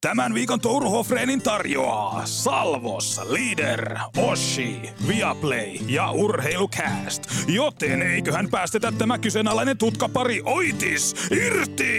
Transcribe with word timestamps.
Tämän 0.00 0.34
viikon 0.34 0.60
Touru 0.60 0.90
Hofreenin 0.90 1.42
tarjoaa 1.42 2.26
Salvos, 2.26 3.20
Leader, 3.28 3.98
Oshi, 4.16 4.82
Viaplay 5.08 5.66
ja 5.88 6.10
Urheilukääst. 6.10 7.22
Joten 7.48 8.02
eiköhän 8.02 8.48
päästetä 8.50 8.92
tämä 8.92 9.18
kyseenalainen 9.18 9.78
tutkapari 9.78 10.42
Oitis 10.44 11.14
irti! 11.30 11.94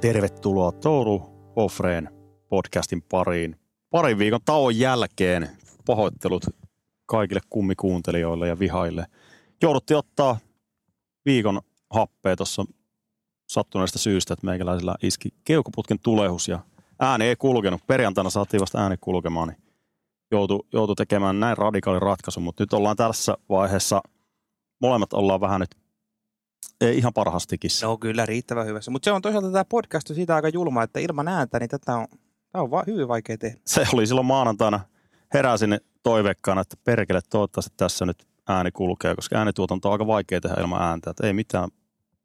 Tervetuloa 0.00 0.72
Touru 0.72 1.18
Hofreen 1.56 2.08
podcastin 2.48 3.02
pariin. 3.02 3.56
Parin 3.90 4.18
viikon 4.18 4.40
tauon 4.44 4.78
jälkeen 4.78 5.48
pahoittelut 5.86 6.44
kaikille 7.06 7.40
kummikuuntelijoille 7.50 8.48
ja 8.48 8.58
vihaille. 8.58 9.06
Jouduttiin 9.62 9.98
ottaa 9.98 10.38
viikon 11.24 11.60
happea 11.90 12.36
tuossa 12.36 12.64
sattuneesta 13.50 13.98
syystä, 13.98 14.34
että 14.34 14.46
meikäläisellä 14.46 14.94
iski 15.02 15.28
keukoputken 15.44 15.98
tulehus 15.98 16.48
ja 16.48 16.58
ääni 17.00 17.24
ei 17.24 17.36
kulkenut. 17.36 17.86
Perjantaina 17.86 18.30
saatiin 18.30 18.60
vasta 18.60 18.82
ääni 18.82 18.96
kulkemaan, 19.00 19.48
niin 19.48 19.58
joutui, 20.30 20.60
joutui 20.72 20.96
tekemään 20.96 21.40
näin 21.40 21.58
radikaali 21.58 22.00
ratkaisu, 22.00 22.40
mutta 22.40 22.62
nyt 22.62 22.72
ollaan 22.72 22.96
tässä 22.96 23.36
vaiheessa, 23.48 24.02
molemmat 24.80 25.12
ollaan 25.12 25.40
vähän 25.40 25.60
nyt 25.60 25.70
ei 26.80 26.98
ihan 26.98 27.12
parhastikin. 27.12 27.70
No 27.82 27.98
kyllä, 27.98 28.26
riittävän 28.26 28.66
hyvässä. 28.66 28.90
Mutta 28.90 29.04
se 29.04 29.12
on 29.12 29.22
toisaalta 29.22 29.52
tämä 29.52 29.64
podcast 29.64 30.10
on 30.10 30.16
siitä 30.16 30.34
aika 30.34 30.48
julma, 30.48 30.82
että 30.82 31.00
ilman 31.00 31.28
ääntä, 31.28 31.58
niin 31.58 31.70
tätä 31.70 31.96
on, 31.96 32.06
tämä 32.52 32.62
on 32.62 32.70
vaan 32.70 32.86
hyvin 32.86 33.08
vaikea 33.08 33.38
tehdä. 33.38 33.60
Se 33.66 33.86
oli 33.92 34.06
silloin 34.06 34.26
maanantaina, 34.26 34.80
heräsin 35.34 35.80
toiveikkaana, 36.02 36.60
että 36.60 36.76
perkele 36.84 37.20
toivottavasti 37.30 37.74
tässä 37.76 38.06
nyt 38.06 38.26
ääni 38.48 38.70
kulkee, 38.70 39.14
koska 39.14 39.36
äänituotanto 39.36 39.88
on 39.88 39.92
aika 39.92 40.06
vaikea 40.06 40.40
tehdä 40.40 40.60
ilman 40.60 40.82
ääntä. 40.82 41.10
Että 41.10 41.26
ei 41.26 41.32
mitään, 41.32 41.68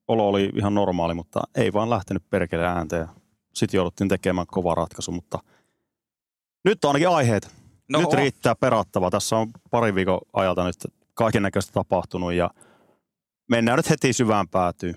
olo 0.08 0.28
oli 0.28 0.52
ihan 0.56 0.74
normaali, 0.76 1.14
mutta 1.14 1.42
ei 1.56 1.74
vaan 1.74 1.90
lähtenyt 1.90 2.30
perkele 2.30 2.66
ääntä 2.66 3.08
sitten 3.56 3.78
jouduttiin 3.78 4.10
tekemään 4.10 4.48
kova 4.48 4.76
ratkaisu, 4.76 5.12
mutta 5.12 5.40
nyt 6.66 6.86
on 6.86 6.90
ainakin 6.90 7.10
aiheet. 7.10 7.56
No 7.90 8.00
nyt 8.00 8.08
on. 8.08 8.18
riittää 8.18 8.56
perattavaa. 8.56 9.12
Tässä 9.12 9.38
on 9.38 9.52
pari 9.72 9.96
viikon 9.96 10.20
ajalta 10.34 10.64
nyt 10.64 10.76
kaiken 11.14 11.44
näköistä 11.44 11.74
tapahtunut 11.74 12.34
ja 12.34 12.50
mennään 13.50 13.78
nyt 13.78 13.90
heti 13.90 14.14
syvään 14.14 14.48
päätyyn. 14.48 14.96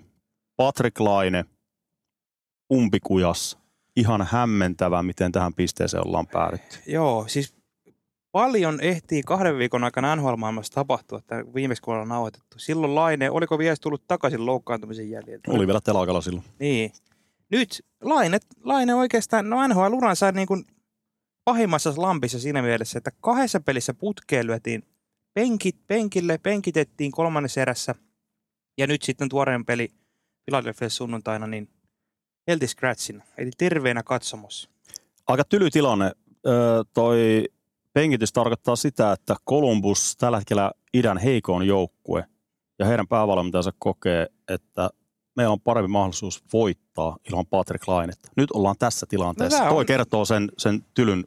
Patrick 0.57 1.01
Laine, 1.01 1.45
umpikujas. 2.73 3.59
Ihan 3.97 4.29
hämmentävää, 4.31 5.03
miten 5.03 5.33
tähän 5.33 5.55
pisteeseen 5.55 6.07
ollaan 6.07 6.27
päädytty. 6.27 6.79
Joo, 6.87 7.25
siis 7.29 7.58
paljon 8.39 8.81
ehtii 8.81 9.23
kahden 9.23 9.59
viikon 9.59 9.85
aikana 9.85 10.17
NHL-maailmassa 10.17 10.75
tapahtua, 10.75 11.19
että 11.19 11.45
viimeksi 11.55 11.83
kun 11.83 11.95
ollaan 11.95 12.09
nauhoitettu. 12.09 12.59
Silloin 12.59 12.95
Laine, 12.95 13.31
oliko 13.31 13.59
vielä 13.59 13.77
tullut 13.81 14.03
takaisin 14.07 14.47
loukkaantumisen 14.47 15.11
jäljiltä? 15.11 15.51
Oli 15.51 15.67
vielä 15.67 15.81
telakalla 15.81 16.21
silloin. 16.21 16.45
Niin. 16.59 16.93
Nyt 17.51 17.85
Laine, 18.03 18.39
Laine 18.65 18.95
oikeastaan, 18.95 19.51
no 19.51 19.69
NHL 19.69 20.15
sai 20.15 20.33
niin 20.33 20.47
kuin 20.47 20.65
pahimmassa 21.45 21.93
lampissa 21.97 22.39
siinä 22.39 22.63
mielessä, 22.63 22.99
että 22.99 23.11
kahdessa 23.21 23.61
pelissä 23.61 23.95
putkeen 23.95 24.47
lyötiin 24.47 24.83
penkit, 25.35 25.77
penkille, 25.87 26.39
penkitettiin 26.39 27.13
kolmannessa 27.13 27.61
erässä. 27.61 27.95
Ja 28.79 28.87
nyt 28.87 29.03
sitten 29.03 29.29
tuoreen 29.29 29.65
peli 29.65 29.89
Philadelphia 30.45 30.89
sunnuntaina, 30.89 31.47
niin 31.47 31.69
Healthy 32.49 32.67
Scratchin, 32.67 33.23
eli 33.39 33.51
terveenä 33.59 34.03
katsomossa. 34.03 34.71
Aika 35.27 35.45
tyly 35.45 35.71
tilanne. 35.71 36.13
Öö, 36.47 36.83
toi 36.95 37.45
Penkitys 37.99 38.33
tarkoittaa 38.33 38.77
sitä, 38.77 39.13
että 39.13 39.37
Columbus 39.49 40.17
tällä 40.17 40.39
hetkellä 40.39 40.73
idän 40.95 41.19
heikoon 41.19 41.67
joukkue 41.67 42.25
ja 42.79 42.87
heidän 42.87 43.09
päävalmentajansa 43.09 43.73
kokee, 43.79 44.27
että 44.49 44.91
meillä 45.37 45.53
on 45.53 45.61
parempi 45.61 45.89
mahdollisuus 45.89 46.45
voittaa 46.53 47.17
ilman 47.31 47.47
Patrick 47.47 47.89
Lainetta. 47.89 48.29
Nyt 48.37 48.51
ollaan 48.51 48.77
tässä 48.79 49.07
tilanteessa. 49.09 49.65
No, 49.65 49.71
Toi 49.71 49.81
on... 49.81 49.87
kertoo 49.87 50.25
sen, 50.25 50.49
sen 50.59 50.85
tylyn 50.95 51.25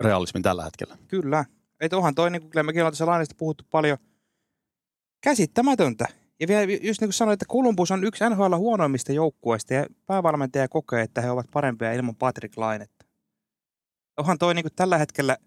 realismin 0.00 0.42
tällä 0.42 0.64
hetkellä. 0.64 0.96
Kyllä. 1.08 1.44
Että 1.80 1.96
onhan 1.96 2.14
toi, 2.14 2.30
niin 2.30 2.42
kuin 2.42 2.66
mekin 2.66 2.82
ollaan 2.82 2.92
tässä 2.92 3.06
Lainesta 3.06 3.34
puhuttu 3.38 3.64
paljon, 3.70 3.98
käsittämätöntä. 5.20 6.06
Ja 6.40 6.48
vielä 6.48 6.62
just 6.62 7.00
niin 7.00 7.08
kuin 7.08 7.12
sanoin, 7.12 7.32
että 7.32 7.46
Columbus 7.46 7.90
on 7.90 8.04
yksi 8.04 8.24
NHL 8.30 8.56
huonoimmista 8.56 9.12
joukkueista 9.12 9.74
ja 9.74 9.86
päävalmentaja 10.06 10.68
kokee, 10.68 11.02
että 11.02 11.20
he 11.20 11.30
ovat 11.30 11.46
parempia 11.52 11.92
ilman 11.92 12.16
Patrick 12.16 12.56
Lainetta. 12.56 13.06
Onhan 14.16 14.38
toi 14.38 14.54
niin 14.54 14.64
kuin 14.64 14.72
tällä 14.76 14.98
hetkellä– 14.98 15.36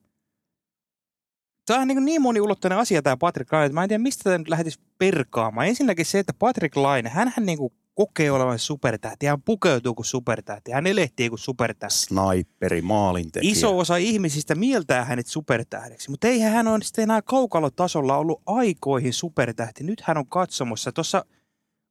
Tämä 1.70 1.82
on 1.82 1.88
niin, 1.88 2.06
niin 2.06 2.22
moniulotteinen 2.22 2.80
asia 2.80 3.02
tämä 3.02 3.18
Patrick 3.18 3.54
Laine, 3.54 3.66
että 3.66 3.74
mä 3.74 3.84
en 3.84 3.90
tiedä 3.90 4.04
mistä 4.04 4.24
tämä 4.24 4.38
nyt 4.38 4.50
lähtisi 4.50 4.80
perkaamaan. 4.98 5.68
Ensinnäkin 5.68 6.06
se, 6.06 6.20
että 6.20 6.34
Patrick 6.40 6.76
Laine, 6.76 7.10
hän 7.10 7.34
niin 7.42 7.58
kuin 7.58 7.74
kokee 7.94 8.32
olevan 8.32 8.60
supertähti. 8.60 9.26
Hän 9.26 9.42
pukeutuu 9.42 9.96
kuin 9.96 10.06
supertähti. 10.06 10.72
Hän 10.72 10.88
elehtii 10.88 11.30
kuin 11.30 11.40
supertähti. 11.40 11.96
Sniperi, 11.96 12.82
maalintekijä. 12.82 13.52
Iso 13.52 13.78
osa 13.78 13.98
ihmisistä 13.98 14.56
mieltää 14.56 15.06
hänet 15.06 15.28
supertähdeksi, 15.28 16.10
mutta 16.10 16.28
eihän 16.28 16.54
hän 16.54 16.68
ole 16.68 16.82
sitten 16.82 17.04
enää 17.04 17.22
kaukalotasolla 17.22 18.18
ollut 18.18 18.42
aikoihin 18.46 19.14
supertähti. 19.14 19.84
Nyt 19.84 20.02
hän 20.02 20.18
on 20.18 20.28
katsomossa. 20.28 20.92
Tuossa 20.92 21.26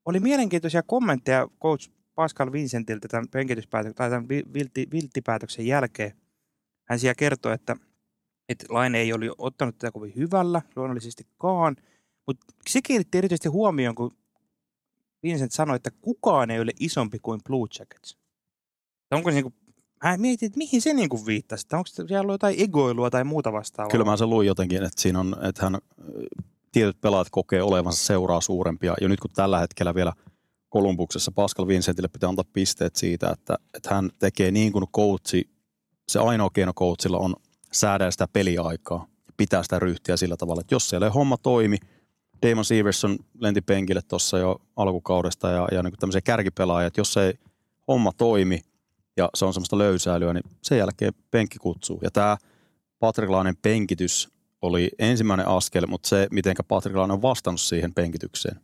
oli 0.04 0.20
mielenkiintoisia 0.20 0.82
kommentteja 0.82 1.48
coach 1.62 1.90
Pascal 2.14 2.52
Vincentiltä 2.52 3.08
tämän 3.08 3.28
tai 3.96 4.10
tämän 4.10 4.28
vilttipäätöksen 4.92 5.66
jälkeen. 5.66 6.12
Hän 6.88 6.98
siellä 6.98 7.14
kertoi, 7.14 7.54
että– 7.54 7.76
että 8.48 8.66
Laine 8.68 8.98
ei 8.98 9.12
ole 9.12 9.30
ottanut 9.38 9.78
tätä 9.78 9.92
kovin 9.92 10.16
hyvällä, 10.16 10.62
luonnollisestikaan. 10.76 11.76
Mutta 12.26 12.46
se 12.68 12.82
kiinnitti 12.82 13.18
erityisesti 13.18 13.48
huomioon, 13.48 13.94
kun 13.94 14.16
Vincent 15.22 15.52
sanoi, 15.52 15.76
että 15.76 15.90
kukaan 15.90 16.50
ei 16.50 16.60
ole 16.60 16.72
isompi 16.80 17.18
kuin 17.18 17.40
Blue 17.44 17.68
Jackets. 17.78 18.18
Onko 19.10 19.30
se 19.30 19.34
niin 19.34 19.44
kuin, 19.44 19.54
hän 20.02 20.20
mietin, 20.20 20.46
että 20.46 20.58
mihin 20.58 20.82
se 20.82 20.94
kuin 21.08 21.26
viittasi, 21.26 21.64
että 21.66 21.76
onko 21.76 21.88
siellä 21.88 22.20
ollut 22.20 22.34
jotain 22.34 22.56
egoilua 22.58 23.10
tai 23.10 23.24
muuta 23.24 23.52
vastaavaa? 23.52 23.90
Kyllä 23.90 24.04
mä 24.04 24.16
sen 24.16 24.30
luin 24.30 24.46
jotenkin, 24.46 24.82
että 24.82 25.02
siinä 25.02 25.20
on, 25.20 25.36
että 25.42 25.62
hän 25.62 25.78
tietyt 26.72 27.00
pelaajat 27.00 27.30
kokee 27.30 27.62
olevansa 27.62 28.04
seuraa 28.04 28.40
suurempia. 28.40 28.94
Ja 29.00 29.08
nyt 29.08 29.20
kun 29.20 29.30
tällä 29.34 29.58
hetkellä 29.58 29.94
vielä 29.94 30.12
Kolumbuksessa 30.68 31.32
Pascal 31.32 31.66
Vincentille 31.66 32.08
pitää 32.08 32.28
antaa 32.28 32.44
pisteet 32.52 32.96
siitä, 32.96 33.30
että, 33.30 33.58
että 33.74 33.94
hän 33.94 34.10
tekee 34.18 34.50
niin 34.50 34.72
kuin 34.72 34.84
coachi, 34.96 35.50
se 36.08 36.18
ainoa 36.18 36.50
keino 36.50 36.72
coachilla 36.72 37.18
on 37.18 37.34
säädellä 37.72 38.10
sitä 38.10 38.28
peliaikaa 38.32 39.06
ja 39.26 39.32
pitää 39.36 39.62
sitä 39.62 39.78
ryhtiä 39.78 40.16
sillä 40.16 40.36
tavalla, 40.36 40.60
että 40.60 40.74
jos 40.74 40.88
siellä 40.88 41.06
ei 41.06 41.12
homma 41.12 41.36
toimi, 41.36 41.76
Damon 42.46 42.64
Severson 42.64 43.18
lenti 43.40 43.60
penkille 43.60 44.00
tuossa 44.08 44.38
jo 44.38 44.60
alkukaudesta 44.76 45.50
ja, 45.50 45.68
ja 45.72 45.82
niin 45.82 45.92
tämmöisiä 46.00 46.20
kärkipelaajia, 46.20 46.86
että 46.86 47.00
jos 47.00 47.16
ei 47.16 47.34
homma 47.88 48.12
toimi 48.12 48.60
ja 49.16 49.28
se 49.34 49.44
on 49.44 49.54
semmoista 49.54 49.78
löysäilyä, 49.78 50.34
niin 50.34 50.44
sen 50.62 50.78
jälkeen 50.78 51.12
penkki 51.30 51.58
kutsuu. 51.58 51.98
Ja 52.02 52.10
tämä 52.10 52.36
Patriklainen 52.98 53.56
penkitys 53.56 54.28
oli 54.62 54.90
ensimmäinen 54.98 55.48
askel, 55.48 55.86
mutta 55.86 56.08
se, 56.08 56.26
miten 56.30 56.56
Patriklainen 56.68 57.14
on 57.14 57.22
vastannut 57.22 57.60
siihen 57.60 57.94
penkitykseen, 57.94 58.60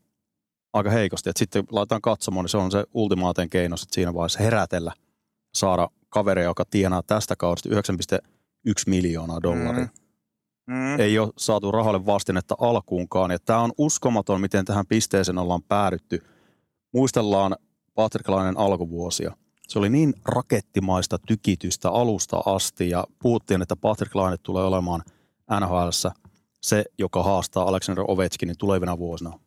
aika 0.72 0.90
heikosti. 0.90 1.30
Et 1.30 1.36
sitten 1.36 1.64
laitetaan 1.70 2.00
katsomaan, 2.00 2.44
niin 2.44 2.50
se 2.50 2.56
on 2.56 2.70
se 2.70 2.84
ultimaaten 2.94 3.50
keino 3.50 3.76
sit 3.76 3.92
siinä 3.92 4.14
vaiheessa 4.14 4.42
herätellä, 4.42 4.92
saada 5.54 5.88
kaveria, 6.08 6.44
joka 6.44 6.64
tienaa 6.64 7.02
tästä 7.02 7.36
kaudesta 7.36 7.68
1 8.64 8.90
miljoonaa 8.90 9.42
dollaria. 9.42 9.84
Mm. 9.84 10.04
Mm. 10.66 11.00
Ei 11.00 11.18
ole 11.18 11.32
saatu 11.36 11.72
rahalle 11.72 12.06
vastinetta 12.06 12.54
alkuunkaan. 12.58 13.30
Ja 13.30 13.38
tämä 13.38 13.60
on 13.60 13.72
uskomaton, 13.78 14.40
miten 14.40 14.64
tähän 14.64 14.86
pisteeseen 14.86 15.38
ollaan 15.38 15.62
päädytty. 15.62 16.22
Muistellaan 16.92 17.56
Patrick 17.94 18.28
Lainen 18.28 18.58
alkuvuosia. 18.58 19.36
Se 19.68 19.78
oli 19.78 19.88
niin 19.88 20.14
rakettimaista 20.24 21.18
tykitystä 21.18 21.90
alusta 21.90 22.42
asti 22.46 22.90
ja 22.90 23.04
puhuttiin, 23.22 23.62
että 23.62 23.76
Patrick 23.76 24.14
Laine 24.14 24.36
tulee 24.42 24.64
olemaan 24.64 25.02
nhl 25.60 25.88
se, 26.60 26.84
joka 26.98 27.22
haastaa 27.22 27.68
Alexander 27.68 28.04
Ovechkinin 28.08 28.58
tulevina 28.58 28.98
vuosina 28.98 29.38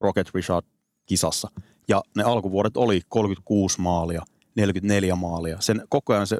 Rocket 0.00 0.30
Richard 0.34 0.66
kisassa. 1.06 1.50
Ja 1.88 2.02
ne 2.16 2.22
alkuvuodet 2.22 2.76
oli 2.76 3.00
36 3.08 3.80
maalia, 3.80 4.22
44 4.56 5.14
maalia. 5.14 5.60
Sen 5.60 5.82
koko 5.88 6.12
ajan 6.12 6.26
se 6.26 6.38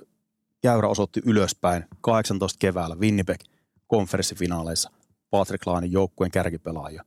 käyrä 0.64 0.88
osoitti 0.88 1.20
ylöspäin 1.26 1.84
18 2.00 2.56
keväällä 2.58 2.96
Winnipeg 2.96 3.40
konferenssifinaaleissa 3.86 4.90
Patrick 5.30 5.66
Lainin 5.66 5.92
joukkueen 5.92 6.30
kärkipelaaja. 6.30 7.04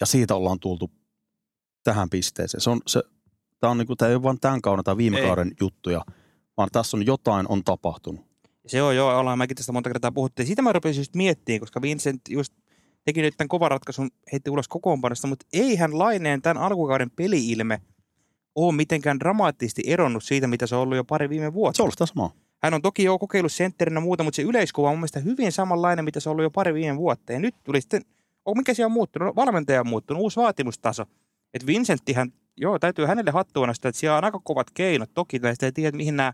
Ja 0.00 0.06
siitä 0.06 0.34
ollaan 0.34 0.60
tultu 0.60 0.90
tähän 1.84 2.10
pisteeseen. 2.10 2.60
Se 2.60 2.70
on, 2.70 2.80
se, 2.86 3.02
tämä, 3.60 3.70
on 3.70 3.78
niinku, 3.78 3.96
tämä 3.96 4.08
ei 4.08 4.14
ole 4.14 4.22
vain 4.22 4.40
tämän 4.40 4.62
kauden 4.62 4.84
tai 4.84 4.96
viime 4.96 5.18
ei. 5.18 5.26
kauden 5.26 5.52
juttuja, 5.60 6.04
vaan 6.56 6.68
tässä 6.72 6.96
on 6.96 7.06
jotain 7.06 7.46
on 7.48 7.64
tapahtunut. 7.64 8.26
Se 8.66 8.82
on 8.82 8.96
joo, 8.96 9.18
ollaan 9.18 9.38
mäkin 9.38 9.56
tästä 9.56 9.72
monta 9.72 9.90
kertaa 9.90 10.12
puhuttiin. 10.12 10.46
Siitä 10.46 10.62
mä 10.62 10.72
rupesin 10.72 11.00
just 11.00 11.14
miettimään, 11.14 11.60
koska 11.60 11.82
Vincent 11.82 12.20
just 12.28 12.52
teki 13.04 13.22
nyt 13.22 13.34
tämän 13.36 13.48
kovan 13.48 13.70
ratkaisun, 13.70 14.10
heitti 14.32 14.50
ulos 14.50 14.68
kokoonpanosta, 14.68 15.26
mutta 15.26 15.46
eihän 15.52 15.98
Laineen 15.98 16.42
tämän 16.42 16.62
alkukauden 16.62 17.10
peliilme 17.10 17.82
ole 18.54 18.74
mitenkään 18.74 19.20
dramaattisesti 19.20 19.82
eronnut 19.86 20.24
siitä, 20.24 20.46
mitä 20.46 20.66
se 20.66 20.74
on 20.74 20.82
ollut 20.82 20.96
jo 20.96 21.04
pari 21.04 21.28
viime 21.28 21.52
vuotta. 21.52 21.76
Se 21.76 21.82
on 21.82 21.84
ollut 21.84 22.08
samaa. 22.08 22.47
Hän 22.62 22.74
on 22.74 22.82
toki 22.82 23.04
jo 23.04 23.18
kokeillut 23.18 23.52
sentterinä 23.52 24.00
muuta, 24.00 24.24
mutta 24.24 24.36
se 24.36 24.42
yleiskuva 24.42 24.88
on 24.88 24.92
mun 24.92 25.00
mielestä 25.00 25.20
hyvin 25.20 25.52
samanlainen, 25.52 26.04
mitä 26.04 26.20
se 26.20 26.28
on 26.28 26.30
ollut 26.32 26.42
jo 26.42 26.50
pari 26.50 26.74
viime 26.74 26.96
vuotta. 26.96 27.32
Ja 27.32 27.38
nyt 27.38 27.54
tuli 27.64 27.80
sitten, 27.80 28.02
oh, 28.44 28.56
mikä 28.56 28.74
siellä 28.74 28.86
on 28.86 28.92
muuttunut? 28.92 29.26
No, 29.26 29.32
valmentaja 29.36 29.80
on 29.80 29.88
muuttunut, 29.88 30.22
uusi 30.22 30.36
vaatimustaso. 30.40 31.04
Että 31.54 31.66
Vincenttihän 31.66 32.32
joo, 32.56 32.78
täytyy 32.78 33.06
hänelle 33.06 33.30
hattua 33.30 33.66
nostaa, 33.66 33.88
että 33.88 33.98
siellä 33.98 34.18
on 34.18 34.24
aika 34.24 34.40
kovat 34.44 34.70
keinot. 34.70 35.10
Toki 35.14 35.36
sitä 35.52 35.66
ei 35.66 35.72
tiedä, 35.72 35.96
mihin 35.96 36.16
nämä, 36.16 36.32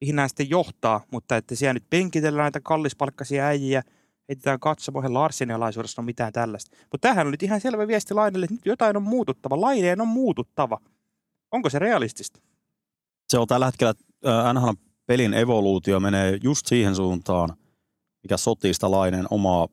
mihin 0.00 0.16
nämä 0.16 0.28
sitten 0.28 0.50
johtaa, 0.50 1.04
mutta 1.12 1.36
että 1.36 1.54
siellä 1.54 1.74
nyt 1.74 1.90
penkitellään 1.90 2.44
näitä 2.44 2.60
kallispalkkaisia 2.60 3.46
äijiä, 3.46 3.82
heitetään 4.28 4.60
katsomoihin 4.60 5.14
Larsin 5.14 5.50
alaisuudessa, 5.50 6.02
on 6.02 6.06
mitään 6.06 6.32
tällaista. 6.32 6.76
Mutta 6.80 6.98
tämähän 6.98 7.26
on 7.26 7.30
nyt 7.30 7.42
ihan 7.42 7.60
selvä 7.60 7.88
viesti 7.88 8.14
Lainelle, 8.14 8.44
että 8.44 8.54
nyt 8.54 8.66
jotain 8.66 8.96
on 8.96 9.02
muututtava. 9.02 9.60
Laineen 9.60 10.00
on 10.00 10.08
muututtava. 10.08 10.80
Onko 11.52 11.70
se 11.70 11.78
realistista? 11.78 12.40
Se 13.28 13.38
on 13.38 13.46
tällä 13.46 13.66
hetkellä, 13.66 13.94
NHL 14.52 14.85
pelin 15.06 15.34
evoluutio 15.34 16.00
menee 16.00 16.38
just 16.42 16.66
siihen 16.66 16.94
suuntaan, 16.94 17.56
mikä 18.22 18.36
sotii 18.36 18.74
sitä 18.74 18.90
Laineen 18.90 19.26
omaa, 19.30 19.68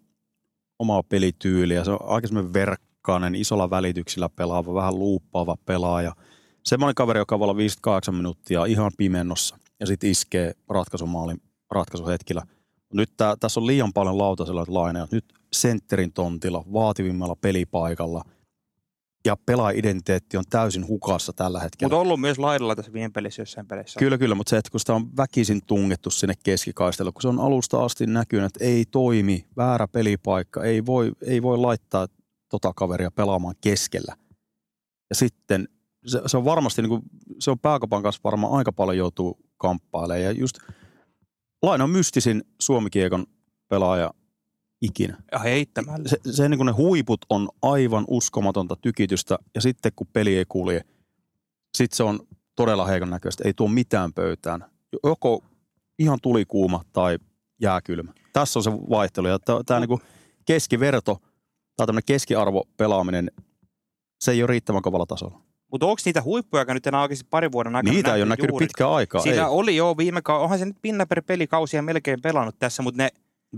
omaa 0.79 1.03
pelityyliä. 1.03 1.83
Se 1.83 1.91
on 1.91 1.99
aika 2.01 2.27
semmoinen 2.27 2.53
verkkainen, 2.53 3.35
isolla 3.35 3.69
välityksillä 3.69 4.29
pelaava, 4.29 4.73
vähän 4.73 4.99
luuppaava 4.99 5.57
pelaaja. 5.65 6.15
Semmoinen 6.63 6.95
kaveri, 6.95 7.19
joka 7.19 7.39
voi 7.39 7.45
olla 7.45 7.57
58 7.57 8.15
minuuttia 8.15 8.65
ihan 8.65 8.91
pimennossa 8.97 9.57
ja 9.79 9.85
sitten 9.87 10.09
iskee 10.09 10.53
ratkaisumaalin 10.69 11.41
ratkaisuhetkillä. 11.71 12.41
Nyt 12.93 13.09
tää, 13.17 13.35
tässä 13.39 13.59
on 13.59 13.67
liian 13.67 13.93
paljon 13.93 14.17
lautasella 14.17 14.65
laineja. 14.67 15.07
Nyt 15.11 15.25
sentterin 15.53 16.13
tontilla, 16.13 16.63
vaativimmalla 16.73 17.35
pelipaikalla– 17.35 18.23
ja 19.25 19.37
pelaaidentiteetti 19.45 20.37
on 20.37 20.43
täysin 20.49 20.87
hukassa 20.87 21.33
tällä 21.33 21.59
hetkellä. 21.59 21.87
Mutta 21.87 21.95
on 21.95 22.01
ollut 22.01 22.19
myös 22.19 22.39
laidalla 22.39 22.75
tässä 22.75 22.93
viime 22.93 23.09
pelissä 23.09 23.41
jossain 23.41 23.67
pelissä. 23.67 23.99
Kyllä, 23.99 24.17
kyllä, 24.17 24.35
mutta 24.35 24.49
se, 24.49 24.57
että 24.57 24.71
kun 24.71 24.79
sitä 24.79 24.93
on 24.93 25.17
väkisin 25.17 25.61
tungettu 25.65 26.09
sinne 26.09 26.33
keskikaistella, 26.43 27.11
kun 27.11 27.21
se 27.21 27.27
on 27.27 27.39
alusta 27.39 27.83
asti 27.83 28.07
näkynyt, 28.07 28.45
että 28.45 28.65
ei 28.65 28.85
toimi, 28.91 29.47
väärä 29.57 29.87
pelipaikka, 29.87 30.63
ei 30.63 30.85
voi, 30.85 31.11
ei 31.25 31.41
voi 31.41 31.57
laittaa 31.57 32.07
tota 32.49 32.73
kaveria 32.75 33.11
pelaamaan 33.11 33.55
keskellä. 33.61 34.15
Ja 35.09 35.15
sitten 35.15 35.67
se, 36.05 36.21
se 36.25 36.37
on 36.37 36.45
varmasti, 36.45 36.81
niin 36.81 36.89
kuin, 36.89 37.01
se 37.39 37.51
on 37.51 37.59
pääkopan 37.59 38.03
kanssa 38.03 38.21
varmaan 38.23 38.53
aika 38.53 38.71
paljon 38.71 38.97
joutuu 38.97 39.39
kamppailemaan. 39.57 40.23
Ja 40.23 40.31
just 40.31 40.57
Laina 41.63 41.83
on 41.83 41.89
mystisin 41.89 42.43
Suomikiekon 42.59 43.25
pelaaja 43.67 44.13
ikinä. 44.83 45.17
Ja 45.31 45.39
heittämällä. 45.39 46.09
Se, 46.09 46.17
se 46.31 46.49
niin 46.49 46.57
kuin 46.57 46.65
ne 46.65 46.71
huiput 46.71 47.25
on 47.29 47.49
aivan 47.61 48.05
uskomatonta 48.07 48.75
tykitystä 48.75 49.37
ja 49.55 49.61
sitten 49.61 49.91
kun 49.95 50.07
peli 50.13 50.37
ei 50.37 50.45
kulje, 50.49 50.81
sitten 51.77 51.97
se 51.97 52.03
on 52.03 52.19
todella 52.55 52.85
heikon 52.85 53.09
näköistä. 53.09 53.43
Ei 53.45 53.53
tuo 53.53 53.67
mitään 53.67 54.13
pöytään. 54.13 54.65
Joko 55.03 55.43
ihan 55.99 56.19
tulikuuma 56.21 56.81
tai 56.93 57.17
jääkylmä. 57.61 58.13
Tässä 58.33 58.59
on 58.59 58.63
se 58.63 58.71
vaihtelu. 58.71 59.27
Ja 59.27 59.39
tämä 59.65 59.79
niin 59.79 59.99
keskiverto 60.45 61.17
tai 61.75 61.87
tämmöinen 61.87 62.05
keskiarvo 62.05 62.63
pelaaminen, 62.77 63.31
se 64.19 64.31
ei 64.31 64.41
ole 64.43 64.47
riittävän 64.47 64.81
kovalla 64.81 65.05
tasolla. 65.05 65.41
Mutta 65.71 65.85
onko 65.85 66.01
niitä 66.05 66.21
huippuja, 66.21 66.65
nyt 66.73 66.87
enää 66.87 67.01
oikeasti 67.01 67.27
parin 67.29 67.51
vuoden 67.51 67.75
aikana 67.75 67.93
Niitä 67.93 68.15
ei 68.15 68.21
ole 68.21 68.29
näkynyt 68.29 68.55
pitkään 68.59 68.91
aikaa. 68.91 69.21
Siinä 69.21 69.41
ei. 69.41 69.47
oli 69.49 69.75
jo 69.75 69.97
viime 69.97 70.21
kaudella, 70.21 70.43
onhan 70.43 70.59
se 70.59 70.65
nyt 70.65 70.77
pinna 70.81 71.05
per 71.05 71.21
pelikausia 71.21 71.81
melkein 71.81 72.21
pelannut 72.21 72.55
tässä, 72.59 72.83
mutta 72.83 73.03
ne 73.03 73.09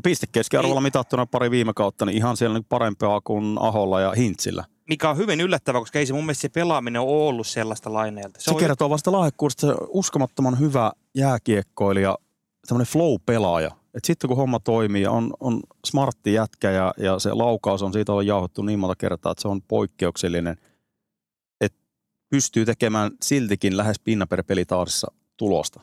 Pistekeskiarvolla 0.03 0.81
mitattuna 0.81 1.25
pari 1.25 1.51
viime 1.51 1.73
kautta, 1.75 2.05
niin 2.05 2.17
ihan 2.17 2.37
siellä 2.37 2.61
parempaa 2.69 3.21
kuin 3.21 3.57
Aholla 3.59 4.01
ja 4.01 4.11
Hintsillä. 4.11 4.63
Mikä 4.89 5.09
on 5.09 5.17
hyvin 5.17 5.41
yllättävää, 5.41 5.81
koska 5.81 5.99
ei 5.99 6.05
se 6.05 6.13
mun 6.13 6.23
mielestä 6.25 6.41
se 6.41 6.49
pelaaminen 6.49 7.01
ole 7.01 7.27
ollut 7.27 7.47
sellaista 7.47 7.93
laineelta. 7.93 8.41
Se, 8.41 8.51
se 8.51 8.59
kertoo 8.59 8.89
vasta 8.89 9.11
lahjakkuudesta, 9.11 9.75
uskomattoman 9.87 10.59
hyvä 10.59 10.91
jääkiekkoilija, 11.15 12.17
tämmöinen 12.67 12.91
flow-pelaaja. 12.91 13.71
Et 13.93 14.05
sitten 14.05 14.27
kun 14.27 14.37
homma 14.37 14.59
toimii 14.59 15.01
ja 15.01 15.11
on, 15.11 15.33
on 15.39 15.59
smartti 15.85 16.33
jätkä 16.33 16.71
ja, 16.71 16.93
ja 16.97 17.19
se 17.19 17.33
laukaus 17.33 17.81
on 17.81 17.93
siitä 17.93 18.13
on 18.13 18.27
jauhettu 18.27 18.61
niin 18.61 18.79
monta 18.79 18.95
kertaa, 18.95 19.31
että 19.31 19.41
se 19.41 19.47
on 19.47 19.61
poikkeuksellinen, 19.61 20.57
että 21.61 21.79
pystyy 22.29 22.65
tekemään 22.65 23.11
siltikin 23.21 23.77
lähes 23.77 23.99
pinna 23.99 24.27
per 24.27 24.43
peli 24.43 24.63
tulosta. 25.37 25.81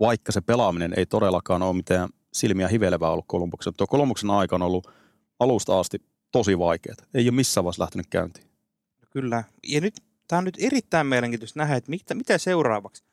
Vaikka 0.00 0.32
se 0.32 0.40
pelaaminen 0.40 0.94
ei 0.96 1.06
todellakaan 1.06 1.62
ole 1.62 1.76
mitään 1.76 2.08
silmiä 2.34 2.68
hivelevää 2.68 3.10
ollut 3.10 3.24
Kolumbuksen. 3.28 3.74
Tuo 3.76 3.86
Kolumbuksen 3.86 4.30
aika 4.30 4.56
on 4.56 4.62
ollut 4.62 4.90
alusta 5.40 5.80
asti 5.80 6.02
tosi 6.32 6.58
vaikeaa. 6.58 6.96
Ei 7.14 7.28
ole 7.28 7.36
missään 7.36 7.64
vaiheessa 7.64 7.82
lähtenyt 7.82 8.06
käyntiin. 8.10 8.46
Kyllä. 9.10 9.44
Ja 9.62 9.80
nyt 9.80 9.94
tämä 10.28 10.38
on 10.38 10.44
nyt 10.44 10.56
erittäin 10.60 11.06
mielenkiintoista 11.06 11.58
nähdä, 11.58 11.76
että 11.76 11.90
mitä, 11.90 12.14
mitä 12.14 12.38
seuraavaksi. 12.38 13.04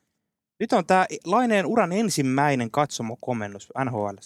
Nyt 0.60 0.72
on 0.72 0.86
tämä 0.86 1.06
Laineen 1.24 1.66
uran 1.66 1.92
ensimmäinen 1.92 2.70
katsomokomennus 2.70 3.68
NHL. 3.84 4.16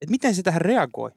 Että 0.00 0.10
miten 0.10 0.34
se 0.34 0.42
tähän 0.42 0.60
reagoi? 0.60 1.10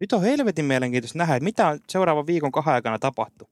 Nyt 0.00 0.12
on 0.12 0.22
helvetin 0.22 0.64
mielenkiintoista 0.64 1.18
nähdä, 1.18 1.34
että 1.36 1.44
mitä 1.44 1.68
on 1.68 1.80
seuraavan 1.88 2.26
viikon 2.26 2.52
kahden 2.52 2.74
aikana 2.74 2.98
tapahtuu. 2.98 3.48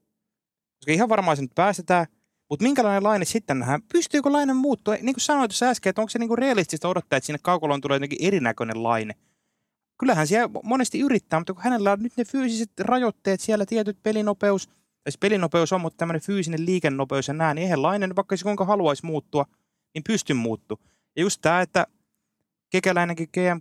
Koska 0.79 0.91
ihan 0.91 1.09
varmaan 1.09 1.37
se 1.37 1.43
nyt 1.43 1.55
päästetään 1.55 2.07
mutta 2.49 2.63
minkälainen 2.63 3.03
laine 3.03 3.25
sitten 3.25 3.59
nähdään? 3.59 3.81
Pystyykö 3.93 4.31
laine 4.31 4.53
muuttua? 4.53 4.93
Niin 4.93 5.13
kuin 5.13 5.21
sanoit 5.21 5.49
tuossa 5.49 5.65
äsken, 5.65 5.89
että 5.89 6.01
onko 6.01 6.09
se 6.09 6.19
niin 6.19 6.27
kuin 6.27 6.37
realistista 6.37 6.87
odottaa, 6.87 7.17
että 7.17 7.25
sinne 7.25 7.39
kaukoloon 7.41 7.81
tulee 7.81 7.95
jotenkin 7.95 8.27
erinäköinen 8.27 8.83
laine? 8.83 9.15
Kyllähän 9.99 10.27
siellä 10.27 10.49
monesti 10.63 10.99
yrittää, 10.99 11.39
mutta 11.39 11.53
kun 11.53 11.63
hänellä 11.63 11.91
on 11.91 11.99
nyt 11.99 12.17
ne 12.17 12.25
fyysiset 12.25 12.79
rajoitteet, 12.79 13.39
siellä 13.39 13.65
tietyt 13.65 13.97
pelinopeus, 14.03 14.67
tai 14.67 15.11
pelinopeus 15.19 15.73
on, 15.73 15.81
mutta 15.81 15.97
tämmöinen 15.97 16.21
fyysinen 16.21 16.65
liikennopeus 16.65 17.27
ja 17.27 17.33
nää, 17.33 17.53
niin 17.53 17.63
eihän 17.63 17.81
lainen, 17.81 18.15
vaikka 18.15 18.37
se 18.37 18.43
kuinka 18.43 18.65
haluaisi 18.65 19.05
muuttua, 19.05 19.45
niin 19.93 20.03
pysty 20.03 20.33
muuttu. 20.33 20.79
Ja 21.15 21.21
just 21.21 21.41
tämä, 21.41 21.61
että 21.61 21.87
kekäläinenkin 22.69 23.29
GM 23.33 23.59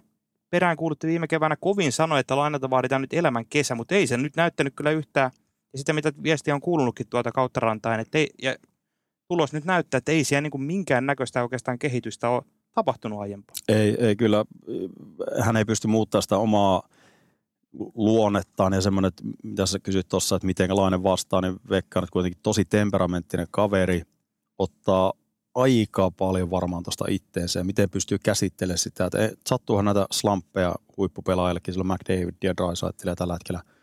peräänkuulutti 0.51 1.07
viime 1.07 1.29
keväänä 1.29 1.57
kovin 1.57 1.93
sanoi, 1.93 2.21
että 2.21 2.37
lainata 2.37 2.71
vaaditaan 2.71 3.03
nyt 3.03 3.13
elämän 3.13 3.47
kesä, 3.47 3.75
mutta 3.75 3.95
ei 3.95 4.07
se 4.07 4.17
nyt 4.17 4.37
näyttänyt 4.37 4.75
kyllä 4.77 4.91
yhtään, 4.91 5.31
ja 5.73 5.79
sitä 5.79 5.93
mitä 5.93 6.13
viestiä 6.23 6.55
on 6.55 6.61
kuulunutkin 6.61 7.07
tuolta 7.09 7.33
kautta 7.33 7.61
rantain, 7.61 8.01
että 8.01 8.19
ei, 8.19 8.31
ja 8.43 8.57
tulos 9.29 9.53
nyt 9.53 9.65
näyttää, 9.65 9.99
että 9.99 10.13
ei 10.13 10.25
siellä 10.25 10.41
niin 10.41 10.51
kuin 10.51 10.63
minkään 10.63 11.07
näköistä 11.07 11.43
oikeastaan 11.43 11.79
kehitystä 11.79 12.29
ole 12.29 12.43
tapahtunut 12.75 13.21
aiempaa. 13.21 13.55
Ei, 13.69 13.97
ei 13.99 14.17
kyllä. 14.17 14.45
Hän 15.41 15.57
ei 15.57 15.65
pysty 15.65 15.89
muuttamaan 15.89 16.23
sitä 16.23 16.39
omaa 16.39 16.89
luonnettaan 17.95 18.73
ja 18.73 18.81
semmoinen, 18.81 19.09
että 19.09 19.25
mitä 19.43 19.67
sä 19.67 19.79
kysyt 19.79 20.09
tuossa, 20.09 20.37
että 20.37 20.47
miten 20.47 20.77
lainen 20.77 21.03
vastaa, 21.03 21.41
niin 21.41 21.57
Vekka 21.71 22.01
on 22.01 22.07
kuitenkin 22.13 22.41
tosi 22.43 22.65
temperamenttinen 22.65 23.47
kaveri, 23.51 24.03
ottaa 24.59 25.13
aika 25.55 26.11
paljon 26.11 26.51
varmaan 26.51 26.83
tuosta 26.83 27.05
itteensä 27.09 27.61
ja 27.61 27.65
miten 27.65 27.91
pystyy 27.91 28.19
käsittelemään 28.19 28.79
sitä. 28.79 29.05
Että 29.05 29.31
sattuuhan 29.47 29.85
näitä 29.85 30.07
slamppeja 30.11 30.75
huippupelaajillekin, 30.97 31.75
sillä 31.75 31.95
McDavid 31.95 32.35
ja 32.45 32.55
Drysaitl 32.57 33.15
tällä 33.17 33.35
hetkellä– 33.35 33.61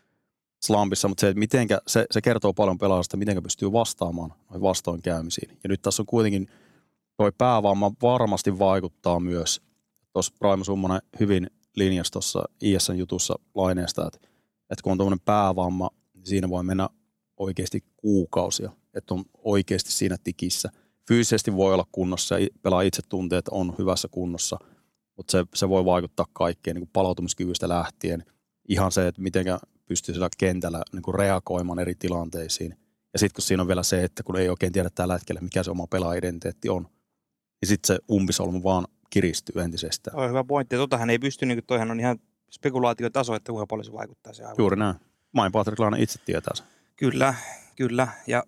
slampissa, 0.66 1.08
mutta 1.08 1.20
se, 1.20 1.28
että 1.28 1.38
mitenkä, 1.38 1.80
se, 1.86 2.06
se 2.10 2.20
kertoo 2.20 2.52
paljon 2.52 2.78
pelaajasta, 2.78 3.16
miten 3.16 3.42
pystyy 3.42 3.72
vastaamaan 3.72 4.30
noihin 4.30 4.62
vastoinkäymisiin. 4.62 5.58
Ja 5.64 5.68
nyt 5.68 5.82
tässä 5.82 6.02
on 6.02 6.06
kuitenkin 6.06 6.48
toi 7.16 7.32
päävamma 7.38 7.92
varmasti 8.02 8.58
vaikuttaa 8.58 9.20
myös. 9.20 9.62
Tuossa 10.12 10.34
Raimo 10.40 10.64
Summonen 10.64 11.00
hyvin 11.20 11.46
linjasi 11.76 12.12
tuossa 12.12 12.44
ISN 12.60 12.96
jutussa 12.96 13.34
laineesta, 13.54 14.06
että, 14.06 14.18
että 14.70 14.82
kun 14.82 14.92
on 14.92 14.98
tuommoinen 14.98 15.24
päävamma, 15.24 15.90
niin 16.14 16.26
siinä 16.26 16.48
voi 16.48 16.64
mennä 16.64 16.88
oikeasti 17.36 17.84
kuukausia, 17.96 18.70
että 18.94 19.14
on 19.14 19.24
oikeasti 19.44 19.92
siinä 19.92 20.16
tikissä. 20.24 20.70
Fyysisesti 21.08 21.56
voi 21.56 21.74
olla 21.74 21.86
kunnossa 21.92 22.38
ja 22.38 22.48
pelaa 22.62 22.82
itse 22.82 23.02
tuntee, 23.08 23.38
että 23.38 23.50
on 23.54 23.74
hyvässä 23.78 24.08
kunnossa, 24.10 24.58
mutta 25.16 25.30
se, 25.30 25.44
se 25.54 25.68
voi 25.68 25.84
vaikuttaa 25.84 26.26
kaikkeen 26.32 26.76
niin 26.76 26.90
palautumiskyvystä 26.92 27.68
lähtien. 27.68 28.24
Ihan 28.68 28.92
se, 28.92 29.08
että 29.08 29.22
miten 29.22 29.44
pystyy 29.86 30.14
siellä 30.14 30.28
kentällä 30.38 30.82
niin 30.92 31.02
kuin 31.02 31.14
reagoimaan 31.14 31.78
eri 31.78 31.94
tilanteisiin. 31.94 32.76
Ja 33.12 33.18
sitten 33.18 33.34
kun 33.34 33.42
siinä 33.42 33.62
on 33.62 33.68
vielä 33.68 33.82
se, 33.82 34.04
että 34.04 34.22
kun 34.22 34.36
ei 34.36 34.48
oikein 34.48 34.72
tiedä 34.72 34.90
tällä 34.94 35.14
hetkellä, 35.14 35.40
mikä 35.40 35.62
se 35.62 35.70
oma 35.70 35.86
pelaaidentiteetti 35.86 36.68
on, 36.68 36.82
niin 36.82 37.68
sitten 37.68 37.86
se 37.86 37.98
umpisolmu 38.10 38.62
vaan 38.62 38.86
kiristyy 39.10 39.62
entisestään. 39.62 40.16
On 40.16 40.28
hyvä 40.28 40.44
pointti. 40.44 40.76
Totahan 40.76 41.10
ei 41.10 41.18
pysty, 41.18 41.46
niin 41.46 41.56
kuin 41.56 41.66
toihan 41.66 41.90
on 41.90 42.00
ihan 42.00 42.18
spekulaatiotaso, 42.50 43.34
että 43.34 43.52
kuinka 43.52 43.66
paljon 43.66 43.84
se 43.84 43.92
vaikuttaa 43.92 44.32
se 44.32 44.42
aivan. 44.42 44.56
Juuri 44.58 44.76
näin. 44.76 44.96
Main 45.32 45.52
Patrick 45.52 45.78
Laine 45.78 46.02
itse 46.02 46.18
tietää 46.24 46.54
sen. 46.54 46.66
Kyllä, 46.96 47.34
kyllä. 47.76 48.08
Ja 48.26 48.44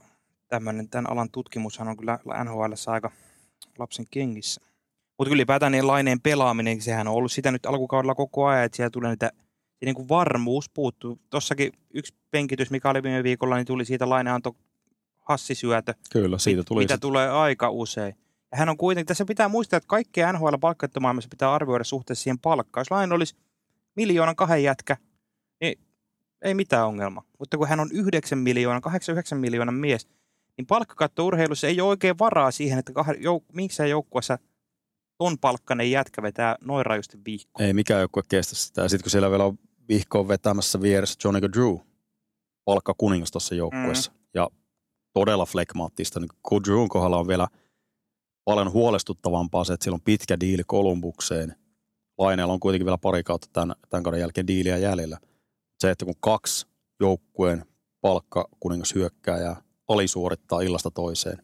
tämmöinen 0.49 0.88
tämän 0.88 1.12
alan 1.12 1.31
tutkimushan 1.31 1.88
on 1.88 1.97
kyllä 1.97 2.19
NHL 2.45 2.73
aika 2.87 3.11
lapsen 3.78 4.07
kengissä. 4.11 4.61
Mutta 5.19 5.35
ylipäätään 5.35 5.73
niin 5.73 5.87
laineen 5.87 6.21
pelaaminen, 6.21 6.83
sehän 6.83 7.09
on 7.09 7.14
ollut 7.14 7.33
sitä 7.33 7.50
nyt 7.50 7.66
alkukaudella 7.66 8.14
koko 8.14 8.47
ajan, 8.47 8.64
että 8.64 8.76
siellä 8.76 8.90
tulee 8.90 9.11
niitä 9.11 9.31
niin 9.85 9.95
kuin 9.95 10.09
varmuus 10.09 10.71
puuttuu. 10.71 11.18
Tossakin 11.30 11.73
yksi 11.95 12.14
penkitys, 12.30 12.71
mikä 12.71 12.90
oli 12.90 13.02
viime 13.02 13.23
viikolla, 13.23 13.56
niin 13.56 13.66
tuli 13.66 13.85
siitä 13.85 14.09
laineanto 14.09 14.56
hassisyötö. 15.16 15.95
Kyllä, 16.12 16.38
siitä 16.38 16.62
tuli. 16.64 16.85
Mitä 16.85 16.95
sit. 16.95 17.00
tulee 17.00 17.30
aika 17.30 17.71
usein. 17.71 18.14
Ja 18.52 18.59
hän 18.59 18.68
on 18.68 18.76
kuitenkin, 18.76 19.06
tässä 19.06 19.25
pitää 19.25 19.49
muistaa, 19.49 19.76
että 19.76 19.87
kaikkea 19.87 20.33
NHL 20.33 20.54
palkkattomaailmassa 20.61 21.28
pitää 21.30 21.54
arvioida 21.54 21.85
suhteessa 21.85 22.23
siihen 22.23 22.38
palkkaan. 22.38 22.80
Jos 22.80 22.90
lain 22.90 23.12
olisi 23.12 23.37
miljoonan 23.97 24.37
kahden 24.37 24.62
jätkä, 24.62 24.97
niin 25.61 25.78
ei 26.42 26.54
mitään 26.54 26.87
ongelma. 26.87 27.23
Mutta 27.38 27.59
kun 27.59 27.68
hän 27.68 27.80
on 27.80 27.90
9 27.92 28.38
miljoonan, 28.38 28.83
8-9 29.35 29.35
miljoonan 29.35 29.75
mies, 29.75 30.09
niin 30.56 30.66
palkkakatto 30.66 31.26
urheilussa 31.26 31.66
ei 31.66 31.80
ole 31.80 31.88
oikein 31.88 32.18
varaa 32.18 32.50
siihen, 32.50 32.78
että 32.78 32.92
jouk- 33.12 33.52
miksi 33.52 33.88
joukkueessa 33.90 34.38
ton 35.18 35.38
palkkainen 35.38 35.90
jätkä 35.90 36.23
vetää 36.23 36.56
noin 36.61 36.87
rajusti 36.87 37.18
vihkoon. 37.26 37.66
Ei 37.66 37.73
mikään 37.73 38.00
joukkue 38.00 38.23
kestä 38.28 38.54
sitä. 38.54 38.82
Ja 38.82 38.88
sitten 38.88 39.04
kun 39.04 39.11
siellä 39.11 39.30
vielä 39.30 39.44
on 39.44 39.58
vihkoon 39.88 40.28
vetämässä 40.28 40.80
vieressä 40.80 41.18
Johnny 41.25 41.52
Drew, 41.52 41.76
palkka 42.64 42.94
kuningas 42.99 43.30
tuossa 43.30 43.54
joukkueessa. 43.54 44.11
Mm. 44.11 44.18
Ja 44.35 44.50
todella 45.12 45.46
flekmaattista. 45.46 46.20
Niin 46.20 46.28
Kudrun 46.42 46.88
kohdalla 46.88 47.18
on 47.18 47.28
vielä 47.28 47.49
paljon 48.44 48.73
huolestuttavampaa 48.73 49.64
se, 49.64 49.73
että 49.73 49.85
sillä 49.85 49.94
on 49.94 50.00
pitkä 50.00 50.40
diili 50.40 50.62
Kolumbukseen. 50.66 51.56
Laineella 52.18 52.52
on 52.52 52.61
kuitenkin 52.61 52.87
vielä 52.87 52.99
pari 52.99 53.23
kautta 53.23 53.49
tämän, 53.52 53.76
tämän 53.88 54.02
kauden 54.02 54.20
jälkeen 54.20 54.46
diiliä 54.46 54.76
jäljellä. 54.76 55.18
Se, 55.78 55.90
että 55.90 56.04
kun 56.04 56.14
kaksi 56.20 56.66
joukkueen 57.00 57.64
palkka 58.00 58.49
kuningas 58.61 58.94
hyökkää 58.94 59.38
ja 59.38 59.56
alisuorittaa 59.88 60.61
illasta 60.61 60.90
toiseen, 60.90 61.42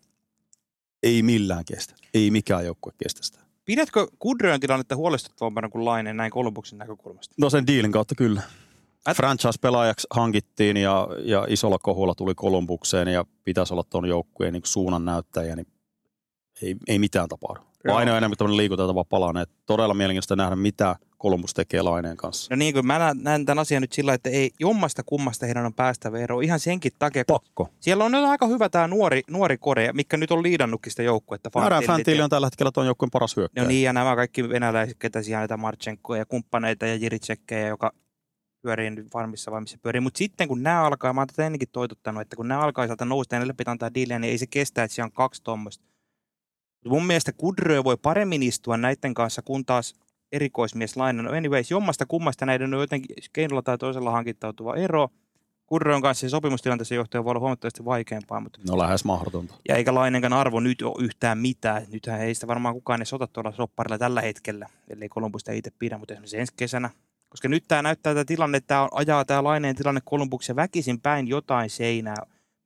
ei 1.02 1.22
millään 1.22 1.64
kestä. 1.64 1.94
Ei 2.14 2.30
mikään 2.30 2.66
joukkue 2.66 2.92
kestä 3.02 3.22
sitä. 3.22 3.41
Pidätkö 3.64 4.06
Kudrön 4.18 4.60
tilannetta 4.60 4.96
huolestuttavampana 4.96 5.68
kuin 5.68 5.84
Laine 5.84 6.12
näin 6.12 6.30
Kolumbuksen 6.30 6.78
näkökulmasta? 6.78 7.34
No 7.38 7.50
sen 7.50 7.66
diilin 7.66 7.92
kautta 7.92 8.14
kyllä. 8.14 8.42
Ät- 9.08 9.16
Franchise-pelaajaksi 9.16 10.06
hankittiin 10.10 10.76
ja, 10.76 11.08
ja 11.24 11.46
isolla 11.48 11.78
kohulla 11.78 12.14
tuli 12.14 12.34
Kolumbukseen 12.34 13.08
ja 13.08 13.24
pitäisi 13.44 13.74
olla 13.74 13.84
tuon 13.90 14.08
joukkueen 14.08 14.52
niin 14.52 14.62
suunnan 14.64 15.04
näyttäjä, 15.04 15.56
niin 15.56 15.66
ei, 16.62 16.76
ei 16.88 16.98
mitään 16.98 17.28
tapahdu. 17.28 17.60
On 17.88 18.02
enemmän 18.02 18.32
tämmöinen 18.38 18.56
liikuteltava 18.56 19.04
palanen. 19.04 19.46
Todella 19.66 19.94
mielenkiintoista 19.94 20.36
nähdä, 20.36 20.56
mitä 20.56 20.96
Kolumbus 21.22 21.54
tekee 21.54 21.82
Laineen 21.82 22.16
kanssa. 22.16 22.54
No 22.54 22.58
niin 22.58 22.74
kuin 22.74 22.86
mä 22.86 22.98
näen- 23.14 23.46
tämän 23.46 23.58
asian 23.58 23.82
nyt 23.82 23.92
sillä, 23.92 24.14
että 24.14 24.30
ei 24.30 24.50
jommasta 24.60 25.02
kummasta 25.02 25.46
heidän 25.46 25.66
on 25.66 25.74
päästävä 25.74 26.18
eroon 26.18 26.44
ihan 26.44 26.60
senkin 26.60 26.92
takia, 26.98 27.24
Pakko. 27.26 27.68
siellä 27.80 28.04
on 28.04 28.12
nyt 28.12 28.24
aika 28.24 28.46
hyvä 28.46 28.68
tämä 28.68 28.88
nuori, 28.88 29.22
nuori 29.30 29.58
kore, 29.58 29.92
mikä 29.92 30.16
nyt 30.16 30.30
on 30.30 30.42
liidannutkin 30.42 30.92
sitä 30.92 31.02
joukkuetta. 31.02 31.50
Fantillit 31.50 31.86
Fantilli 31.86 32.22
on 32.22 32.30
tällä 32.30 32.46
hetkellä 32.46 32.72
tuon 32.72 32.86
joukkueen 32.86 33.10
paras 33.10 33.36
hyökkäjä. 33.36 33.64
No 33.64 33.68
niin, 33.68 33.82
ja 33.82 33.92
nämä 33.92 34.16
kaikki 34.16 34.48
venäläiset, 34.48 34.98
ketä 34.98 35.22
siellä 35.22 35.38
näitä 35.38 35.56
Marchenkoja 35.56 36.20
ja 36.20 36.26
kumppaneita 36.26 36.86
ja 36.86 36.94
Jiritsekkejä, 36.94 37.68
joka 37.68 37.92
pyörii 38.62 38.90
nyt 38.90 39.12
farmissa 39.12 39.50
vai 39.50 39.60
missä 39.60 39.78
pyörii. 39.82 40.00
Mutta 40.00 40.18
sitten 40.18 40.48
kun 40.48 40.62
nämä 40.62 40.82
alkaa, 40.82 41.12
mä 41.12 41.20
oon 41.20 41.28
tätä 41.28 41.46
ennenkin 41.46 41.68
toitottanut, 41.72 42.22
että 42.22 42.36
kun 42.36 42.48
nämä 42.48 42.60
alkaa 42.60 42.86
sieltä 42.86 43.04
nousta 43.04 43.34
ja 43.34 43.38
niille 43.38 43.52
pitää 43.52 43.72
antaa 43.72 43.94
diiliä, 43.94 44.18
niin 44.18 44.30
ei 44.30 44.38
se 44.38 44.46
kestä, 44.46 44.82
että 44.82 44.94
siellä 44.94 45.06
on 45.06 45.12
kaksi 45.12 45.42
tuommoista. 45.42 45.84
Mun 46.88 47.06
mielestä 47.06 47.32
Kudrö 47.32 47.84
voi 47.84 47.96
paremmin 47.96 48.42
istua 48.42 48.76
näiden 48.76 49.14
kanssa, 49.14 49.42
kun 49.42 49.64
taas 49.64 49.94
erikoismies 50.32 50.96
Laine. 50.96 51.22
No 51.22 51.30
anyways, 51.32 51.70
jommasta 51.70 52.06
kummasta 52.06 52.46
näiden 52.46 52.74
on 52.74 52.80
jotenkin 52.80 53.16
keinolla 53.32 53.62
tai 53.62 53.78
toisella 53.78 54.10
hankittautuva 54.10 54.76
ero. 54.76 55.08
Kudrön 55.66 56.02
kanssa 56.02 56.28
sopimustilanteessa 56.28 56.94
johtaja 56.94 57.24
voi 57.24 57.30
olla 57.30 57.40
huomattavasti 57.40 57.84
vaikeampaa, 57.84 58.40
mutta 58.40 58.58
No 58.70 58.78
lähes 58.78 59.04
mahdotonta. 59.04 59.54
ja 59.68 59.76
eikä 59.76 59.94
Lainenkaan 59.94 60.32
arvo 60.32 60.60
nyt 60.60 60.82
ole 60.82 61.04
yhtään 61.04 61.38
mitään. 61.38 61.82
Nythän 61.92 62.20
ei 62.20 62.34
sitä 62.34 62.46
varmaan 62.46 62.74
kukaan 62.74 63.00
edes 63.00 63.12
ota 63.12 63.26
tuolla 63.26 63.52
sopparilla 63.52 63.98
tällä 63.98 64.20
hetkellä, 64.20 64.66
ellei 64.90 65.08
Kolumbusta 65.08 65.52
itse 65.52 65.70
pidä, 65.78 65.98
mutta 65.98 66.14
esimerkiksi 66.14 66.38
ensi 66.38 66.52
kesänä. 66.56 66.90
Koska 67.28 67.48
nyt 67.48 67.64
tämä 67.68 67.82
näyttää 67.82 68.14
tämä 68.14 68.24
tilanne, 68.24 68.58
että 68.58 68.68
tämä 68.68 68.88
ajaa 68.92 69.24
tämä 69.24 69.44
Laineen 69.44 69.76
tilanne 69.76 70.00
Kolumbuksen 70.04 70.56
väkisin 70.56 71.00
päin 71.00 71.28
jotain 71.28 71.70
seinää. 71.70 72.16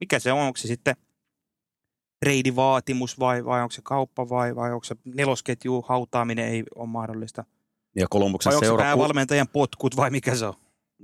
Mikä 0.00 0.18
se 0.18 0.32
on? 0.32 0.40
Onko 0.40 0.56
se 0.56 0.68
sitten 0.68 0.96
reidivaatimus 2.22 3.18
vai, 3.18 3.44
vai 3.44 3.62
onko 3.62 3.72
se 3.72 3.82
kauppa 3.84 4.28
vai, 4.28 4.56
vai 4.56 4.72
onko 4.72 4.84
se 4.84 4.96
nelosketju 5.04 5.82
hautaaminen 5.82 6.48
ei 6.48 6.64
ole 6.74 6.88
mahdollista? 6.88 7.44
Ja 7.96 8.06
Kolumbuksen 8.10 8.50
Vai 8.50 8.56
onko 8.56 8.64
se 8.64 8.68
seura... 8.68 8.82
päävalmentajan 8.82 9.48
potkut 9.48 9.96
vai 9.96 10.10
mikä 10.10 10.34
se 10.34 10.46
on? 10.46 10.54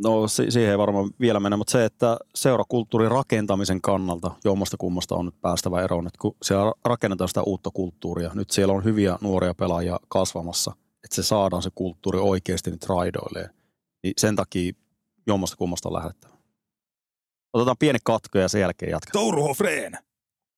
No 0.05 0.29
si- 0.29 0.51
siihen 0.51 0.71
ei 0.71 0.79
varmaan 0.79 1.11
vielä 1.21 1.41
mennä, 1.41 1.57
mutta 1.57 1.71
se, 1.71 1.85
että 1.85 2.17
seurakulttuurin 2.35 3.11
rakentamisen 3.11 3.81
kannalta 3.81 4.31
jommasta 4.45 4.77
kummasta 4.77 5.15
on 5.15 5.27
nyt 5.27 5.41
päästävä 5.41 5.83
eroon, 5.83 6.07
että 6.07 6.19
kun 6.21 6.37
siellä 6.43 6.73
rakennetaan 6.85 7.29
sitä 7.29 7.43
uutta 7.43 7.71
kulttuuria, 7.71 8.31
nyt 8.35 8.51
siellä 8.51 8.75
on 8.75 8.85
hyviä 8.85 9.19
nuoria 9.21 9.55
pelaajia 9.55 10.01
kasvamassa, 10.09 10.73
että 11.05 11.15
se 11.15 11.23
saadaan 11.23 11.63
se 11.63 11.71
kulttuuri 11.75 12.19
oikeasti 12.19 12.71
nyt 12.71 12.87
raidoilleen, 12.89 13.51
niin 14.03 14.15
sen 14.19 14.37
takia 14.37 14.73
jommasta 15.27 15.57
kummasta 15.57 15.89
on 15.89 15.95
lähdettävä. 15.95 16.33
Otetaan 17.53 17.77
pieni 17.79 17.99
katko 18.05 18.39
ja 18.39 18.49
sen 18.49 18.61
jälkeen 18.61 18.91
jatketaan. 18.91 19.25
Touruho 19.25 19.55
Freen. 19.55 19.99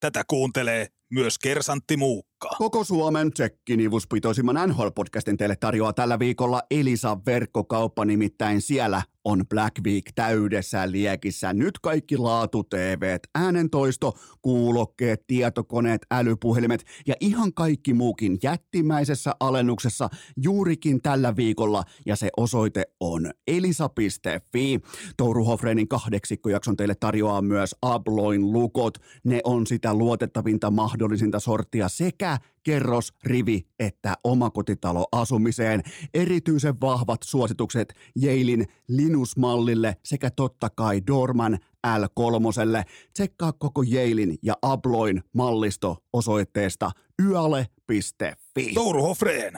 Tätä 0.00 0.22
kuuntelee 0.28 0.88
myös 1.10 1.38
Kersantti 1.38 1.96
Muukka. 1.96 2.48
Koko 2.58 2.84
Suomen 2.84 3.30
tsekkinivuspitoisimman 3.30 4.56
NHL-podcastin 4.56 5.36
teille 5.36 5.56
tarjoaa 5.56 5.92
tällä 5.92 6.18
viikolla 6.18 6.62
Elisa 6.70 7.18
verkkokauppa, 7.26 8.04
nimittäin 8.04 8.60
siellä 8.60 9.02
on 9.24 9.44
Black 9.48 9.74
Week 9.86 10.04
täydessä 10.14 10.90
liekissä. 10.90 11.52
Nyt 11.52 11.78
kaikki 11.78 12.16
laatu 12.16 12.64
TVt, 12.64 13.22
äänentoisto, 13.34 14.12
kuulokkeet, 14.42 15.26
tietokoneet, 15.26 16.06
älypuhelimet 16.10 16.84
ja 17.06 17.14
ihan 17.20 17.54
kaikki 17.54 17.94
muukin 17.94 18.38
jättimäisessä 18.42 19.32
alennuksessa 19.40 20.08
juurikin 20.36 21.02
tällä 21.02 21.36
viikolla 21.36 21.84
ja 22.06 22.16
se 22.16 22.28
osoite 22.36 22.84
on 23.00 23.30
elisa.fi. 23.46 24.80
Touru 25.16 25.44
Hofreinin 25.44 25.88
kahdeksikkojakson 25.88 26.76
teille 26.76 26.94
tarjoaa 26.94 27.42
myös 27.42 27.74
Abloin 27.82 28.52
lukot. 28.52 28.98
Ne 29.24 29.40
on 29.44 29.66
sitä 29.66 29.94
luotettavinta 29.94 30.70
mahdollisinta 30.94 31.40
sorttia 31.40 31.88
sekä 31.88 32.38
kerros, 32.62 33.12
rivi 33.24 33.66
että 33.78 34.14
omakotitalo 34.24 35.06
asumiseen. 35.12 35.82
Erityisen 36.14 36.80
vahvat 36.80 37.20
suositukset 37.24 37.94
Jailin 38.16 38.66
Linus-mallille 38.88 39.96
sekä 40.04 40.30
totta 40.30 40.70
kai 40.70 41.02
Dorman 41.06 41.58
L3. 41.86 42.84
Tsekkaa 43.12 43.52
koko 43.52 43.82
Jailin 43.82 44.38
ja 44.42 44.54
Abloin 44.62 45.22
mallisto 45.32 45.96
osoitteesta 46.12 46.90
yale.fi. 47.28 48.74
Touruho 48.74 49.14
Freen. 49.14 49.54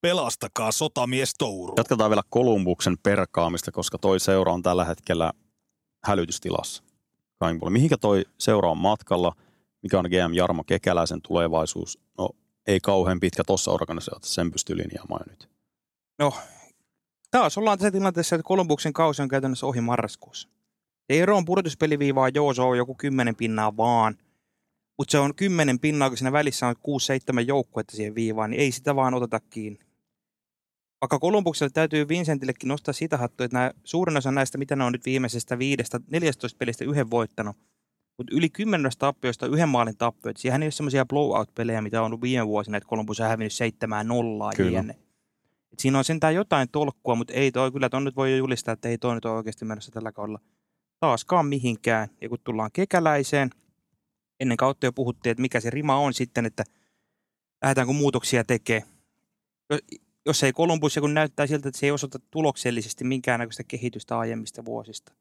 Pelastakaa 0.00 0.72
sotamies 0.72 1.34
Touru. 1.38 1.74
Jatketaan 1.76 2.10
vielä 2.10 2.22
Kolumbuksen 2.28 2.96
perkaamista, 3.02 3.72
koska 3.72 3.98
toi 3.98 4.20
seura 4.20 4.52
on 4.52 4.62
tällä 4.62 4.84
hetkellä 4.84 5.32
hälytystilassa. 6.04 6.82
Mihinkä 7.70 7.96
toi 7.96 8.24
seura 8.38 8.70
on 8.70 8.78
matkalla? 8.78 9.32
Mikä 9.84 9.98
on 9.98 10.04
GM 10.04 10.34
Jarmo 10.34 10.64
Kekäläisen 10.64 11.22
tulevaisuus? 11.22 11.98
No 12.18 12.30
ei 12.66 12.80
kauhean 12.80 13.20
pitkä 13.20 13.44
tuossa 13.46 13.70
organisaatiossa, 13.70 14.34
sen 14.34 14.52
pystyy 14.52 14.76
linjaamaan 14.76 15.26
nyt. 15.30 15.48
No, 16.18 16.32
taas 17.30 17.58
ollaan 17.58 17.78
tässä 17.78 17.90
tilanteessa, 17.90 18.36
että 18.36 18.46
Kolumbuksen 18.46 18.92
kausi 18.92 19.22
on 19.22 19.28
käytännössä 19.28 19.66
ohi 19.66 19.80
marraskuussa. 19.80 20.48
Ero 21.08 21.36
on 21.36 21.44
pudotuspeliviivaa, 21.44 22.28
joo, 22.28 22.54
se 22.54 22.62
on 22.62 22.78
joku 22.78 22.94
kymmenen 22.94 23.36
pinnaa 23.36 23.76
vaan. 23.76 24.18
Mutta 24.98 25.12
se 25.12 25.18
on 25.18 25.34
kymmenen 25.34 25.80
pinnaa, 25.80 26.10
kun 26.10 26.18
siinä 26.18 26.32
välissä 26.32 26.66
on 26.66 26.74
6-7 27.40 27.40
joukkuetta 27.46 27.96
siihen 27.96 28.14
viivaan, 28.14 28.50
niin 28.50 28.60
ei 28.60 28.72
sitä 28.72 28.96
vaan 28.96 29.14
oteta 29.14 29.40
kiinni. 29.40 29.78
Vaikka 31.00 31.18
Kolumbukselle 31.18 31.70
täytyy 31.70 32.08
Vincentillekin 32.08 32.68
nostaa 32.68 32.92
sitä 32.92 33.16
hattua, 33.16 33.44
että 33.44 33.58
nämä, 33.58 33.70
suurin 33.84 34.16
osa 34.16 34.32
näistä, 34.32 34.58
mitä 34.58 34.76
ne 34.76 34.84
on 34.84 34.92
nyt 34.92 35.06
viimeisestä 35.06 35.58
viidestä, 35.58 36.00
14 36.10 36.58
pelistä 36.58 36.84
yhden 36.84 37.10
voittanut, 37.10 37.56
mutta 38.18 38.34
yli 38.36 38.50
10 38.50 38.92
tappioista 38.98 39.46
yhden 39.46 39.68
maalin 39.68 39.96
tappioita. 39.96 40.40
Siihen 40.40 40.62
ei 40.62 40.66
ole 40.66 40.70
semmoisia 40.72 41.06
blowout-pelejä, 41.06 41.82
mitä 41.82 42.00
on 42.00 42.06
ollut 42.06 42.20
viime 42.22 42.46
vuosina, 42.46 42.76
että 42.76 42.88
Columbus 42.88 43.20
on 43.20 43.28
hävinnyt 43.28 43.52
7 43.52 44.08
nollaa 44.08 44.52
Kyllä. 44.56 44.78
jne. 44.78 44.96
Et 45.72 45.78
siinä 45.78 45.98
on 45.98 46.04
sentään 46.04 46.34
jotain 46.34 46.68
tolkkua, 46.72 47.14
mutta 47.14 47.32
ei 47.32 47.52
toi, 47.52 47.72
kyllä 47.72 47.88
ton 47.88 48.04
nyt 48.04 48.16
voi 48.16 48.30
jo 48.30 48.36
julistaa, 48.36 48.72
että 48.72 48.88
ei 48.88 48.98
toi 48.98 49.14
nyt 49.14 49.24
ole 49.24 49.36
oikeasti 49.36 49.64
menossa 49.64 49.92
tällä 49.92 50.12
kaudella 50.12 50.40
taaskaan 51.00 51.46
mihinkään. 51.46 52.08
Ja 52.20 52.28
kun 52.28 52.38
tullaan 52.44 52.70
kekäläiseen, 52.72 53.50
ennen 54.40 54.56
kautta 54.56 54.86
jo 54.86 54.92
puhuttiin, 54.92 55.30
että 55.30 55.42
mikä 55.42 55.60
se 55.60 55.70
rima 55.70 55.96
on 55.96 56.14
sitten, 56.14 56.46
että 56.46 56.64
lähdetäänkö 57.62 57.92
muutoksia 57.92 58.44
tekee. 58.44 58.82
Jo- 59.70 59.78
Jos 60.26 60.42
ei 60.42 60.52
Columbus, 60.52 60.96
ja 60.96 61.02
kun 61.02 61.14
näyttää 61.14 61.46
siltä, 61.46 61.68
että 61.68 61.80
se 61.80 61.86
ei 61.86 61.90
osoita 61.90 62.18
tuloksellisesti 62.30 63.04
minkäännäköistä 63.04 63.64
kehitystä 63.64 64.18
aiemmista 64.18 64.64
vuosista. 64.64 65.12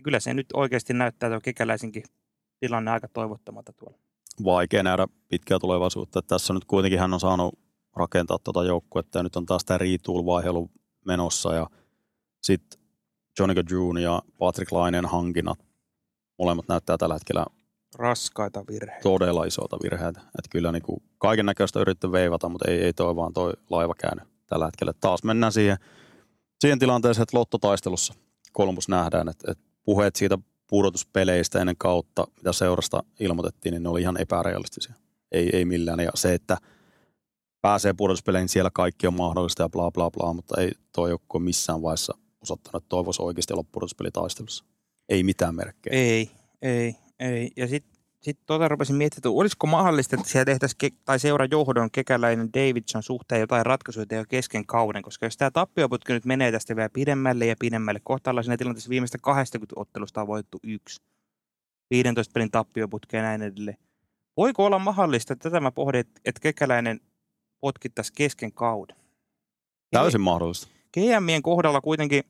Niin 0.00 0.04
kyllä 0.04 0.20
se 0.20 0.34
nyt 0.34 0.46
oikeasti 0.54 0.94
näyttää 0.94 1.30
tuo 1.30 1.40
kekäläisenkin 1.40 2.02
tilanne 2.60 2.90
aika 2.90 3.08
toivottomalta 3.08 3.72
tuolla. 3.72 3.98
Vaikea 4.44 4.82
nähdä 4.82 5.06
pitkää 5.28 5.58
tulevaisuutta. 5.58 6.18
Että 6.18 6.34
tässä 6.34 6.52
on 6.52 6.54
nyt 6.54 6.64
kuitenkin 6.64 7.00
hän 7.00 7.14
on 7.14 7.20
saanut 7.20 7.58
rakentaa 7.96 8.38
tuota 8.44 8.64
joukkuetta 8.64 9.18
ja 9.18 9.22
nyt 9.22 9.36
on 9.36 9.46
taas 9.46 9.64
tämä 9.64 9.78
retool-vaihe 9.78 10.50
ollut 10.50 10.70
menossa 11.06 11.54
ja 11.54 11.66
sitten 12.42 12.80
Johnny 13.38 13.54
Gaudreau 13.54 13.96
ja 13.96 14.22
Patrick 14.38 14.72
Laineen 14.72 15.06
hankinnat 15.06 15.58
molemmat 16.38 16.68
näyttää 16.68 16.98
tällä 16.98 17.14
hetkellä 17.14 17.46
Raskaita 17.98 18.64
virheitä. 18.70 19.02
todella 19.02 19.44
isoita 19.44 19.78
virheitä. 19.82 20.20
Että 20.20 20.50
kyllä 20.50 20.72
niin 20.72 21.02
kaiken 21.18 21.46
näköistä 21.46 21.80
yritetty 21.80 22.12
veivata, 22.12 22.48
mutta 22.48 22.70
ei, 22.70 22.80
ei 22.82 22.92
toi 22.92 23.16
vaan 23.16 23.32
toi 23.32 23.52
laiva 23.70 23.94
käänny 23.94 24.22
tällä 24.46 24.64
hetkellä. 24.64 24.92
Taas 25.00 25.24
mennään 25.24 25.52
siihen, 25.52 25.76
siihen 26.60 26.78
tilanteeseen, 26.78 27.22
että 27.22 27.38
lottotaistelussa 27.38 28.14
Columbus 28.56 28.88
nähdään, 28.88 29.28
että, 29.28 29.52
että 29.52 29.69
puheet 29.84 30.16
siitä 30.16 30.38
pudotuspeleistä 30.66 31.60
ennen 31.60 31.76
kautta, 31.78 32.26
mitä 32.36 32.52
seurasta 32.52 33.02
ilmoitettiin, 33.20 33.72
niin 33.72 33.82
ne 33.82 33.88
oli 33.88 34.00
ihan 34.00 34.20
epärealistisia. 34.20 34.94
Ei, 35.32 35.50
ei 35.52 35.64
millään. 35.64 36.00
Ja 36.00 36.10
se, 36.14 36.34
että 36.34 36.56
pääsee 37.60 37.92
pudotuspeleihin, 37.92 38.42
niin 38.42 38.48
siellä 38.48 38.70
kaikki 38.74 39.06
on 39.06 39.14
mahdollista 39.14 39.62
ja 39.62 39.68
bla 39.68 39.90
bla 39.90 40.10
bla, 40.10 40.34
mutta 40.34 40.60
ei 40.60 40.72
tuo 40.94 41.08
joukko 41.08 41.38
missään 41.38 41.82
vaiheessa 41.82 42.14
osoittanut, 42.40 42.82
että 42.82 42.88
toivoisi 42.88 43.22
oikeasti 43.22 43.52
olla 43.52 43.64
pudotuspelitaistelussa. 43.72 44.64
Ei 45.08 45.22
mitään 45.22 45.54
merkkejä. 45.54 45.96
Ei, 45.96 46.30
ei, 46.62 46.94
ei. 47.20 47.50
Ja 47.56 47.66
sitten 48.20 48.40
sit 48.40 48.46
tota 48.46 48.68
rupesin 48.68 48.96
miettimään, 48.96 49.20
että 49.20 49.30
olisiko 49.30 49.66
mahdollista, 49.66 50.16
että 50.16 50.28
siellä 50.28 50.44
tehtäisiin, 50.44 50.78
ke- 50.84 50.96
tai 51.04 51.18
seura 51.18 51.46
johdon 51.50 51.90
kekäläinen 51.90 52.48
Davidson 52.54 53.02
suhteen 53.02 53.40
jotain 53.40 53.66
ratkaisuja 53.66 54.06
jo 54.10 54.24
kesken 54.28 54.66
kauden, 54.66 55.02
koska 55.02 55.26
jos 55.26 55.36
tämä 55.36 55.50
tappioputki 55.50 56.12
nyt 56.12 56.24
menee 56.24 56.52
tästä 56.52 56.76
vielä 56.76 56.88
pidemmälle 56.92 57.46
ja 57.46 57.54
pidemmälle, 57.58 58.00
kohta 58.04 58.30
ollaan 58.30 58.44
siinä 58.44 58.56
tilanteessa 58.56 58.90
viimeistä 58.90 59.18
20 59.18 59.80
ottelusta 59.80 60.20
on 60.20 60.26
voitettu 60.26 60.58
yksi. 60.62 61.02
15 61.90 62.32
pelin 62.32 62.50
tappioputkea 62.50 63.20
ja 63.20 63.26
näin 63.26 63.42
edelleen. 63.42 63.76
Voiko 64.36 64.66
olla 64.66 64.78
mahdollista, 64.78 65.32
että 65.32 65.50
tätä 65.50 65.60
mä 65.60 65.72
pohdin, 65.72 66.00
että, 66.24 66.40
kekäläinen 66.40 67.00
potkittaisi 67.60 68.12
kesken 68.16 68.52
kauden? 68.52 68.96
Täysin 69.90 70.20
mahdollista. 70.20 70.68
GMien 70.94 71.42
kohdalla 71.42 71.80
kuitenkin 71.80 72.22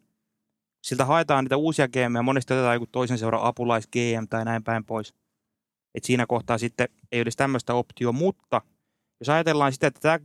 siltä 0.82 1.04
haetaan 1.04 1.44
niitä 1.44 1.56
uusia 1.56 1.88
GM, 1.88 2.24
monesti 2.24 2.54
otetaan 2.54 2.74
joku 2.74 2.86
toisen 2.86 3.18
seuran 3.18 3.42
apulais 3.42 3.86
GM 3.86 4.26
tai 4.30 4.44
näin 4.44 4.64
päin 4.64 4.84
pois. 4.84 5.19
Et 5.94 6.04
siinä 6.04 6.26
kohtaa 6.26 6.58
sitten 6.58 6.88
ei 7.12 7.22
olisi 7.22 7.36
tämmöistä 7.36 7.74
optio, 7.74 8.12
mutta 8.12 8.62
jos 9.20 9.28
ajatellaan 9.28 9.72
sitä, 9.72 9.86
että 9.86 10.00
tämä 10.00 10.18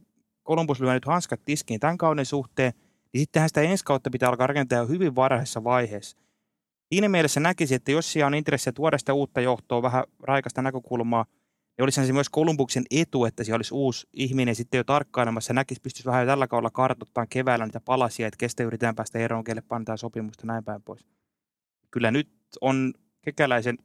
Columbus 0.48 0.80
lyö 0.80 0.94
nyt 0.94 1.06
hanskat 1.06 1.42
tiskiin 1.46 1.80
tämän 1.80 1.98
kauden 1.98 2.26
suhteen, 2.26 2.74
niin 3.14 3.22
sittenhän 3.22 3.50
sitä 3.50 3.62
ensi 3.62 3.86
kautta 3.86 4.10
pitää 4.10 4.30
alkaa 4.30 4.48
rakentaa 4.48 4.78
jo 4.78 4.88
hyvin 4.88 5.16
varhaisessa 5.16 5.64
vaiheessa. 5.64 6.18
Siinä 6.94 7.10
mielessä 7.10 7.40
näkisi, 7.40 7.76
että 7.76 7.92
jos 7.92 8.14
siellä 8.14 8.28
on 8.28 8.36
intressiä 8.36 8.74
tuoda 8.74 8.98
sitä 8.98 9.14
uutta 9.14 9.42
johtoa, 9.42 9.82
vähän 9.82 10.04
raikasta 10.24 10.62
näkökulmaa, 10.62 11.26
niin 11.78 11.84
olisihan 11.84 12.08
se 12.08 12.14
myös 12.14 12.30
Kolumbuksen 12.30 12.84
etu, 12.92 13.26
että 13.26 13.44
siellä 13.44 13.58
olisi 13.58 13.74
uusi 13.74 14.08
ihminen 14.14 14.56
sitten 14.56 14.78
jo 14.78 14.84
tarkkailemassa. 14.84 15.54
Näkisi, 15.54 15.82
pystyisi 15.82 16.06
vähän 16.06 16.22
jo 16.22 16.28
tällä 16.28 16.48
kaudella 16.48 16.70
kartoittamaan 16.72 17.28
keväällä 17.28 17.66
niitä 17.66 17.80
palasia, 17.80 18.28
että 18.28 18.38
kestä 18.38 18.64
yritetään 18.64 18.96
päästä 18.96 19.20
eroon, 19.20 19.44
kelle 19.44 19.62
pannaan 19.62 19.98
sopimusta 19.98 20.48
näin 20.48 20.64
päin 20.64 20.84
pois. 20.84 21.06
Kyllä 21.92 22.12
nyt 22.12 22.30
on 22.62 22.94
kekäläisen 23.22 23.78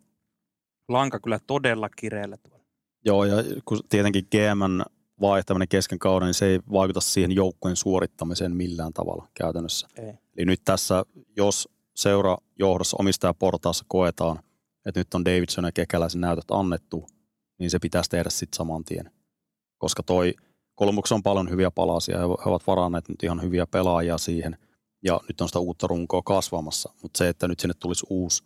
lanka 0.92 1.20
kyllä 1.20 1.38
todella 1.46 1.88
kireellä 1.88 2.36
tuolla. 2.36 2.64
Joo, 3.04 3.24
ja 3.24 3.36
kun 3.64 3.78
tietenkin 3.88 4.26
GMn 4.30 4.82
vaihtaminen 5.20 5.68
kesken 5.68 5.98
kauden, 5.98 6.26
niin 6.26 6.34
se 6.34 6.46
ei 6.46 6.60
vaikuta 6.72 7.00
siihen 7.00 7.32
joukkueen 7.32 7.76
suorittamiseen 7.76 8.56
millään 8.56 8.92
tavalla 8.92 9.28
käytännössä. 9.34 9.88
Ei. 9.96 10.14
Eli 10.36 10.46
nyt 10.46 10.60
tässä, 10.64 11.04
jos 11.36 11.68
seura 11.96 12.36
johdossa 12.58 12.96
omistajaportaassa 13.00 13.84
koetaan, 13.88 14.38
että 14.86 15.00
nyt 15.00 15.14
on 15.14 15.24
Davidson 15.24 15.64
ja 15.64 15.72
Kekäläisen 15.72 16.20
näytöt 16.20 16.50
annettu, 16.50 17.06
niin 17.58 17.70
se 17.70 17.78
pitäisi 17.78 18.10
tehdä 18.10 18.30
sitten 18.30 18.56
saman 18.56 18.84
tien. 18.84 19.10
Koska 19.78 20.02
toi 20.02 20.34
Kolmuksessa 20.74 21.14
on 21.14 21.22
paljon 21.22 21.50
hyviä 21.50 21.70
palasia 21.70 22.14
ja 22.14 22.20
he 22.20 22.50
ovat 22.50 22.66
varanneet 22.66 23.08
nyt 23.08 23.22
ihan 23.22 23.42
hyviä 23.42 23.66
pelaajia 23.66 24.18
siihen. 24.18 24.58
Ja 25.04 25.20
nyt 25.28 25.40
on 25.40 25.48
sitä 25.48 25.58
uutta 25.58 25.86
runkoa 25.86 26.22
kasvamassa. 26.22 26.92
Mutta 27.02 27.18
se, 27.18 27.28
että 27.28 27.48
nyt 27.48 27.60
sinne 27.60 27.74
tulisi 27.80 28.06
uusi 28.10 28.44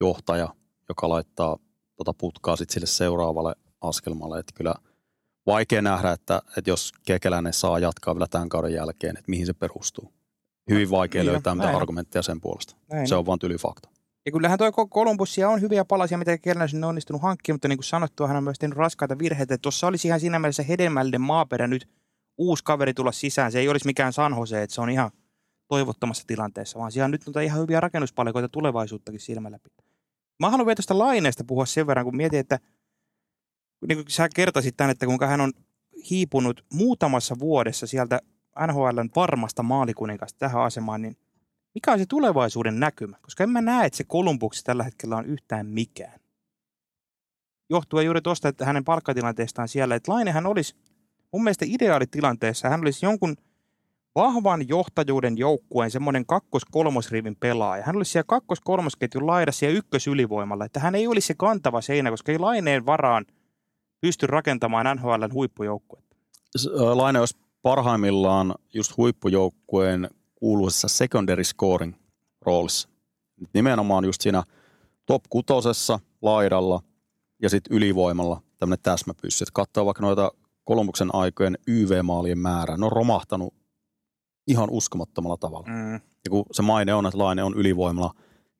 johtaja, 0.00 0.54
joka 0.88 1.08
laittaa 1.08 1.58
tota 1.96 2.14
putkaa 2.14 2.56
sitten 2.56 2.74
sille 2.74 2.86
seuraavalle 2.86 3.54
askelmalle. 3.80 4.38
Että 4.38 4.52
kyllä 4.56 4.74
vaikea 5.46 5.82
nähdä, 5.82 6.12
että, 6.12 6.42
että 6.56 6.70
jos 6.70 6.92
Kekeläinen 7.06 7.52
saa 7.52 7.78
jatkaa 7.78 8.14
vielä 8.14 8.26
tämän 8.30 8.48
kauden 8.48 8.72
jälkeen, 8.72 9.16
että 9.18 9.30
mihin 9.30 9.46
se 9.46 9.52
perustuu. 9.52 10.12
Hyvin 10.70 10.90
vaikea 10.90 11.22
Niin, 11.22 11.32
löytää 11.32 11.54
mitään 11.54 11.58
näin 11.58 11.76
on. 11.76 11.82
argumentteja 11.82 12.22
sen 12.22 12.40
puolesta. 12.40 12.76
Näin 12.92 13.08
Se 13.08 13.14
on. 13.14 13.18
on 13.18 13.26
vaan 13.26 13.38
tyly 13.38 13.56
fakta. 13.56 13.88
Ja 14.26 14.32
kyllähän 14.32 14.58
toi 14.58 14.70
Kolumbusia 14.90 15.48
on 15.48 15.60
hyviä 15.60 15.84
palasia, 15.84 16.18
mitä 16.18 16.38
Kekäläinen 16.38 16.68
sinne 16.68 16.86
on 16.86 16.88
onnistunut 16.88 17.22
hankkimaan, 17.22 17.54
mutta 17.54 17.68
niin 17.68 17.78
kuin 17.78 17.84
sanottua, 17.84 18.26
hän 18.28 18.36
on 18.36 18.44
myös 18.44 18.58
tehnyt 18.58 18.78
raskaita 18.78 19.18
virheitä. 19.18 19.58
Tuossa 19.58 19.86
olisi 19.86 20.08
ihan 20.08 20.20
siinä 20.20 20.38
mielessä 20.38 20.62
hedelmällinen 20.62 21.20
maaperä 21.20 21.66
nyt 21.66 21.88
uusi 22.38 22.64
kaveri 22.64 22.94
tulla 22.94 23.12
sisään. 23.12 23.52
Se 23.52 23.58
ei 23.58 23.68
olisi 23.68 23.86
mikään 23.86 24.12
San 24.12 24.34
Jose, 24.38 24.62
että 24.62 24.74
se 24.74 24.80
on 24.80 24.90
ihan 24.90 25.10
toivottomassa 25.68 26.24
tilanteessa, 26.26 26.78
vaan 26.78 26.92
siellä 26.92 27.04
on 27.04 27.10
nyt 27.10 27.22
ihan 27.44 27.60
hyviä 27.60 27.80
rakennuspalikoita 27.80 28.48
tulevaisuuttakin 28.48 29.20
silmällä 29.20 29.58
pitää. 29.58 29.87
Mä 30.40 30.50
haluan 30.50 30.66
vielä 30.66 30.76
tuosta 30.76 30.98
laineesta 30.98 31.44
puhua 31.44 31.66
sen 31.66 31.86
verran, 31.86 32.04
kun 32.04 32.16
mietin, 32.16 32.40
että 32.40 32.58
niin 33.88 33.98
kuin 33.98 34.10
sä 34.10 34.28
kertasit 34.34 34.76
tämän, 34.76 34.90
että 34.90 35.06
kuinka 35.06 35.26
hän 35.26 35.40
on 35.40 35.52
hiipunut 36.10 36.64
muutamassa 36.72 37.38
vuodessa 37.38 37.86
sieltä 37.86 38.20
NHLn 38.66 39.10
varmasta 39.16 39.62
maalikuninkaasta 39.62 40.38
tähän 40.38 40.62
asemaan, 40.62 41.02
niin 41.02 41.16
mikä 41.74 41.92
on 41.92 41.98
se 41.98 42.06
tulevaisuuden 42.06 42.80
näkymä? 42.80 43.16
Koska 43.22 43.44
en 43.44 43.50
mä 43.50 43.60
näe, 43.60 43.86
että 43.86 43.96
se 43.96 44.04
Kolumbuksi 44.04 44.64
tällä 44.64 44.84
hetkellä 44.84 45.16
on 45.16 45.26
yhtään 45.26 45.66
mikään. 45.66 46.20
Johtuen 47.70 48.04
juuri 48.04 48.22
tuosta, 48.22 48.48
että 48.48 48.64
hänen 48.64 48.84
palkkatilanteestaan 48.84 49.68
siellä, 49.68 49.94
että 49.94 50.12
Lainehan 50.12 50.46
olisi 50.46 50.76
mun 51.32 51.44
mielestä 51.44 51.64
ideaalitilanteessa, 51.68 52.68
hän 52.68 52.80
olisi 52.80 53.06
jonkun 53.06 53.36
vahvan 54.18 54.68
johtajuuden 54.68 55.38
joukkueen 55.38 55.90
semmoinen 55.90 56.26
kakkos-kolmosrivin 56.26 57.36
pelaaja. 57.40 57.82
Hän 57.84 57.96
olisi 57.96 58.12
siellä 58.12 58.26
kakkos-kolmosketjun 58.26 59.26
laidassa 59.26 59.64
ja 59.64 59.70
ykkösylivoimalla, 59.70 60.64
että 60.64 60.80
hän 60.80 60.94
ei 60.94 61.06
olisi 61.06 61.26
se 61.26 61.34
kantava 61.34 61.80
seinä, 61.80 62.10
koska 62.10 62.32
ei 62.32 62.38
Laineen 62.38 62.86
varaan 62.86 63.26
pysty 64.00 64.26
rakentamaan 64.26 64.96
NHLn 64.96 65.32
huippujoukkuetta. 65.32 66.16
Laine 66.94 67.20
olisi 67.20 67.36
parhaimmillaan 67.62 68.54
just 68.74 68.96
huippujoukkueen 68.96 70.10
kuuluisessa 70.34 70.88
secondary 70.88 71.44
scoring 71.44 71.94
roolissa. 72.40 72.88
Nimenomaan 73.54 74.04
just 74.04 74.20
siinä 74.20 74.42
top 75.06 75.22
kutosessa, 75.30 76.00
laidalla 76.22 76.82
ja 77.42 77.50
sitten 77.50 77.76
ylivoimalla 77.76 78.42
tämmöinen 78.58 78.82
täsmäpyssy. 78.82 79.44
Et 79.44 79.50
katsoo 79.52 79.86
vaikka 79.86 80.02
noita 80.02 80.32
Kolumbuksen 80.64 81.14
aikojen 81.14 81.58
YV-maalien 81.66 82.38
määrää. 82.38 82.76
Ne 82.76 82.86
on 82.86 82.92
romahtanut 82.92 83.54
ihan 84.48 84.70
uskomattomalla 84.70 85.36
tavalla. 85.36 85.66
Mm. 85.68 85.94
Ja 85.94 86.30
kun 86.30 86.44
se 86.52 86.62
maine 86.62 86.94
on, 86.94 87.06
että 87.06 87.18
Laine 87.18 87.42
on 87.42 87.54
ylivoimalla 87.54 88.14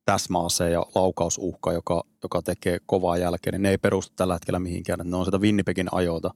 täsmäase 0.04 0.70
ja 0.70 0.86
laukausuhka, 0.94 1.72
joka, 1.72 2.04
joka 2.22 2.42
tekee 2.42 2.78
kovaa 2.86 3.16
jälkeen, 3.16 3.52
niin 3.52 3.62
ne 3.62 3.70
ei 3.70 3.78
perustu 3.78 4.12
tällä 4.16 4.34
hetkellä 4.34 4.58
mihinkään. 4.58 5.00
Että 5.00 5.10
ne 5.10 5.16
on 5.16 5.24
sitä 5.24 5.38
Winnipegin 5.38 5.88
ajoilta 5.92 6.30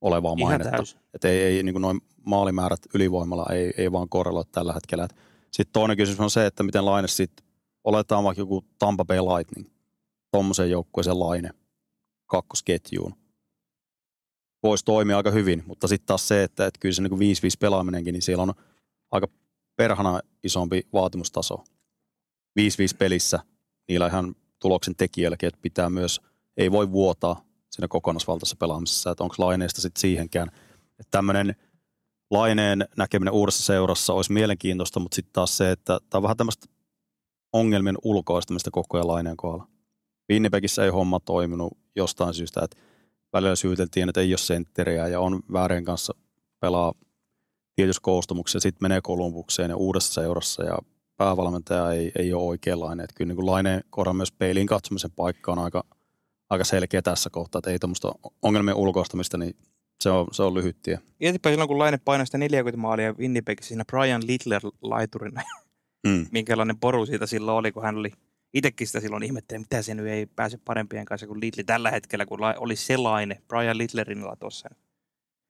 olevaa 0.00 0.34
Ihan 0.38 0.50
mainetta. 0.50 0.82
Että 1.14 1.28
ei, 1.28 1.40
ei 1.40 1.62
niin 1.62 1.82
noin 1.82 2.00
maalimäärät 2.26 2.80
ylivoimalla 2.94 3.46
ei, 3.52 3.72
ei 3.78 3.92
vaan 3.92 4.08
korreloi 4.08 4.44
tällä 4.52 4.72
hetkellä. 4.72 5.08
Sitten 5.50 5.72
toinen 5.72 5.96
kysymys 5.96 6.20
on 6.20 6.30
se, 6.30 6.46
että 6.46 6.62
miten 6.62 6.84
Laine 6.84 7.08
sitten, 7.08 7.46
oletaan 7.84 8.24
vaikka 8.24 8.42
joku 8.42 8.64
Tampa 8.78 9.04
Bay 9.04 9.18
Lightning, 9.18 9.68
tuommoisen 10.32 10.70
joukkueeseen 10.70 11.20
Laine 11.20 11.50
kakkosketjuun. 12.26 13.14
Voisi 14.62 14.84
toimia 14.84 15.16
aika 15.16 15.30
hyvin, 15.30 15.62
mutta 15.66 15.88
sitten 15.88 16.06
taas 16.06 16.28
se, 16.28 16.42
että, 16.42 16.66
että 16.66 16.80
kyllä 16.80 16.92
se 16.92 17.02
niin 17.02 17.12
5-5 17.12 17.14
pelaaminenkin, 17.60 18.12
niin 18.12 18.22
siellä 18.22 18.42
on 18.42 18.54
aika 19.10 19.28
perhana 19.76 20.20
isompi 20.44 20.82
vaatimustaso. 20.92 21.64
5-5 22.60 22.96
pelissä 22.98 23.38
niillä 23.88 24.06
ihan 24.06 24.34
tuloksen 24.58 24.96
tekijöilläkin, 24.96 25.46
että 25.46 25.60
pitää 25.62 25.90
myös, 25.90 26.20
ei 26.56 26.72
voi 26.72 26.92
vuotaa 26.92 27.44
siinä 27.70 27.88
kokonaisvaltaisessa 27.88 28.56
pelaamisessa, 28.56 29.10
että 29.10 29.24
onko 29.24 29.34
laineesta 29.38 29.80
sitten 29.80 30.00
siihenkään. 30.00 30.48
Että 30.98 31.10
tämmöinen 31.10 31.56
laineen 32.30 32.88
näkeminen 32.96 33.34
uudessa 33.34 33.62
seurassa 33.62 34.12
olisi 34.12 34.32
mielenkiintoista, 34.32 35.00
mutta 35.00 35.14
sitten 35.14 35.32
taas 35.32 35.56
se, 35.56 35.70
että 35.70 35.98
tämä 36.10 36.18
on 36.18 36.22
vähän 36.22 36.36
tämmöistä 36.36 36.66
ongelmien 37.52 37.96
ulkoistamista 38.02 38.70
koko 38.70 38.96
ajan 38.96 39.08
laineen 39.08 39.36
kohdalla. 39.36 39.68
Winnipegissä 40.32 40.84
ei 40.84 40.90
homma 40.90 41.20
toiminut 41.20 41.78
jostain 41.96 42.34
syystä, 42.34 42.60
että 42.64 42.76
välillä 43.32 43.56
syyteltiin, 43.56 44.08
että 44.08 44.20
ei 44.20 44.32
ole 44.32 44.38
sentteriä 44.38 45.08
ja 45.08 45.20
on 45.20 45.40
väärien 45.52 45.84
kanssa 45.84 46.14
pelaa 46.60 46.94
tietyssä 47.76 48.02
koostumuksessa, 48.02 48.60
sitten 48.60 48.84
menee 48.84 49.00
Kolumbukseen 49.02 49.70
ja 49.70 49.76
uudessa 49.76 50.12
seurassa 50.12 50.64
ja 50.64 50.78
päävalmentaja 51.16 51.92
ei, 51.92 52.12
ei 52.18 52.32
ole 52.32 52.42
oikeanlainen. 52.42 53.04
Että 53.04 53.14
kyllä 53.16 53.28
niin 53.28 53.36
kuin 53.36 53.46
laineen 53.46 53.84
kohdalla 53.90 54.14
myös 54.14 54.32
peiliin 54.32 54.66
katsomisen 54.66 55.10
paikka 55.10 55.52
on 55.52 55.58
aika, 55.58 55.84
aika 56.50 56.64
selkeä 56.64 57.02
tässä 57.02 57.30
kohtaa, 57.30 57.58
että 57.58 57.70
ei 57.70 57.78
tuommoista 57.78 58.12
ongelmien 58.42 58.76
ulkoistamista, 58.76 59.38
niin 59.38 59.56
se 60.00 60.10
on, 60.10 60.26
se 60.32 60.42
on 60.42 60.54
lyhyt 60.54 60.76
tie. 60.82 60.98
Mietipä 61.20 61.50
silloin, 61.50 61.68
kun 61.68 61.78
Laine 61.78 61.98
painoi 62.04 62.26
sitä 62.26 62.38
40 62.38 62.80
maalia 62.80 63.12
Winnipegissä 63.12 63.68
siinä 63.68 63.84
Brian 63.84 64.26
Littler 64.26 64.62
laiturina. 64.82 65.42
Mm. 66.06 66.26
Minkälainen 66.32 66.78
poru 66.78 67.06
siitä 67.06 67.26
silloin 67.26 67.56
oli, 67.58 67.72
kun 67.72 67.82
hän 67.82 67.96
oli 67.96 68.12
itsekin 68.54 68.86
sitä 68.86 69.00
silloin 69.00 69.22
ihmettelin, 69.22 69.60
mitä 69.60 69.82
se 69.82 69.94
nyt 69.94 70.06
ei 70.06 70.26
pääse 70.26 70.58
parempien 70.64 71.04
kanssa 71.04 71.26
kuin 71.26 71.40
Lidli 71.40 71.64
tällä 71.64 71.90
hetkellä, 71.90 72.26
kun 72.26 72.38
oli 72.58 72.76
sellainen 72.76 73.42
Brian 73.48 73.78
Litlerinilla 73.78 74.36
tuossa. 74.36 74.68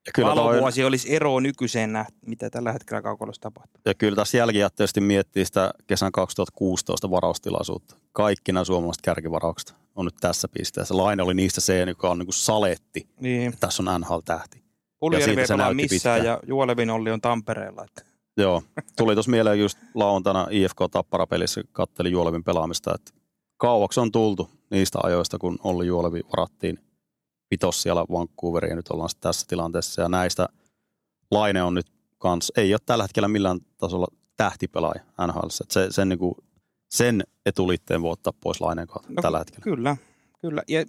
Ja 0.06 0.12
kyllä, 0.14 0.34
toi, 0.34 0.44
Valovuosi 0.44 0.84
olisi 0.84 1.16
ero 1.16 1.40
nykyiseen 1.40 1.92
nähty, 1.92 2.18
mitä 2.26 2.50
tällä 2.50 2.72
hetkellä 2.72 3.02
kaukolossa 3.02 3.40
tapahtuu. 3.42 3.80
ja 3.84 3.94
kyllä 3.94 4.16
tässä 4.16 4.38
jälkijättöisesti 4.38 5.00
miettii 5.00 5.44
sitä 5.44 5.70
kesän 5.86 6.12
2016 6.12 7.10
varaustilaisuutta. 7.10 7.96
Kaikki 8.12 8.52
nämä 8.52 8.64
suomalaiset 8.64 9.02
kärkivaraukset 9.02 9.74
on 9.94 10.04
nyt 10.04 10.16
tässä 10.20 10.48
pisteessä. 10.48 10.96
Laine 10.96 11.22
oli 11.22 11.34
niistä 11.34 11.60
se, 11.60 11.78
joka 11.78 12.10
on 12.10 12.18
niin 12.18 12.26
kuin 12.26 12.34
saletti. 12.34 13.08
Niin. 13.20 13.54
Tässä 13.60 13.82
on 13.82 14.00
NHL-tähti. 14.00 14.62
Puljärvi 15.00 15.30
ei 15.30 15.36
missään 15.36 15.76
pitkään. 15.76 16.24
ja 16.24 16.40
Juolevin 16.46 16.90
Olli 16.90 17.10
on 17.10 17.20
Tampereella. 17.20 17.84
Että. 17.84 18.10
Joo, 18.36 18.62
tuli 18.96 19.14
tuossa 19.14 19.30
mieleen 19.30 19.60
just 19.60 19.78
lauantaina 19.94 20.46
IFK 20.50 20.76
Tappara-pelissä, 20.90 21.62
kattelin 21.72 22.12
Juolevin 22.12 22.44
pelaamista, 22.44 22.94
että 22.94 23.12
kauaksi 23.56 24.00
on 24.00 24.12
tultu 24.12 24.50
niistä 24.70 24.98
ajoista, 25.02 25.38
kun 25.38 25.58
Olli 25.64 25.86
Juolevi 25.86 26.20
varattiin 26.32 26.78
pitos 27.48 27.82
siellä 27.82 28.04
Vancouveriin 28.12 28.70
ja 28.70 28.76
nyt 28.76 28.88
ollaan 28.88 29.10
tässä 29.20 29.46
tilanteessa. 29.48 30.02
Ja 30.02 30.08
näistä 30.08 30.48
Laine 31.30 31.62
on 31.62 31.74
nyt 31.74 31.86
kans, 32.18 32.52
ei 32.56 32.74
ole 32.74 32.80
tällä 32.86 33.04
hetkellä 33.04 33.28
millään 33.28 33.60
tasolla 33.78 34.06
tähtipelaaja 34.36 35.00
NHL. 35.26 35.48
Se, 35.48 35.86
sen, 35.90 36.08
niin 36.08 36.18
kuin, 36.18 36.34
sen 36.90 37.24
etuliitteen 37.46 38.02
voi 38.02 38.12
ottaa 38.12 38.32
pois 38.40 38.60
Laineen 38.60 38.88
kautta 38.88 39.12
No, 39.12 39.22
tällä 39.22 39.38
hetkellä. 39.38 39.64
Kyllä, 39.64 39.96
kyllä. 40.40 40.62
Ja 40.68 40.84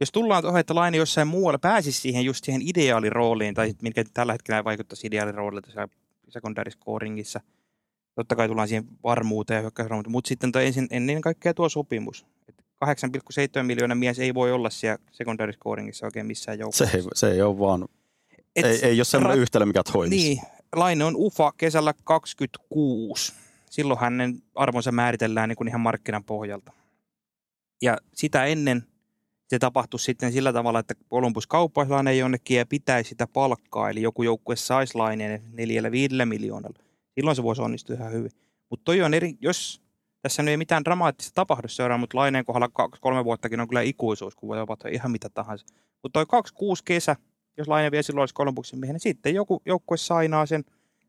jos 0.00 0.12
tullaan 0.12 0.42
tuohon, 0.42 0.60
että 0.60 0.74
Laine 0.74 0.96
jossain 0.96 1.28
muualla 1.28 1.58
pääsisi 1.58 2.00
siihen 2.00 2.24
just 2.24 2.44
siihen 2.44 2.62
ideaalirooliin, 2.62 3.54
tai 3.54 3.74
mitkä 3.82 4.04
tällä 4.14 4.32
hetkellä 4.32 4.64
vaikuttaisi 4.64 5.06
ideaaliroolilta 5.06 5.70
siellä 5.70 5.88
secondary 6.28 6.70
scoringissa, 6.70 7.40
totta 8.14 8.36
kai 8.36 8.48
tullaan 8.48 8.68
siihen 8.68 8.84
varmuuteen 9.02 9.56
ja 9.58 9.60
hyökkäysvarmuuteen, 9.60 10.12
mutta 10.12 10.28
sitten 10.28 10.52
toi 10.52 10.66
ensin, 10.66 10.86
ennen 10.90 11.20
kaikkea 11.20 11.54
tuo 11.54 11.68
sopimus. 11.68 12.26
Et 12.48 12.64
8,7 12.84 13.62
miljoonaa 13.62 13.94
mies 13.94 14.18
ei 14.18 14.34
voi 14.34 14.52
olla 14.52 14.70
siellä 14.70 14.98
secondary 15.12 15.52
scoringissa 15.52 16.06
oikein 16.06 16.26
missään 16.26 16.58
joukossa. 16.58 16.86
Se 16.86 16.96
ei, 16.96 17.02
se 17.14 17.30
ei 17.30 17.42
ole 17.42 17.58
vaan, 17.58 17.88
Et, 18.56 18.64
ei, 18.64 18.78
ei 18.82 18.98
ole 18.98 19.04
semmoinen 19.04 19.38
ra- 19.38 19.42
yhtälö, 19.42 19.66
mikä 19.66 19.82
toimisi. 19.92 20.16
Niin, 20.16 20.42
Laine 20.76 21.04
on 21.04 21.14
UFA 21.16 21.52
kesällä 21.52 21.94
26. 22.04 23.32
Silloin 23.70 24.00
hänen 24.00 24.42
arvonsa 24.54 24.92
määritellään 24.92 25.48
niin 25.48 25.56
kuin 25.56 25.68
ihan 25.68 25.80
markkinan 25.80 26.24
pohjalta. 26.24 26.72
Ja 27.82 27.98
sitä 28.14 28.44
ennen 28.44 28.86
se 29.54 29.58
tapahtui 29.58 30.00
sitten 30.00 30.32
sillä 30.32 30.52
tavalla, 30.52 30.78
että 30.78 30.94
Columbus 31.10 31.46
kauppaisi 31.46 31.90
laineen 31.90 32.18
jonnekin 32.18 32.56
ja 32.56 32.66
pitäisi 32.66 33.08
sitä 33.08 33.26
palkkaa, 33.26 33.90
eli 33.90 34.02
joku 34.02 34.22
joukkue 34.22 34.56
saisi 34.56 34.94
laineen 34.94 35.42
neljällä 35.52 35.90
viidellä 35.90 36.26
miljoonalla. 36.26 36.78
Silloin 37.14 37.36
se 37.36 37.42
voisi 37.42 37.62
onnistua 37.62 37.96
ihan 37.96 38.12
hyvin. 38.12 38.30
Mutta 38.70 38.84
toi 38.84 39.02
on 39.02 39.14
eri, 39.14 39.34
jos 39.40 39.82
tässä 40.22 40.42
ei 40.42 40.56
mitään 40.56 40.84
dramaattista 40.84 41.34
tapahdu 41.34 41.68
seuraa, 41.68 41.98
mutta 41.98 42.18
laineen 42.18 42.44
kohdalla 42.44 42.68
kaksi, 42.68 43.00
kolme 43.00 43.24
vuottakin 43.24 43.60
on 43.60 43.68
kyllä 43.68 43.82
ikuisuus, 43.82 44.36
kun 44.36 44.48
voi 44.48 44.60
olla 44.60 44.90
ihan 44.90 45.10
mitä 45.10 45.28
tahansa. 45.28 45.66
Mutta 46.02 46.18
toi 46.18 46.26
26 46.26 46.82
kesä, 46.84 47.16
jos 47.56 47.68
laine 47.68 47.90
vielä 47.90 48.02
silloin 48.02 48.22
olisi 48.22 48.34
Columbuksen 48.34 48.78
miehen, 48.78 48.94
niin 48.94 49.00
sitten 49.00 49.34
joku 49.34 49.62
joukkue 49.66 49.96
sainaa 49.96 50.46
sen 50.46 50.64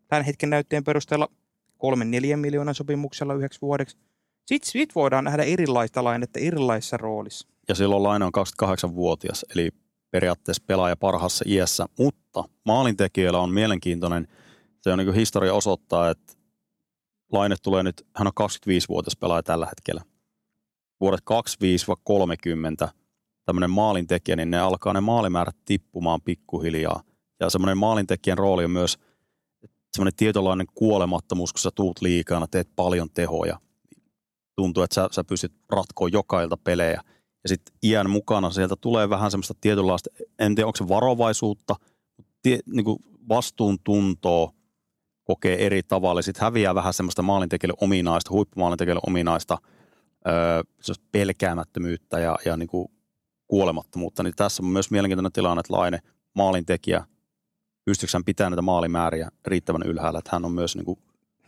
tämän 0.07 0.25
hetken 0.25 0.49
näytteen 0.49 0.83
perusteella 0.83 1.29
kolmen 1.77 2.11
neljän 2.11 2.39
miljoonan 2.39 2.75
sopimuksella 2.75 3.33
yhdeksi 3.33 3.61
vuodeksi. 3.61 3.97
Sitten 4.45 4.71
sit 4.71 4.95
voidaan 4.95 5.23
nähdä 5.23 5.43
erilaista 5.43 6.03
lainetta 6.03 6.39
erilaisissa 6.39 6.97
roolissa. 6.97 7.47
Ja 7.69 7.75
silloin 7.75 8.03
laine 8.03 8.25
on 8.25 8.31
28-vuotias, 8.63 9.45
eli 9.55 9.69
periaatteessa 10.11 10.63
pelaaja 10.67 10.95
parhaassa 10.95 11.45
iässä, 11.47 11.85
mutta 11.99 12.43
maalintekijöillä 12.65 13.39
on 13.39 13.53
mielenkiintoinen, 13.53 14.27
se 14.81 14.91
on 14.91 14.97
niin 14.97 15.07
kuin 15.07 15.15
historia 15.15 15.53
osoittaa, 15.53 16.09
että 16.09 16.33
Laine 17.31 17.55
tulee 17.63 17.83
nyt, 17.83 18.07
hän 18.15 18.27
on 18.27 18.49
25-vuotias 18.49 19.17
pelaaja 19.17 19.43
tällä 19.43 19.65
hetkellä. 19.65 20.01
Vuodet 21.01 21.21
25-30 22.85 22.87
tämmöinen 23.45 23.69
maalintekijä, 23.69 24.35
niin 24.35 24.51
ne 24.51 24.59
alkaa 24.59 24.93
ne 24.93 25.01
maalimäärät 25.01 25.55
tippumaan 25.65 26.21
pikkuhiljaa. 26.21 27.03
Ja 27.39 27.49
semmoinen 27.49 27.77
maalintekijän 27.77 28.37
rooli 28.37 28.65
on 28.65 28.71
myös 28.71 28.97
semmoinen 29.91 30.15
tietynlainen 30.17 30.67
kuolemattomuus, 30.73 31.53
kun 31.53 31.59
sä 31.59 31.69
tuut 31.75 32.01
liikana, 32.01 32.47
teet 32.47 32.69
paljon 32.75 33.09
tehoja. 33.13 33.59
Tuntuu, 34.55 34.83
että 34.83 34.95
sä, 34.95 35.07
sä 35.11 35.23
pystyt 35.23 35.53
ratkoa 35.69 36.09
jokailta 36.09 36.57
pelejä. 36.57 37.01
Ja 37.45 37.49
sitten 37.49 37.75
iän 37.83 38.09
mukana 38.09 38.49
sieltä 38.49 38.75
tulee 38.81 39.09
vähän 39.09 39.31
semmoista 39.31 39.53
tietynlaista, 39.61 40.09
en 40.39 40.55
tiedä 40.55 40.67
onko 40.67 40.77
se 40.77 40.87
varovaisuutta, 40.87 41.75
tie, 42.41 42.59
niin 42.65 42.85
kuin 42.85 42.99
vastuuntuntoa 43.29 44.51
kokee 45.23 45.65
eri 45.65 45.83
tavalla. 45.83 46.21
Sitten 46.21 46.41
häviää 46.41 46.75
vähän 46.75 46.93
semmoista 46.93 47.21
maalintekijälle 47.21 47.77
ominaista, 47.81 48.31
huippumaalintekijälle 48.31 49.01
ominaista 49.07 49.57
öö, 50.27 50.63
pelkäämättömyyttä 51.11 52.19
ja, 52.19 52.37
ja 52.45 52.57
niin 52.57 52.67
kuin 52.67 52.87
kuolemattomuutta. 53.47 54.23
Niin 54.23 54.33
tässä 54.35 54.63
on 54.63 54.69
myös 54.69 54.91
mielenkiintoinen 54.91 55.31
tilanne, 55.31 55.59
että 55.59 55.73
Laine 55.73 55.99
maalintekijä, 56.33 57.05
pystyykö 57.85 58.11
hän 58.13 58.23
pitämään 58.23 58.51
näitä 58.51 58.61
maalimääriä 58.61 59.29
riittävän 59.45 59.83
ylhäällä, 59.83 60.19
että 60.19 60.29
hän 60.33 60.45
on 60.45 60.51
myös 60.51 60.75
niin 60.75 60.85
kuin 60.85 60.99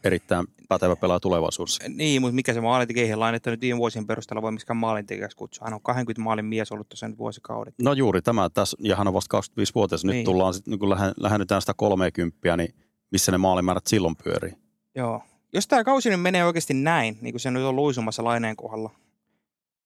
erittäin 0.08 0.48
pätevä 0.70 0.96
pelaaja 0.96 1.20
tulevaisuudessa. 1.20 1.84
Niin, 1.89 2.22
mutta 2.22 2.36
mikä 2.36 2.54
se 2.54 2.62
maalintekijä, 2.62 3.08
ei 3.08 3.15
lainetta 3.15 3.50
nyt 3.50 3.62
viime 3.62 3.78
vuosien 3.78 4.08
perusteella 4.08 4.41
voi 4.41 4.52
miskään 4.52 4.78
maalintekijäksi 4.78 5.38
kutsua. 5.38 5.65
Hän 5.65 5.74
on 5.74 5.82
20 5.82 6.22
maalin 6.22 6.46
mies 6.46 6.72
ollut 6.72 6.89
tuossa 6.89 7.08
nyt 7.08 7.17
vuosikaudet. 7.17 7.76
No 7.82 7.93
juuri 7.93 8.22
tämä 8.22 8.50
tässä, 8.50 8.78
ja 8.80 8.96
hän 8.96 9.08
on 9.08 9.13
vasta 9.13 9.39
25-vuotias. 9.39 10.06
Nyt 10.06 10.13
niin. 10.13 10.26
tullaan 10.26 10.54
sitten, 10.54 10.72
niin 10.72 10.80
kun 10.80 10.89
lähennytään 11.17 11.62
sitä 11.62 11.74
30, 11.74 12.58
niin 12.58 12.76
missä 13.12 13.32
ne 13.32 13.38
maalimäärät 13.38 13.88
silloin 13.88 14.15
pyörii. 14.24 14.54
Joo. 14.96 15.22
Jos 15.54 15.67
tämä 15.67 15.84
kausi 15.84 16.10
nyt 16.10 16.22
menee 16.22 16.46
oikeasti 16.46 16.74
näin, 16.74 17.17
niin 17.22 17.34
kuin 17.34 17.41
se 17.41 17.52
nyt 17.52 17.63
on 17.63 17.76
luisumassa 17.76 18.24
Laineen 18.24 18.56
kohdalla, 18.56 18.89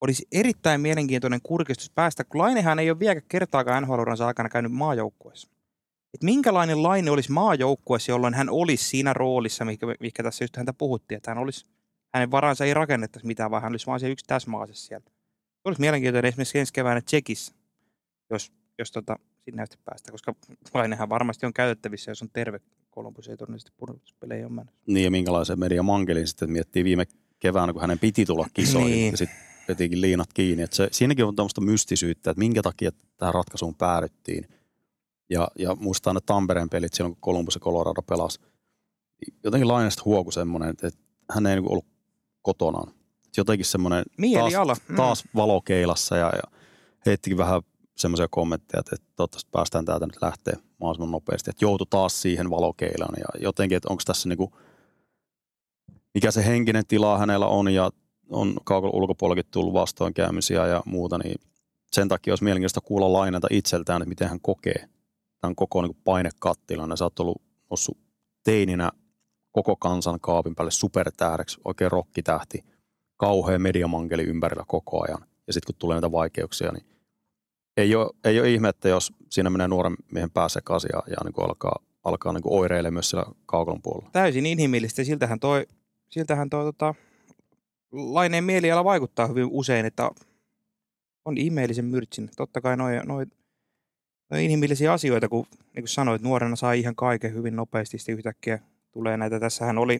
olisi 0.02 0.28
erittäin 0.32 0.82
mielenkiintoinen 0.82 1.40
kurkistus 1.44 1.90
päästä, 1.90 2.24
kun 2.24 2.42
Lainehan 2.42 2.80
ei 2.80 2.90
ole 2.90 3.00
vielä 3.00 3.22
kertaakaan 3.28 3.84
nhl 3.84 4.24
aikana 4.26 4.50
käynyt 4.50 4.72
maajoukkueessa. 4.72 5.50
Että 6.14 6.26
minkälainen 6.26 6.84
Laine 6.84 7.12
olisi 7.12 7.32
maajoukkueessa, 7.32 8.12
jolloin 8.12 8.34
hän 8.34 8.50
olisi 8.50 8.90
siinä 8.90 9.14
roolissa, 9.14 9.66
mikä, 9.66 9.88
mikä 10.00 10.24
tässä 10.24 10.44
just 10.44 10.58
häntä 10.58 10.74
puhuttiin, 10.74 11.18
että 11.18 11.32
hän 11.32 11.38
olisi, 11.38 11.66
hänen 12.14 12.32
varansa 12.32 12.66
ei 12.66 12.74
rakennettaisi 12.74 13.28
mitään, 13.28 13.52
vaan 13.52 13.64
hän 13.64 13.74
olisi 13.74 13.88
vaan 13.88 14.00
se 14.00 14.10
yksi 14.10 14.26
täsmäase 14.28 14.74
siellä. 14.74 15.06
Se 15.06 15.62
olisi 15.66 15.82
mielenkiintoinen 15.82 16.30
esimerkiksi 16.30 16.60
ensi 16.60 16.74
keväänä 16.74 17.02
Tsekissä, 17.02 17.54
jos, 18.30 18.52
jos 18.78 18.92
tota, 18.92 19.20
sinne 19.46 19.66
päästä, 19.86 20.12
koska 20.12 20.36
Lainehan 20.74 21.10
varmasti 21.10 21.46
on 21.46 21.54
käytettävissä, 21.54 22.12
jos 22.12 22.22
on 22.22 22.30
terve 22.34 22.60
Columbus 22.96 23.28
ei 23.28 23.38
todennäköisesti 23.38 23.72
pudotuspelejä 23.78 24.48
ole 24.48 24.54
mennyt. 24.54 24.76
Niin 24.88 25.04
ja 25.04 25.12
minkälaisen 25.12 25.60
media 25.60 25.84
mankelin 25.84 26.28
sitten 26.28 26.52
miettii 26.52 26.84
viime 26.84 27.06
keväänä, 27.40 27.74
kun 27.74 27.82
hänen 27.82 28.00
piti 28.00 28.26
tulla 28.26 28.48
kisoihin 28.54 28.92
niin. 28.92 29.12
ja 29.12 29.18
sitten 29.18 29.38
vetikin 29.68 30.02
liinat 30.02 30.34
kiinni. 30.34 30.64
Että 30.64 30.76
se, 30.76 30.88
siinäkin 30.92 31.26
on 31.26 31.36
tämmöistä 31.36 31.62
mystisyyttä, 31.62 32.32
että 32.32 32.40
minkä 32.40 32.62
takia 32.62 32.92
tähän 33.18 33.34
ratkaisuun 33.34 33.76
päädyttiin. 33.76 34.48
Ja, 35.32 35.48
ja 35.60 35.76
muistaa 35.76 36.14
ne 36.14 36.20
Tampereen 36.26 36.70
pelit 36.70 36.94
silloin, 36.94 37.16
kun 37.16 37.22
Columbus 37.22 37.56
ja 37.56 37.62
Colorado 37.62 38.02
pelasi. 38.02 38.40
Jotenkin 39.44 39.68
Lainesta 39.68 40.02
huoku 40.06 40.32
semmoinen, 40.32 40.70
että 40.70 40.90
hän 41.32 41.46
ei 41.46 41.56
niinku 41.56 41.72
ollut 41.72 41.86
kotonaan. 42.42 42.94
Jotenkin 43.38 43.66
semmoinen 43.66 44.06
taas, 44.34 44.82
mm. 44.88 44.96
taas 44.96 45.24
valokeilassa 45.36 46.18
ja, 46.18 46.32
ja 46.36 46.58
heittikin 47.06 47.38
vähän 47.38 47.62
semmoisia 47.98 48.28
kommentteja, 48.28 48.80
että, 48.80 48.96
että 48.96 49.08
toivottavasti 49.16 49.50
päästään 49.52 49.86
täältä 49.86 50.06
nyt 50.06 50.22
lähteä 50.22 50.58
mahdollisimman 50.80 51.12
nopeasti. 51.12 51.50
Että 51.50 51.66
joutu 51.66 51.86
taas 51.86 52.22
siihen 52.22 52.50
valokeilaan 52.50 53.16
ja 53.18 53.42
jotenkin, 53.42 53.76
että 53.76 53.90
onko 53.90 54.04
tässä 54.06 54.30
niinku, 54.30 54.52
mikä 56.14 56.32
se 56.32 56.46
henkinen 56.46 56.88
tila 56.88 57.18
hänellä 57.18 57.48
on 57.48 57.74
ja 57.74 57.92
on 58.30 58.56
kaukalla 58.64 58.98
ulkopuolellakin 58.98 59.52
tullut 59.52 59.74
vastoinkäymisiä 59.74 60.68
ja 60.68 60.84
muuta, 60.86 61.18
niin 61.18 61.36
sen 61.92 62.08
takia 62.08 62.32
olisi 62.32 62.44
mielenkiintoista 62.44 62.82
kuulla 62.82 63.14
lainata 63.14 63.48
itseltään, 63.52 64.02
että 64.02 64.10
miten 64.10 64.30
hän 64.30 64.42
kokee 64.42 64.90
tämän 65.42 65.56
koko 65.56 65.82
niin 65.82 65.98
painekattilan. 66.04 66.98
Sä 66.98 67.06
oot 67.06 67.20
ollut 67.20 67.42
noussut 67.70 67.98
teininä 68.44 68.92
koko 69.52 69.76
kansan 69.76 70.20
kaapin 70.20 70.56
päälle 70.56 70.72
supertähdeksi, 70.72 71.62
oikein 71.66 71.92
rokkitähti, 71.92 72.64
kauhea 73.18 73.60
mediamangeli 73.60 74.24
ympärillä 74.24 74.64
koko 74.68 75.04
ajan. 75.04 75.26
Ja 75.48 75.54
sitten 75.54 75.74
kun 75.74 75.80
tulee 75.80 75.96
näitä 75.96 76.12
vaikeuksia, 76.12 76.72
niin 76.72 76.86
ei 77.78 77.96
ole, 77.96 78.10
ei 78.24 78.40
ole 78.40 78.52
ihme, 78.52 78.70
että 78.70 78.90
jos 78.90 79.14
siinä 79.30 79.50
menee 79.50 79.68
nuoren 79.68 79.96
miehen 80.12 80.32
päässä 80.32 80.60
sekaisin 80.60 80.90
ja, 80.94 81.04
ja 81.08 81.18
niin 81.24 81.34
kuin 81.34 81.46
alkaa, 81.46 81.76
alkaa 82.04 82.34
niin 82.34 82.42
kuin 82.42 82.60
oireilemaan 82.60 82.94
myös 82.94 83.10
siellä 83.10 83.32
kaukalon 83.46 83.82
puolella. 83.82 84.10
Täysin 84.12 84.46
inhimillistä. 84.46 85.04
Siltähän 85.04 85.40
toi, 85.40 85.66
siltähän 86.10 86.50
toi 86.50 86.64
tota, 86.64 86.96
laineen 87.92 88.44
mieliala 88.44 88.84
vaikuttaa 88.84 89.28
hyvin 89.28 89.48
usein, 89.52 89.86
että 89.86 90.10
on 91.26 91.38
ihmeellisen 91.38 91.86
myrtsin. 91.86 92.30
Totta 92.38 92.62
kai 92.62 92.78
noin 92.78 92.96
noi, 92.96 93.06
noi 93.06 93.26
inhimillisiä 94.40 94.94
asioita, 94.94 95.30
kun 95.30 95.46
niin 95.52 95.84
kuin 95.84 95.88
sanoit, 95.88 96.22
nuorena 96.22 96.56
sai 96.56 96.80
ihan 96.80 96.96
kaiken 96.96 97.34
hyvin 97.34 97.56
nopeasti, 97.56 97.98
sitten 97.98 98.16
yhtäkkiä 98.16 98.60
tulee 98.92 99.18
näitä. 99.18 99.40
Tässähän 99.40 99.78
oli 99.78 100.00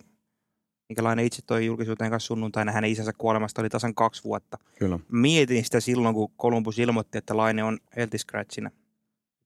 minkälainen 0.90 1.26
itse 1.26 1.42
toi 1.42 1.66
julkisuuteen 1.66 2.12
kanssa 2.12 2.28
sunnuntaina 2.28 2.72
hänen 2.72 2.92
isänsä 2.92 3.12
kuolemasta 3.18 3.62
oli 3.62 3.70
tasan 3.70 3.96
kaksi 3.96 4.24
vuotta. 4.24 4.58
Kyllä. 4.80 5.00
Mietin 5.12 5.64
sitä 5.64 5.80
silloin, 5.80 6.16
kun 6.16 6.32
Columbus 6.40 6.80
ilmoitti, 6.80 7.18
että 7.18 7.38
Laine 7.38 7.64
on 7.64 7.78
healthy 7.98 8.18
scratchina. 8.18 8.72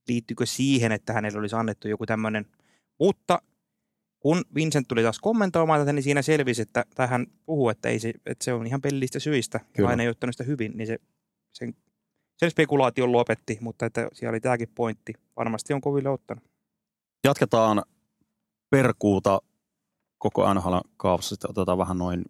Liittyykö 0.08 0.46
siihen, 0.46 0.92
että 0.92 1.12
hänelle 1.12 1.38
olisi 1.38 1.56
annettu 1.56 1.88
joku 1.88 2.06
tämmöinen. 2.06 2.46
Mutta 2.98 3.42
kun 4.18 4.44
Vincent 4.54 4.88
tuli 4.88 5.02
taas 5.02 5.18
kommentoimaan 5.18 5.80
tätä, 5.80 5.92
niin 5.92 6.02
siinä 6.02 6.22
selvisi, 6.22 6.62
että 6.62 6.84
tähän 6.94 7.26
puhuu, 7.46 7.68
että, 7.68 7.88
ei 7.88 7.98
se, 7.98 8.12
että 8.26 8.44
se 8.44 8.52
on 8.52 8.66
ihan 8.66 8.80
pellistä 8.80 9.18
syistä. 9.18 9.60
Kyllä. 9.72 9.88
Laine 9.88 10.02
ei 10.02 10.08
ottanut 10.08 10.34
sitä 10.34 10.44
hyvin, 10.44 10.72
niin 10.76 10.86
se, 10.86 10.98
sen, 11.52 11.74
sen 12.36 12.50
spekulaation 12.50 13.12
lopetti, 13.12 13.58
mutta 13.60 13.86
että 13.86 14.08
siellä 14.12 14.30
oli 14.30 14.40
tämäkin 14.40 14.68
pointti. 14.74 15.12
Varmasti 15.36 15.74
on 15.74 15.80
koville 15.80 16.08
ottanut. 16.08 16.44
Jatketaan 17.24 17.82
perkuuta 18.70 19.40
koko 20.18 20.54
NHL 20.54 20.76
kaavassa 20.96 21.28
sitten 21.28 21.50
otetaan 21.50 21.78
vähän 21.78 21.98
noin 21.98 22.24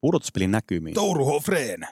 pudotuspelin 0.00 0.50
näkymiin. 0.50 0.94
Touru 0.94 1.24
Hofreen 1.24 1.86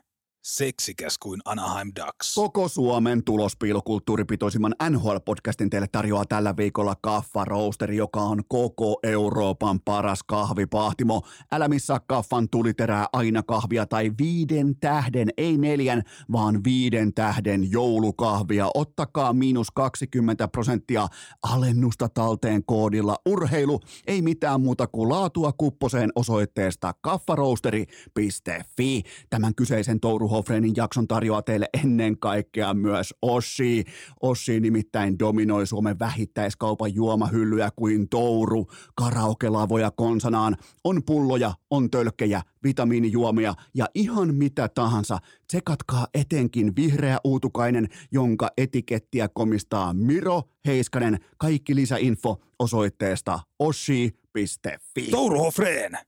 seksikäs 0.49 1.19
kuin 1.19 1.41
Anaheim 1.45 1.93
Ducks. 1.97 2.35
Koko 2.35 2.69
Suomen 2.69 3.25
tulospiilokulttuuripitoisimman 3.25 4.75
NHL-podcastin 4.91 5.71
teille 5.71 5.87
tarjoaa 5.93 6.25
tällä 6.25 6.57
viikolla 6.57 6.95
Kaffa 7.03 7.45
Roasteri, 7.45 7.97
joka 7.97 8.21
on 8.21 8.43
koko 8.49 8.99
Euroopan 9.03 9.81
paras 9.81 10.23
kahvipahtimo. 10.23 11.23
Älä 11.53 11.69
missaa 11.69 12.01
Kaffan 12.01 12.49
tuliterää 12.49 13.07
aina 13.13 13.43
kahvia 13.43 13.87
tai 13.87 14.13
viiden 14.19 14.77
tähden, 14.81 15.29
ei 15.37 15.59
neljän, 15.59 16.03
vaan 16.33 16.65
viiden 16.65 17.15
tähden 17.15 17.71
joulukahvia. 17.71 18.71
Ottakaa 18.75 19.33
miinus 19.33 19.71
20 19.71 20.49
prosenttia 20.49 21.09
alennusta 21.43 22.09
talteen 22.09 22.65
koodilla 22.65 23.17
urheilu. 23.27 23.81
Ei 24.07 24.23
mitään 24.23 24.61
muuta 24.61 24.87
kuin 24.87 25.09
laatua 25.09 25.53
kupposeen 25.53 26.11
osoitteesta 26.15 26.95
kaffaroasteri.fi. 27.01 29.03
Tämän 29.31 29.55
kyseisen 29.55 30.01
Touru 30.01 30.38
Hofreinin 30.39 30.73
jakson 30.77 31.09
tarjoaa 31.09 31.43
teille 31.43 31.69
ennen 31.85 32.19
kaikkea 32.19 32.75
myös 32.75 33.15
Ossi. 33.23 33.85
Ossi 34.23 34.61
nimittäin 34.61 35.19
dominoi 35.19 35.67
Suomen 35.67 35.99
vähittäiskaupan 35.99 36.95
juomahyllyä 36.95 37.71
kuin 37.77 38.09
touru, 38.09 38.67
karaokelavoja 38.95 39.91
konsanaan. 39.91 40.57
On 40.85 41.03
pulloja, 41.07 41.55
on 41.71 41.91
tölkkejä, 41.91 42.43
vitamiinijuomia 42.65 43.55
ja 43.75 43.87
ihan 43.95 44.35
mitä 44.35 44.69
tahansa. 44.69 45.19
Tsekatkaa 45.47 46.07
etenkin 46.15 46.77
vihreä 46.77 47.19
uutukainen, 47.25 47.89
jonka 48.13 48.51
etikettiä 48.57 49.29
komistaa 49.29 49.95
Miro 49.95 50.43
Heiskanen. 50.67 51.19
Kaikki 51.39 51.75
lisäinfo 51.75 52.41
osoitteesta 52.59 53.41
ossi.fi. 53.59 55.11
Touru 55.11 55.39
Hofreen, 55.39 55.99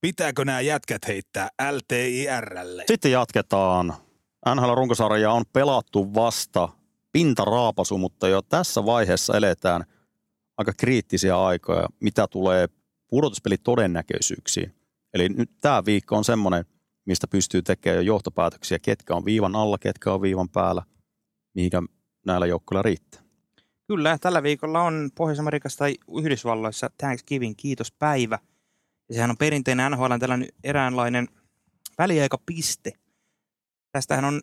pitääkö 0.00 0.44
nämä 0.44 0.60
jätkät 0.60 1.06
heittää 1.08 1.48
LTIRlle? 1.72 2.84
Sitten 2.86 3.12
jatketaan. 3.12 3.94
NHL 4.54 4.74
runkosarja 4.74 5.32
on 5.32 5.44
pelattu 5.52 6.14
vasta 6.14 6.68
pintaraapasu, 7.12 7.98
mutta 7.98 8.28
jo 8.28 8.42
tässä 8.42 8.84
vaiheessa 8.84 9.36
eletään 9.36 9.84
aika 10.58 10.72
kriittisiä 10.76 11.44
aikoja, 11.44 11.88
mitä 12.00 12.26
tulee 12.30 12.68
pudotuspelitodennäköisyyksiin. 13.10 14.74
Eli 15.14 15.28
nyt 15.28 15.50
tämä 15.60 15.84
viikko 15.84 16.16
on 16.16 16.24
semmoinen, 16.24 16.64
mistä 17.06 17.26
pystyy 17.28 17.62
tekemään 17.62 17.96
jo 17.96 18.02
johtopäätöksiä, 18.02 18.78
ketkä 18.78 19.14
on 19.14 19.24
viivan 19.24 19.56
alla, 19.56 19.78
ketkä 19.78 20.12
on 20.12 20.22
viivan 20.22 20.48
päällä, 20.48 20.82
mihinkä 21.54 21.82
näillä 22.26 22.46
joukkoilla 22.46 22.82
riittää. 22.82 23.22
Kyllä, 23.86 24.18
tällä 24.20 24.42
viikolla 24.42 24.82
on 24.82 25.10
Pohjois-Amerikassa 25.14 25.78
tai 25.78 25.94
Yhdysvalloissa 26.18 26.90
Thanksgiving 26.98 27.54
kiitospäivä. 27.56 28.38
Ja 29.08 29.14
sehän 29.14 29.30
on 29.30 29.36
perinteinen 29.36 29.92
NHL 29.92 30.16
tällainen 30.20 30.48
eräänlainen 30.64 31.28
väliaikapiste. 31.98 32.92
Tästähän 33.92 34.24
on 34.24 34.42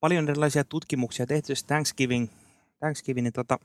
paljon 0.00 0.28
erilaisia 0.28 0.64
tutkimuksia 0.64 1.26
tehty 1.26 1.52
Thanksgiving, 1.66 2.28
Thanksgivingin 2.78 3.32
tota, 3.32 3.58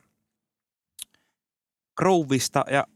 Grovista 1.97 2.65
ja 2.71 2.88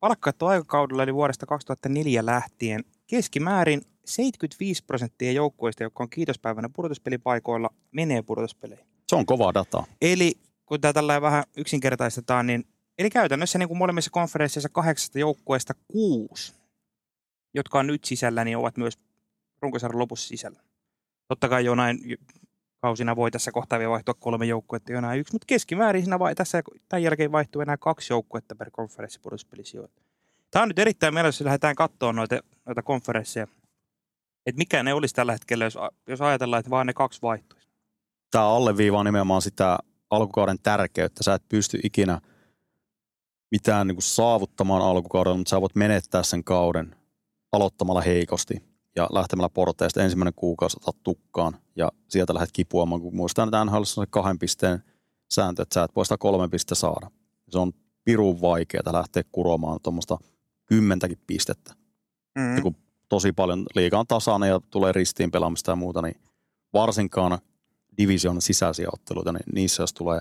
palkkattu 0.00 0.46
aikakaudella 0.46 1.02
eli 1.02 1.14
vuodesta 1.14 1.46
2004 1.46 2.26
lähtien 2.26 2.84
keskimäärin 3.06 3.82
75 4.04 4.84
prosenttia 4.84 5.32
joukkueista, 5.32 5.82
jotka 5.82 6.02
on 6.02 6.10
kiitospäivänä 6.10 6.68
pudotuspelipaikoilla, 6.68 7.70
menee 7.92 8.22
pudotuspeleihin. 8.22 8.86
Se 9.08 9.16
on 9.16 9.26
kova 9.26 9.54
data. 9.54 9.84
Eli 10.00 10.34
kun 10.66 10.80
tämä 10.80 10.92
tällä 10.92 11.20
vähän 11.20 11.44
yksinkertaistetaan, 11.56 12.46
niin 12.46 12.64
eli 12.98 13.10
käytännössä 13.10 13.58
niin 13.58 13.68
kuin 13.68 13.78
molemmissa 13.78 14.10
konferensseissa 14.10 14.68
kahdeksasta 14.68 15.18
joukkueesta 15.18 15.74
kuusi, 15.88 16.52
jotka 17.54 17.78
on 17.78 17.86
nyt 17.86 18.04
sisällä, 18.04 18.44
niin 18.44 18.56
ovat 18.56 18.76
myös 18.76 18.98
runkosarjan 19.62 19.98
lopussa 19.98 20.28
sisällä. 20.28 20.60
Totta 21.28 21.48
kai 21.48 21.64
jonain 21.64 21.98
kausina 22.80 23.16
voi 23.16 23.30
tässä 23.30 23.52
kohtaa 23.52 23.78
vielä 23.78 23.90
vaihtua 23.90 24.14
kolme 24.14 24.46
joukkuetta, 24.46 24.92
jonain 24.92 25.20
yksi, 25.20 25.32
mutta 25.32 25.46
keskimäärin 25.46 26.02
siinä 26.02 26.18
vai, 26.18 26.34
tässä 26.34 26.62
tämän 26.88 27.02
jälkeen 27.02 27.32
vaihtuu 27.32 27.62
enää 27.62 27.76
kaksi 27.76 28.12
joukkuetta 28.12 28.54
per 28.54 28.70
konferenssi 28.70 29.20
pudotuspelisijoilla. 29.20 29.94
Tämä 30.50 30.62
on 30.62 30.68
nyt 30.68 30.78
erittäin 30.78 31.14
mielessä, 31.14 31.42
jos 31.42 31.46
lähdetään 31.46 31.74
katsomaan 31.74 32.16
noita, 32.16 32.38
noita 32.66 32.82
konferensseja, 32.82 33.46
että 34.46 34.58
mikä 34.58 34.82
ne 34.82 34.94
olisi 34.94 35.14
tällä 35.14 35.32
hetkellä, 35.32 35.64
jos, 35.64 35.78
jos 36.08 36.20
ajatellaan, 36.20 36.60
että 36.60 36.70
vaan 36.70 36.86
ne 36.86 36.92
kaksi 36.92 37.22
vaihtuisi. 37.22 37.68
Tämä 38.30 38.48
alleviivaa 38.48 39.04
nimenomaan 39.04 39.42
sitä 39.42 39.78
alkukauden 40.10 40.58
tärkeyttä. 40.62 41.22
Sä 41.22 41.34
et 41.34 41.48
pysty 41.48 41.80
ikinä 41.82 42.20
mitään 43.50 43.86
niin 43.86 43.96
kuin 43.96 44.02
saavuttamaan 44.02 44.82
alkukaudella, 44.82 45.36
mutta 45.36 45.50
sä 45.50 45.60
voit 45.60 45.76
menettää 45.76 46.22
sen 46.22 46.44
kauden 46.44 46.96
aloittamalla 47.54 48.00
heikosti 48.00 48.62
ja 48.96 49.08
lähtemällä 49.12 49.48
porteista 49.48 50.02
ensimmäinen 50.02 50.34
kuukausi 50.36 50.76
otat 50.80 51.02
tukkaan 51.02 51.56
ja 51.76 51.92
sieltä 52.08 52.34
lähdet 52.34 52.52
kipuamaan, 52.52 53.00
kun 53.00 53.16
muistan, 53.16 53.48
että 53.48 53.64
NHL 53.64 53.76
on 53.76 53.86
se 53.86 54.06
kahden 54.10 54.38
pisteen 54.38 54.82
sääntö, 55.30 55.62
että 55.62 55.74
sä 55.74 55.82
et 55.82 55.96
voi 55.96 56.04
sitä 56.04 56.18
kolme 56.18 56.48
pistettä 56.48 56.74
saada. 56.74 57.10
Se 57.50 57.58
on 57.58 57.72
pirun 58.04 58.40
vaikeaa 58.40 58.92
lähteä 58.92 59.22
kuromaan 59.32 59.80
tuommoista 59.82 60.18
kymmentäkin 60.66 61.18
pistettä. 61.26 61.74
Mm. 62.38 62.56
Ja 62.56 62.62
kun 62.62 62.76
tosi 63.08 63.32
paljon 63.32 63.66
liikaa 63.74 64.00
on 64.00 64.06
tasainen 64.06 64.48
ja 64.48 64.60
tulee 64.70 64.92
ristiin 64.92 65.30
pelaamista 65.30 65.72
ja 65.72 65.76
muuta, 65.76 66.02
niin 66.02 66.16
varsinkaan 66.72 67.38
division 67.98 68.42
sisäisiä 68.42 68.88
otteluita, 68.92 69.32
niin 69.32 69.44
niissä 69.54 69.82
jos 69.82 69.92
tulee 69.92 70.20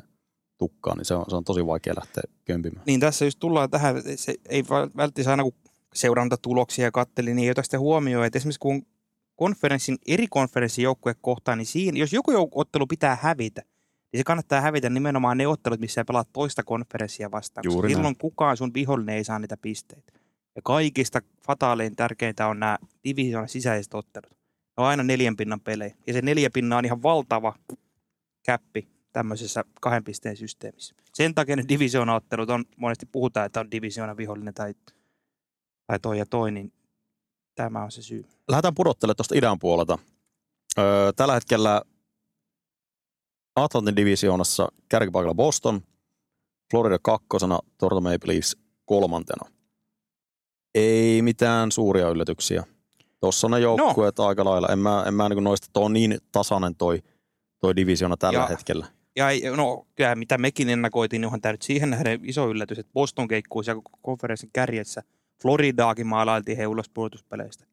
tukkaan, 0.57 0.97
niin 0.97 1.05
se 1.05 1.15
on, 1.15 1.25
se 1.29 1.35
on 1.35 1.43
tosi 1.43 1.65
vaikea 1.65 1.93
lähteä 1.97 2.23
kömpimään. 2.45 2.83
Niin 2.85 2.99
tässä 2.99 3.25
just 3.25 3.39
tullaan 3.39 3.69
tähän, 3.69 4.03
se 4.15 4.35
ei 4.49 4.63
välttämättä 4.69 5.31
aina 5.31 5.43
kun 5.43 5.53
seurantatuloksia 5.93 6.91
katteli, 6.91 7.33
niin 7.33 7.45
ei 7.45 7.51
ota 7.51 7.63
sitten 7.63 7.79
huomioon, 7.79 8.25
että 8.25 8.37
esimerkiksi 8.37 8.59
kun 8.59 8.85
konferenssin, 9.35 9.97
eri 10.07 10.27
konferenssin 10.29 10.83
joukkue 10.83 11.15
kohtaan, 11.21 11.57
niin 11.57 11.65
siinä, 11.65 11.97
jos 11.97 12.13
joku 12.13 12.49
ottelu 12.51 12.87
pitää 12.87 13.17
hävitä, 13.21 13.61
niin 14.11 14.19
se 14.19 14.23
kannattaa 14.23 14.61
hävitä 14.61 14.89
nimenomaan 14.89 15.37
ne 15.37 15.47
ottelut, 15.47 15.79
missä 15.79 15.93
sä 15.93 16.05
pelaat 16.05 16.29
toista 16.33 16.63
konferenssia 16.63 17.31
vastaan. 17.31 17.63
Juuri 17.65 17.89
silloin 17.89 18.03
näin. 18.03 18.17
kukaan 18.17 18.57
sun 18.57 18.73
vihollinen 18.73 19.15
ei 19.15 19.23
saa 19.23 19.39
niitä 19.39 19.57
pisteitä. 19.57 20.13
Ja 20.55 20.61
kaikista 20.63 21.19
fataalein 21.47 21.95
tärkeintä 21.95 22.47
on 22.47 22.59
nämä 22.59 22.77
divisioonan 23.03 23.49
sisäiset 23.49 23.93
ottelut. 23.93 24.31
Ne 24.31 24.83
on 24.83 24.85
aina 24.85 25.03
neljän 25.03 25.35
pinnan 25.35 25.61
pelejä. 25.61 25.95
Ja 26.07 26.13
se 26.13 26.21
neljä 26.21 26.49
pinna 26.49 26.77
on 26.77 26.85
ihan 26.85 27.03
valtava 27.03 27.55
käppi 28.45 28.87
tämmöisessä 29.13 29.63
kahden 29.81 30.03
pisteen 30.03 30.37
systeemissä. 30.37 30.95
Sen 31.13 31.35
takia 31.35 31.55
ne 31.55 31.63
divisioonaottelut 31.69 32.49
on, 32.49 32.65
monesti 32.77 33.05
puhutaan, 33.05 33.45
että 33.45 33.59
on 33.59 33.71
divisioona 33.71 34.17
vihollinen 34.17 34.53
tai, 34.53 34.73
tai 35.87 35.99
toi 35.99 36.17
ja 36.17 36.25
toi, 36.25 36.51
niin 36.51 36.73
tämä 37.55 37.83
on 37.83 37.91
se 37.91 38.01
syy. 38.01 38.25
Lähdetään 38.47 38.75
pudottelemaan 38.75 39.15
tuosta 39.15 39.35
idän 39.37 39.59
puolelta. 39.59 39.99
Öö, 40.77 41.11
tällä 41.13 41.33
hetkellä 41.33 41.81
Atlantin 43.55 43.95
divisioonassa 43.95 44.67
kärkipaikalla 44.89 45.35
Boston, 45.35 45.81
Florida 46.71 46.99
kakkosena, 47.01 47.59
Toronto 47.77 48.01
Maple 48.01 48.33
Leafs 48.33 48.57
kolmantena. 48.85 49.49
Ei 50.75 51.21
mitään 51.21 51.71
suuria 51.71 52.09
yllätyksiä. 52.09 52.63
Tuossa 53.19 53.47
on 53.47 53.51
ne 53.51 53.59
joukkueet 53.59 54.17
no. 54.17 54.25
aika 54.25 54.45
lailla. 54.45 54.67
En 54.67 54.79
mä, 54.79 55.03
en 55.07 55.13
mä 55.13 55.29
niin 55.29 55.43
noista, 55.43 55.65
että 55.69 55.79
on 55.79 55.93
niin 55.93 56.17
tasainen 56.31 56.75
toi, 56.75 57.03
toi 57.59 57.75
divisiona 57.75 58.17
tällä 58.17 58.39
ja, 58.39 58.47
hetkellä. 58.47 58.87
Ja 59.15 59.25
no, 59.55 59.87
kyllä, 59.95 60.15
mitä 60.15 60.37
mekin 60.37 60.69
ennakoitiin, 60.69 61.21
niin 61.21 61.27
onhan 61.27 61.41
tämä 61.41 61.53
nyt 61.53 61.61
siihen 61.61 61.89
nähden 61.89 62.19
iso 62.23 62.49
yllätys, 62.49 62.79
että 62.79 62.93
Boston 62.93 63.27
keikkuu 63.27 63.63
siellä 63.63 63.81
konferenssin 64.01 64.49
kärjessä. 64.53 65.03
Floridaakin 65.41 66.07
maalailtiin 66.07 66.57
he 66.57 66.67
ulos 66.67 66.89
puolustuspeleistä. 66.89 67.65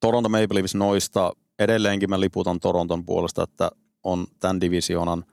Toronto 0.00 0.28
Maple 0.28 0.54
Leafs 0.54 0.74
noista. 0.74 1.32
Edelleenkin 1.58 2.10
mä 2.10 2.20
liputan 2.20 2.60
Toronton 2.60 3.06
puolesta, 3.06 3.42
että 3.42 3.70
on 4.02 4.26
tämän 4.40 4.60
divisionan 4.60 5.24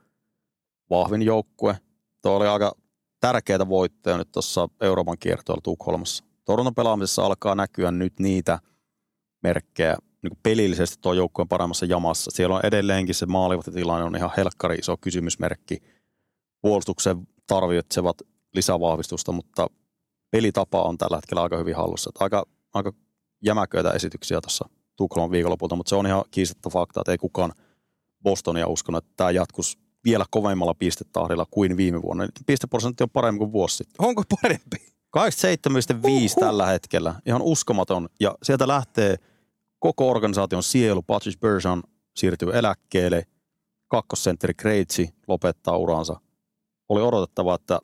vahvin 0.89 1.21
joukkue. 1.21 1.77
Tuo 2.21 2.35
oli 2.35 2.47
aika 2.47 2.71
tärkeää 3.19 3.69
voittoja 3.69 4.17
nyt 4.17 4.31
tuossa 4.31 4.69
Euroopan 4.81 5.17
kiertoilla 5.19 5.61
Tukholmassa. 5.61 6.23
Toronton 6.45 6.75
pelaamisessa 6.75 7.25
alkaa 7.25 7.55
näkyä 7.55 7.91
nyt 7.91 8.19
niitä 8.19 8.59
merkkejä, 9.43 9.97
niin 10.23 10.39
pelillisesti 10.43 10.97
tuo 11.01 11.13
joukkue 11.13 11.41
on 11.41 11.47
paremmassa 11.47 11.85
jamassa. 11.85 12.31
Siellä 12.31 12.55
on 12.55 12.65
edelleenkin 12.65 13.15
se 13.15 13.25
maalivahtitilanne 13.25 14.05
on 14.05 14.15
ihan 14.15 14.31
helkkari 14.37 14.75
iso 14.75 14.97
kysymysmerkki. 15.01 15.77
Puolustuksen 16.61 17.27
tarvitsevat 17.47 18.17
lisävahvistusta, 18.53 19.31
mutta 19.31 19.67
pelitapa 20.31 20.83
on 20.83 20.97
tällä 20.97 21.17
hetkellä 21.17 21.43
aika 21.43 21.57
hyvin 21.57 21.75
hallussa. 21.75 22.09
Että 22.09 22.23
aika, 22.23 22.45
aika 22.73 22.93
jämäköitä 23.43 23.91
esityksiä 23.91 24.41
tuossa 24.41 24.69
Tukholman 24.95 25.31
viikonlopulta, 25.31 25.75
mutta 25.75 25.89
se 25.89 25.95
on 25.95 26.07
ihan 26.07 26.23
kiistettä 26.31 26.69
fakta, 26.69 27.01
että 27.01 27.11
ei 27.11 27.17
kukaan 27.17 27.53
Bostonia 28.23 28.67
uskonut, 28.67 29.03
että 29.03 29.13
tämä 29.17 29.31
jatkus 29.31 29.77
vielä 30.05 30.25
kovemmalla 30.31 30.73
pistetahdilla 30.73 31.45
kuin 31.51 31.77
viime 31.77 32.01
vuonna. 32.01 32.27
Pisteprosentti 32.45 33.03
on 33.03 33.09
parempi 33.09 33.37
kuin 33.37 33.51
vuosi 33.51 33.77
sitten. 33.77 34.05
Onko 34.05 34.23
parempi? 34.41 34.77
87,5 35.17 36.39
tällä 36.39 36.65
hetkellä. 36.65 37.15
Ihan 37.25 37.41
uskomaton. 37.41 38.09
Ja 38.19 38.35
sieltä 38.43 38.67
lähtee 38.67 39.15
koko 39.79 40.09
organisaation 40.09 40.63
sielu. 40.63 41.01
Patrice 41.01 41.39
Bergeron 41.39 41.83
siirtyy 42.15 42.57
eläkkeelle. 42.57 43.25
Kakkosentteri 43.87 44.53
Kreitsi 44.53 45.09
lopettaa 45.27 45.77
uransa. 45.77 46.19
Oli 46.89 47.01
odotettava, 47.01 47.55
että 47.55 47.79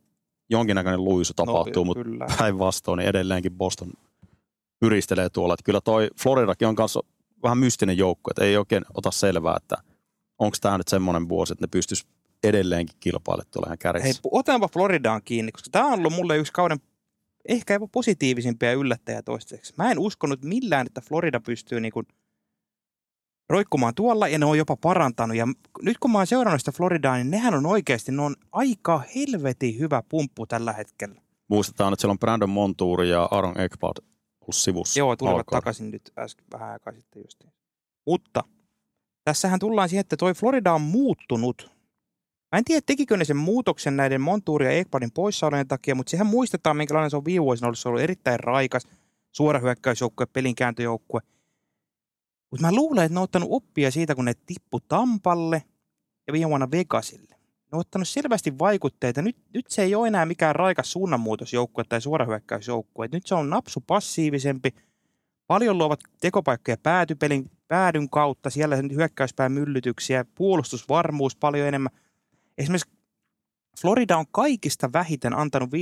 jonkinnäköinen 0.53 1.03
luisu 1.03 1.33
no, 1.37 1.45
tapahtuu, 1.45 1.83
no, 1.83 1.93
mutta 1.93 2.25
päinvastoin 2.39 2.97
niin 2.97 3.09
edelleenkin 3.09 3.51
Boston 3.51 3.93
pyristelee 4.79 5.29
tuolla. 5.29 5.53
Että 5.53 5.63
kyllä 5.63 5.81
toi 5.81 6.09
Floridakin 6.21 6.67
on 6.67 6.75
kanssa 6.75 6.99
vähän 7.43 7.57
mystinen 7.57 7.97
joukko, 7.97 8.31
että 8.31 8.43
ei 8.43 8.57
oikein 8.57 8.85
ota 8.93 9.11
selvää, 9.11 9.57
että 9.57 9.77
onko 10.39 10.57
tämä 10.61 10.77
nyt 10.77 10.87
semmoinen 10.87 11.29
vuosi, 11.29 11.53
että 11.53 11.63
ne 11.63 11.69
pystyisi 11.71 12.05
edelleenkin 12.43 12.97
kilpailemaan 12.99 13.51
tuolla 13.51 13.67
ihan 13.67 13.77
kärjessä. 13.77 14.07
Hei, 14.07 14.31
otetaanpa 14.31 14.67
Floridaan 14.67 15.21
kiinni, 15.25 15.51
koska 15.51 15.69
tämä 15.71 15.85
on 15.85 15.99
ollut 15.99 16.13
mulle 16.13 16.37
yksi 16.37 16.53
kauden 16.53 16.79
ehkä 17.47 17.73
jopa 17.73 17.87
positiivisimpia 17.87 18.73
yllättäjä 18.73 19.21
toistaiseksi. 19.21 19.73
Mä 19.77 19.91
en 19.91 19.99
uskonut 19.99 20.43
millään, 20.43 20.85
että 20.85 21.01
Florida 21.01 21.39
pystyy 21.39 21.79
niin 21.79 21.91
kuin 21.91 22.07
roikkumaan 23.49 23.95
tuolla 23.95 24.27
ja 24.27 24.39
ne 24.39 24.45
on 24.45 24.58
jopa 24.58 24.75
parantanut. 24.75 25.38
Ja 25.38 25.47
nyt 25.82 25.97
kun 25.97 26.12
mä 26.12 26.17
oon 26.17 26.27
seurannut 26.27 26.62
sitä 26.62 26.71
Floridaa, 26.71 27.15
niin 27.15 27.32
nehän 27.32 27.53
on 27.53 27.65
oikeasti, 27.65 28.12
ne 28.12 28.21
on 28.21 28.36
aika 28.51 29.01
helvetin 29.15 29.79
hyvä 29.79 30.03
pumppu 30.10 30.45
tällä 30.45 30.73
hetkellä. 30.73 31.21
Muistetaan, 31.47 31.93
että 31.93 32.01
siellä 32.01 32.12
on 32.12 32.19
Brandon 32.19 32.49
Montour 32.49 33.03
ja 33.03 33.27
Aaron 33.32 33.62
Ekblad 33.62 33.97
sivussa. 34.51 34.99
Joo, 34.99 35.15
tulivat 35.15 35.38
alkaa. 35.38 35.58
takaisin 35.58 35.91
nyt 35.91 36.12
äsken 36.17 36.45
vähän 36.53 36.69
aikaa 36.69 36.93
sitten 36.93 37.21
just. 37.21 37.43
Mutta 38.08 38.43
tässähän 39.23 39.60
tullaan 39.60 39.89
siihen, 39.89 40.01
että 40.01 40.17
toi 40.17 40.34
Florida 40.34 40.73
on 40.73 40.82
muuttunut. 40.82 41.71
Mä 42.51 42.58
en 42.58 42.65
tiedä, 42.65 42.82
tekikö 42.86 43.17
ne 43.17 43.25
sen 43.25 43.38
muutoksen 43.38 43.97
näiden 43.97 44.21
Montuuri 44.21 44.65
ja 44.65 44.71
Ekpadin 44.71 45.12
poissaolojen 45.12 45.67
takia, 45.67 45.95
mutta 45.95 46.10
sehän 46.10 46.27
muistetaan, 46.27 46.77
minkälainen 46.77 47.10
se 47.10 47.17
on 47.17 47.25
viime 47.25 47.43
vuosina 47.43 47.67
ollut. 47.67 47.79
Se 47.79 47.88
on 47.88 47.91
ollut 47.91 48.03
erittäin 48.03 48.39
raikas, 48.39 48.88
suora 49.32 49.60
hyökkäysjoukkue, 49.60 50.25
pelinkääntöjoukkue. 50.25 51.21
Mutta 52.53 52.67
mä 52.67 52.75
luulen, 52.75 53.05
että 53.05 53.13
ne 53.13 53.19
on 53.19 53.23
ottanut 53.23 53.49
oppia 53.51 53.91
siitä, 53.91 54.15
kun 54.15 54.25
ne 54.25 54.33
tippu 54.45 54.79
Tampalle 54.79 55.63
ja 56.27 56.33
viime 56.33 56.49
vuonna 56.49 56.71
Vegasille. 56.71 57.35
Ne 57.39 57.69
on 57.71 57.79
ottanut 57.79 58.07
selvästi 58.07 58.59
vaikutteita. 58.59 59.21
Nyt, 59.21 59.37
nyt 59.53 59.65
se 59.69 59.81
ei 59.81 59.95
ole 59.95 60.07
enää 60.07 60.25
mikään 60.25 60.55
raikas 60.55 60.91
suunnanmuutosjoukkue 60.91 61.83
tai 61.83 62.01
suorahyökkäysjoukkue. 62.01 63.09
Nyt 63.11 63.25
se 63.25 63.35
on 63.35 63.49
napsu 63.49 63.83
passiivisempi, 63.87 64.69
paljon 65.47 65.77
luovat 65.77 65.99
tekopaikkoja 66.21 66.77
päätypelin 66.83 67.51
päädyn 67.67 68.09
kautta, 68.09 68.49
siellä 68.49 68.75
hyökkäyspään 68.75 69.51
myllytyksiä, 69.51 70.25
puolustusvarmuus 70.35 71.35
paljon 71.35 71.67
enemmän. 71.67 71.91
Esimerkiksi 72.57 72.91
Florida 73.81 74.17
on 74.17 74.25
kaikista 74.31 74.93
vähiten 74.93 75.33
antanut 75.33 75.69
5-5 75.69 75.73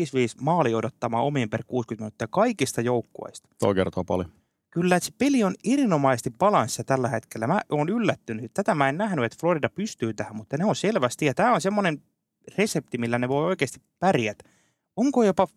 maali 0.41 0.73
odottamaan 0.73 1.23
omiin 1.23 1.49
per 1.49 1.63
60 1.67 2.03
minuuttia 2.03 2.27
kaikista 2.27 2.81
joukkueista. 2.81 3.49
Tuo 3.59 3.73
kertoo 3.73 4.03
paljon. 4.03 4.40
Kyllä, 4.71 4.99
se 4.99 5.11
peli 5.17 5.43
on 5.43 5.55
erinomaisesti 5.63 6.29
balanssissa 6.29 6.83
tällä 6.83 7.07
hetkellä. 7.07 7.47
Mä 7.47 7.61
oon 7.69 7.89
yllättynyt. 7.89 8.51
Tätä 8.53 8.75
mä 8.75 8.89
en 8.89 8.97
nähnyt, 8.97 9.25
että 9.25 9.37
Florida 9.39 9.69
pystyy 9.69 10.13
tähän, 10.13 10.35
mutta 10.35 10.57
ne 10.57 10.65
on 10.65 10.75
selvästi. 10.75 11.25
Ja 11.25 11.33
tämä 11.33 11.53
on 11.53 11.61
semmoinen 11.61 12.03
resepti, 12.57 12.97
millä 12.97 13.19
ne 13.19 13.29
voi 13.29 13.45
oikeasti 13.45 13.81
pärjätä. 13.99 14.43
Onko 14.95 15.23
jopa 15.23 15.47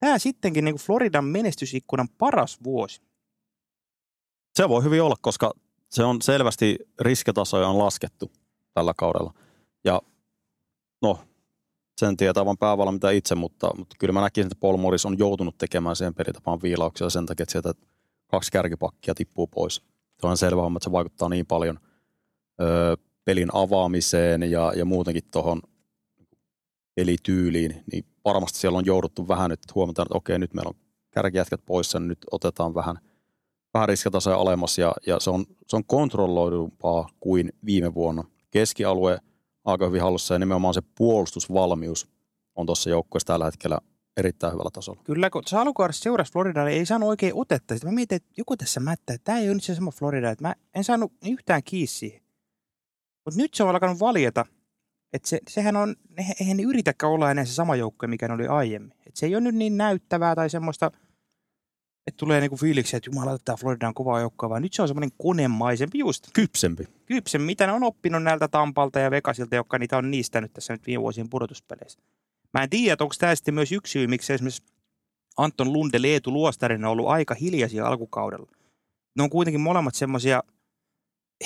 tämä 0.00 0.18
sittenkin 0.18 0.64
niin 0.64 0.76
Floridan 0.76 1.24
menestysikkunan 1.24 2.08
paras 2.08 2.58
vuosi? 2.64 3.02
Se 4.54 4.68
voi 4.68 4.84
hyvin 4.84 5.02
olla, 5.02 5.16
koska 5.20 5.52
se 5.90 6.04
on 6.04 6.22
selvästi 6.22 6.76
riskitasoja 7.00 7.68
on 7.68 7.78
laskettu 7.78 8.32
tällä 8.74 8.94
kaudella. 8.96 9.34
Ja 9.84 10.02
no, 11.02 11.18
sen 12.00 12.16
tietää 12.16 12.44
vain 12.44 12.58
päävalmentaja 12.58 13.16
itse, 13.16 13.34
mutta, 13.34 13.70
mutta 13.76 13.96
kyllä 13.98 14.12
mä 14.12 14.20
näkisin, 14.20 14.46
että 14.46 14.60
Paul 14.60 14.76
Morris 14.76 15.06
on 15.06 15.18
joutunut 15.18 15.58
tekemään 15.58 15.96
sen 15.96 16.14
pelitapaan 16.14 16.62
viilauksia 16.62 17.10
sen 17.10 17.26
takia, 17.26 17.42
että 17.42 17.52
sieltä 17.52 17.74
kaksi 18.26 18.52
kärkipakkia 18.52 19.14
tippuu 19.14 19.46
pois. 19.46 19.82
Se 20.20 20.26
on 20.26 20.36
selvä 20.36 20.62
homma, 20.62 20.76
että 20.76 20.84
se 20.84 20.92
vaikuttaa 20.92 21.28
niin 21.28 21.46
paljon 21.46 21.78
ö, 22.60 22.96
pelin 23.24 23.48
avaamiseen 23.52 24.50
ja, 24.50 24.72
ja 24.76 24.84
muutenkin 24.84 25.24
tuohon 25.32 25.62
pelityyliin, 26.94 27.84
niin 27.92 28.04
varmasti 28.24 28.58
siellä 28.58 28.78
on 28.78 28.86
jouduttu 28.86 29.28
vähän 29.28 29.50
nyt, 29.50 29.60
että 29.60 29.72
huomataan, 29.74 30.06
että 30.06 30.18
okei, 30.18 30.38
nyt 30.38 30.54
meillä 30.54 30.68
on 30.68 30.84
kärkijätkät 31.10 31.60
poissa, 31.66 32.00
niin 32.00 32.08
nyt 32.08 32.18
otetaan 32.30 32.74
vähän, 32.74 32.98
vähän 33.74 33.88
riskitasoja 33.88 34.36
alemmas 34.36 34.78
ja, 34.78 34.92
ja 35.06 35.20
se, 35.20 35.30
on, 35.30 35.44
se 35.66 35.76
on 35.76 35.84
kontrolloidumpaa 35.84 37.08
kuin 37.20 37.52
viime 37.64 37.94
vuonna. 37.94 38.24
Keskialue 38.50 39.18
aika 39.64 39.86
hyvin 39.86 40.02
hallussa 40.02 40.34
ja 40.34 40.38
nimenomaan 40.38 40.74
se 40.74 40.82
puolustusvalmius 40.98 42.08
on 42.54 42.66
tuossa 42.66 42.90
joukkueessa 42.90 43.26
tällä 43.26 43.44
hetkellä 43.44 43.78
erittäin 44.16 44.52
hyvällä 44.52 44.70
tasolla. 44.72 45.02
Kyllä, 45.04 45.30
kun 45.30 45.42
se 45.46 45.56
alkukaudessa 45.56 46.02
seurasi 46.02 46.32
Floridaa, 46.32 46.64
niin 46.64 46.78
ei 46.78 46.86
saanut 46.86 47.08
oikein 47.08 47.32
otetta. 47.34 47.74
Sitten 47.74 47.90
mä 47.90 47.94
mietin, 47.94 48.16
että 48.16 48.28
joku 48.36 48.56
tässä 48.56 48.80
mättää, 48.80 49.14
että 49.14 49.24
tämä 49.24 49.38
ei 49.38 49.48
ole 49.48 49.54
nyt 49.54 49.64
se 49.64 49.74
sama 49.74 49.90
Florida, 49.90 50.30
että 50.30 50.48
mä 50.48 50.54
en 50.74 50.84
saanut 50.84 51.12
yhtään 51.26 51.62
kiinni 51.62 52.22
Mutta 53.24 53.40
nyt 53.40 53.54
se 53.54 53.62
on 53.62 53.70
alkanut 53.70 54.00
valjeta, 54.00 54.46
että 55.12 55.28
se, 55.28 55.40
sehän 55.48 55.76
on, 55.76 55.96
eihän 56.40 56.56
ne 56.56 56.62
yritäkään 56.62 57.12
olla 57.12 57.30
enää 57.30 57.44
se 57.44 57.52
sama 57.52 57.76
joukkue, 57.76 58.08
mikä 58.08 58.28
ne 58.28 58.34
oli 58.34 58.46
aiemmin. 58.46 58.94
Et 59.06 59.16
se 59.16 59.26
ei 59.26 59.34
ole 59.34 59.40
nyt 59.40 59.54
niin 59.54 59.76
näyttävää 59.76 60.34
tai 60.34 60.50
semmoista, 60.50 60.90
että 62.06 62.18
tulee 62.18 62.40
niinku 62.40 62.56
fiiliksi, 62.56 62.96
että 62.96 63.10
jumala, 63.10 63.38
tämä 63.44 63.56
Florida 63.56 63.88
on 63.88 63.94
kova 63.94 64.20
joukkoa, 64.20 64.48
vaan 64.50 64.62
nyt 64.62 64.72
se 64.72 64.82
on 64.82 64.88
semmoinen 64.88 65.10
konemaisempi 65.18 65.98
just. 65.98 66.28
Kypsempi. 66.32 66.84
Kypsempi, 67.06 67.46
mitä 67.46 67.66
ne 67.66 67.72
on 67.72 67.82
oppinut 67.82 68.22
näiltä 68.22 68.48
Tampalta 68.48 68.98
ja 68.98 69.10
Vegasilta, 69.10 69.56
jotka 69.56 69.78
niitä 69.78 69.96
on 69.96 70.10
niistänyt 70.10 70.52
tässä 70.52 70.72
nyt 70.72 70.86
viime 70.86 71.02
vuosien 71.02 71.30
pudotuspeleissä. 71.30 72.00
Mä 72.54 72.62
en 72.62 72.70
tiedä, 72.70 72.96
onko 73.00 73.14
tämä 73.18 73.34
sitten 73.34 73.54
myös 73.54 73.72
yksi 73.72 73.90
syy, 73.90 74.06
miksi 74.06 74.32
esimerkiksi 74.32 74.62
Anton 75.36 75.72
Lunde, 75.72 76.02
Leetu 76.02 76.32
Luostarin 76.32 76.84
on 76.84 76.90
ollut 76.90 77.08
aika 77.08 77.34
hiljaisia 77.34 77.86
alkukaudella. 77.86 78.50
Ne 79.16 79.22
on 79.22 79.30
kuitenkin 79.30 79.60
molemmat 79.60 79.94
semmoisia 79.94 80.42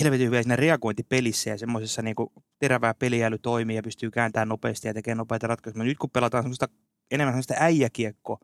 helvetin 0.00 0.26
hyviä 0.26 0.42
siinä 0.42 0.56
reagointipelissä 0.56 1.50
ja 1.50 1.58
semmoisessa 1.58 2.02
niin 2.02 2.16
terävää 2.58 2.94
peliäly 2.94 3.38
toimii 3.38 3.76
ja 3.76 3.82
pystyy 3.82 4.10
kääntämään 4.10 4.48
nopeasti 4.48 4.88
ja 4.88 4.94
tekemään 4.94 5.18
nopeita 5.18 5.46
ratkaisuja. 5.46 5.84
Nyt 5.84 5.98
kun 5.98 6.10
pelataan 6.10 6.44
semmoista 6.44 6.68
enemmän 7.10 7.32
semmoista 7.32 7.54
äijäkiekko 7.58 8.38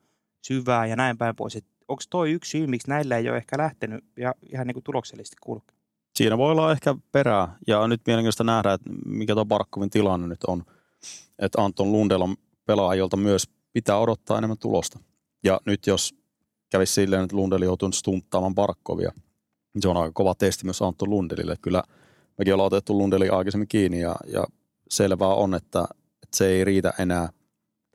syvää 0.47 0.87
ja 0.87 0.97
näin 0.97 1.19
päin 1.19 1.37
pois, 1.37 1.59
onko 1.89 2.03
toi 2.11 2.33
yksi 2.33 2.51
syy, 2.51 2.67
miksi 2.67 2.89
näillä 2.89 3.17
ei 3.17 3.29
ole 3.29 3.37
ehkä 3.37 3.59
lähtenyt 3.59 4.05
ja 4.17 4.35
ihan 4.53 4.67
niin 4.67 4.75
kuin 4.75 4.85
tuloksellisesti 4.85 5.37
kulkea? 5.41 5.77
Siinä 6.17 6.39
voi 6.39 6.53
olla 6.53 6.73
ehkä 6.73 6.95
perää 7.13 7.57
ja 7.67 7.89
nyt 7.89 8.01
mielenkiintoista 8.07 8.45
nähdä, 8.45 8.73
että 8.73 8.91
mikä 9.07 9.35
tuo 9.35 9.45
Barkovin 9.45 9.91
tilanne 9.91 10.27
nyt 10.27 10.45
on. 10.45 10.65
Että 11.39 11.63
Anton 11.63 11.93
Lundell 11.93 12.23
on 12.23 12.37
pelaajilta 12.67 13.17
myös 13.17 13.45
pitää 13.73 13.99
odottaa 13.99 14.39
enemmän 14.39 14.59
tulosta. 14.59 14.99
Ja 15.45 15.61
nyt 15.67 15.87
jos 15.87 16.15
kävisi 16.71 16.93
silleen, 16.93 17.25
että 17.25 17.37
Lundell 17.37 17.63
joutuu 17.63 17.93
stunttaamaan 17.93 18.55
Barkovia, 18.55 19.13
niin 19.75 19.83
se 19.83 19.89
on 19.89 19.97
aika 19.97 20.13
kova 20.15 20.35
testi 20.35 20.65
myös 20.65 20.83
Anton 20.83 21.11
Lundelille. 21.11 21.57
Kyllä 21.63 21.83
mekin 22.39 22.55
ollaan 22.55 22.67
otettu 22.67 22.99
Lundeli 22.99 23.29
aikaisemmin 23.29 23.69
kiinni 23.69 24.01
ja, 24.01 24.17
ja 24.27 24.45
selvää 24.91 25.29
on, 25.29 25.55
että, 25.55 25.85
että 26.23 26.37
se 26.37 26.47
ei 26.47 26.65
riitä 26.65 26.93
enää. 26.99 27.29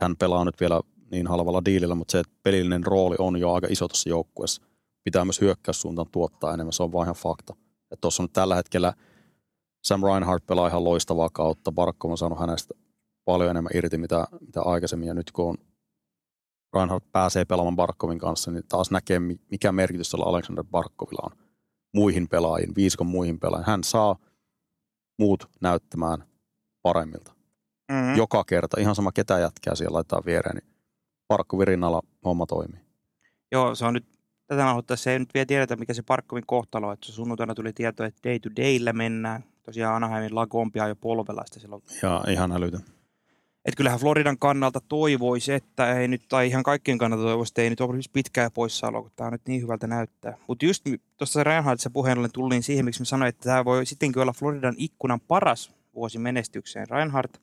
Hän 0.02 0.16
pelaa 0.18 0.46
nyt 0.46 0.60
vielä 0.60 0.82
niin 1.12 1.28
halvalla 1.28 1.66
diilillä, 1.66 1.96
mutta 1.96 2.12
se, 2.12 2.20
että 2.20 2.34
pelillinen 2.44 2.86
rooli 2.86 3.16
on 3.20 3.38
jo 3.40 3.54
aika 3.54 3.68
iso 3.70 3.88
tuossa 3.88 4.10
joukkueessa. 4.10 4.62
Pitää 5.04 5.26
myös 5.26 5.42
hyökkäyssuuntaan 5.42 6.08
tuottaa 6.12 6.54
enemmän, 6.54 6.74
se 6.74 6.84
on 6.84 6.92
vain 6.92 7.06
ihan 7.06 7.16
fakta. 7.16 7.56
Tuossa 8.02 8.24
on 8.24 8.26
nyt 8.26 8.34
tällä 8.34 8.56
hetkellä 8.56 8.94
Sam 9.84 10.04
Reinhardt 10.04 10.46
pelaa 10.46 10.68
ihan 10.68 10.84
loistavaa 10.84 11.30
kautta. 11.34 11.72
Barkko 11.72 12.08
on 12.08 12.18
saanut 12.18 12.40
hänestä 12.40 12.74
paljon 13.32 13.50
enemmän 13.50 13.72
irti, 13.76 13.98
mitä, 13.98 14.28
mitä 14.42 14.62
aikaisemmin. 14.62 15.08
Ja 15.08 15.14
nyt 15.14 15.32
kun 15.32 15.50
on 15.50 15.58
Reinhardt 16.74 17.12
pääsee 17.12 17.46
pelaamaan 17.46 17.76
Barkovin 17.76 18.20
kanssa, 18.20 18.52
niin 18.52 18.64
taas 18.70 18.92
näkee, 18.92 19.20
mikä 19.52 19.72
merkitys 19.72 20.10
tällä 20.10 20.26
Alexander 20.26 20.64
Barkovilla 20.72 21.30
on 21.32 21.38
muihin 21.94 22.28
pelaajiin, 22.28 22.76
viiskon 22.76 23.08
muihin 23.08 23.40
pelaajiin. 23.40 23.68
Hän 23.68 23.84
saa 23.84 24.16
muut 25.20 25.50
näyttämään 25.62 26.24
paremmilta. 26.82 27.34
Mm-hmm. 27.92 28.16
Joka 28.16 28.44
kerta, 28.44 28.80
ihan 28.80 28.96
sama 28.96 29.12
ketä 29.12 29.40
jätkää 29.40 29.76
siellä 29.76 29.96
laittaa 29.96 30.22
viereen, 30.26 30.56
niin 30.56 30.76
Barkovin 31.28 31.68
rinnalla 31.68 32.02
homma 32.26 32.46
toimii. 32.46 32.82
Joo, 33.52 33.76
se 33.76 33.86
on 33.86 33.94
nyt 33.94 34.06
tätä 34.48 34.64
nauhoittaessa 34.64 35.12
ei 35.12 35.20
nyt 35.20 35.34
vielä 35.34 35.46
tiedetä, 35.46 35.76
mikä 35.76 35.94
se 35.94 36.02
Parkkovin 36.02 36.44
kohtalo 36.48 36.88
on. 36.88 36.94
Että 36.94 37.12
sunnuntaina 37.12 37.56
tuli 37.56 37.74
tieto, 37.74 38.04
että 38.04 38.30
day 38.30 38.40
to 38.40 38.50
dayllä 38.58 38.94
mennään. 38.94 39.44
Tosiaan 39.64 39.96
Anaheimin 39.96 40.36
Lagompia 40.36 40.88
jo 40.88 40.96
polvelaista 40.96 41.60
silloin. 41.60 41.84
Ja 42.04 42.24
ihan 42.28 42.52
älytön. 42.52 42.82
Et 43.66 43.76
kyllähän 43.76 44.00
Floridan 44.00 44.38
kannalta 44.40 44.80
toivoisi, 44.88 45.54
että 45.54 46.00
ei 46.00 46.08
nyt, 46.08 46.22
tai 46.30 46.48
ihan 46.48 46.64
kaikkien 46.64 46.98
kannalta 46.98 47.24
toivoisi, 47.24 47.52
että 47.52 47.62
ei 47.62 47.70
nyt 47.70 47.82
olisi 47.82 48.10
pitkää 48.14 48.50
poissaoloa, 48.50 49.02
kun 49.02 49.12
tämä 49.16 49.28
on 49.28 49.32
nyt 49.32 49.48
niin 49.48 49.62
hyvältä 49.62 49.88
näyttää. 49.88 50.38
Mutta 50.48 50.66
just 50.66 50.84
tuossa 51.18 51.44
Reinhardtissa 51.44 51.90
puheen 51.90 52.18
ollen 52.18 52.32
tulin 52.32 52.64
siihen, 52.64 52.86
miksi 52.86 53.02
mä 53.02 53.06
sanoin, 53.06 53.30
että 53.30 53.44
tämä 53.44 53.66
voi 53.66 53.86
sittenkin 53.86 54.22
olla 54.22 54.34
Floridan 54.34 54.76
ikkunan 54.78 55.20
paras 55.22 55.72
vuosi 55.96 56.20
menestykseen. 56.20 56.90
Reinhardt 56.90 57.42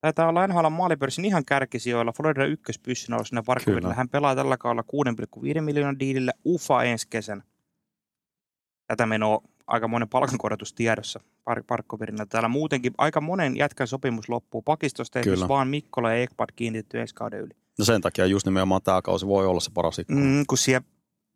taitaa 0.00 0.28
olla 0.28 0.46
NHL 0.46 0.68
maalipörssin 0.68 1.24
ihan 1.24 1.44
kärkisijoilla. 1.44 2.12
Florida 2.12 2.44
ykköspyssynä 2.44 3.16
on 3.16 3.26
siinä 3.26 3.42
Parkkovilla. 3.46 3.94
Hän 3.94 4.08
pelaa 4.08 4.36
tällä 4.36 4.56
kaudella 4.56 4.84
6,5 5.54 5.60
miljoonan 5.60 5.98
diilillä 5.98 6.32
UFA 6.46 6.82
ensi 6.82 7.06
kesän. 7.10 7.42
Tätä 8.86 9.06
menoa 9.06 9.42
aika 9.70 9.88
monen 9.88 10.08
palkankorotus 10.08 10.72
tiedossa 10.72 11.20
Parkkovirina. 11.66 12.26
Täällä 12.26 12.48
muutenkin 12.48 12.92
aika 12.98 13.20
monen 13.20 13.56
jätkän 13.56 13.86
sopimus 13.86 14.28
loppuu. 14.28 14.62
Pakistosta 14.62 15.18
ei 15.18 15.24
vaan 15.48 15.68
Mikkola 15.68 16.10
ja 16.12 16.22
Ekpad 16.22 16.48
kiinnitetty 16.56 17.00
ensi 17.00 17.14
kauden 17.14 17.40
yli. 17.40 17.54
No 17.78 17.84
sen 17.84 18.00
takia 18.00 18.26
just 18.26 18.46
nimenomaan 18.46 18.82
tämä 18.82 19.02
kausi 19.02 19.26
voi 19.26 19.46
olla 19.46 19.60
se 19.60 19.70
paras 19.74 20.00
mm, 20.08 20.44
kun 20.48 20.58
siellä 20.58 20.86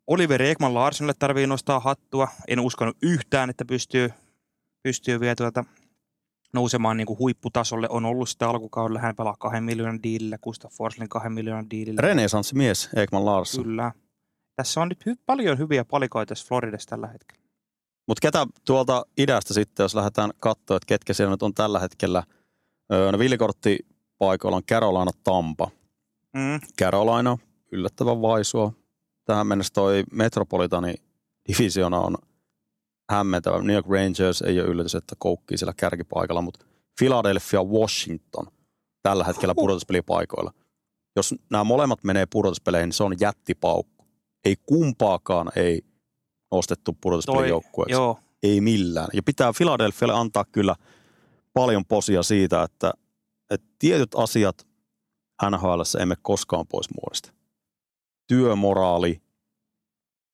Oliver 0.07 0.41
Ekman 0.41 0.73
Larsenille 0.73 1.13
tarvii 1.19 1.47
nostaa 1.47 1.79
hattua. 1.79 2.27
En 2.47 2.59
uskonut 2.59 2.97
yhtään, 3.01 3.49
että 3.49 3.65
pystyy, 3.65 4.09
pystyy 4.83 5.19
vielä 5.19 5.35
tuota 5.35 5.63
nousemaan 6.53 6.97
niin 6.97 7.07
kuin 7.07 7.19
huipputasolle. 7.19 7.87
On 7.89 8.05
ollut 8.05 8.29
sitä 8.29 8.49
alkukaudella, 8.49 8.99
hän 8.99 9.15
pelaa 9.15 9.35
kahden 9.39 9.63
miljoonan 9.63 10.03
diilillä, 10.03 10.37
Gustav 10.37 10.71
Forslin 10.71 11.09
kahden 11.09 11.33
miljoonan 11.33 11.69
diilillä. 11.69 12.01
mies, 12.53 12.89
Ekman 12.95 13.25
Larsson. 13.25 13.63
Kyllä. 13.63 13.91
Tässä 14.55 14.81
on 14.81 14.89
nyt 14.89 15.05
hy- 15.09 15.21
paljon 15.25 15.57
hyviä 15.57 15.85
palikoita 15.85 16.29
tässä 16.29 16.47
Floridassa 16.47 16.89
tällä 16.89 17.07
hetkellä. 17.07 17.44
Mutta 18.07 18.21
ketä 18.21 18.47
tuolta 18.65 19.05
idästä 19.17 19.53
sitten, 19.53 19.83
jos 19.83 19.95
lähdetään 19.95 20.31
katsoa, 20.39 20.77
että 20.77 20.87
ketkä 20.87 21.13
siellä 21.13 21.31
nyt 21.31 21.43
on 21.43 21.53
tällä 21.53 21.79
hetkellä. 21.79 22.23
Öö, 22.93 23.11
no 23.11 23.19
villikorttipaikoilla 23.19 24.57
on 24.57 24.63
Carolina 24.63 25.11
Tampa. 25.23 25.71
Mm. 26.33 26.59
Carolina, 26.81 27.37
yllättävän 27.71 28.21
vaisua. 28.21 28.73
Tähän 29.25 29.47
mennessä 29.47 29.73
toi 29.73 30.03
Metropolitani 30.11 30.93
divisiona 31.47 31.99
on 31.99 32.17
hämmentävä. 33.11 33.61
New 33.61 33.75
York 33.75 33.87
Rangers 33.89 34.41
ei 34.41 34.59
ole 34.59 34.69
yllätys, 34.69 34.95
että 34.95 35.15
koukkii 35.19 35.57
siellä 35.57 35.73
kärkipaikalla, 35.77 36.41
mutta 36.41 36.65
Philadelphia, 36.99 37.63
Washington 37.63 38.47
tällä 39.03 39.23
hetkellä 39.23 39.55
pudotuspelipaikoilla. 39.55 40.53
Jos 41.15 41.35
nämä 41.51 41.63
molemmat 41.63 42.03
menee 42.03 42.25
pudotuspeleihin, 42.25 42.87
niin 42.87 42.93
se 42.93 43.03
on 43.03 43.15
jättipaukku. 43.19 44.05
Ei 44.45 44.55
kumpaakaan 44.65 45.51
ei 45.55 45.81
nostettu 46.51 46.97
pudotuspelijoukkueeksi. 47.01 47.93
ei 48.43 48.61
millään. 48.61 49.07
Ja 49.13 49.23
pitää 49.23 49.51
Philadelphialle 49.57 50.13
antaa 50.13 50.45
kyllä 50.51 50.75
paljon 51.53 51.85
posia 51.85 52.23
siitä, 52.23 52.63
että, 52.63 52.93
että 53.49 53.67
tietyt 53.79 54.15
asiat 54.15 54.67
NHL 55.51 55.81
emme 55.99 56.15
koskaan 56.21 56.67
pois 56.67 56.87
muodista. 56.95 57.31
Työmoraali, 58.27 59.21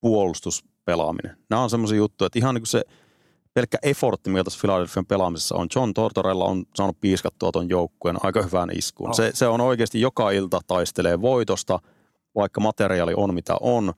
puolustuspelaaminen. 0.00 1.36
Nämä 1.50 1.62
on 1.62 1.70
semmoisia 1.70 1.96
juttuja, 1.96 2.26
että 2.26 2.38
ihan 2.38 2.54
niin 2.54 2.62
kuin 2.62 2.68
se 2.68 2.84
pelkkä 3.54 3.78
effortti, 3.82 4.30
mikä 4.30 4.44
tässä 4.44 4.60
Philadelphian 4.60 5.06
pelaamisessa 5.06 5.54
on. 5.56 5.68
John 5.76 5.94
Tortorella 5.94 6.44
on 6.44 6.64
saanut 6.74 7.00
piiskattua 7.00 7.52
tuon 7.52 7.68
joukkueen 7.68 8.16
aika 8.22 8.42
hyvään 8.42 8.70
iskuun. 8.78 9.08
No. 9.08 9.14
Se, 9.14 9.30
se 9.34 9.46
on 9.46 9.60
oikeasti 9.60 10.00
joka 10.00 10.30
ilta 10.30 10.60
taistelee 10.66 11.20
voitosta, 11.20 11.78
vaikka 12.34 12.60
materiaali 12.60 13.12
on 13.16 13.34
mitä 13.34 13.56
on, 13.60 13.92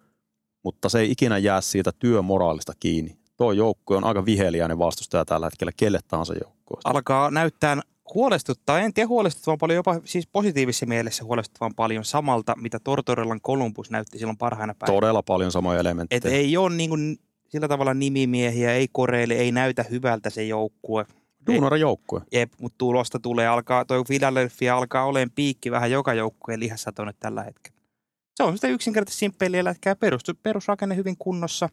mutta 0.65 0.89
se 0.89 1.01
ei 1.01 1.11
ikinä 1.11 1.39
jää 1.39 1.61
siitä 1.61 1.93
työmoraalista 1.99 2.73
kiinni. 2.81 3.19
Tuo 3.37 3.53
joukkue 3.53 3.97
on 3.97 4.05
aika 4.05 4.25
viheliäinen 4.25 4.79
vastustaja 4.79 5.25
tällä 5.25 5.47
hetkellä 5.47 5.73
kelle 5.77 5.99
tahansa 6.09 6.35
joukkueelle. 6.35 6.83
Alkaa 6.85 7.31
näyttää 7.31 7.81
huolestuttaa, 8.15 8.81
en 8.81 8.95
tiedä 8.95 9.09
huolestuttavan 9.09 9.59
paljon, 9.59 9.77
jopa 9.77 10.01
siis 10.05 10.27
positiivisessa 10.27 10.87
mielessä 10.87 11.25
huolestuttavan 11.25 11.75
paljon 11.75 12.05
samalta, 12.05 12.55
mitä 12.57 12.79
Tortorellan 12.85 13.41
Columbus 13.41 13.91
näytti 13.91 14.19
silloin 14.19 14.37
parhaina 14.37 14.75
päivinä. 14.75 14.97
Todella 14.97 15.23
paljon 15.23 15.53
samoja 15.53 15.81
elementtejä. 15.81 16.19
Et 16.19 16.25
ei 16.25 16.57
ole 16.57 16.77
niin 16.77 16.91
kuin 16.91 17.17
sillä 17.49 17.69
tavalla 17.69 17.95
nimimiehiä, 17.95 18.73
ei 18.73 18.89
koreille, 18.93 19.35
ei 19.35 19.53
näytä 19.53 19.85
hyvältä 19.91 20.31
se 20.31 20.45
joukkue. 20.45 21.07
Duunara 21.47 21.77
joukkue. 21.77 22.21
Jep, 22.33 22.53
mutta 22.61 22.79
tulosta 22.79 23.19
tulee, 23.21 23.49
alkaa, 23.49 23.85
toi 23.85 24.05
Philadelphia 24.07 24.77
alkaa 24.77 25.05
olemaan 25.05 25.31
piikki 25.35 25.71
vähän 25.71 25.91
joka 25.91 26.15
joukkueen 26.15 26.61
lihassa 26.61 26.93
tuonne 26.93 27.15
tällä 27.21 27.43
hetkellä. 27.43 27.74
Se 28.35 28.43
on 28.43 28.57
sitä 28.57 28.69
yksinkertaisesti 28.69 29.19
simppeliä 29.19 29.65
lätkää 29.65 29.97
perus, 29.97 30.23
perusrakenne 30.43 30.97
hyvin 30.97 31.17
kunnossa. 31.19 31.69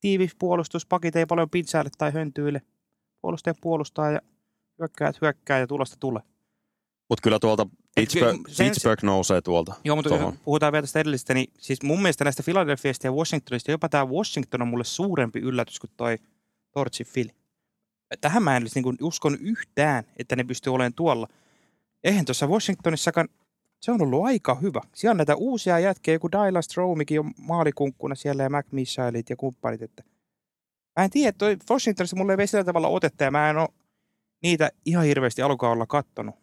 Tiivis 0.00 0.34
puolustus, 0.38 0.86
pakit 0.86 1.16
ei 1.16 1.26
paljon 1.26 1.50
pintsäille 1.50 1.90
tai 1.98 2.12
höntyille. 2.12 2.62
Puolustaja 3.20 3.54
puolustaa 3.60 4.10
ja 4.10 4.20
hyökkäät 4.78 5.20
hyökkää 5.20 5.58
ja 5.58 5.66
tulosta 5.66 5.96
tulee. 6.00 6.22
Mutta 7.08 7.22
kyllä 7.22 7.38
tuolta 7.38 7.66
Pittsburgh, 7.94 8.40
sen, 8.48 8.66
Pittsburgh 8.66 9.04
nousee 9.04 9.40
tuolta. 9.40 9.74
Joo, 9.84 9.96
mutta 9.96 10.08
tohon. 10.08 10.38
puhutaan 10.44 10.72
vielä 10.72 10.82
tästä 10.82 11.00
edellisestä, 11.00 11.34
niin 11.34 11.52
siis 11.58 11.82
mun 11.82 12.02
mielestä 12.02 12.24
näistä 12.24 12.42
Philadelphiasta 12.42 13.06
ja 13.06 13.12
Washingtonista 13.12 13.70
jopa 13.70 13.88
tämä 13.88 14.06
Washington 14.06 14.62
on 14.62 14.68
mulle 14.68 14.84
suurempi 14.84 15.38
yllätys 15.38 15.80
kuin 15.80 15.90
toi 15.96 16.18
Torchi 16.72 17.04
Philly. 17.04 17.30
Tähän 18.20 18.42
mä 18.42 18.56
en 18.56 18.66
niin 18.74 18.96
uskon 19.02 19.38
yhtään, 19.40 20.04
että 20.16 20.36
ne 20.36 20.44
pystyy 20.44 20.74
olemaan 20.74 20.94
tuolla. 20.94 21.28
Eihän 22.04 22.24
tuossa 22.24 22.46
Washingtonissakaan, 22.46 23.28
se 23.80 23.92
on 23.92 24.02
ollut 24.02 24.24
aika 24.24 24.54
hyvä. 24.54 24.80
Siellä 24.94 25.12
on 25.12 25.16
näitä 25.16 25.36
uusia 25.36 25.78
jätkiä, 25.78 26.14
joku 26.14 26.32
Dylan 26.32 26.62
Stromikin 26.62 27.20
on 27.20 27.32
maalikunkkuna 27.38 28.14
siellä 28.14 28.42
ja 28.42 28.50
Mac 28.50 28.66
Michailit 28.72 29.30
ja 29.30 29.36
kumppanit. 29.36 29.82
Että 29.82 30.02
mä 30.98 31.04
en 31.04 31.10
tiedä, 31.10 31.32
toi 31.32 31.56
Washingtonissa 31.70 32.16
mulle 32.16 32.36
ei 32.38 32.46
sillä 32.46 32.64
tavalla 32.64 32.88
otetta 32.88 33.24
ja 33.24 33.30
mä 33.30 33.50
en 33.50 33.56
ole 33.56 33.68
niitä 34.42 34.70
ihan 34.86 35.04
hirveästi 35.04 35.42
alkukaudella 35.42 35.86
kattonut 35.86 36.34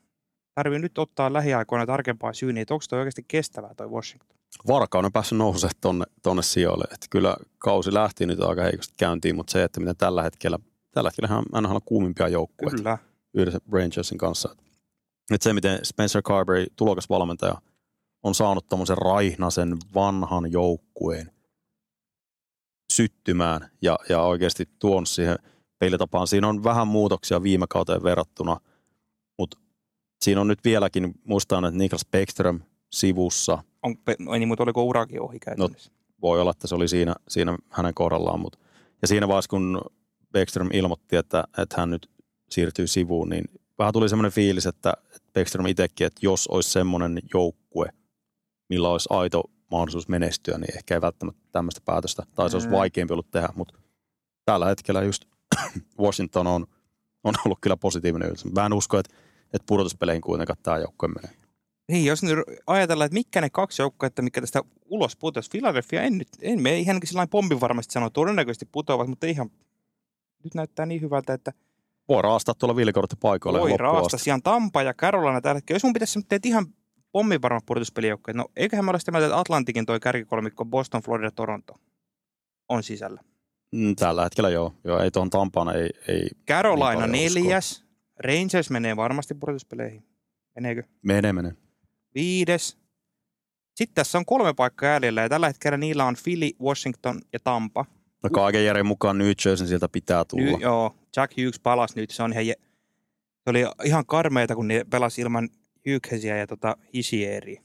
tarvii 0.58 0.80
nyt 0.80 0.98
ottaa 0.98 1.34
lähiaikoina 1.34 1.86
tarkempaa 1.86 2.34
syyniä, 2.34 2.62
että 2.62 2.74
onko 2.74 2.86
toi 2.90 3.00
oikeasti 3.00 3.26
kestävää 3.28 3.74
toi 3.76 3.88
Washington. 3.88 4.38
Varkaan 4.68 5.06
on 5.06 5.12
päässyt 5.12 5.38
nousemaan 5.38 5.76
tonne, 5.82 6.06
tonne 6.24 6.44
sijoille. 6.44 6.86
Että 6.94 7.08
kyllä 7.10 7.38
kausi 7.58 7.94
lähti 7.94 8.26
nyt 8.26 8.42
aika 8.42 8.64
heikosti 8.64 8.94
käyntiin, 8.98 9.36
mutta 9.36 9.52
se, 9.52 9.64
että 9.64 9.80
miten 9.80 9.96
tällä 9.98 10.24
hetkellä, 10.24 10.60
tällä 10.92 11.10
hetkellä 11.10 11.28
hän 11.28 11.66
on 11.66 11.82
kuumimpia 11.86 12.28
joukkueita. 12.28 12.78
Kyllä. 12.78 12.98
Yhdessä 13.34 13.60
Rangersin 13.72 14.18
kanssa. 14.18 14.56
Että 15.32 15.44
se, 15.44 15.54
miten 15.54 15.80
Spencer 15.84 16.22
Carberry, 16.22 16.66
tulokasvalmentaja, 16.76 17.62
on 18.24 18.36
saanut 18.36 18.68
tämmöisen 18.68 18.98
raihnasen 18.98 19.78
vanhan 19.94 20.52
joukkueen 20.52 21.32
syttymään 22.94 23.70
ja, 23.82 24.00
ja 24.10 24.22
oikeasti 24.22 24.70
tuon 24.80 25.06
siihen 25.06 25.38
peilitapaan. 25.80 26.28
Siinä 26.28 26.48
on 26.48 26.64
vähän 26.64 26.88
muutoksia 26.88 27.44
viime 27.44 27.66
kauteen 27.70 28.04
verrattuna, 28.04 28.58
mutta 29.38 29.58
Siinä 30.22 30.42
on 30.42 30.48
nyt 30.48 30.64
vieläkin, 30.64 31.14
muistan, 31.24 31.66
että 31.66 31.78
Niklas 31.78 32.06
Beckström 32.12 32.60
sivussa. 32.92 33.64
On, 33.84 33.96
niin, 34.40 34.48
mutta 34.48 34.64
oliko 34.64 34.84
urakin 34.84 35.22
ohi 35.22 35.40
käytännössä? 35.40 35.92
No, 35.92 35.98
voi 36.22 36.42
olla, 36.42 36.52
että 36.52 36.68
se 36.68 36.76
oli 36.76 36.88
siinä, 36.88 37.16
siinä 37.28 37.58
hänen 37.70 37.94
kohdallaan. 37.94 38.40
Mutta, 38.40 38.60
ja 39.02 39.08
siinä 39.08 39.28
vaiheessa, 39.28 39.50
kun 39.50 39.82
Beckström 40.32 40.70
ilmoitti, 40.74 41.16
että, 41.16 41.44
että 41.58 41.76
hän 41.82 41.90
nyt 41.90 42.10
siirtyy 42.50 42.88
sivuun, 42.88 43.30
niin 43.30 43.46
vähän 43.80 43.94
tuli 43.94 44.10
semmoinen 44.10 44.32
fiilis, 44.32 44.66
että 44.66 44.94
Beckström 45.34 45.66
itsekin, 45.66 46.08
että 46.08 46.20
jos 46.24 46.48
olisi 46.48 46.70
semmoinen 46.70 47.20
joukkue, 47.34 47.90
millä 48.70 48.90
olisi 48.90 49.08
aito 49.12 49.44
mahdollisuus 49.72 50.08
menestyä, 50.08 50.58
niin 50.58 50.78
ehkä 50.78 50.94
ei 50.94 51.02
välttämättä 51.02 51.42
tämmöistä 51.52 51.82
päätöstä, 51.86 52.24
tai 52.36 52.50
se 52.50 52.56
olisi 52.56 52.72
vaikeampi 52.72 53.14
ollut 53.14 53.32
tehdä, 53.32 53.50
mutta 53.56 53.80
tällä 54.46 54.66
hetkellä 54.66 55.04
just 55.04 55.26
Washington 56.04 56.48
on, 56.48 56.68
on 57.24 57.34
ollut 57.46 57.58
kyllä 57.62 57.78
positiivinen 57.78 58.28
yllätys. 58.28 58.46
Mä 58.46 58.66
en 58.66 58.74
usko, 58.74 59.00
että 59.00 59.16
että 59.54 59.66
pudotuspeleihin 59.66 60.22
kuitenkaan 60.22 60.58
tämä 60.64 60.78
joukkue 60.78 61.10
menee. 61.10 61.38
Niin, 61.92 62.06
jos 62.06 62.24
nyt 62.24 62.40
ajatellaan, 62.68 63.06
että 63.06 63.14
mitkä 63.14 63.42
ne 63.42 63.50
kaksi 63.50 63.82
joukkuetta, 63.82 64.22
mikä 64.22 64.42
tästä 64.42 64.62
ulos 64.86 65.16
putosi, 65.16 65.50
Philadelphia 65.50 66.02
en 66.02 66.18
nyt, 66.18 66.28
en 66.42 66.62
me 66.62 66.80
ihan 66.80 67.00
sellainen 67.04 67.30
pommin 67.30 67.62
varmasti 67.62 67.94
sanoa, 67.94 68.10
todennäköisesti 68.10 68.66
putoavat, 68.66 69.08
mutta 69.08 69.28
ihan 69.28 69.50
nyt 70.44 70.56
näyttää 70.56 70.86
niin 70.86 71.02
hyvältä, 71.02 71.34
että 71.34 71.54
voi 72.10 72.22
raastaa 72.22 72.56
tuolla 72.56 72.76
viilikorttipaikoilla. 72.76 73.60
Voi 73.60 73.78
raastaa. 73.78 74.20
Siellä 74.20 74.36
on 74.36 74.44
Tampa 74.44 74.84
ja 74.84 74.94
Carolina 74.94 75.42
tällä 75.42 75.56
hetkellä. 75.56 75.76
Jos 75.76 75.84
mun 75.84 75.94
pitäisi 75.94 76.20
tehdä 76.30 76.42
ihan 76.48 76.66
pommin 77.12 77.42
varma 77.42 77.60
pudotuspelijoukkoja, 77.66 78.34
no 78.38 78.46
eiköhän 78.56 78.86
me 78.86 78.90
ole 78.92 79.00
sitä 79.00 79.12
mieltä, 79.12 79.28
että 79.28 79.40
Atlantikin 79.40 79.86
toi 79.86 80.00
kärkikolmikko 80.00 80.66
Boston, 80.66 81.02
Florida, 81.02 81.32
Toronto 81.32 81.74
on 82.70 82.84
sisällä. 82.84 83.22
Mm, 83.72 83.96
tällä 83.96 84.24
hetkellä 84.24 84.50
joo. 84.50 84.74
joo 84.84 85.00
ei 85.00 85.12
tuon 85.12 85.30
Tampana 85.30 85.74
ei, 85.74 85.90
ei 86.08 86.30
Carolina 86.48 87.08
niin 87.08 87.34
neljäs, 87.34 87.86
Rangers 88.20 88.70
menee 88.70 88.96
varmasti 88.96 89.34
pudotuspeleihin. 89.34 90.04
Meneekö? 90.56 90.84
Menee, 91.02 91.34
menee. 91.34 91.54
Viides. 92.16 92.78
Sitten 93.76 93.96
tässä 93.96 94.18
on 94.18 94.26
kolme 94.26 94.54
paikkaa 94.54 94.90
jäljellä 94.90 95.22
ja 95.22 95.30
tällä 95.30 95.48
hetkellä 95.48 95.78
niillä 95.78 96.06
on 96.06 96.16
Philly, 96.24 96.50
Washington 96.62 97.22
ja 97.34 97.40
Tampa. 97.44 97.86
No 98.24 98.30
kaiken 98.30 98.66
järjen 98.66 98.86
mukaan 98.86 99.18
New 99.18 99.32
Jersey 99.46 99.68
sieltä 99.68 99.90
pitää 99.90 100.26
tulla. 100.26 100.58
Ny, 100.58 100.64
joo, 100.64 100.96
Jack 101.18 101.38
Hughes 101.38 101.60
palasi 101.60 101.94
nyt. 101.96 102.10
Se, 102.10 102.24
on 102.24 102.34
ihan, 102.34 102.46
se 103.44 103.50
oli 103.50 103.66
ihan 103.84 104.06
karmeita, 104.06 104.56
kun 104.56 104.68
ne 104.68 104.86
pelasi 104.90 105.22
ilman 105.22 105.50
Hughesia 105.90 106.38
ja 106.38 106.48
tota 106.48 106.78
Hisieriä. 106.94 107.62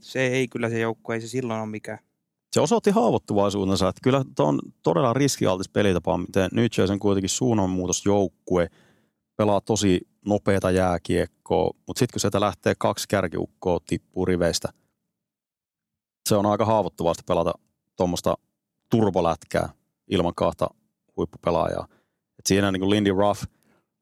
Se 0.00 0.26
ei 0.26 0.48
kyllä 0.48 0.68
se 0.68 0.80
joukko, 0.80 1.12
ei 1.12 1.20
se 1.20 1.28
silloin 1.28 1.60
ole 1.60 1.68
mikään. 1.68 1.98
Se 2.52 2.60
osoitti 2.60 2.90
haavoittuvaisuutensa, 2.90 3.88
että 3.88 4.00
kyllä 4.02 4.24
on 4.38 4.60
todella 4.82 5.12
riskialtis 5.12 5.68
pelitapa, 5.68 6.18
miten 6.18 6.50
Jersey 6.54 6.92
on 6.92 6.98
kuitenkin 6.98 7.28
suunnanmuutosjoukkue– 7.28 8.68
pelaa 9.38 9.60
tosi 9.60 10.00
nopeata 10.26 10.70
jääkiekkoa, 10.70 11.70
mutta 11.86 11.98
sitten 11.98 12.12
kun 12.12 12.20
sieltä 12.20 12.40
lähtee 12.40 12.74
kaksi 12.78 13.08
kärkiukkoa 13.08 13.78
tippuu 13.86 14.24
riveistä, 14.24 14.68
se 16.28 16.36
on 16.36 16.46
aika 16.46 16.64
haavoittuvasti 16.64 17.22
pelata 17.26 17.52
tuommoista 17.96 18.38
turbolätkää 18.90 19.68
ilman 20.08 20.34
kahta 20.34 20.68
huippupelaajaa. 21.16 21.88
Siinä 22.48 22.72
niin 22.72 22.80
kuin 22.80 22.90
Lindy 22.90 23.10
Ruff, 23.10 23.42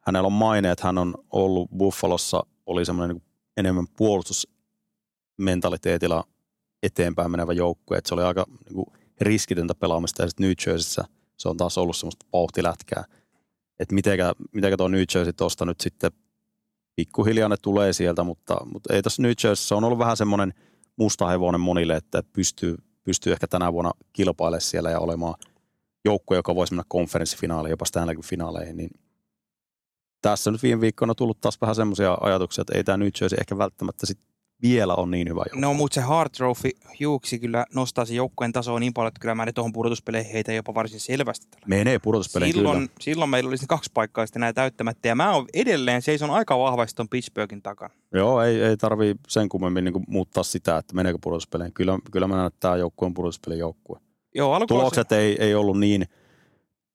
hänellä 0.01 0.27
on 0.27 0.33
maine, 0.33 0.71
että 0.71 0.87
hän 0.87 0.99
on 0.99 1.15
ollut 1.31 1.71
Buffalossa, 1.77 2.47
oli 2.67 2.85
semmoinen 2.85 3.17
niin 3.17 3.25
enemmän 3.57 3.87
puolustusmentaliteetilla 3.97 6.25
eteenpäin 6.83 7.31
menevä 7.31 7.53
joukkue, 7.53 7.99
että 7.99 8.09
se 8.09 8.15
oli 8.15 8.23
aika 8.23 8.47
niin 8.65 8.75
kuin 8.75 8.87
riskitöntä 9.21 9.75
pelaamista. 9.75 10.23
Ja 10.23 10.29
sitten 10.29 10.45
New 10.45 10.53
Jerseyssä 10.67 11.05
se 11.37 11.49
on 11.49 11.57
taas 11.57 11.79
ollut 11.79 11.97
semmoista 11.97 12.27
vauhtilätkää. 12.33 13.05
Että 13.79 13.95
mitenkä, 13.95 14.33
mitenkä 14.53 14.77
tuo 14.77 14.89
New 14.89 15.03
Jersey 15.15 15.33
tuosta 15.33 15.65
nyt 15.65 15.81
sitten 15.81 16.11
pikkuhiljaa 16.97 17.49
ne 17.49 17.57
tulee 17.63 17.93
sieltä, 17.93 18.25
mutta, 18.25 18.57
mutta 18.73 18.95
ei 18.95 19.03
tässä 19.03 19.23
New 19.23 19.33
Jersey, 19.45 19.67
se 19.67 19.75
on 19.75 19.85
ollut 19.85 19.99
vähän 19.99 20.17
semmoinen 20.17 20.55
musta 20.97 21.29
hevonen 21.29 21.61
monille, 21.61 21.97
että 21.97 22.23
pystyy, 22.33 22.77
pystyy 23.05 23.33
ehkä 23.33 23.47
tänä 23.47 23.73
vuonna 23.73 23.91
kilpailemaan 24.13 24.61
siellä 24.61 24.91
ja 24.91 25.01
olemaan 25.01 25.35
joukkue, 26.07 26.37
joka 26.37 26.55
voisi 26.55 26.73
mennä 26.73 26.85
konferenssifinaaliin, 26.89 27.71
jopa 27.71 27.85
Stanley 27.85 28.17
finaaleihin, 28.25 28.77
niin 28.77 28.91
tässä 30.23 30.51
nyt 30.51 30.63
viime 30.63 30.81
viikkoina 30.81 31.15
tullut 31.15 31.41
taas 31.41 31.61
vähän 31.61 31.75
semmoisia 31.75 32.19
ajatuksia, 32.21 32.63
että 32.63 32.79
ei 32.79 32.85
tämä 32.85 32.97
New 32.97 33.09
Jersey 33.21 33.39
ehkä 33.41 33.59
välttämättä 33.59 34.07
sit 34.07 34.19
vielä 34.63 34.95
on 34.95 35.11
niin 35.11 35.29
hyvä 35.29 35.41
joukko. 35.41 35.61
No, 35.61 35.75
mutta 35.75 35.95
se 35.95 36.01
Hard 36.01 36.31
Trophy 36.31 36.71
Hughesi 37.05 37.39
kyllä 37.39 37.67
nostaa 37.75 38.05
se 38.05 38.15
joukkueen 38.15 38.53
tasoa 38.53 38.81
niin 38.81 38.93
paljon, 38.95 39.09
että 39.09 39.21
kyllä 39.21 39.35
mä 39.35 39.47
ne 39.47 39.53
tuohon 39.53 39.73
pudotuspeleihin 39.73 40.33
heitä 40.33 40.53
jopa 40.53 40.75
varsin 40.75 41.01
selvästi. 41.01 41.47
Tällä. 41.51 41.67
Menee 41.67 41.99
pudotuspeleihin 41.99 42.55
silloin, 42.55 42.79
kyllä. 42.79 42.93
silloin 43.01 43.31
meillä 43.31 43.49
olisi 43.49 43.67
kaksi 43.69 43.91
paikkaa 43.95 44.27
sitten 44.27 44.41
näin 44.41 44.55
täyttämättä. 44.55 45.09
Ja 45.09 45.15
mä 45.15 45.35
oon 45.35 45.47
edelleen 45.55 46.03
seison 46.03 46.31
aika 46.31 46.59
vahvasti 46.59 46.97
tuon 46.97 47.09
Pittsburghin 47.09 47.63
takana. 47.63 47.95
Joo, 48.13 48.43
ei, 48.43 48.63
ei 48.63 48.77
tarvii 48.77 49.15
sen 49.29 49.49
kummemmin 49.49 49.85
niin 49.85 50.05
muuttaa 50.09 50.43
sitä, 50.43 50.79
että 50.79 50.95
meneekö 50.95 51.19
pudotuspeleihin. 51.23 51.75
Kyllä, 51.75 51.99
kyllä 52.13 52.27
mä 52.27 52.37
näen, 52.37 52.47
että 52.47 52.61
tämä 52.61 52.77
joukkue 52.77 53.07
on 53.07 53.15
pudotuspelin 53.15 53.59
joukkue. 53.59 54.01
Joo, 54.37 54.66
Tulokset 54.66 55.09
se... 55.09 55.18
ei, 55.18 55.37
ei 55.41 55.55
ollut 55.55 55.80
niin– 55.80 56.07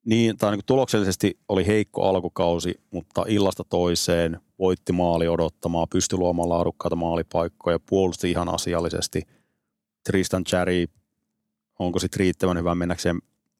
niin, 0.05 0.37
tai 0.37 0.51
niin 0.51 0.65
tuloksellisesti 0.65 1.39
oli 1.49 1.67
heikko 1.67 2.09
alkukausi, 2.09 2.81
mutta 2.91 3.25
illasta 3.27 3.63
toiseen 3.63 4.39
voitti 4.59 4.93
maali 4.93 5.27
odottamaan, 5.27 5.87
pystyi 5.89 6.19
luomaan 6.19 6.49
laadukkaita 6.49 6.95
maalipaikkoja, 6.95 7.79
puolusti 7.79 8.31
ihan 8.31 8.49
asiallisesti. 8.49 9.21
Tristan 10.03 10.43
Cherry, 10.43 10.85
onko 11.79 11.99
sitten 11.99 12.19
riittävän 12.19 12.57
hyvä 12.57 12.75
mennäkseen 12.75 13.19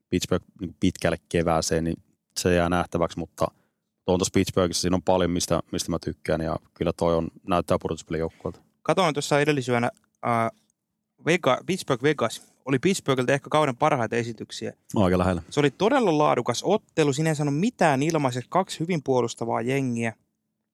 Pittsburgh 0.10 0.46
niin 0.62 0.76
pitkälle 0.80 1.18
kevääseen, 1.30 1.84
niin 1.84 1.98
se 2.40 2.54
jää 2.54 2.70
nähtäväksi, 2.70 3.20
mutta 3.20 3.48
tuon 4.06 4.20
tuossa 4.20 4.32
Pittsburghissa 4.34 4.82
siinä 4.82 4.96
on 4.96 5.04
paljon, 5.04 5.32
mistä, 5.32 5.60
mistä 5.72 5.92
mä 5.92 5.98
tykkään 6.00 6.42
ja 6.42 6.56
kyllä 6.74 6.94
toi 6.94 7.16
on, 7.16 7.28
näyttää 7.48 7.78
pudotuspelijoukkueelta. 7.82 8.60
Katoin 8.84 9.14
tuossa 9.14 9.40
edellisyönä 9.40 9.92
äh, 10.28 10.52
Vega, 11.26 11.58
Pittsburgh 11.66 12.04
Vegas. 12.04 12.51
Oli 12.66 12.80
Pittsburghilta 12.80 13.34
ehkä 13.34 13.50
kauden 13.50 13.78
parhaita 13.78 14.16
esityksiä. 14.16 14.74
Aika 14.96 15.18
lähellä. 15.18 15.42
Se 15.50 15.60
oli 15.60 15.72
todella 15.72 16.18
laadukas 16.18 16.64
ottelu. 16.64 17.14
Siinä 17.14 17.30
ei 17.30 17.36
saanut 17.36 17.60
mitään 17.60 18.04
ilmaiseksi. 18.04 18.50
Kaksi 18.50 18.80
hyvin 18.80 19.04
puolustavaa 19.04 19.62
jengiä. 19.62 20.14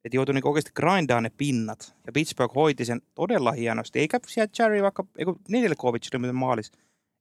Että 0.05 0.17
joutui 0.17 0.33
niinku 0.33 0.49
oikeasti 0.49 0.71
grindaan 0.75 1.23
ne 1.23 1.31
pinnat. 1.37 1.95
Ja 2.05 2.11
Pittsburgh 2.11 2.55
hoiti 2.55 2.85
sen 2.85 3.01
todella 3.15 3.51
hienosti. 3.51 3.99
Eikä 3.99 4.19
siellä 4.27 4.51
Jerry 4.59 4.83
vaikka, 4.83 5.05
eiku 5.17 5.39
Nedeljkovic 5.49 6.15
oli 6.15 6.31
maalis. 6.31 6.71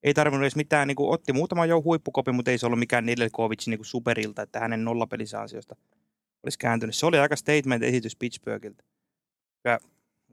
Ei 0.03 0.15
tarvinnut 0.15 0.43
edes 0.43 0.57
mitään, 0.57 0.89
niinku, 0.89 1.13
otti 1.13 1.33
muutama 1.33 1.67
jo 1.67 1.83
huippukopi, 1.83 2.33
mutta 2.33 2.51
ei 2.51 2.59
se 2.59 2.67
ollut 2.67 2.79
mikään 2.79 3.07
Nedeljkovic 3.07 3.67
niinku 3.67 3.85
superilta, 3.85 4.43
että 4.43 4.61
hänen 4.61 4.85
nollapelissä 4.85 5.41
ansiosta 5.41 5.77
olisi 6.43 6.59
kääntynyt. 6.59 6.95
Se 6.95 7.07
oli 7.07 7.19
aika 7.19 7.37
statement-esitys 7.37 8.17
Pittsburghilta. 8.19 8.85
Ja 9.65 9.79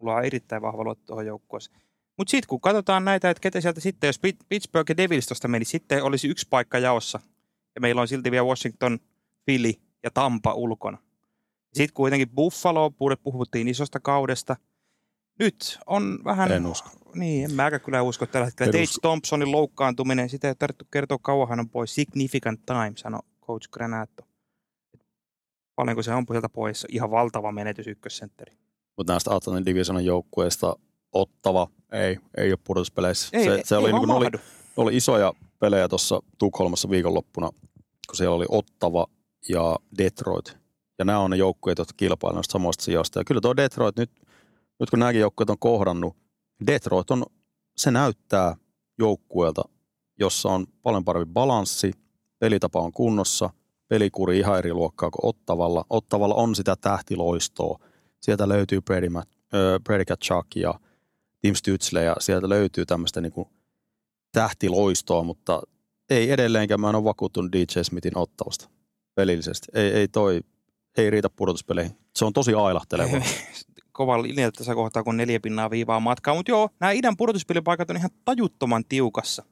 mulla 0.02 0.16
on 0.16 0.26
erittäin 0.26 0.62
vahva 0.62 0.84
luotto 0.84 1.06
tuohon 1.06 1.26
joukkueeseen. 1.26 1.82
Mutta 2.18 2.32
sitten 2.32 2.48
kun 2.48 2.62
katsotaan 2.62 3.06
näitä, 3.06 3.30
että 3.30 3.42
ketä 3.42 3.62
sieltä 3.62 3.82
sitten, 3.82 4.08
jos 4.08 4.20
Pittsburgh 4.50 4.90
ja 4.92 4.98
Devils 4.98 5.28
tuosta 5.28 5.48
meni, 5.48 5.66
sitten 5.66 6.04
olisi 6.04 6.28
yksi 6.28 6.48
paikka 6.50 6.80
jaossa. 6.80 7.20
Ja 7.76 7.82
meillä 7.82 8.02
on 8.02 8.08
silti 8.08 8.32
vielä 8.32 8.46
Washington, 8.46 9.00
Philly 9.46 9.74
ja 10.04 10.12
Tampa 10.12 10.54
ulkona. 10.54 10.98
Sitten 11.74 11.94
kuitenkin 11.94 12.30
Buffalo, 12.30 12.92
puhuttiin 13.24 13.68
isosta 13.68 14.00
kaudesta. 14.00 14.56
Nyt 15.40 15.80
on 15.88 16.20
vähän... 16.26 16.52
En 16.52 16.66
usko. 16.66 16.90
Niin, 17.16 17.46
en 17.46 17.54
mäkään 17.54 17.82
kyllä 17.82 18.02
usko 18.02 18.26
tällä 18.26 18.46
hetkellä. 18.46 18.72
Tage 18.72 18.86
Thompsonin 19.02 19.52
loukkaantuminen, 19.52 20.30
sitä 20.30 20.48
ei 20.48 20.56
tarvitse 20.56 20.86
kertoa 20.92 21.18
kauan 21.22 21.50
hän 21.50 21.60
on 21.60 21.70
pois. 21.70 21.96
Significant 21.96 22.66
time, 22.66 22.94
sanoi 22.96 23.20
coach 23.42 23.70
Granato. 23.70 24.24
Paljonko 25.76 26.04
se 26.04 26.14
on 26.14 26.26
sieltä 26.32 26.50
pois? 26.50 26.86
Ihan 26.90 27.12
valtava 27.12 27.52
menetys 27.52 27.88
ykkössentteri. 27.88 28.58
Mutta 28.98 29.14
näistä 29.14 29.36
Atlantin 29.36 29.66
Divisionin 29.66 30.06
joukkueista 30.06 30.76
ottava, 31.14 31.68
ei, 31.92 32.18
ei 32.38 32.52
ole 32.52 32.60
pudotuspeleissä. 32.64 33.30
Ei, 33.34 33.46
se, 33.46 33.62
se 33.66 33.76
ei 33.76 33.80
oli, 33.80 33.92
vaan 33.92 34.02
niin 34.02 34.12
oli, 34.12 34.30
oli 34.78 34.98
isoja 34.98 35.34
pelejä 35.60 35.88
tuossa 35.88 36.20
Tukholmassa 36.38 36.90
viikonloppuna, 36.90 37.50
kun 38.08 38.16
siellä 38.16 38.36
oli 38.36 38.46
Ottava 38.50 39.08
ja 39.50 39.76
Detroit. 39.98 40.58
Ja 41.00 41.06
nämä 41.06 41.20
on 41.20 41.32
ne 41.32 41.38
joukkueet, 41.38 41.78
jotka 41.78 41.94
kilpailevat 41.98 42.36
noista 42.36 42.52
samoista 42.52 42.84
sijoista. 42.84 43.20
Ja 43.20 43.24
kyllä 43.24 43.42
tuo 43.42 43.56
Detroit 43.56 43.98
nyt, 43.98 44.12
nyt 44.80 44.90
kun 44.90 45.00
nämäkin 45.00 45.22
joukkueet 45.22 45.50
on 45.50 45.60
kohdannut, 45.60 46.16
Detroit 46.68 47.12
on, 47.12 47.26
se 47.78 47.92
näyttää 47.92 48.56
joukkueelta, 49.00 49.62
jossa 50.20 50.50
on 50.50 50.68
paljon 50.84 51.06
parempi 51.06 51.34
balanssi, 51.34 51.92
pelitapa 52.40 52.80
on 52.80 52.92
kunnossa, 52.92 53.50
pelikuri 53.88 54.40
ihan 54.40 54.58
eri 54.58 54.74
luokkaa 54.74 55.12
kuin 55.12 55.30
Ottavalla. 55.30 55.86
Ottavalla 55.90 56.36
on 56.36 56.56
sitä 56.56 56.76
tähtiloistoa. 56.76 57.80
Sieltä 58.22 58.50
löytyy 58.50 58.82
Brady, 58.82 59.10
Matt, 59.10 59.32
äh, 59.34 59.84
Brady 59.84 60.06
Kachuk 60.06 60.48
ja 60.56 60.80
Tim 61.44 61.56
Stützle 61.56 62.00
ja 62.00 62.16
sieltä 62.20 62.50
löytyy 62.50 62.86
tämmöistä 62.86 63.22
niinku 63.22 63.50
tähtiloistoa, 64.32 65.24
mutta 65.24 65.62
ei 66.10 66.32
edelleenkään 66.32 66.82
mä 66.82 66.90
en 66.90 66.96
ole 66.96 67.04
vakuuttunut 67.04 67.52
DJ 67.52 67.84
Smithin 67.84 68.18
ottavasta 68.18 68.70
pelillisesti. 69.16 69.68
Ei, 69.74 69.92
ei 69.92 70.08
toi, 70.08 70.42
ei 70.98 71.10
riitä 71.10 71.30
pudotuspeleihin. 71.30 71.98
Se 72.16 72.26
on 72.26 72.34
tosi 72.34 72.54
ailahteleva. 72.54 73.18
Kova 73.92 74.22
linja 74.22 74.52
tässä 74.52 74.76
kohtaa, 74.76 75.04
kun 75.04 75.18
neljä 75.18 75.40
pinnaa 75.40 75.70
viivaa 75.70 76.00
matkaa. 76.00 76.36
Mutta 76.36 76.52
joo, 76.52 76.70
nämä 76.80 76.92
idän 76.92 77.18
pudotuspelipaikat 77.18 77.90
on 77.90 77.98
ihan 77.98 78.10
tajuttoman 78.26 78.84
tiukassa. 78.90 79.44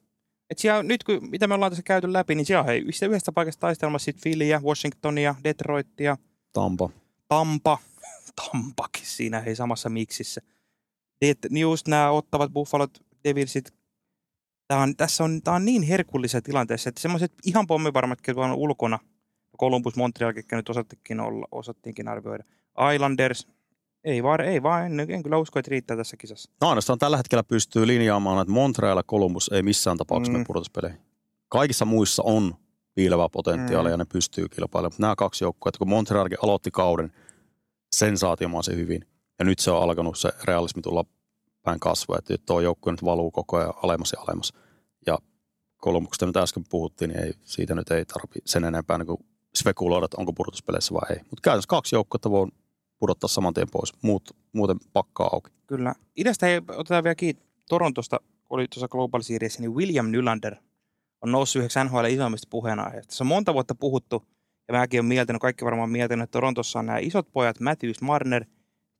Et 0.50 0.58
siellä, 0.58 0.82
nyt 0.82 1.04
kun, 1.04 1.30
mitä 1.30 1.46
me 1.46 1.54
ollaan 1.54 1.72
tässä 1.72 1.82
käyty 1.82 2.12
läpi, 2.12 2.34
niin 2.34 2.46
siellä 2.46 2.60
on 2.60 2.66
hei, 2.66 2.80
yhdestä, 2.80 3.06
yhdestä 3.06 3.32
paikasta 3.32 3.60
taistelmassa 3.60 4.04
sitten 4.04 4.22
Phillyä, 4.22 4.60
Washingtonia, 4.60 5.34
Detroitia, 5.44 6.16
Tampa. 6.52 6.90
Tampa. 7.28 7.78
Tampakin 8.36 9.06
siinä 9.06 9.40
hei 9.40 9.56
samassa 9.56 9.88
miksissä. 9.88 10.40
Det, 11.26 11.38
just 11.50 11.88
nämä 11.88 12.10
ottavat 12.10 12.52
Buffalot, 12.52 12.90
Devilsit. 13.24 13.74
Tää 14.68 14.78
on, 14.78 14.96
tässä 14.96 15.24
on, 15.24 15.42
tää 15.42 15.54
on 15.54 15.64
niin 15.64 15.82
herkullisessa 15.82 16.42
tilanteessa, 16.42 16.88
että 16.88 17.00
semmoiset 17.00 17.32
ihan 17.46 17.66
pommivarmat, 17.66 18.18
jotka 18.28 18.44
on 18.44 18.52
ulkona, 18.52 18.98
Columbus, 19.60 19.96
Montreal, 19.96 20.32
ketkä 20.32 20.56
nyt 20.56 20.68
osattiinkin, 20.68 21.20
olla, 21.20 21.46
osattiinkin 21.52 22.08
arvioida. 22.08 22.44
Islanders, 22.94 23.48
ei 24.04 24.22
vaan, 24.22 24.40
ei 24.40 24.62
vaan, 24.62 24.86
en, 24.86 25.10
en 25.10 25.22
kyllä 25.22 25.36
usko, 25.36 25.58
että 25.58 25.68
riittää 25.70 25.96
tässä 25.96 26.16
kisassa. 26.16 26.50
No 26.60 26.68
ainoastaan 26.68 26.98
tällä 26.98 27.16
hetkellä 27.16 27.44
pystyy 27.44 27.86
linjaamaan, 27.86 28.42
että 28.42 28.52
Montreal 28.52 28.96
ja 28.96 29.02
Columbus 29.02 29.50
ei 29.52 29.62
missään 29.62 29.96
tapauksessa 29.96 30.38
Mm. 30.38 30.44
pudotuspeleihin. 30.46 31.00
Kaikissa 31.48 31.84
muissa 31.84 32.22
on 32.22 32.54
piilevää 32.94 33.28
potentiaalia 33.28 33.88
Mm. 33.90 33.92
ja 33.92 33.96
ne 33.96 34.04
pystyy 34.12 34.48
kilpailemaan. 34.48 34.92
Mutta 34.92 35.02
nämä 35.02 35.14
kaksi 35.16 35.44
joukkuetta, 35.44 35.78
kun 35.78 35.88
Montrealkin 35.88 36.38
aloitti 36.42 36.70
kauden 36.70 37.12
sensaatiomaisen 37.96 38.76
hyvin, 38.76 39.04
ja 39.38 39.44
nyt 39.44 39.58
se 39.58 39.70
on 39.70 39.82
alkanut 39.82 40.18
se 40.18 40.32
realismi 40.44 40.82
tulla 40.82 41.04
päin 41.62 41.80
kasvua, 41.80 42.16
että 42.18 42.34
tuo 42.46 42.60
joukkue 42.60 42.92
nyt 42.92 43.04
valuu 43.04 43.30
koko 43.30 43.56
ajan 43.56 43.72
alemmas 43.82 44.12
ja 44.12 44.22
alemmas. 44.22 44.52
Ja 45.06 45.18
Kolmuksesta 45.76 46.26
nyt 46.26 46.36
äsken 46.36 46.64
puhuttiin, 46.70 47.08
niin 47.08 47.24
ei, 47.24 47.32
siitä 47.40 47.74
nyt 47.74 47.90
ei 47.90 48.04
tarvi 48.04 48.40
sen 48.44 48.64
enempää 48.64 48.98
niin 48.98 49.18
spekuloida, 49.56 50.04
että 50.04 50.16
onko 50.20 50.32
pudotuspeleissä 50.32 50.94
vai 50.94 51.10
ei. 51.10 51.16
Mutta 51.16 51.42
käytännössä 51.42 51.68
kaksi 51.68 51.94
joukkuetta 51.94 52.30
voi 52.30 52.48
pudottaa 52.98 53.28
saman 53.28 53.54
tien 53.54 53.68
pois, 53.72 53.92
Muut, 54.02 54.36
muuten 54.52 54.76
pakkaa 54.92 55.30
auki. 55.32 55.50
Kyllä. 55.66 55.94
Idästä 56.16 56.46
ei 56.46 56.56
otetaan 56.68 57.04
vielä 57.04 57.14
kiinni. 57.14 57.42
Torontosta 57.68 58.20
oli 58.50 58.66
tuossa 58.68 58.88
Global 58.88 59.22
Seriesissä, 59.22 59.60
niin 59.60 59.74
William 59.74 60.06
Nylander 60.06 60.56
on 61.20 61.32
noussut 61.32 61.60
yhdeksi 61.60 61.78
NHL 61.84 62.04
isommista 62.04 62.46
puheenaiheista. 62.50 63.14
Se 63.14 63.22
on 63.22 63.26
monta 63.26 63.54
vuotta 63.54 63.74
puhuttu, 63.74 64.22
ja 64.68 64.74
mäkin 64.74 65.00
olen 65.00 65.08
mieltänyt, 65.08 65.42
kaikki 65.42 65.64
varmaan 65.64 65.90
mieltänyt, 65.90 66.24
että 66.24 66.32
Torontossa 66.32 66.78
on 66.78 66.86
nämä 66.86 66.98
isot 66.98 67.32
pojat, 67.32 67.60
Matthews, 67.60 68.00
Marner, 68.00 68.44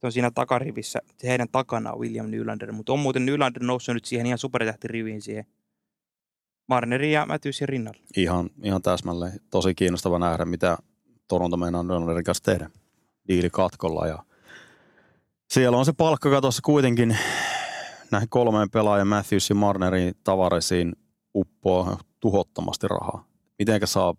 se 0.03 0.07
on 0.07 0.13
siinä 0.13 0.31
takarivissä, 0.31 0.99
heidän 1.25 1.49
takana 1.53 1.93
on 1.93 2.01
William 2.01 2.27
Nylander, 2.27 2.73
mutta 2.73 2.93
on 2.93 2.99
muuten 2.99 3.27
Nylander 3.27 3.63
noussut 3.63 3.95
nyt 3.95 4.05
siihen 4.05 4.27
ihan 4.27 4.39
supertähtiriviin 4.39 5.23
siihen 5.23 5.45
Marnerin 6.69 7.13
ja 7.13 7.27
Matthewsin 7.27 7.69
rinnalle. 7.69 8.01
Ihan, 8.17 8.51
ihan 8.63 8.83
täsmälleen. 8.83 9.41
Tosi 9.51 9.75
kiinnostava 9.75 10.19
nähdä, 10.19 10.45
mitä 10.45 10.79
Toronto 11.29 11.57
meinaa 11.57 11.83
Nylanderin 11.83 12.25
kanssa 12.25 12.45
tehdä. 12.45 12.71
Diili 13.29 13.51
katkolla 13.51 14.07
ja 14.07 14.25
siellä 15.51 15.77
on 15.79 15.85
se 15.85 15.93
palkkakatossa 15.93 16.63
kuitenkin 16.65 17.17
näihin 18.11 18.29
kolmeen 18.29 18.71
pelaajan 18.71 19.09
Matthews 19.09 19.49
ja 19.51 19.55
Marnerin 19.55 20.15
tavaresiin 20.25 20.93
uppoa 21.35 21.99
tuhottomasti 22.21 22.89
rahaa. 22.89 23.25
Mitenkä 23.59 23.87
saa 23.87 24.15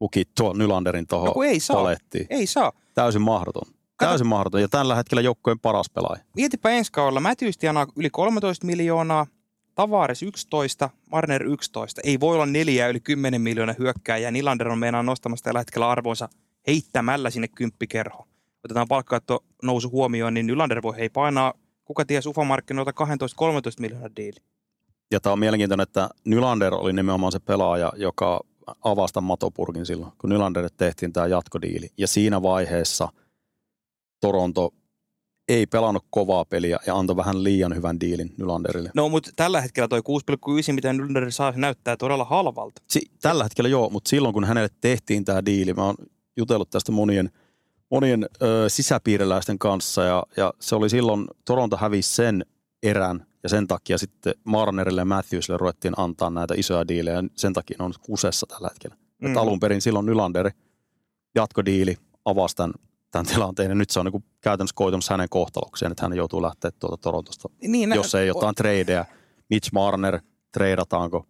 lukittua 0.00 0.54
Nylanderin 0.54 1.06
tuohon 1.06 1.32
No 1.36 1.42
ei 1.42 1.60
saa. 1.60 1.76
palettiin? 1.76 2.26
Ei 2.30 2.46
saa. 2.46 2.72
Täysin 2.94 3.22
mahdoton. 3.22 3.75
Täysin 3.98 4.26
mahdoton. 4.26 4.60
Ja 4.60 4.68
tällä 4.68 4.94
hetkellä 4.94 5.20
joukkojen 5.20 5.58
paras 5.58 5.90
pelaaja. 5.90 6.24
Mietipä 6.36 6.70
ensi 6.70 6.92
kaudella. 6.92 7.20
Matthews 7.20 7.58
tienaa 7.58 7.86
yli 7.96 8.10
13 8.10 8.66
miljoonaa, 8.66 9.26
Tavares 9.74 10.22
11, 10.22 10.90
Marner 11.10 11.42
11. 11.42 12.00
Ei 12.04 12.20
voi 12.20 12.34
olla 12.34 12.46
neljä 12.46 12.88
yli 12.88 13.00
10 13.00 13.40
miljoonaa 13.40 13.74
hyökkääjää. 13.78 14.30
Nylander 14.30 14.68
on 14.68 14.78
meinaan 14.78 15.06
nostamassa 15.06 15.44
tällä 15.44 15.60
hetkellä 15.60 15.90
arvonsa 15.90 16.28
heittämällä 16.66 17.30
sinne 17.30 17.48
kymppikerho. 17.48 18.28
Otetaan 18.64 18.88
palkkaatto 18.88 19.44
nousu 19.62 19.90
huomioon, 19.90 20.34
niin 20.34 20.46
Nylander 20.46 20.82
voi 20.82 20.96
hei 20.96 21.08
painaa, 21.08 21.54
kuka 21.84 22.04
ties 22.04 22.26
ufamarkkinoilta 22.26 22.90
12-13 22.90 23.04
miljoonaa 23.80 24.08
diili. 24.16 24.38
Ja 25.10 25.20
tämä 25.20 25.32
on 25.32 25.38
mielenkiintoinen, 25.38 25.82
että 25.82 26.08
Nylander 26.24 26.74
oli 26.74 26.92
nimenomaan 26.92 27.32
se 27.32 27.38
pelaaja, 27.38 27.92
joka 27.96 28.40
avasi 28.84 29.14
tämän 29.14 29.26
matopurkin 29.26 29.86
silloin, 29.86 30.12
kun 30.18 30.30
Nylanderille 30.30 30.74
tehtiin 30.76 31.12
tämä 31.12 31.26
jatkodiili. 31.26 31.88
Ja 31.98 32.06
siinä 32.06 32.42
vaiheessa 32.42 33.08
Toronto 34.26 34.74
ei 35.48 35.66
pelannut 35.66 36.04
kovaa 36.10 36.44
peliä 36.44 36.78
ja 36.86 36.96
antoi 36.96 37.16
vähän 37.16 37.44
liian 37.44 37.74
hyvän 37.74 38.00
diilin 38.00 38.34
Nylanderille. 38.38 38.90
No, 38.94 39.08
mutta 39.08 39.30
tällä 39.36 39.60
hetkellä 39.60 39.88
toi 39.88 40.00
6,9, 40.00 40.72
mitä 40.72 40.92
Nylander 40.92 41.32
saa, 41.32 41.52
näyttää 41.56 41.96
todella 41.96 42.24
halvalta. 42.24 42.82
Si- 42.88 43.10
tällä 43.22 43.44
hetkellä 43.44 43.68
joo, 43.68 43.90
mutta 43.90 44.08
silloin 44.08 44.34
kun 44.34 44.44
hänelle 44.44 44.68
tehtiin 44.80 45.24
tämä 45.24 45.44
diili, 45.44 45.74
mä 45.74 45.84
oon 45.84 45.94
jutellut 46.36 46.70
tästä 46.70 46.92
monien, 46.92 47.30
monien 47.90 48.26
ö, 48.42 48.68
sisäpiiriläisten 48.68 49.58
kanssa 49.58 50.02
ja, 50.02 50.22
ja 50.36 50.54
se 50.60 50.74
oli 50.74 50.90
silloin, 50.90 51.26
Toronto 51.44 51.76
hävisi 51.76 52.14
sen 52.14 52.46
erän 52.82 53.26
ja 53.42 53.48
sen 53.48 53.66
takia 53.66 53.98
sitten 53.98 54.34
Marnerille 54.44 55.00
ja 55.00 55.04
Matthewsille 55.04 55.58
ruvettiin 55.58 55.94
antaa 55.96 56.30
näitä 56.30 56.54
isoja 56.56 56.88
diilejä. 56.88 57.24
Sen 57.36 57.52
takia 57.52 57.76
ne 57.78 57.84
on 57.84 57.92
kusessa 58.00 58.46
tällä 58.46 58.68
hetkellä. 58.68 58.96
Mm. 59.22 59.26
Että 59.26 59.40
alun 59.40 59.60
perin 59.60 59.80
silloin 59.80 60.06
Nylander 60.06 60.50
jatkodiili 61.34 61.96
avasi 62.24 62.56
tämän, 62.56 62.72
tämän 63.10 63.26
tilanteen 63.26 63.68
ja 63.68 63.74
nyt 63.74 63.90
se 63.90 64.00
on 64.00 64.06
niin 64.06 64.24
käytännössä 64.40 64.74
koitumassa 64.76 65.14
hänen 65.14 65.28
kohtalokseen, 65.30 65.92
että 65.92 66.04
hän 66.04 66.16
joutuu 66.16 66.42
lähteä 66.42 66.70
tuolta 66.70 66.96
Torontosta, 66.96 67.48
Niin, 67.62 67.92
jos 67.94 68.14
ei 68.14 68.26
jotain 68.26 68.54
tradeja. 68.54 69.04
Mitch 69.50 69.72
Marner, 69.72 70.20
treidataanko? 70.52 71.26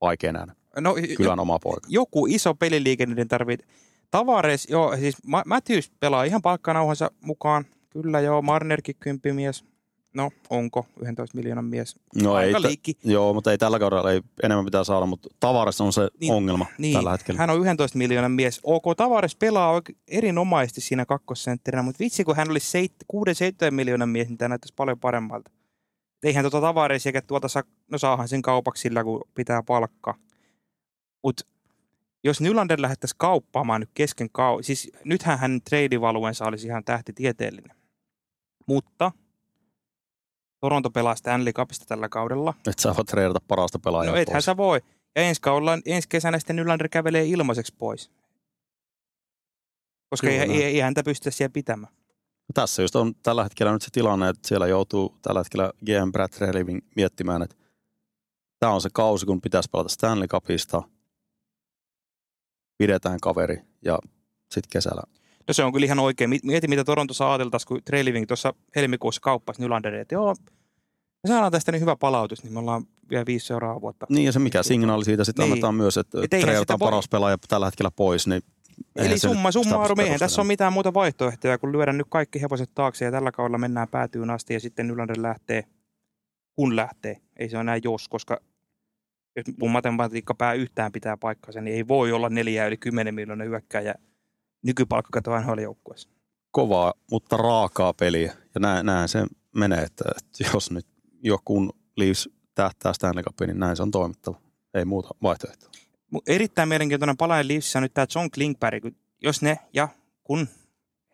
Vaikea 0.00 0.32
nähdä. 0.32 0.54
no, 0.80 0.94
Kylän 1.16 1.40
oma 1.40 1.58
poika. 1.58 1.86
joku 1.88 2.26
iso 2.26 2.54
peliliike 2.54 3.06
niiden 3.06 3.28
tarvii. 3.28 3.58
Tavares, 4.10 4.66
joo, 4.70 4.96
siis 4.96 5.16
Ma- 5.26 5.42
Matthews 5.46 5.90
pelaa 6.00 6.24
ihan 6.24 6.42
palkkanauhansa 6.42 7.10
mukaan. 7.20 7.64
Kyllä 7.90 8.20
joo, 8.20 8.42
Marnerkin 8.42 8.96
kymppimies. 9.00 9.64
No, 10.16 10.30
onko 10.50 10.86
11 11.02 11.36
miljoonan 11.36 11.64
mies? 11.64 11.96
No 12.22 12.38
ei, 12.40 12.46
Aika 12.46 12.60
t- 12.60 12.64
liikki. 12.64 12.96
joo, 13.04 13.34
mutta 13.34 13.50
ei 13.50 13.58
tällä 13.58 13.78
kaudella 13.78 14.12
ei 14.12 14.20
enemmän 14.42 14.64
pitää 14.64 14.84
saada, 14.84 15.06
mutta 15.06 15.28
tavarissa 15.40 15.84
on 15.84 15.92
se 15.92 16.08
Niin, 16.20 16.32
ongelma 16.32 16.66
Niin, 16.78 16.94
tällä 16.94 17.10
hetkellä. 17.12 17.38
hän 17.40 17.50
on 17.50 17.60
11 17.60 17.98
miljoonan 17.98 18.32
mies. 18.32 18.60
OK, 18.62 18.82
Tavares 18.96 19.36
pelaa 19.36 19.72
oike- 19.80 19.94
erinomaisesti 20.08 20.80
siinä 20.80 21.06
kakkosentterinä, 21.06 21.82
mutta 21.82 21.98
vitsi 22.00 22.24
kun 22.24 22.36
hän 22.36 22.50
olisi 22.50 22.90
6-7 23.08 23.70
miljoonan 23.70 24.08
mies, 24.08 24.28
niin 24.28 24.38
tämä 24.38 24.48
näyttäisi 24.48 24.74
paljon 24.76 25.00
paremmalta. 25.00 25.50
Eihän 26.22 26.42
tuota 26.44 26.60
Tavares 26.60 27.06
eikä 27.06 27.22
tuota 27.22 27.48
saa, 27.48 27.62
no 27.90 27.98
saahan 27.98 28.28
sen 28.28 28.42
kaupaksi 28.42 28.80
sillä, 28.80 29.04
kun 29.04 29.20
pitää 29.34 29.62
palkkaa. 29.62 30.14
Mutta 31.24 31.44
jos 32.24 32.40
Nylander 32.40 32.82
lähettäisiin 32.82 33.18
kauppaamaan 33.18 33.80
nyt 33.80 33.90
kesken 33.94 34.28
kau... 34.32 34.62
Siis 34.62 34.90
nythän 35.04 35.38
hänen 35.38 35.62
treidivaluensa 35.62 36.44
olisi 36.44 36.66
ihan 36.66 36.84
tähtitieteellinen. 36.84 37.76
Mutta 38.66 39.12
Toronto 40.66 40.90
pelaa 40.90 41.14
Stanley 41.14 41.52
Cupista 41.52 41.84
tällä 41.88 42.08
kaudella. 42.08 42.54
Että 42.68 42.82
sä 42.82 42.94
voit 42.96 43.06
treidata 43.08 43.38
parasta 43.48 43.78
pelaajaa 43.78 44.14
No 44.14 44.20
ethän 44.20 44.34
pois. 44.34 44.44
sä 44.44 44.56
voi. 44.56 44.80
Ja 45.16 45.22
ensi, 45.22 45.40
kaudella, 45.40 45.78
ensi 45.86 46.08
kesänä 46.08 46.38
sitten 46.38 46.56
Nylander 46.56 46.88
kävelee 46.88 47.24
ilmaiseksi 47.24 47.74
pois. 47.78 48.10
Koska 50.10 50.28
ei, 50.30 50.38
Kyllä. 50.40 50.54
ei, 50.54 50.62
ei, 50.64 50.78
häntä 50.80 51.02
pystytä 51.02 51.30
siellä 51.30 51.52
pitämään. 51.52 51.92
Tässä 52.54 52.82
just 52.82 52.96
on 52.96 53.14
tällä 53.22 53.42
hetkellä 53.42 53.72
nyt 53.72 53.82
se 53.82 53.88
tilanne, 53.92 54.28
että 54.28 54.48
siellä 54.48 54.66
joutuu 54.66 55.14
tällä 55.22 55.40
hetkellä 55.40 55.72
GM 55.84 56.12
Brad 56.12 56.28
Treliving 56.28 56.80
miettimään, 56.96 57.42
että 57.42 57.56
tämä 58.58 58.72
on 58.72 58.80
se 58.80 58.88
kausi, 58.92 59.26
kun 59.26 59.40
pitäisi 59.40 59.70
pelata 59.72 59.88
Stanley 59.88 60.28
Cupista, 60.28 60.82
pidetään 62.78 63.20
kaveri 63.20 63.56
ja 63.84 63.98
sitten 64.50 64.70
kesällä. 64.72 65.02
No 65.48 65.54
se 65.54 65.64
on 65.64 65.72
kyllä 65.72 65.84
ihan 65.84 65.98
oikein. 65.98 66.30
Mi- 66.30 66.40
Mieti, 66.42 66.68
mitä 66.68 66.84
Torontossa 66.84 67.30
ajateltaisiin, 67.30 67.68
kun 67.68 67.80
Trey 67.84 68.04
Living 68.04 68.26
tuossa 68.26 68.54
helmikuussa 68.76 69.20
kauppasi 69.20 69.62
Nylanderin, 69.62 70.00
että 70.00 70.14
joo, 70.14 70.34
me 71.24 71.28
saadaan 71.28 71.52
tästä 71.52 71.72
niin 71.72 71.80
hyvä 71.80 71.96
palautus, 71.96 72.42
niin 72.42 72.52
me 72.52 72.58
ollaan 72.58 72.84
vielä 73.10 73.26
viisi 73.26 73.46
seuraavaa 73.46 73.80
vuotta. 73.80 74.06
Niin 74.08 74.24
ja 74.24 74.32
se 74.32 74.38
mikä 74.38 74.62
signaali 74.62 75.04
siitä 75.04 75.24
sitten 75.24 75.42
Niin. 75.42 75.52
annetaan 75.52 75.74
myös, 75.74 75.96
että 75.96 76.18
Et 76.22 76.30
voi- 76.32 76.78
paras 76.78 77.08
pelaaja 77.08 77.36
tällä 77.48 77.66
hetkellä 77.66 77.90
pois, 77.90 78.26
niin 78.26 78.42
Eli 78.96 79.18
summa 79.18 79.52
summarum, 79.52 79.82
pysty 79.96 80.02
eihän 80.02 80.18
tässä 80.18 80.24
ole 80.24 80.28
perustelemaan. 80.28 80.46
mitään 80.46 80.72
muuta 80.72 80.94
vaihtoehtoja, 80.94 81.58
kun 81.58 81.72
lyödä 81.72 81.92
nyt 81.92 82.06
kaikki 82.10 82.40
hevoset 82.40 82.70
taakse 82.74 83.04
ja 83.04 83.10
tällä 83.10 83.32
kaudella 83.32 83.58
mennään 83.58 83.88
päätyyn 83.88 84.30
asti 84.30 84.54
ja 84.54 84.60
sitten 84.60 84.86
Nylander 84.88 85.22
lähtee, 85.22 85.64
kun 86.56 86.76
lähtee. 86.76 87.16
Ei 87.36 87.48
se 87.48 87.56
ole 87.56 87.60
enää 87.60 87.78
jos, 87.84 88.08
koska 88.08 88.40
jos 89.36 89.44
mun 89.60 89.70
matematiikka 89.70 90.34
pää 90.34 90.52
yhtään 90.52 90.92
pitää 90.92 91.16
paikkansa, 91.16 91.60
niin 91.60 91.76
ei 91.76 91.88
voi 91.88 92.12
olla 92.12 92.28
neljä 92.28 92.66
yli 92.66 92.76
10 92.76 93.14
miljoonaa 93.14 93.46
hyökkääjä 93.46 93.94
nykypalkkakato 94.64 95.40
NHL-joukkueessa. 95.40 96.08
kovaa, 96.50 96.94
mutta 97.10 97.36
raakaa 97.36 97.92
peliä. 97.92 98.32
Ja 98.54 98.60
näin, 98.60 98.86
näin 98.86 99.08
se 99.08 99.26
menee, 99.54 99.82
että, 99.82 100.04
että 100.16 100.50
jos 100.54 100.70
nyt 100.70 100.86
joku 101.26 101.70
Leafs 101.96 102.28
tähtää 102.54 102.92
Stanley 102.92 103.22
Cupiin, 103.24 103.48
niin 103.48 103.60
näin 103.60 103.76
se 103.76 103.82
on 103.82 103.90
toimittava. 103.90 104.40
Ei 104.74 104.84
muuta 104.84 105.08
vaihtoehtoa. 105.22 105.70
Erittäin 106.26 106.68
mielenkiintoinen 106.68 107.16
palainen 107.16 107.48
Leafsissä 107.48 107.78
on 107.78 107.82
nyt 107.82 107.94
tämä 107.94 108.06
John 108.14 108.30
Klingberg, 108.34 108.82
kun- 108.82 108.96
jos 109.22 109.42
ne 109.42 109.58
ja 109.72 109.88
kun 110.24 110.48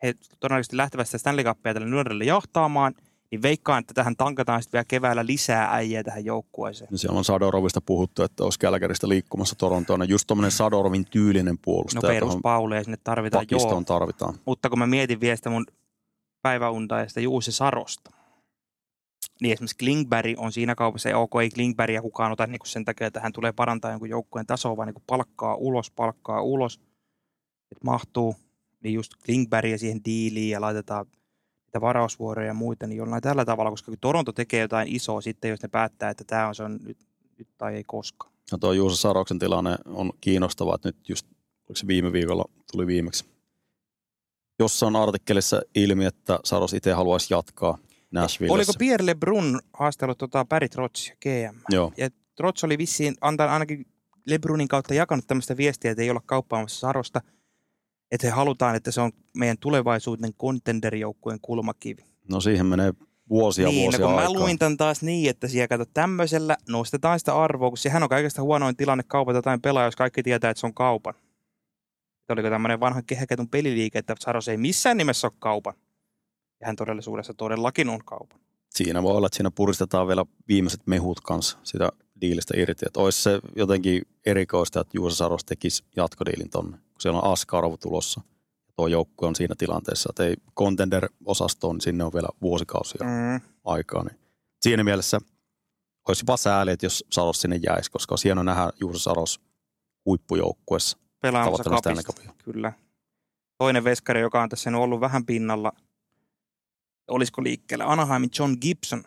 he 0.03 0.13
todennäköisesti 0.39 0.77
lähtevät 0.77 1.07
sitä 1.07 1.17
Stanley 1.17 1.45
Cupia 1.45 1.73
tälle 1.73 1.87
Nylanderille 1.87 2.23
jahtaamaan, 2.23 2.93
niin 3.31 3.41
veikkaan, 3.41 3.79
että 3.79 3.93
tähän 3.93 4.15
tankataan 4.15 4.61
sitten 4.63 4.77
vielä 4.77 4.85
keväällä 4.87 5.25
lisää 5.25 5.75
äijää 5.75 6.03
tähän 6.03 6.25
joukkueeseen. 6.25 6.87
Ja 6.91 6.97
siellä 6.97 7.17
on 7.17 7.25
Sadorovista 7.25 7.81
puhuttu, 7.81 8.23
että 8.23 8.43
olisi 8.43 8.59
Kälkäristä 8.59 9.09
liikkumassa 9.09 9.55
Torontoon. 9.55 9.99
Ja 10.01 10.05
just 10.05 10.27
tuommoinen 10.27 10.51
Sadorovin 10.51 11.05
tyylinen 11.05 11.53
No 11.53 11.59
puolustaja, 11.61 12.13
johon 12.13 12.29
peruspauleja 12.29 12.83
sinne 12.83 12.97
tarvitaan, 13.03 13.45
joo. 13.51 13.83
tarvitaan. 13.85 14.33
Mutta 14.45 14.69
kun 14.69 14.79
mä 14.79 14.87
mietin 14.87 15.19
vielä 15.19 15.35
sitä 15.35 15.49
mun 15.49 15.65
päiväunta 16.41 16.99
ja 16.99 17.07
sitä 17.09 17.21
Juuse 17.21 17.51
Sarosta, 17.51 18.11
niin 19.41 19.53
esimerkiksi 19.53 19.77
Klingberg 19.77 20.33
on 20.37 20.51
siinä 20.51 20.75
kaupassa, 20.75 21.09
ja 21.09 21.17
ok, 21.17 21.31
ei 21.41 21.49
Klingbergia 21.49 22.01
kukaan 22.01 22.31
ota 22.31 22.47
niin 22.47 22.59
sen 22.65 22.85
takia, 22.85 23.07
että 23.07 23.19
hän 23.19 23.33
tulee 23.33 23.51
parantaa 23.51 23.91
jonkun 23.91 24.09
joukkueen 24.09 24.45
tasoa, 24.45 24.77
vaan 24.77 24.87
niin 24.87 25.03
palkkaa 25.07 25.55
ulos, 25.55 25.91
palkkaa 25.91 26.41
ulos, 26.41 26.79
että 27.71 27.85
mahtuu, 27.85 28.35
niin 28.83 28.93
just 28.93 29.11
Klingbergia 29.25 29.77
siihen 29.77 30.01
diiliin 30.05 30.49
ja 30.49 30.61
laitetaan 30.61 31.05
niitä 31.65 31.81
varausvuoroja 31.81 32.47
ja 32.47 32.53
muita, 32.53 32.87
niin 32.87 32.97
jollain 32.97 33.21
tällä 33.21 33.45
tavalla, 33.45 33.71
koska 33.71 33.91
kun 33.91 33.97
Toronto 34.01 34.31
tekee 34.31 34.61
jotain 34.61 34.95
isoa 34.95 35.21
sitten, 35.21 35.49
jos 35.49 35.61
ne 35.61 35.69
päättää, 35.69 36.09
että 36.09 36.23
tämä 36.23 36.47
on 36.47 36.55
se 36.55 36.63
on 36.63 36.79
nyt, 36.83 36.97
nyt 37.37 37.47
tai 37.57 37.75
ei 37.75 37.83
koskaan. 37.83 38.33
Ja 38.51 38.57
tuo 38.57 38.73
Juuso 38.73 38.95
Saroksen 38.95 39.39
tilanne 39.39 39.77
on 39.85 40.11
kiinnostava, 40.21 40.75
että 40.75 40.89
nyt 40.89 41.09
just, 41.09 41.27
oliko 41.61 41.75
se 41.75 41.87
viime 41.87 42.11
viikolla 42.11 42.45
tuli 42.71 42.87
viimeksi. 42.87 43.25
Jossa 44.59 44.87
on 44.87 44.95
artikkelissa 44.95 45.61
ilmi, 45.75 46.05
että 46.05 46.39
Saros 46.43 46.73
itse 46.73 46.91
haluaisi 46.91 47.33
jatkaa 47.33 47.77
Nashvillessä. 48.13 48.53
Oliko 48.53 48.73
Pierre 48.79 49.05
LeBrun 49.05 49.59
haastellut 49.73 50.17
tota 50.17 50.45
Barry 50.45 50.69
Trotz, 50.69 51.11
GM? 51.21 51.59
Joo, 51.69 51.93
ja 51.97 52.09
Trots 52.35 52.63
oli 52.63 52.77
vissiin 52.77 53.15
antaa 53.21 53.53
ainakin 53.53 53.85
Lebrunin 54.27 54.67
kautta 54.67 54.93
jakanut 54.93 55.27
tämmöistä 55.27 55.57
viestiä, 55.57 55.91
että 55.91 56.03
ei 56.03 56.09
olla 56.09 56.21
kauppaamassa 56.25 56.79
Sarosta, 56.79 57.21
että 58.11 58.27
he 58.27 58.31
halutaan, 58.31 58.75
että 58.75 58.91
se 58.91 59.01
on 59.01 59.11
meidän 59.37 59.57
tulevaisuuden 59.57 60.33
contenderijoukkueen 60.33 61.39
kulmakivi. 61.41 62.01
no 62.29 62.41
siihen 62.41 62.65
menee 62.65 62.93
vuosia 63.29 63.67
niin, 63.67 63.83
vuosia 63.83 63.99
no 63.99 64.07
kun 64.07 64.19
aikaa. 64.19 64.33
mä 64.33 64.39
luin 64.39 64.59
tämän 64.59 64.77
taas 64.77 65.01
niin, 65.01 65.29
että 65.29 65.47
siellä 65.47 65.67
kato 65.67 65.85
tämmöisellä 65.93 66.57
nostetaan 66.69 67.19
sitä 67.19 67.35
arvoa, 67.35 67.69
kun 67.69 67.77
sehän 67.77 68.03
on 68.03 68.09
kaikesta 68.09 68.41
huonoin 68.41 68.75
tilanne 68.75 69.03
kaupata 69.07 69.37
jotain 69.37 69.61
pelaajaa, 69.61 69.87
jos 69.87 69.95
kaikki 69.95 70.23
tietää, 70.23 70.49
että 70.49 70.61
se 70.61 70.67
on 70.67 70.73
kaupan. 70.73 71.13
Että 72.21 72.33
oliko 72.33 72.49
tämmöinen 72.49 72.79
vanha 72.79 73.01
kehäketun 73.01 73.49
peliliike, 73.49 73.99
että 73.99 74.15
Saros 74.19 74.47
ei 74.47 74.57
missään 74.57 74.97
nimessä 74.97 75.27
ole 75.27 75.33
kaupan. 75.39 75.73
Ja 76.63 76.67
hän 76.67 76.75
todellisuudessa 76.75 77.33
todellakin 77.33 77.89
on 77.89 77.99
kaupan. 78.05 78.39
Siinä 78.69 79.03
voi 79.03 79.15
olla, 79.15 79.27
että 79.27 79.35
siinä 79.37 79.51
puristetaan 79.51 80.07
vielä 80.07 80.25
viimeiset 80.47 80.81
mehut 80.87 81.21
kanssa 81.21 81.57
sitä 81.63 81.89
diilistä 82.21 82.53
irti. 82.57 82.85
Että 82.85 82.99
olisi 82.99 83.21
se 83.21 83.39
jotenkin 83.55 84.01
erikoista, 84.25 84.81
että 84.81 84.91
Juuso 84.97 85.15
Saros 85.15 85.45
tekisi 85.45 85.83
jatkodiilin 85.95 86.49
tonne, 86.49 86.77
kun 86.77 87.01
siellä 87.01 87.19
on 87.19 87.31
Askarov 87.31 87.73
tulossa. 87.81 88.21
Tuo 88.75 88.87
joukkue 88.87 89.27
on 89.27 89.35
siinä 89.35 89.55
tilanteessa, 89.57 90.09
että 90.09 90.23
ei 90.23 90.35
contender-osastoon, 90.59 91.75
niin 91.75 91.81
sinne 91.81 92.03
on 92.03 92.13
vielä 92.13 92.27
vuosikausia 92.41 93.07
Mm. 93.07 93.41
aikaa. 93.65 94.03
Niin 94.03 94.17
siinä 94.61 94.83
mielessä 94.83 95.19
olisi 96.07 96.23
jopa 96.23 96.37
sääli, 96.37 96.71
että 96.71 96.85
jos 96.85 97.05
Saros 97.11 97.41
sinne 97.41 97.59
jäisi, 97.63 97.91
koska 97.91 98.13
olisi 98.13 98.25
hieno 98.25 98.43
nähdä 98.43 98.69
Juuso 98.79 98.99
Saros 98.99 99.41
huippujoukkuessa. 100.05 100.97
pelaamassa 101.21 101.63
kapista. 101.69 102.33
Kyllä. 102.43 102.73
Toinen 103.57 103.83
veskari, 103.83 104.21
joka 104.21 104.43
on 104.43 104.49
tässä 104.49 104.77
ollut 104.77 104.99
vähän 105.01 105.25
pinnalla, 105.25 105.71
olisiko 107.07 107.43
liikkeellä 107.43 107.91
Anaheimin 107.91 108.29
John 108.39 108.55
Gibson, 108.61 109.03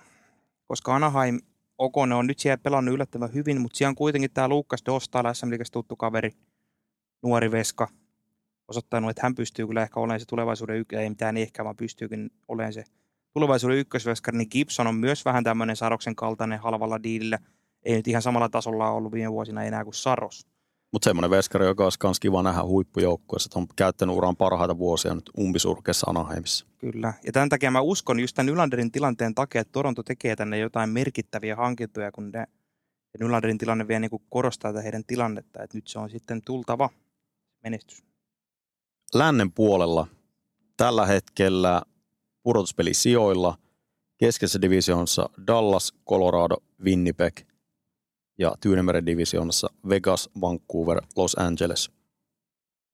koska 0.67 0.97
Anaheim, 0.97 1.41
ok, 1.79 1.95
ne 2.07 2.15
on 2.15 2.27
nyt 2.27 2.39
siellä 2.39 2.59
pelannut 2.59 2.95
yllättävän 2.95 3.35
hyvin, 3.35 3.61
mutta 3.61 3.77
siellä 3.77 3.91
on 3.91 3.95
kuitenkin 3.95 4.31
tämä 4.31 4.49
Lukas 4.49 4.83
Dostal, 4.87 5.35
SM 5.35 5.49
tuttu 5.73 5.97
kaveri, 5.97 6.31
nuori 7.23 7.51
veska, 7.51 7.89
osoittanut, 8.69 9.11
että 9.11 9.23
hän 9.23 9.35
pystyy 9.35 9.67
kyllä 9.67 9.83
ehkä 9.83 10.01
olemaan 10.01 10.21
se 10.21 10.27
tulevaisuuden 10.27 10.77
ykkös, 10.77 10.99
ei 10.99 11.09
mitään 11.09 11.37
ehkä, 11.37 11.65
vaan 11.65 11.77
pystyykin 11.77 12.31
olemaan 12.49 12.73
se 12.73 12.85
tulevaisuuden 13.33 13.79
ykkösveskari, 13.79 14.39
niin 14.39 14.49
Gibson 14.51 14.87
on 14.87 14.95
myös 14.95 15.25
vähän 15.25 15.45
tämmöinen 15.45 15.77
Saroksen 15.77 16.17
kaltainen 16.17 16.59
halvalla 16.59 17.03
diilillä. 17.03 17.39
Ei 17.83 17.97
nyt 17.97 18.09
ihan 18.09 18.23
samalla 18.23 18.49
tasolla 18.49 18.91
ollut 18.91 19.13
viime 19.13 19.33
vuosina 19.33 19.65
enää 19.65 19.85
kuin 19.85 19.95
Saros. 19.95 20.47
Mutta 20.93 21.05
semmoinen 21.11 21.30
veskari, 21.30 21.66
joka 21.66 21.84
olisi 21.84 21.99
myös 22.03 22.20
kiva 22.20 22.43
nähdä 22.43 22.64
huippujoukkueessa, 22.64 23.49
että 23.49 23.59
on 23.59 23.66
käyttänyt 23.76 24.16
uran 24.16 24.37
parhaita 24.37 24.78
vuosia 24.78 25.14
nyt 25.14 25.30
umpisurkeessa 25.39 26.11
Anaheimissa. 26.11 26.66
Kyllä. 26.78 27.14
Ja 27.26 27.32
tämän 27.32 27.49
takia 27.49 27.70
mä 27.70 27.80
uskon 27.80 28.20
just 28.20 28.34
tämän 28.34 28.47
Nylanderin 28.47 28.93
tilanteen 28.93 29.34
takia, 29.34 29.61
että 29.61 29.72
Toronto 29.72 30.03
tekee 30.03 30.37
tänne 30.37 30.59
jotain 30.59 30.91
merkittäviä 30.91 31.57
hankintoja, 31.57 32.12
kun 32.12 32.30
ne, 32.30 32.39
ja 32.39 33.18
Nylanderin 33.20 33.59
tilanne 33.59 33.89
vielä 33.89 34.01
niin 34.01 34.11
korostaa 34.28 34.72
tätä 34.72 34.82
heidän 34.82 35.05
tilannetta, 35.07 35.62
että 35.62 35.76
nyt 35.76 35.89
se 35.89 35.99
on 35.99 36.11
sitten 36.11 36.43
tultava 36.43 36.91
menestys. 37.64 38.05
Lännen 39.14 39.53
puolella 39.53 40.07
tällä 40.76 41.07
hetkellä 41.07 41.82
pudotuspelisijoilla 42.43 43.59
keskeisessä 44.18 44.61
divisioonassa 44.61 45.30
Dallas, 45.47 45.95
Colorado, 46.09 46.57
Winnipeg 46.84 47.37
ja 48.39 48.55
Tyynemeren 48.61 49.07
divisioonassa 49.07 49.68
Vegas, 49.89 50.30
Vancouver, 50.41 51.03
Los 51.16 51.34
Angeles. 51.39 51.91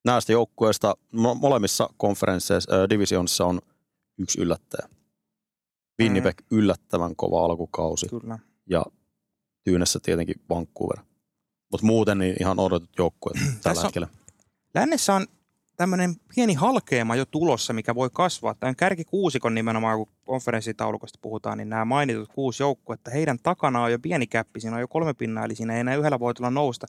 Näistä 0.04 0.32
joukkueista 0.32 0.94
mo- 1.14 1.34
molemmissa 1.40 1.88
konferensseissa, 1.96 2.74
äh, 2.74 2.88
divisioonissa 2.90 3.44
on 3.46 3.60
yksi 4.18 4.40
yllättäjä. 4.40 4.88
Winnipeg 6.02 6.36
yllättävän 6.50 7.16
kova 7.16 7.44
alkukausi 7.44 8.08
Kyllä. 8.08 8.38
ja 8.66 8.84
Tyynessä 9.64 9.98
tietenkin 10.02 10.36
Vancouver. 10.50 10.98
Mutta 11.72 11.86
muuten 11.86 12.18
niin 12.18 12.36
ihan 12.40 12.58
odotetut 12.58 12.98
joukkueet 12.98 13.36
tällä 13.38 13.58
Tässä 13.62 13.80
on- 13.80 13.84
hetkellä. 13.86 14.08
Lännessä 14.74 15.14
on 15.14 15.26
tämmöinen 15.76 16.14
pieni 16.34 16.54
halkeama 16.54 17.16
jo 17.16 17.24
tulossa, 17.26 17.72
mikä 17.72 17.94
voi 17.94 18.10
kasvaa. 18.12 18.54
Tämä 18.54 18.68
on 18.68 18.76
kärkikuusikon 18.76 19.54
nimenomaan, 19.54 19.98
kun 19.98 20.08
konferenssitaulukosta 20.24 21.18
puhutaan, 21.22 21.58
niin 21.58 21.68
nämä 21.68 21.84
mainitut 21.84 22.28
kuusi 22.34 22.62
joukkuetta, 22.62 23.10
heidän 23.10 23.38
takana 23.42 23.82
on 23.82 23.92
jo 23.92 23.98
pieni 23.98 24.26
käppi, 24.26 24.60
siinä 24.60 24.76
on 24.76 24.80
jo 24.80 24.88
kolme 24.88 25.14
pinnaa, 25.14 25.44
eli 25.44 25.54
siinä 25.54 25.74
ei 25.74 25.80
enää 25.80 25.96
yhdellä 25.96 26.20
voi 26.20 26.34
tulla 26.34 26.50
nousta. 26.50 26.86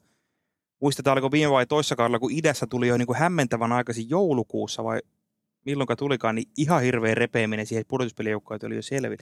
Muistetaan, 0.81 1.13
oliko 1.13 1.31
viime 1.31 1.51
vai 1.51 1.65
toissa 1.65 1.95
kaudella, 1.95 2.19
kun 2.19 2.31
idässä 2.31 2.67
tuli 2.67 2.87
jo 2.87 2.97
niin 2.97 3.05
kuin 3.07 3.19
hämmentävän 3.19 3.71
aikaisin 3.71 4.09
joulukuussa 4.09 4.83
vai 4.83 5.01
milloinka 5.65 5.95
tulikaan, 5.95 6.35
niin 6.35 6.47
ihan 6.57 6.81
hirveä 6.81 7.15
repeäminen 7.15 7.65
siihen, 7.65 7.81
että 7.81 7.89
pudotuspelijoukkoja 7.89 8.59
oli 8.63 8.75
jo 8.75 8.81
selvillä. 8.81 9.17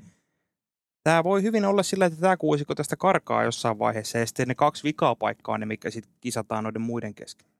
Tämä 1.03 1.23
voi 1.23 1.41
hyvin 1.41 1.65
olla 1.65 1.83
sillä, 1.83 2.05
että 2.05 2.21
tämä 2.21 2.37
kuusikko 2.37 2.75
tästä 2.75 2.95
karkaa 2.95 3.43
jossain 3.43 3.79
vaiheessa 3.79 4.17
ja 4.17 4.25
sitten 4.25 4.47
ne 4.47 4.55
kaksi 4.55 4.83
vikaa 4.83 5.15
paikkaa 5.15 5.57
ne, 5.57 5.65
mikä 5.65 5.89
sitten 5.89 6.13
kisataan 6.21 6.63
noiden 6.63 6.81
muiden 6.81 7.15
kesken. 7.15 7.50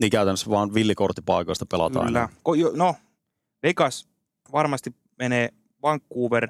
Niin 0.00 0.10
käytännössä 0.10 0.50
vaan 0.50 0.74
villikorttipaikoista 0.74 1.66
pelataan. 1.66 2.06
Kyllä. 2.06 2.28
Ko- 2.48 2.54
jo- 2.54 2.72
No, 2.74 2.94
Vegas 3.62 4.08
varmasti 4.52 4.94
menee 5.18 5.48
Vancouver. 5.82 6.48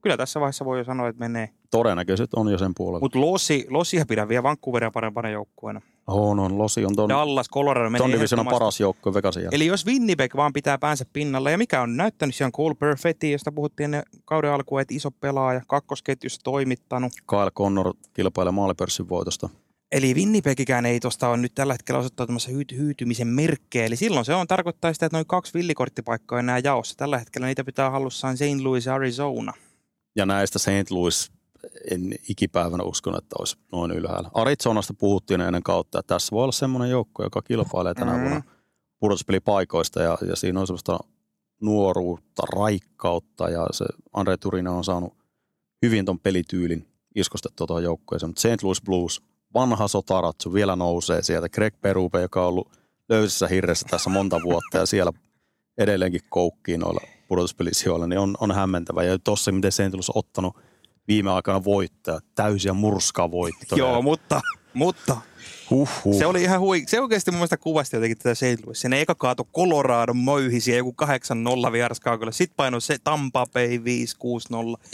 Kyllä 0.00 0.16
tässä 0.16 0.40
vaiheessa 0.40 0.64
voi 0.64 0.78
jo 0.78 0.84
sanoa, 0.84 1.08
että 1.08 1.20
menee. 1.20 1.48
Todennäköiset 1.70 2.34
on 2.34 2.48
jo 2.52 2.58
sen 2.58 2.72
puolella. 2.76 3.00
Mutta 3.00 3.20
Losi, 3.20 3.66
Losia 3.70 4.04
pidän 4.08 4.28
vielä 4.28 4.42
Vancouveria 4.42 4.90
parempana 4.90 5.30
joukkueena. 5.30 5.80
On, 6.06 6.38
on. 6.40 6.58
Losi 6.58 6.84
on 6.84 6.96
ton, 6.96 7.08
Dallas, 7.08 7.48
Colorado 7.50 7.90
menee 7.90 7.98
ton 7.98 8.14
ehdottomasti. 8.14 8.58
paras 8.58 8.80
joukkue 8.80 9.14
Vegasin. 9.14 9.48
Eli 9.52 9.66
jos 9.66 9.86
Winnipeg 9.86 10.36
vaan 10.36 10.52
pitää 10.52 10.78
päänsä 10.78 11.04
pinnalla, 11.12 11.50
ja 11.50 11.58
mikä 11.58 11.82
on 11.82 11.96
näyttänyt, 11.96 12.34
siellä 12.34 12.48
on 12.48 12.52
Cole 12.52 12.74
Perfetti, 12.74 13.32
josta 13.32 13.52
puhuttiin 13.52 13.84
ennen 13.84 14.02
kauden 14.24 14.50
alkuun, 14.52 14.80
että 14.80 14.94
iso 14.94 15.10
pelaaja, 15.10 15.60
kakkosketjussa 15.66 16.40
toimittanut. 16.44 17.12
Kyle 17.30 17.50
Connor 17.50 17.94
kilpailee 18.12 18.52
maalipörssin 18.52 19.08
voitosta. 19.08 19.48
Eli 19.94 20.14
Winnipegikään 20.14 20.86
ei 20.86 21.00
tuosta 21.00 21.28
ole 21.28 21.36
nyt 21.36 21.54
tällä 21.54 21.74
hetkellä 21.74 21.98
osoittautumassa 21.98 22.50
hyy- 22.50 22.76
hyytymisen 22.76 23.28
merkkejä. 23.28 23.86
Eli 23.86 23.96
silloin 23.96 24.24
se 24.24 24.34
on 24.34 24.46
tarkoittaa 24.46 24.92
sitä, 24.92 25.06
että 25.06 25.16
noin 25.16 25.26
kaksi 25.26 25.54
villikorttipaikkaa 25.54 26.38
enää 26.38 26.58
jaossa. 26.58 26.94
Tällä 26.96 27.18
hetkellä 27.18 27.46
niitä 27.46 27.64
pitää 27.64 27.90
hallussaan 27.90 28.36
St. 28.36 28.42
Louis 28.62 28.88
Arizona. 28.88 29.52
Ja 30.16 30.26
näistä 30.26 30.58
St. 30.58 30.90
Louis 30.90 31.32
en 31.90 32.14
ikipäivänä 32.28 32.84
uskon, 32.84 33.18
että 33.18 33.36
olisi 33.38 33.56
noin 33.72 33.90
ylhäällä. 33.90 34.30
Arizonasta 34.34 34.94
puhuttiin 34.94 35.40
ennen 35.40 35.62
kautta, 35.62 35.98
että 36.00 36.14
tässä 36.14 36.30
voi 36.32 36.42
olla 36.42 36.52
semmoinen 36.52 36.90
joukko, 36.90 37.22
joka 37.22 37.42
kilpailee 37.42 37.94
tänä 37.94 38.12
Mm. 38.16 38.20
vuonna 38.20 38.42
pudotuspelipaikoista 39.00 40.02
ja, 40.02 40.18
ja 40.28 40.36
siinä 40.36 40.60
on 40.60 40.66
semmoista 40.66 40.98
nuoruutta, 41.62 42.42
raikkautta 42.52 43.50
ja 43.50 43.66
se 43.70 43.84
Andre 44.12 44.36
Turina 44.36 44.72
on 44.72 44.84
saanut 44.84 45.14
hyvin 45.82 46.04
ton 46.04 46.20
pelityylin 46.20 46.86
iskostettua 47.14 47.66
tuohon 47.66 47.82
joukkueeseen. 47.84 48.30
Mutta 48.30 48.40
St. 48.40 48.62
Louis 48.62 48.82
Blues, 48.82 49.22
vanha 49.54 49.88
sotaratsu, 49.88 50.54
vielä 50.54 50.76
nousee 50.76 51.22
sieltä. 51.22 51.48
Greg 51.48 51.74
Berube, 51.80 52.20
joka 52.20 52.42
on 52.42 52.48
ollut 52.48 52.72
löysissä 53.08 53.48
hirressä 53.48 53.86
tässä 53.90 54.10
monta 54.10 54.40
vuotta 54.42 54.78
ja 54.78 54.86
siellä 54.86 55.12
edelleenkin 55.78 56.20
koukkii 56.28 56.78
noilla 56.78 57.00
pudotuspelisijoilla, 57.28 58.06
niin 58.06 58.18
on, 58.18 58.34
on 58.40 58.52
hämmentävä. 58.52 59.02
Ja 59.02 59.18
tuossa, 59.18 59.52
miten. 59.52 59.72
Louis 59.92 60.10
on 60.10 60.18
ottanut 60.18 60.56
viime 61.08 61.30
aikana 61.30 61.64
voittoja, 61.64 62.20
täysiä 62.34 62.72
murskavoittoja. 62.72 63.78
Joo, 63.78 64.02
mutta, 64.02 64.40
mutta 64.74 65.16
Huhhuh. 65.70 66.18
se 66.18 66.26
oli 66.26 66.42
ihan 66.42 66.60
hui. 66.60 66.84
Se 66.86 67.00
oikeasti 67.00 67.30
mun 67.30 67.38
mielestä 67.38 67.56
kuvasti 67.56 67.96
jotenkin 67.96 68.18
tätä 68.18 68.34
St. 68.34 68.64
Louis. 68.64 68.80
Sen 68.80 68.92
eka 68.92 69.14
kaatu 69.14 69.48
Colorado 69.54 70.14
möyhisiä 70.14 70.76
joku 70.76 70.94
8-0 71.68 71.72
vieraskaukolla. 71.72 72.32
Sitten 72.32 72.56
painoi 72.56 72.80
se 72.80 72.96
Tampa 73.04 73.46
Bay 73.46 73.78
5-6-0. 73.78 73.80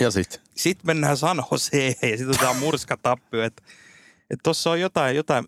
Ja 0.00 0.10
sitten 0.10 0.40
Sitten 0.54 0.86
mennään 0.86 1.16
San 1.16 1.44
Joseen 1.52 1.94
ja 2.02 2.08
sitten 2.08 2.30
otetaan 2.30 2.56
murskatappio. 2.56 3.42
Että 3.42 3.62
et 3.66 3.70
tuossa 4.42 4.70
on 4.70 4.80
jotain, 4.80 5.16
jotain. 5.16 5.44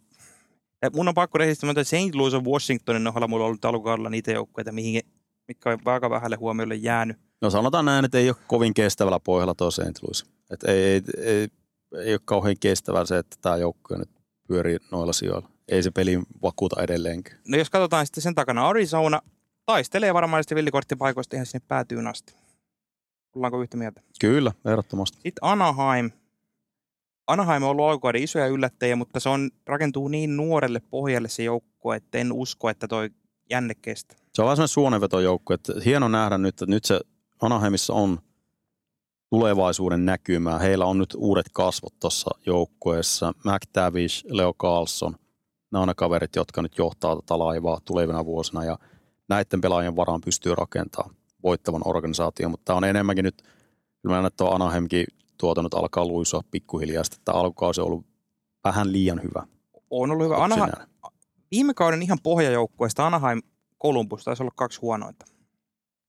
Mun 0.92 1.08
on 1.08 1.14
pakko 1.14 1.38
rehellisesti 1.38 1.66
myöntää, 1.66 1.82
että 1.82 1.96
St. 1.96 2.14
Louis 2.14 2.32
ja 2.34 2.40
Washingtonin 2.40 3.06
ohella 3.06 3.28
mulla 3.28 3.44
on 3.44 3.46
ollut 3.46 3.64
alkukaudella 3.64 4.10
niitä 4.10 4.32
joukkueita, 4.32 4.72
mihin, 4.72 5.02
mitkä 5.48 5.70
on 5.70 5.78
aika 5.84 6.10
vähälle 6.10 6.36
huomiolle 6.36 6.74
jäänyt. 6.74 7.16
No 7.40 7.50
sanotaan 7.50 7.84
näin, 7.84 8.04
että 8.04 8.18
ei 8.18 8.28
ole 8.28 8.36
kovin 8.46 8.74
kestävällä 8.74 9.20
pohjalla 9.20 9.54
tuo 9.54 9.70
St. 9.70 10.02
Louis. 10.02 10.24
Et 10.50 10.64
ei, 10.64 10.84
ei, 10.84 11.02
ei, 11.18 11.48
ei 12.04 12.14
ole 12.14 12.20
kauhean 12.24 12.56
kestävää 12.60 13.04
se, 13.04 13.18
että 13.18 13.36
tämä 13.42 13.56
joukkue 13.56 13.98
nyt 13.98 14.10
pyörii 14.48 14.78
noilla 14.90 15.12
sijoilla. 15.12 15.48
Ei 15.68 15.82
se 15.82 15.90
peli 15.90 16.18
vakuuta 16.42 16.82
edelleenkin. 16.82 17.34
No 17.48 17.58
jos 17.58 17.70
katsotaan 17.70 18.06
sitten 18.06 18.22
sen 18.22 18.34
takana 18.34 18.68
Arizona, 18.68 19.20
taistelee 19.66 20.14
varmaan 20.14 20.42
sitten 20.42 20.56
villikorttipaikoista 20.56 21.36
ihan 21.36 21.46
sinne 21.46 21.64
päätyyn 21.68 22.06
asti. 22.06 22.34
Ollaanko 23.36 23.62
yhtä 23.62 23.76
mieltä? 23.76 24.00
Kyllä, 24.20 24.52
ehdottomasti. 24.64 25.16
Sitten 25.16 25.44
Anaheim. 25.44 26.10
Anaheim 27.26 27.62
on 27.62 27.68
ollut 27.68 27.84
alkukauden 27.84 28.22
isoja 28.22 28.46
yllättäjiä, 28.46 28.96
mutta 28.96 29.20
se 29.20 29.28
on, 29.28 29.50
rakentuu 29.66 30.08
niin 30.08 30.36
nuorelle 30.36 30.80
pohjalle 30.90 31.28
se 31.28 31.42
joukko, 31.42 31.94
että 31.94 32.18
en 32.18 32.32
usko, 32.32 32.70
että 32.70 32.88
toi 32.88 33.10
jänne 33.50 33.74
kestää. 33.74 34.18
Se 34.34 34.42
on 34.42 34.46
vähän 34.46 34.56
semmoinen 34.56 34.68
suonenvetojoukku, 34.68 35.52
että 35.52 35.72
hieno 35.84 36.08
nähdä 36.08 36.38
nyt, 36.38 36.48
että 36.48 36.66
nyt 36.66 36.84
se 36.84 37.00
Anaheimissa 37.42 37.92
on 37.92 38.18
tulevaisuuden 39.30 40.04
näkymää. 40.04 40.58
Heillä 40.58 40.84
on 40.84 40.98
nyt 40.98 41.14
uudet 41.16 41.46
kasvot 41.52 41.94
tuossa 42.00 42.30
joukkueessa. 42.46 43.32
McTavish, 43.44 44.24
Leo 44.28 44.54
Carlson, 44.54 45.14
nämä 45.70 45.82
on 45.82 45.88
ne 45.88 45.94
kaverit, 45.94 46.36
jotka 46.36 46.62
nyt 46.62 46.78
johtaa 46.78 47.16
tätä 47.16 47.38
laivaa 47.38 47.80
tulevina 47.84 48.24
vuosina 48.24 48.64
ja 48.64 48.78
näiden 49.28 49.60
pelaajien 49.60 49.96
varaan 49.96 50.20
pystyy 50.20 50.54
rakentamaan 50.54 51.16
voittavan 51.42 51.82
organisaation, 51.84 52.50
mutta 52.50 52.64
tämä 52.64 52.76
on 52.76 52.84
enemmänkin 52.84 53.24
nyt, 53.24 53.42
kyllä 54.02 54.12
mä 54.12 54.12
näen, 54.12 54.26
että 54.26 54.44
Anaheimkin 54.44 55.06
tuoto 55.42 55.62
nyt 55.62 55.74
alkaa 55.74 56.06
luisua 56.06 56.42
pikkuhiljaa, 56.50 57.04
sitten 57.04 57.20
tämä 57.24 57.38
alkukausi 57.38 57.80
on 57.80 57.86
ollut 57.86 58.06
vähän 58.64 58.92
liian 58.92 59.22
hyvä. 59.22 59.46
On 59.90 60.10
ollut 60.10 60.24
hyvä. 60.24 60.36
Anaheim, 60.36 60.68
yksinään. 60.68 60.88
viime 61.50 61.74
kauden 61.74 62.02
ihan 62.02 62.18
pohjajoukkueesta 62.22 63.06
Anaheim 63.06 63.42
Columbus 63.82 64.24
taisi 64.24 64.42
olla 64.42 64.52
kaksi 64.56 64.80
huonointa. 64.80 65.26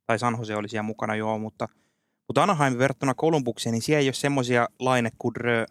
Tai 0.05 0.19
San 0.19 0.35
Jose 0.39 0.55
oli 0.55 0.69
siellä 0.69 0.83
mukana 0.83 1.15
joo, 1.15 1.39
mutta, 1.39 1.67
mutta 2.27 2.43
Anaheim 2.43 2.77
verrattuna 2.77 3.13
Columbukseen, 3.13 3.73
niin 3.73 3.81
siellä 3.81 3.99
ei 3.99 4.07
ole 4.07 4.13
semmoisia 4.13 4.67
laine 4.79 5.09
kudrö, 5.17 5.65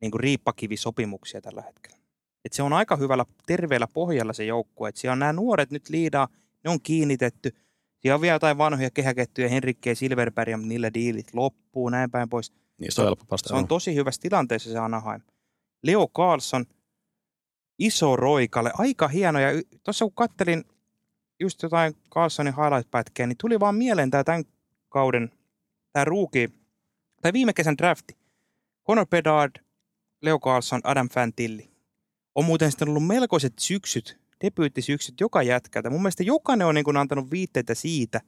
niin 0.00 0.10
kuin 0.10 0.20
riippakivisopimuksia 0.20 1.40
tällä 1.40 1.62
hetkellä. 1.62 1.98
Et 2.44 2.52
se 2.52 2.62
on 2.62 2.72
aika 2.72 2.96
hyvällä, 2.96 3.24
terveellä 3.46 3.86
pohjalla 3.86 4.32
se 4.32 4.44
joukkue. 4.44 4.88
Et 4.88 4.96
siellä 4.96 5.12
on 5.12 5.18
nämä 5.18 5.32
nuoret 5.32 5.70
nyt 5.70 5.88
liidaa, 5.88 6.28
ne 6.64 6.70
on 6.70 6.80
kiinnitetty. 6.82 7.50
Siellä 7.98 8.14
on 8.14 8.20
vielä 8.20 8.34
jotain 8.34 8.58
vanhoja 8.58 8.90
kehäkettyjä, 8.90 9.48
Henrikke 9.48 9.90
ja 9.90 9.96
Silverberg, 9.96 10.56
mutta 10.56 10.68
niillä 10.68 10.94
diilit 10.94 11.34
loppuu, 11.34 11.88
näin 11.88 12.10
päin 12.10 12.28
pois. 12.28 12.52
Niistä 12.78 13.02
on 13.02 13.06
helppo 13.06 13.24
päästä 13.24 13.48
Se 13.48 13.54
on 13.54 13.68
tosi 13.68 13.94
hyvässä 13.94 14.20
tilanteessa 14.22 14.70
se 14.70 14.78
Anaheim. 14.78 15.22
Leo 15.82 16.08
Carlson, 16.08 16.66
iso 17.78 18.16
roikalle, 18.16 18.70
aika 18.74 19.08
hieno. 19.08 19.40
Ja 19.40 19.48
tuossa 19.84 20.04
kun 20.04 20.14
kattelin 20.14 20.64
just 21.40 21.62
jotain 21.62 21.94
Carlsonin 22.14 22.54
highlight-pätkeä, 22.54 23.26
niin 23.26 23.36
tuli 23.40 23.60
vaan 23.60 23.74
mieleen 23.74 24.10
tämä 24.10 24.24
tämän 24.24 24.44
kauden, 24.88 25.30
tämä 25.92 26.04
ruuki, 26.04 26.48
tai 27.22 27.32
viime 27.32 27.52
kesän 27.52 27.78
drafti. 27.78 28.16
Conor 28.86 29.06
Bedard, 29.06 29.52
Leo 30.22 30.38
Carlson, 30.38 30.80
Adam 30.84 31.08
Fantilli. 31.08 31.70
On 32.34 32.44
muuten 32.44 32.70
sitten 32.70 32.88
ollut 32.88 33.06
melkoiset 33.06 33.52
syksyt, 33.58 34.18
debyyttisyksyt 34.44 35.20
joka 35.20 35.42
jätkältä. 35.42 35.90
Mun 35.90 36.02
mielestä 36.02 36.22
jokainen 36.22 36.66
on 36.66 36.74
niin 36.74 36.84
kuin 36.84 36.96
antanut 36.96 37.30
viitteitä 37.30 37.74
siitä, 37.74 38.20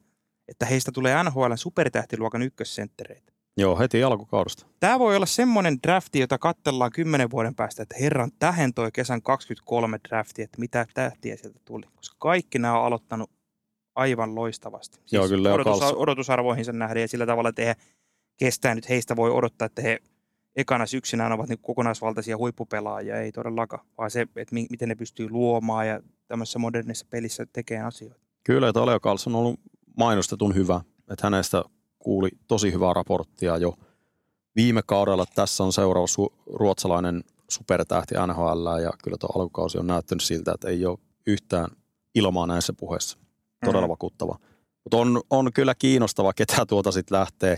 että 0.47 0.65
heistä 0.65 0.91
tulee 0.91 1.23
NHL 1.23 1.53
supertähtiluokan 1.55 2.41
ykkössenttereitä. 2.41 3.33
Joo, 3.57 3.79
heti 3.79 4.03
alkukaudesta. 4.03 4.65
Tämä 4.79 4.99
voi 4.99 5.15
olla 5.15 5.25
semmoinen 5.25 5.77
drafti, 5.83 6.19
jota 6.19 6.37
katsellaan 6.37 6.91
kymmenen 6.91 7.31
vuoden 7.31 7.55
päästä, 7.55 7.83
että 7.83 7.95
herran 7.99 8.31
tähän 8.39 8.73
toi 8.73 8.91
kesän 8.91 9.21
23 9.21 9.99
drafti, 10.09 10.41
että 10.41 10.59
mitä 10.59 10.85
tähtiä 10.93 11.37
sieltä 11.37 11.59
tuli. 11.65 11.85
Koska 11.95 12.15
kaikki 12.19 12.59
nämä 12.59 12.79
on 12.79 12.85
aloittanut 12.85 13.29
aivan 13.95 14.35
loistavasti. 14.35 14.95
Siis 14.95 15.11
Joo, 15.11 15.27
kyllä 15.27 15.53
odotus, 15.53 15.79
Carlson- 15.79 15.97
odotusarvoihinsa 15.97 16.71
nähden 16.71 17.01
ja 17.01 17.07
sillä 17.07 17.25
tavalla, 17.25 17.49
että 17.49 17.61
he 17.61 17.75
kestää 18.37 18.75
nyt, 18.75 18.89
heistä 18.89 19.15
voi 19.15 19.31
odottaa, 19.31 19.65
että 19.65 19.81
he 19.81 19.99
ekana 20.55 20.85
syksynään 20.85 21.31
ovat 21.31 21.49
niin 21.49 21.59
kokonaisvaltaisia 21.61 22.37
huippupelaajia, 22.37 23.21
ei 23.21 23.31
todellakaan, 23.31 23.85
vaan 23.97 24.11
se, 24.11 24.21
että 24.21 24.53
mi- 24.53 24.67
miten 24.69 24.89
ne 24.89 24.95
pystyy 24.95 25.29
luomaan 25.29 25.87
ja 25.87 26.01
tämmöisessä 26.27 26.59
modernissa 26.59 27.05
pelissä 27.09 27.45
tekemään 27.53 27.87
asioita. 27.87 28.19
Kyllä, 28.43 28.69
että 28.69 28.85
Leo 28.85 28.99
Carlson 28.99 29.35
on 29.35 29.39
ollut 29.39 29.59
mainostetun 29.97 30.55
hyvä. 30.55 30.81
Että 31.11 31.25
hänestä 31.27 31.63
kuuli 32.03 32.29
tosi 32.47 32.73
hyvää 32.73 32.93
raporttia 32.93 33.57
jo 33.57 33.75
viime 34.55 34.81
kaudella. 34.85 35.25
Tässä 35.35 35.63
on 35.63 35.73
seuraava 35.73 36.05
su- 36.07 36.43
ruotsalainen 36.53 37.23
supertähti 37.49 38.15
NHL 38.27 38.79
ja 38.83 38.91
kyllä 39.03 39.17
tuo 39.19 39.29
alkukausi 39.35 39.77
on 39.77 39.87
näyttänyt 39.87 40.23
siltä, 40.23 40.51
että 40.51 40.67
ei 40.67 40.85
ole 40.85 40.97
yhtään 41.27 41.67
ilmaa 42.15 42.47
näissä 42.47 42.73
puheissa. 42.73 43.17
Todella 43.65 43.87
Mhm. 43.87 43.91
vakuuttava. 43.91 44.39
Mutta 44.83 44.97
on, 44.97 45.21
on 45.29 45.53
kyllä 45.53 45.75
kiinnostava, 45.75 46.33
ketä 46.33 46.65
tuota 46.65 46.91
sitten 46.91 47.19
lähtee, 47.19 47.57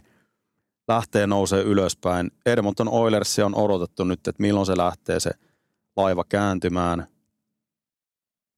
lähtee 0.88 1.28
nousee 1.28 1.62
ylöspäin. 1.64 2.32
Edmonton 2.46 2.90
Oilers 2.90 3.40
on 3.40 3.56
odotettu 3.56 4.04
nyt, 4.04 4.28
että 4.28 4.42
milloin 4.42 4.66
se 4.66 4.78
lähtee 4.78 5.20
se 5.20 5.32
laiva 5.96 6.24
kääntymään. 6.30 7.08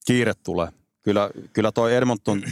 Kiire 0.05 0.33
tulee. 0.43 0.67
Kyllä, 1.01 1.29
kyllä 1.53 1.71
toi 1.71 1.95
Edmonton 1.95 2.43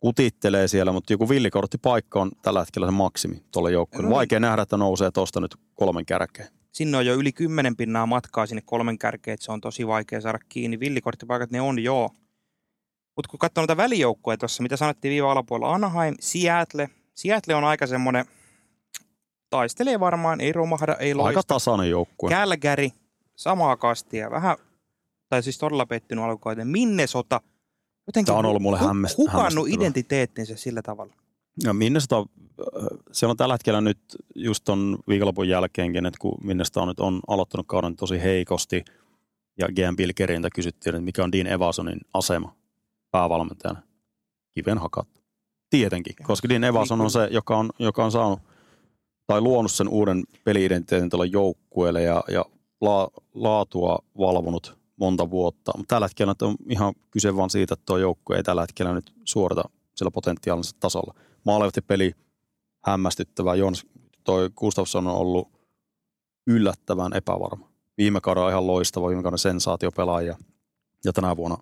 kutittelee 0.00 0.68
siellä, 0.68 0.92
mutta 0.92 1.12
joku 1.12 1.28
villikorttipaikka 1.28 2.20
on 2.20 2.30
tällä 2.42 2.60
hetkellä 2.60 2.86
se 2.86 2.90
maksimi 2.90 3.42
tuolle 3.52 3.72
joukkueelle. 3.72 4.02
No 4.06 4.08
niin. 4.08 4.16
Vaikea 4.16 4.40
nähdä, 4.40 4.62
että 4.62 4.76
nousee 4.76 5.10
tuosta 5.10 5.40
nyt 5.40 5.56
kolmen 5.74 6.06
kärkeen. 6.06 6.48
sinne 6.72 6.96
on 6.98 7.06
jo 7.06 7.14
yli 7.14 7.32
kymmenen 7.32 7.76
pinnaa 7.76 8.06
matkaa 8.06 8.46
sinne 8.46 8.62
kolmen 8.64 8.98
kärkeen, 8.98 9.32
että 9.34 9.44
se 9.46 9.52
on 9.52 9.60
tosi 9.60 9.86
vaikea 9.86 10.20
saada 10.20 10.38
kiinni. 10.48 10.80
Villikorttipaikat 10.80 11.50
ne 11.50 11.60
on 11.60 11.78
joo. 11.82 12.10
Mutta 13.16 13.28
kun 13.30 13.38
katsoo 13.38 13.62
noita 13.62 13.76
välijoukkoja 13.76 14.36
tuossa, 14.36 14.62
mitä 14.62 14.76
sanottiin 14.76 15.12
viiva 15.12 15.32
alapuolella, 15.32 15.74
Anaheim, 15.74 16.14
Seattle. 16.20 16.90
Seattle 17.14 17.54
on 17.54 17.64
aika 17.64 17.86
semmoinen, 17.86 18.24
taistelee 19.50 20.00
varmaan, 20.00 20.40
ei 20.40 20.52
romahda, 20.52 20.96
ei 20.96 21.10
Aika 21.12 21.22
loista. 21.22 21.42
tasainen 21.46 21.90
joukkue. 21.90 22.30
Calgary, 22.30 22.88
samaa 23.36 23.76
kastia, 23.76 24.30
vähän, 24.30 24.56
tai 25.28 25.42
siis 25.42 25.58
todella 25.58 25.86
pettynyt 25.86 26.24
alkukauden. 26.24 26.68
Minnesota, 26.68 27.40
jotenkin 28.06 28.26
Tämä 28.26 28.38
on 28.38 28.46
ollut 28.46 28.62
mulle 28.62 28.78
hu- 28.78 28.84
hämmäst- 28.84 29.16
hukannut 29.16 29.68
identiteettinsä 29.68 30.56
sillä 30.56 30.82
tavalla. 30.82 31.14
Ja 31.64 31.72
Minnesota, 31.72 32.26
siellä 33.12 33.30
on 33.30 33.36
tällä 33.36 33.54
hetkellä 33.54 33.80
nyt 33.80 33.98
just 34.34 34.64
ton 34.64 34.98
viikonlopun 35.08 35.48
jälkeenkin, 35.48 36.06
että 36.06 36.18
kun 36.20 36.38
Minnesota 36.44 36.82
on 36.82 36.88
nyt 36.88 37.00
on 37.00 37.20
aloittanut 37.28 37.66
kauden 37.66 37.96
tosi 37.96 38.22
heikosti, 38.22 38.84
ja 39.58 39.68
GM 39.68 39.96
Bill 39.96 40.12
Keriltä 40.14 40.48
kysyttiin, 40.54 40.94
että 40.94 41.04
mikä 41.04 41.24
on 41.24 41.32
Dean 41.32 41.46
Evasonin 41.46 42.00
asema 42.14 42.56
päävalmentajana. 43.10 43.82
Kiven 44.54 44.78
hakattu. 44.78 45.20
Tietenkin, 45.70 46.14
koska 46.22 46.48
Dean 46.48 46.64
Evason 46.64 47.00
on 47.00 47.10
se, 47.10 47.28
joka 47.30 47.56
on, 47.56 47.70
joka 47.78 48.04
on 48.04 48.12
saanut 48.12 48.40
tai 49.26 49.40
luonut 49.40 49.72
sen 49.72 49.88
uuden 49.88 50.24
peliidentiteetin 50.44 51.10
tuolla 51.10 51.24
joukkueelle 51.24 52.02
ja, 52.02 52.24
ja 52.28 52.44
la, 52.80 53.08
laatua 53.34 53.98
valvonut 54.18 54.78
monta 54.96 55.30
vuotta. 55.30 55.72
Mutta 55.76 55.94
tällä 55.94 56.06
hetkellä 56.06 56.34
on 56.42 56.56
ihan 56.70 56.94
kyse 57.10 57.36
vain 57.36 57.50
siitä, 57.50 57.74
että 57.74 57.86
tuo 57.86 57.98
joukkue 57.98 58.36
ei 58.36 58.42
tällä 58.42 58.60
hetkellä 58.62 58.94
nyt 58.94 59.12
suorita 59.24 59.64
sillä 59.94 60.10
potentiaalisella 60.10 60.78
tasolla. 60.80 61.14
Maalevti 61.44 61.80
peli 61.80 62.12
hämmästyttävä. 62.84 63.54
Jons, 63.54 63.86
toi 64.24 64.50
Gustafsson 64.56 65.06
on 65.06 65.16
ollut 65.16 65.48
yllättävän 66.46 67.12
epävarma. 67.12 67.68
Viime 67.98 68.20
kaudella 68.20 68.50
ihan 68.50 68.66
loistava, 68.66 69.08
viime 69.08 69.22
kauden 69.22 69.38
sensaatiopelaaja 69.38 70.36
ja 71.04 71.12
tänä 71.12 71.36
vuonna 71.36 71.56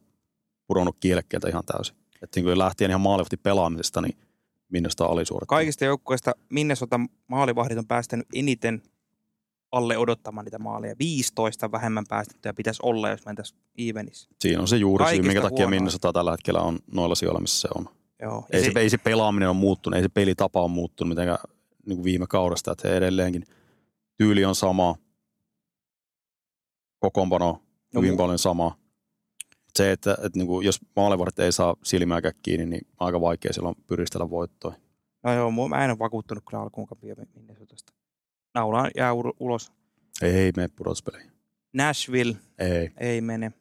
pudonnut 0.67 0.97
kielekkeeltä 1.01 1.49
ihan 1.49 1.65
täysin. 1.67 1.97
Että 2.23 2.41
niin 2.41 2.59
lähtien 2.59 2.91
ihan 2.91 3.01
maalivahti 3.01 3.37
pelaamisesta, 3.37 4.01
niin 4.01 4.19
Minnesota 4.69 5.07
oli 5.07 5.25
suorittanut. 5.25 5.59
Kaikista 5.59 5.85
joukkueista 5.85 6.33
Minnesota 6.51 7.01
maalivahdit 7.27 7.79
on 7.79 7.87
päästänyt 7.87 8.27
eniten 8.35 8.83
alle 9.75 9.99
odottamaan 9.99 10.45
niitä 10.45 10.59
maaleja. 10.59 10.95
15 10.99 11.73
vähemmän 11.73 12.05
päästettyä 12.09 12.55
pitäisi 12.55 12.81
olla, 12.83 13.11
jos 13.11 13.27
mentäisiin 13.27 13.61
evenissä. 13.79 14.29
Siinä 14.41 14.61
on 14.61 14.69
se 14.69 14.77
juuri 14.77 15.05
syy, 15.09 15.23
minkä 15.23 15.41
takia. 15.41 15.69
Minnesota 15.69 16.13
tällä 16.13 16.31
hetkellä 16.31 16.61
on 16.61 16.79
noilla 16.93 17.15
sijoilla, 17.15 17.41
missä 17.41 17.61
se 17.61 17.69
on. 17.75 17.89
Joo. 18.23 18.47
Ei 18.53 18.65
se, 18.65 18.81
ei 18.81 18.91
se 18.91 18.99
pelaaminen 18.99 19.49
on 19.49 19.57
muuttunut, 19.57 19.97
ei 19.97 20.03
se 20.03 20.09
pelitapa 20.09 20.63
on 20.63 20.71
muuttunut 20.71 21.09
mitenkään 21.09 21.39
niin 21.87 21.97
kuin 21.97 22.05
viime 22.05 22.27
kaudesta, 22.27 22.73
että 22.73 22.89
he 22.89 22.97
edelleenkin 22.97 23.45
tyyli 24.17 24.45
on 24.45 24.55
sama, 24.55 24.97
kokoonpano 26.99 27.65
No 27.95 28.01
hyvin 28.01 28.17
paljon 28.17 28.39
sama. 28.39 28.79
Se, 29.75 29.93
että, 29.93 30.13
että 30.13 30.39
niin 30.39 30.47
kuin, 30.47 30.67
jos 30.67 30.81
maalivahdit 30.97 31.39
ei 31.39 31.53
saa 31.53 31.77
silmääkään 31.85 32.35
kiinni, 32.43 32.67
niin 32.67 32.87
aika 33.01 33.21
vaikea 33.21 33.53
silloin 33.53 33.75
pyristellä 33.87 34.31
voittoa. 34.31 34.75
No 35.23 35.33
joo, 35.33 35.69
mä 35.69 35.85
en 35.85 35.91
ole 35.91 35.99
vakuuttunut 35.99 36.45
kyllä 36.51 36.63
alkuunkaan 36.63 37.01
Minnesotasta. 37.35 37.93
Naula 38.55 38.89
jää 38.97 39.13
ulos. 39.41 39.73
Ei 40.23 40.53
mene 40.57 40.69
pudotuspeleihin. 40.77 41.33
Nashville 41.73 42.37
Ei. 42.59 42.91
ei 42.97 43.21
mene. 43.21 43.53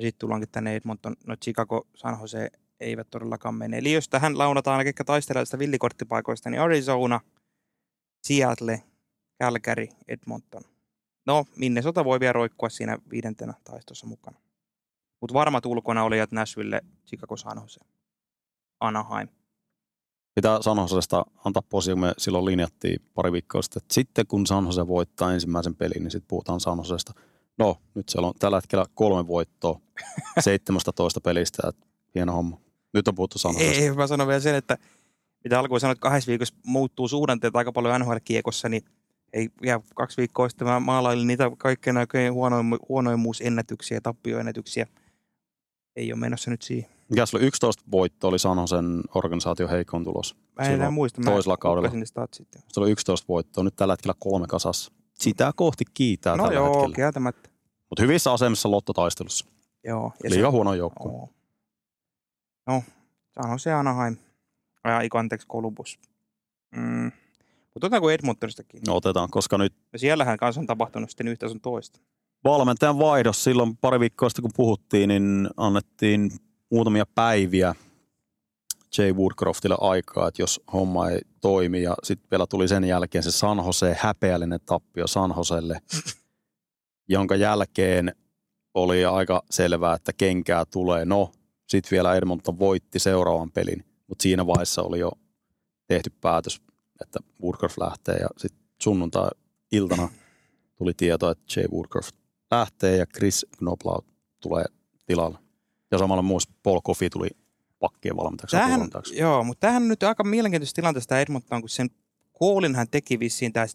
Sitten 0.00 0.18
tullaankin 0.18 0.48
tänne 0.48 0.76
Edmonton. 0.76 1.16
No 1.26 1.36
Chicago, 1.36 1.86
San 1.96 2.18
Jose 2.20 2.50
eivät 2.80 3.10
todellakaan 3.10 3.54
mene. 3.54 3.78
Eli 3.78 3.92
jos 3.92 4.08
tähän 4.08 4.38
launataan, 4.38 4.84
ketkä 4.84 5.04
taistelevat 5.04 5.48
sitä 5.48 5.58
villikorttipaikoista, 5.58 6.50
niin 6.50 6.60
Arizona, 6.60 7.20
Seattle, 8.22 8.82
Calgary, 9.42 9.86
Edmonton. 10.08 10.62
No, 11.26 11.44
Minnesota 11.56 12.04
voi 12.04 12.20
vielä 12.20 12.32
roikkua 12.32 12.68
siinä 12.68 12.98
viidentenä 13.10 13.54
taistossa 13.64 14.06
mukana. 14.06 14.38
Mutta 15.20 15.34
varmat 15.34 15.66
ulkona 15.66 16.04
olijat 16.04 16.32
Nashville, 16.32 16.80
Chicago, 17.06 17.36
San 17.36 17.58
Jose, 17.60 17.80
Anaheim. 18.80 19.28
Pitää 20.34 20.62
San 20.62 20.78
Josesta 20.78 21.26
antaa 21.44 21.62
posi, 21.68 21.90
kun 21.90 22.00
me 22.00 22.12
silloin 22.18 22.44
linjattiin 22.44 23.02
pari 23.14 23.32
viikkoa 23.32 23.62
sitten, 23.62 23.82
että 23.82 23.94
sitten 23.94 24.26
kun 24.26 24.46
San 24.46 24.64
Jose 24.66 24.86
voittaa 24.86 25.32
ensimmäisen 25.32 25.74
pelin, 25.74 26.02
niin 26.02 26.10
sitten 26.10 26.28
puhutaan 26.28 26.60
San 26.60 26.78
Josesta. 26.78 27.12
No, 27.58 27.76
nyt 27.94 28.08
siellä 28.08 28.28
on 28.28 28.34
tällä 28.38 28.56
hetkellä 28.56 28.84
kolme 28.94 29.26
voittoa 29.26 29.80
17 30.40 31.20
pelistä, 31.20 31.68
että 31.68 31.86
hieno 32.14 32.32
homma. 32.32 32.60
Nyt 32.94 33.08
on 33.08 33.14
puhuttu 33.14 33.38
San 33.38 33.54
Josesta. 33.54 33.82
Ei, 33.82 33.90
mä 33.90 34.06
sanon 34.06 34.26
vielä 34.28 34.40
sen, 34.40 34.54
että 34.54 34.78
mitä 35.44 35.58
alkuun 35.58 35.80
sanoit, 35.80 35.96
että 35.96 36.02
kahdessa 36.02 36.28
viikossa 36.28 36.54
muuttuu 36.66 37.08
suhdanteet 37.08 37.56
aika 37.56 37.72
paljon 37.72 38.00
NHL-kiekossa, 38.00 38.68
niin 38.68 38.84
ei, 39.32 39.48
ja 39.62 39.80
kaksi 39.94 40.16
viikkoa 40.16 40.48
sitten 40.48 40.68
mä 40.68 40.80
maalailin 40.80 41.26
niitä 41.26 41.50
kaikkein 41.58 41.96
huonoimmuusennätyksiä 42.88 43.96
ja 43.96 44.00
tappioennätyksiä. 44.00 44.86
Ei 45.96 46.12
ole 46.12 46.20
menossa 46.20 46.50
nyt 46.50 46.62
siihen. 46.62 46.90
Mikä 47.12 47.26
sulla 47.26 47.40
oli 47.42 47.46
11 47.48 47.82
voittoa 47.90 48.28
oli 48.28 48.38
San 48.38 48.58
Josen 48.58 49.00
organisaatio 49.14 49.68
heikon 49.68 50.04
tulos. 50.04 50.36
Mä 50.58 50.66
en 50.66 50.72
enää 50.72 50.90
muista. 50.90 51.20
Mä 51.20 51.30
toisella 51.30 51.56
kaudella. 51.56 51.88
hukkasin 51.88 52.00
ne 52.00 52.06
statsit. 52.06 52.48
Se 52.68 52.80
oli 52.80 52.90
11 52.90 53.24
voittoa, 53.28 53.64
nyt 53.64 53.76
tällä 53.76 53.92
hetkellä 53.92 54.14
kolme 54.18 54.46
kasassa. 54.46 54.92
Sitä 55.14 55.52
kohti 55.56 55.84
kiitää 55.94 56.36
No 56.36 56.42
tällä 56.44 56.54
joo, 56.58 56.74
hetkellä. 56.74 56.94
kieltämättä. 56.96 57.50
Mutta 57.90 58.02
hyvissä 58.02 58.32
asemissa 58.32 58.70
lottotaistelussa. 58.70 59.46
Joo. 59.84 60.12
Ja 60.24 60.30
Liiga 60.30 60.50
huono 60.50 60.74
joukkue. 60.74 61.12
Oo. 61.12 61.28
No, 62.66 62.82
San 63.32 63.50
Jose 63.50 63.72
Anaheim. 63.72 64.16
Ja 64.84 65.00
Iko, 65.00 65.18
anteeksi, 65.18 65.46
Columbus. 65.48 65.98
Mm. 66.76 67.12
Mutta 67.74 67.86
otetaanko 67.86 68.10
Edmontonistakin? 68.10 68.80
No 68.86 68.96
otetaan, 68.96 69.30
koska 69.30 69.58
nyt 69.58 69.74
Ja 69.92 69.98
siellähän 69.98 70.36
kanssa 70.38 70.60
on 70.60 70.66
tapahtunut 70.66 71.10
sitten 71.10 71.28
yhtä 71.28 71.48
sun 71.48 71.60
toista. 71.60 72.00
valmentajan 72.44 72.98
vaihdos 72.98 73.44
silloin 73.44 73.76
pari 73.76 74.00
viikkoa 74.00 74.28
sitten, 74.28 74.42
kun 74.42 74.50
puhuttiin, 74.56 75.08
niin 75.08 75.48
annettiin 75.56 76.30
muutamia 76.72 77.06
päiviä 77.14 77.74
Jay 78.98 79.12
Woodcroftille 79.12 79.76
aikaa, 79.80 80.28
että 80.28 80.42
jos 80.42 80.60
homma 80.72 81.08
ei 81.08 81.20
toimi 81.40 81.82
ja 81.82 81.96
sitten 82.02 82.30
vielä 82.30 82.46
tuli 82.46 82.68
sen 82.68 82.84
jälkeen 82.84 83.24
se 83.24 83.30
San 83.30 83.62
Jose, 83.66 83.96
häpeällinen 84.00 84.60
tappio 84.66 85.06
San 85.06 85.34
Joselle, 85.36 85.80
jonka 87.08 87.36
jälkeen 87.36 88.14
oli 88.74 89.04
aika 89.04 89.42
selvää, 89.50 89.94
että 89.94 90.12
kenkää 90.12 90.64
tulee. 90.64 91.04
No, 91.04 91.32
sitten 91.68 91.90
vielä 91.90 92.14
Edmonton 92.14 92.58
voitti 92.58 92.98
seuraavan 92.98 93.50
pelin, 93.50 93.84
mutta 94.06 94.22
siinä 94.22 94.46
vaiheessa 94.46 94.82
oli 94.82 94.98
jo 94.98 95.12
tehty 95.86 96.10
päätös, 96.20 96.60
että 97.00 97.18
Woodcroft 97.42 97.78
lähtee 97.78 98.16
ja 98.16 98.28
sitten 98.36 98.62
sunnuntai-iltana 98.82 100.08
tuli 100.76 100.94
tieto, 100.94 101.30
että 101.30 101.44
Jay 101.56 101.68
Woodcroft 101.68 102.14
lähtee 102.50 102.96
ja 102.96 103.06
Chris 103.06 103.46
Knoblau 103.58 104.00
tulee 104.40 104.64
tilalle. 105.06 105.38
Ja 105.92 105.98
samalla 105.98 106.22
myös 106.22 106.48
Paul 106.62 106.80
Coffey 106.80 107.10
tuli 107.10 107.28
pakkien 107.78 108.16
valmentajaksi. 108.16 108.56
Tämähän, 108.56 108.72
apuvalmentajaksi. 108.72 109.18
joo, 109.18 109.44
mutta 109.44 109.60
tämähän 109.60 109.82
on 109.82 109.88
nyt 109.88 110.02
aika 110.02 110.24
mielenkiintoista 110.24 110.76
tilanteesta 110.76 111.08
tämä 111.08 111.20
Edmonton, 111.20 111.60
kun 111.60 111.68
sen 111.68 111.90
koolin 112.32 112.74
hän 112.74 112.86
teki 112.90 113.18
vissiin 113.18 113.52
tämä 113.52 113.66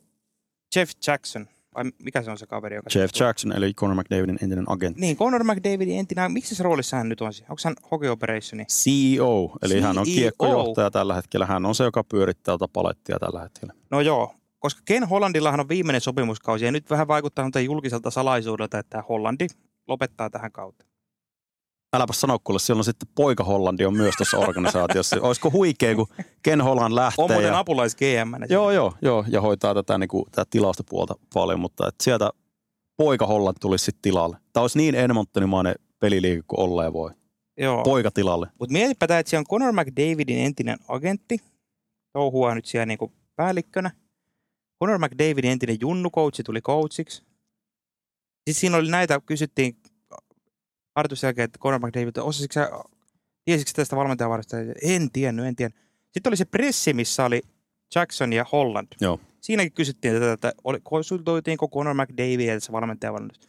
Jeff 0.76 0.92
Jackson. 1.08 1.48
Vai 1.76 1.84
mikä 2.04 2.22
se 2.22 2.32
on 2.32 2.38
se 2.38 2.46
kaveri, 2.46 2.76
joka... 2.76 2.90
Jeff 2.96 3.14
siitä- 3.14 3.26
Jackson, 3.26 3.52
eli 3.52 3.74
Conor 3.74 3.96
McDavidin 3.96 4.38
entinen 4.42 4.66
agentti. 4.68 5.02
Niin, 5.02 5.18
Conor 5.18 5.44
McDavidin 5.44 6.00
entinen, 6.00 6.32
missä 6.32 6.56
se 6.56 6.64
roolissa 6.64 6.98
hän 6.98 7.10
nyt 7.10 7.22
on? 7.22 7.32
Onko 7.50 7.62
hän 7.64 7.76
Hockey 7.92 8.10
Operationi? 8.10 8.66
CEO, 8.66 9.58
eli 9.62 9.82
hän 9.82 9.98
on 9.98 10.06
CEO. 10.06 10.16
kiekkojohtaja 10.16 10.92
tällä 10.92 11.16
hetkellä. 11.16 11.46
Hän 11.46 11.66
on 11.66 11.76
se, 11.76 11.84
joka 11.84 12.04
pyörittää 12.04 12.54
tätä 12.54 12.68
palettia 12.74 13.20
tällä 13.20 13.42
hetkellä. 13.42 13.74
No 13.92 14.02
joo, 14.02 14.36
koska 14.60 14.82
Ken 14.86 15.04
Hollandillahan 15.08 15.60
on 15.60 15.70
viimeinen 15.70 16.02
sopimuskausi 16.02 16.66
ja 16.66 16.72
nyt 16.72 16.90
vähän 16.90 17.08
vaikuttaa 17.08 17.50
julkiselta 17.66 18.12
salaisuudelta, 18.12 18.80
että 18.80 19.04
Hollandi 19.10 19.48
lopettaa 19.88 20.30
tähän 20.30 20.52
kautta. 20.52 20.86
Äläpä 21.94 22.14
sano, 22.14 22.40
kuule, 22.44 22.60
siellä 22.60 22.80
on 22.80 22.84
sitten 22.84 23.10
poika 23.16 23.44
Hollandi 23.44 23.86
on 23.86 23.98
myös 23.98 24.16
tuossa 24.18 24.38
organisaatiossa. 24.38 25.18
Olisiko 25.22 25.52
huikea, 25.52 25.96
kun 25.96 26.08
Ken 26.44 26.62
Holland 26.62 26.96
lähtee. 26.96 27.26
On 27.26 27.32
muuten 27.32 27.48
ja... 27.48 27.60
apulais 27.60 27.96
GM. 27.96 28.44
Joo, 28.50 28.72
joo, 28.72 28.94
joo, 29.02 29.26
ja 29.28 29.42
hoitaa 29.42 29.74
tätä, 29.74 29.98
niin 29.98 30.08
kuin, 30.08 30.26
tätä 30.32 30.46
tilastopuolta 30.50 31.16
paljon, 31.34 31.60
mutta 31.60 31.88
et 31.88 31.96
sieltä 32.04 32.30
poika 32.98 33.26
Holland 33.26 33.58
tulisi 33.62 33.86
sitten 33.86 34.02
tilalle. 34.02 34.38
Tämä 34.54 34.62
olisi 34.62 34.78
niin 34.78 34.96
Edmontonimainen 34.96 35.76
peliliike 36.00 36.44
kuin 36.48 36.60
olleen 36.60 36.94
voi. 36.94 37.12
joo. 37.58 37.84
Poika 37.84 38.12
tilalle. 38.12 38.48
Mutta 38.60 38.74
mietipä 38.74 39.08
tämä, 39.08 39.20
että 39.20 39.30
siellä 39.30 39.42
on 39.42 39.60
Conor 39.60 39.74
McDavidin 39.74 40.40
entinen 40.40 40.78
agentti, 40.88 41.38
touhua 42.14 42.56
nyt 42.56 42.66
siellä 42.66 42.86
niinku 42.86 43.12
päällikkönä. 43.36 43.92
Conor 44.84 45.00
McDavidin 45.00 45.52
entinen 45.52 45.78
junnukoutsi 45.82 46.44
tuli 46.44 46.62
coachiksi. 46.62 47.18
Sitten 47.18 48.54
siinä 48.54 48.78
oli 48.78 48.92
näitä, 48.92 49.22
kysyttiin 49.26 49.78
harjoituksen 50.98 51.28
jälkeen, 51.28 51.46
että 51.46 51.60
Conor 51.60 51.80
McDavid, 51.80 52.18
osasitko 52.18 52.54
sä, 52.54 52.72
tiesitkö 53.46 53.72
tästä 53.76 53.96
valmentajavarasta? 53.96 54.58
En 54.82 55.12
tiennyt, 55.12 55.46
en 55.46 55.56
tiennyt. 55.56 55.80
Sitten 56.12 56.30
oli 56.30 56.38
se 56.38 56.46
pressi, 56.46 56.94
missä 56.94 57.26
oli 57.26 57.42
Jackson 57.96 58.34
ja 58.34 58.46
Holland. 58.52 58.88
Joo. 59.02 59.20
Siinäkin 59.42 59.72
kysyttiin 59.72 60.14
tätä, 60.14 60.32
että 60.32 60.54
oli, 60.64 60.80
konsultoitiinko 60.84 61.68
Conor 61.68 61.94
McDavid 61.94 62.54
tässä 62.54 62.72
valmentajavalmennus. 62.72 63.40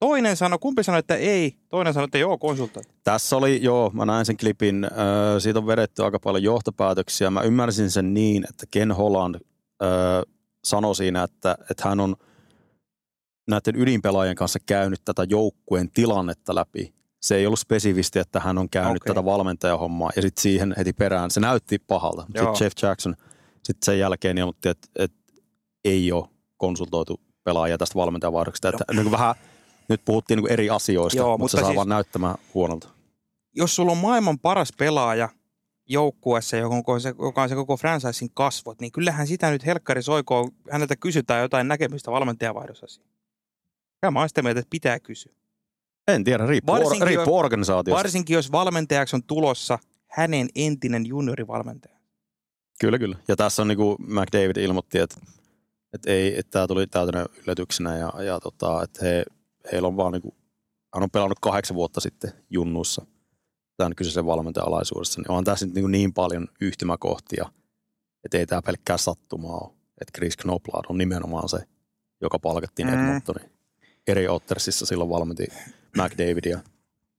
Toinen 0.00 0.36
sanoi, 0.36 0.58
kumpi 0.58 0.84
sanoi, 0.84 0.98
että 0.98 1.16
ei. 1.16 1.54
Toinen 1.68 1.94
sanoi, 1.94 2.04
että 2.04 2.18
joo, 2.18 2.38
konsultoi. 2.38 2.82
Tässä 3.04 3.36
oli, 3.36 3.62
joo, 3.62 3.90
mä 3.94 4.06
näin 4.06 4.26
sen 4.26 4.36
klipin, 4.36 4.84
äh, 4.84 4.90
siitä 5.38 5.58
on 5.58 5.66
vedetty 5.66 6.04
aika 6.04 6.18
paljon 6.18 6.42
johtopäätöksiä. 6.42 7.30
Mä 7.30 7.42
ymmärsin 7.42 7.90
sen 7.90 8.14
niin, 8.14 8.44
että 8.48 8.66
Ken 8.70 8.92
Holland 8.92 9.34
äh, 9.34 9.40
sanoi 10.64 10.94
siinä, 10.94 11.22
että, 11.22 11.56
että 11.70 11.88
hän 11.88 12.00
on 12.00 12.16
näiden 13.48 13.76
ydinpelaajien 13.76 14.36
kanssa 14.36 14.58
käynyt 14.66 15.00
tätä 15.04 15.26
joukkueen 15.28 15.90
tilannetta 15.90 16.54
läpi. 16.54 16.94
Se 17.20 17.36
ei 17.36 17.46
ollut 17.46 17.58
spesifisti, 17.58 18.18
että 18.18 18.40
hän 18.40 18.58
on 18.58 18.70
käynyt 18.70 19.02
Okei. 19.02 19.14
tätä 19.14 19.24
valmentajahommaa 19.24 20.10
ja 20.16 20.22
sitten 20.22 20.42
siihen 20.42 20.74
heti 20.76 20.92
perään. 20.92 21.30
Se 21.30 21.40
näytti 21.40 21.78
pahalta. 21.78 22.22
Sitten 22.22 22.54
Jeff 22.60 22.76
Jackson 22.82 23.16
sitten 23.64 23.84
sen 23.84 23.98
jälkeen 23.98 24.38
ilmoitti, 24.38 24.68
että, 24.68 24.88
että 24.96 25.18
ei 25.84 26.12
ole 26.12 26.28
konsultoitu 26.56 27.20
pelaajia 27.44 27.78
tästä 27.78 27.94
valmentajavaihdoksesta. 27.94 28.68
Että 28.68 28.84
niin 28.94 29.10
vähän, 29.10 29.34
nyt 29.88 30.02
puhuttiin 30.04 30.36
niin 30.36 30.52
eri 30.52 30.70
asioista, 30.70 31.18
Joo, 31.18 31.28
mutta, 31.28 31.42
mutta 31.42 31.56
se 31.56 31.60
saa 31.60 31.68
siis- 31.68 31.76
vaan 31.76 31.88
näyttämään 31.88 32.34
huonolta. 32.54 32.88
jos 33.56 33.76
sulla 33.76 33.92
on 33.92 33.98
maailman 33.98 34.38
paras 34.38 34.72
pelaaja 34.78 35.28
joukkueessa, 35.88 36.56
joka 36.56 36.92
on, 36.92 37.00
se, 37.48 37.54
koko 37.54 37.76
franchisein 37.76 38.30
kasvot, 38.34 38.80
niin 38.80 38.92
kyllähän 38.92 39.26
sitä 39.26 39.50
nyt 39.50 39.66
Helkkari 39.66 40.02
Soikoo, 40.02 40.48
häneltä 40.70 40.96
kysytään 40.96 41.42
jotain 41.42 41.68
näkemystä 41.68 42.10
valmentajavaihdossa. 42.10 43.02
Ja 44.02 44.10
mä 44.10 44.18
oon 44.18 44.28
sitä 44.28 44.42
mieltä, 44.42 44.60
että 44.60 44.70
pitää 44.70 45.00
kysyä. 45.00 45.32
En 46.08 46.24
tiedä, 46.24 46.46
riippuu, 46.46 46.74
or, 46.74 46.80
Varsinkin 46.80 47.06
riippuu 47.06 47.34
jos- 47.34 47.38
organisaatiosta. 47.44 47.98
Varsinkin 47.98 48.34
jos 48.34 48.52
valmentajaksi 48.52 49.16
on 49.16 49.22
tulossa 49.22 49.78
hänen 50.06 50.48
entinen 50.54 51.06
juniorivalmentaja. 51.06 51.96
Kyllä, 52.80 52.98
kyllä. 52.98 53.16
Ja 53.28 53.36
tässä 53.36 53.62
on 53.62 53.68
niin 53.68 53.78
kuin 53.78 53.96
McDavid 54.00 54.56
ilmoitti, 54.56 54.98
että, 54.98 55.16
että, 55.92 56.10
ei, 56.10 56.38
että 56.38 56.50
tämä 56.50 56.66
tuli 56.66 56.86
täytänä 56.86 57.26
yllätyksenä 57.42 57.96
ja, 57.96 58.22
ja 58.22 58.40
tota, 58.40 58.82
että 58.82 59.04
he, 59.04 59.24
heillä 59.72 59.88
on 59.88 59.96
vaan 59.96 60.12
niin 60.12 60.22
kuin, 60.22 60.34
hän 60.94 61.02
on 61.02 61.10
pelannut 61.10 61.38
kahdeksan 61.40 61.74
vuotta 61.74 62.00
sitten 62.00 62.32
junnuissa 62.50 63.06
tämän 63.76 63.94
kyseisen 63.96 64.26
valmentajan 64.26 64.68
alaisuudessa, 64.68 65.20
niin 65.20 65.30
on 65.30 65.44
tässä 65.44 65.66
nyt 65.66 65.74
niin, 65.74 65.90
niin 65.90 66.12
paljon 66.12 66.48
yhtymäkohtia, 66.60 67.52
että 68.24 68.38
ei 68.38 68.46
tämä 68.46 68.62
pelkkää 68.62 68.96
sattumaa 68.96 69.58
ole. 69.58 69.74
Että 70.00 70.12
Chris 70.18 70.36
Knoblad 70.36 70.84
on 70.88 70.98
nimenomaan 70.98 71.48
se, 71.48 71.58
joka 72.20 72.38
palkattiin 72.38 72.88
Mm. 72.88 72.94
mm. 72.94 73.20
Eri 74.10 74.28
Ottersissa 74.28 74.86
silloin 74.86 75.10
valmenti 75.10 75.46
McDavidia. 75.96 76.58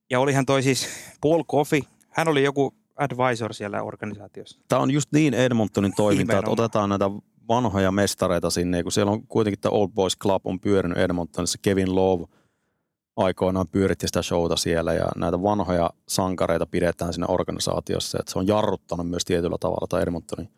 Ja 0.09 0.19
olihan 0.19 0.45
toi 0.45 0.63
siis 0.63 0.87
Paul 1.21 1.43
Coffey, 1.43 1.81
hän 2.09 2.27
oli 2.27 2.43
joku 2.43 2.73
advisor 2.95 3.53
siellä 3.53 3.83
organisaatiossa. 3.83 4.59
Tämä 4.67 4.81
on 4.81 4.91
just 4.91 5.11
niin 5.11 5.33
Edmontonin 5.33 5.93
toiminta, 5.95 6.37
että 6.37 6.51
otetaan 6.51 6.89
näitä 6.89 7.05
vanhoja 7.47 7.91
mestareita 7.91 8.49
sinne, 8.49 8.83
kun 8.83 8.91
siellä 8.91 9.11
on 9.11 9.27
kuitenkin 9.27 9.59
tämä 9.59 9.71
Old 9.77 9.89
Boys 9.89 10.17
Club 10.17 10.47
on 10.47 10.59
pyörinyt 10.59 10.97
Edmontonissa. 10.97 11.59
Kevin 11.61 11.95
Love 11.95 12.25
aikoinaan 13.15 13.67
pyöritti 13.71 14.07
sitä 14.07 14.21
showta 14.21 14.55
siellä 14.55 14.93
ja 14.93 15.05
näitä 15.15 15.41
vanhoja 15.41 15.89
sankareita 16.07 16.65
pidetään 16.65 17.13
siinä 17.13 17.27
organisaatiossa. 17.27 18.17
Että 18.19 18.31
se 18.31 18.39
on 18.39 18.47
jarruttanut 18.47 19.09
myös 19.09 19.25
tietyllä 19.25 19.57
tavalla 19.59 19.87
tai 19.89 20.01
Edmontonin 20.01 20.49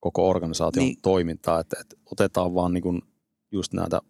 koko 0.00 0.28
organisaation 0.28 0.82
Niin. 0.82 0.92
niin. 0.94 1.02
toimintaa, 1.02 1.60
että, 1.60 1.76
että 1.80 1.96
otetaan 2.12 2.54
vaan 2.54 2.72
niin 2.72 2.82
kuin 2.82 3.02
just 3.52 3.72
näitä 3.72 4.00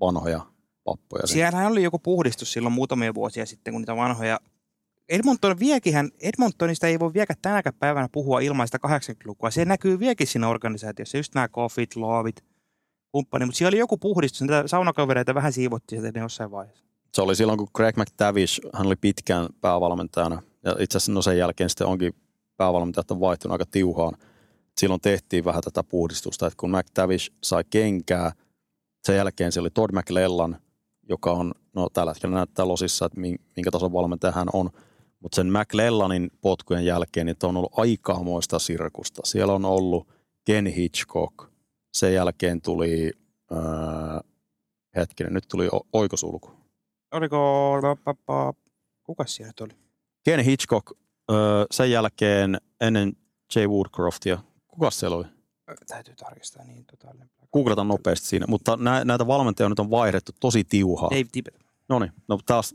vanhoja 0.00 0.40
pappoja. 0.84 1.26
Siellähän 1.26 1.72
oli 1.72 1.82
joku 1.82 1.98
puhdistus 1.98 2.52
silloin 2.52 2.72
muutamia 2.72 3.14
vuosia 3.14 3.46
sitten, 3.46 3.74
kun 3.74 3.80
niitä 3.80 3.96
vanhoja... 3.96 4.40
Edmonton 5.08 5.58
viekihän, 5.58 6.10
Edmontonista 6.20 6.86
ei 6.86 6.98
voi 6.98 7.14
vieläkään 7.14 7.38
tänäkään 7.42 7.74
päivänä 7.78 8.08
puhua 8.12 8.40
ilman 8.40 8.68
sitä 8.68 8.78
80-lukua. 8.86 9.50
Se 9.50 9.64
näkyy 9.64 9.98
vieläkin 9.98 10.26
siinä 10.26 10.48
organisaatiossa, 10.48 11.16
just 11.16 11.34
nämä 11.34 11.48
Coffit, 11.48 11.96
Loovit, 11.96 12.44
kumppani. 13.12 13.44
Mutta 13.46 13.58
siellä 13.58 13.70
oli 13.70 13.78
joku 13.78 13.96
puhdistus, 13.96 14.40
niitä 14.40 14.62
saunakavereita 14.66 15.34
vähän 15.34 15.52
siivottiin 15.52 16.00
sieltä 16.00 16.18
jossain 16.18 16.50
vaiheessa. 16.50 16.84
Se 17.14 17.22
oli 17.22 17.36
silloin, 17.36 17.58
kun 17.58 17.68
Greg 17.74 17.96
McTavish, 17.96 18.60
hän 18.74 18.86
oli 18.86 18.96
pitkään 18.96 19.48
päävalmentajana. 19.60 20.42
Ja 20.64 20.76
itse 20.78 20.96
asiassa 20.96 21.12
no 21.12 21.22
sen 21.22 21.38
jälkeen 21.38 21.70
sitten 21.70 21.86
onkin 21.86 22.14
päävalmentajat 22.56 23.10
on 23.10 23.20
vaihtunut 23.20 23.52
aika 23.52 23.66
tiuhaan. 23.70 24.14
Silloin 24.78 25.00
tehtiin 25.00 25.44
vähän 25.44 25.62
tätä 25.62 25.82
puhdistusta, 25.82 26.46
että 26.46 26.56
kun 26.56 26.70
McTavish 26.70 27.32
sai 27.42 27.64
kenkää, 27.70 28.32
sen 29.04 29.16
jälkeen 29.16 29.52
se 29.52 29.60
oli 29.60 29.70
Todd 29.70 29.92
McLellan, 29.92 30.56
joka 31.08 31.32
on, 31.32 31.52
no 31.74 31.88
tällä 31.92 32.12
hetkellä 32.12 32.34
näyttää 32.36 32.68
losissa, 32.68 33.06
että 33.06 33.20
min- 33.20 33.40
minkä 33.56 33.70
tason 33.70 33.92
valmentaja 33.92 34.32
hän 34.32 34.48
on. 34.52 34.70
Mutta 35.20 35.36
sen 35.36 35.52
McLellanin 35.52 36.30
potkujen 36.40 36.84
jälkeen 36.86 37.26
niin 37.26 37.36
on 37.42 37.56
ollut 37.56 37.78
aikaamoista 37.78 38.58
sirkusta. 38.58 39.22
Siellä 39.24 39.52
on 39.52 39.64
ollut 39.64 40.08
Ken 40.44 40.66
Hitchcock. 40.66 41.34
Sen 41.92 42.14
jälkeen 42.14 42.60
tuli, 42.62 43.12
öö, 43.52 43.58
hetkinen, 44.96 45.32
nyt 45.34 45.44
tuli 45.50 45.68
o- 45.72 45.86
oikosulku. 45.92 46.50
Oliko... 47.12 47.74
Kuka 49.02 49.24
siellä 49.26 49.48
nyt 49.48 49.60
oli? 49.60 49.72
Ken 50.24 50.40
Hitchcock, 50.40 50.92
öö, 51.30 51.64
sen 51.70 51.90
jälkeen 51.90 52.60
ennen 52.80 53.12
Jay 53.54 53.66
Woodcroftia. 53.66 54.38
Kuka 54.68 54.90
siellä 54.90 55.16
oli? 55.16 55.26
Täytyy 55.86 56.14
tarkistaa 56.14 56.64
niin 56.64 56.84
totaalinen. 56.84 57.30
Googlata 57.52 57.84
nopeasti 57.84 58.26
siinä. 58.26 58.46
Mutta 58.48 58.76
nä- 58.76 59.04
näitä 59.04 59.26
valmentajia 59.26 59.68
nyt 59.68 59.78
on 59.78 59.90
vaihdettu 59.90 60.32
tosi 60.40 60.64
tiuhaa. 60.64 61.10
Dave 61.10 61.28
Tippett. 61.32 61.56
No 61.88 61.98
niin, 61.98 62.12
no 62.28 62.38
taas 62.46 62.74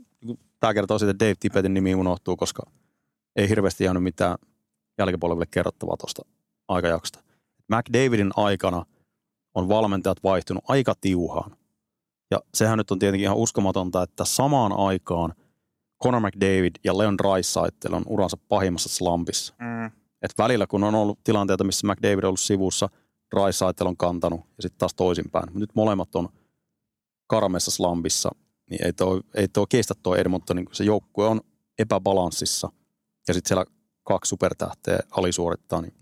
tämä 0.60 0.74
kertoo 0.74 0.98
siitä, 0.98 1.10
että 1.10 1.24
Dave 1.24 1.34
Tippetin 1.40 1.74
nimi 1.74 1.94
unohtuu, 1.94 2.36
koska 2.36 2.62
ei 3.36 3.48
hirveästi 3.48 3.84
jäänyt 3.84 4.02
mitään 4.02 4.38
jälkipolville 4.98 5.46
kerrottavaa 5.50 5.96
tuosta 5.96 6.22
aikajaksosta. 6.68 7.18
McDavidin 7.68 8.30
aikana 8.36 8.86
on 9.54 9.68
valmentajat 9.68 10.22
vaihtunut 10.22 10.64
aika 10.68 10.94
tiuhaan. 11.00 11.56
Ja 12.30 12.40
sehän 12.54 12.78
nyt 12.78 12.90
on 12.90 12.98
tietenkin 12.98 13.24
ihan 13.24 13.36
uskomatonta, 13.36 14.02
että 14.02 14.24
samaan 14.24 14.72
aikaan 14.72 15.34
Conor 16.04 16.20
McDavid 16.20 16.74
ja 16.84 16.98
Leon 16.98 17.18
Draisaitl 17.18 17.94
on 17.94 18.02
uransa 18.06 18.36
pahimmassa 18.48 18.88
slampissa. 18.88 19.54
Mm. 19.58 19.90
Et 20.22 20.34
välillä 20.38 20.66
kun 20.66 20.84
on 20.84 20.94
ollut 20.94 21.18
tilanteita, 21.24 21.64
missä 21.64 21.86
McDavid 21.86 22.24
on 22.24 22.28
ollut 22.28 22.40
sivussa, 22.40 22.88
Draisaitl 23.34 23.86
on 23.86 23.96
kantanut 23.96 24.40
ja 24.40 24.62
sitten 24.62 24.78
taas 24.78 24.94
toisinpäin. 24.94 25.44
Mut 25.52 25.60
Nyt 25.60 25.74
molemmat 25.74 26.16
on 26.16 26.28
karmeessa 27.26 27.70
slampissa, 27.70 28.30
niin 28.70 28.86
ei 28.86 28.92
tuo, 28.92 29.20
ei 29.34 29.48
tuo 29.48 29.66
kestä 29.66 29.94
tuo 30.02 30.16
Edmontonin, 30.16 30.64
kun 30.64 30.74
se 30.74 30.84
joukkue 30.84 31.26
on 31.26 31.40
epäbalanssissa 31.78 32.72
ja 33.28 33.34
sitten 33.34 33.48
siellä 33.48 33.64
kaksi 34.02 34.28
supertähteä 34.28 34.98
alisuorittaa, 35.10 35.80
niin 35.80 35.94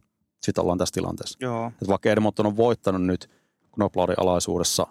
sitten 0.43 0.63
ollaan 0.63 0.79
tässä 0.79 0.93
tilanteessa. 0.93 1.39
Joo. 1.41 1.73
Et 1.83 1.89
vaikka 1.89 2.11
Edmonton 2.11 2.47
on 2.47 2.57
voittanut 2.57 3.03
nyt 3.03 3.31
Knobladin 3.75 4.21
alaisuudessa, 4.21 4.87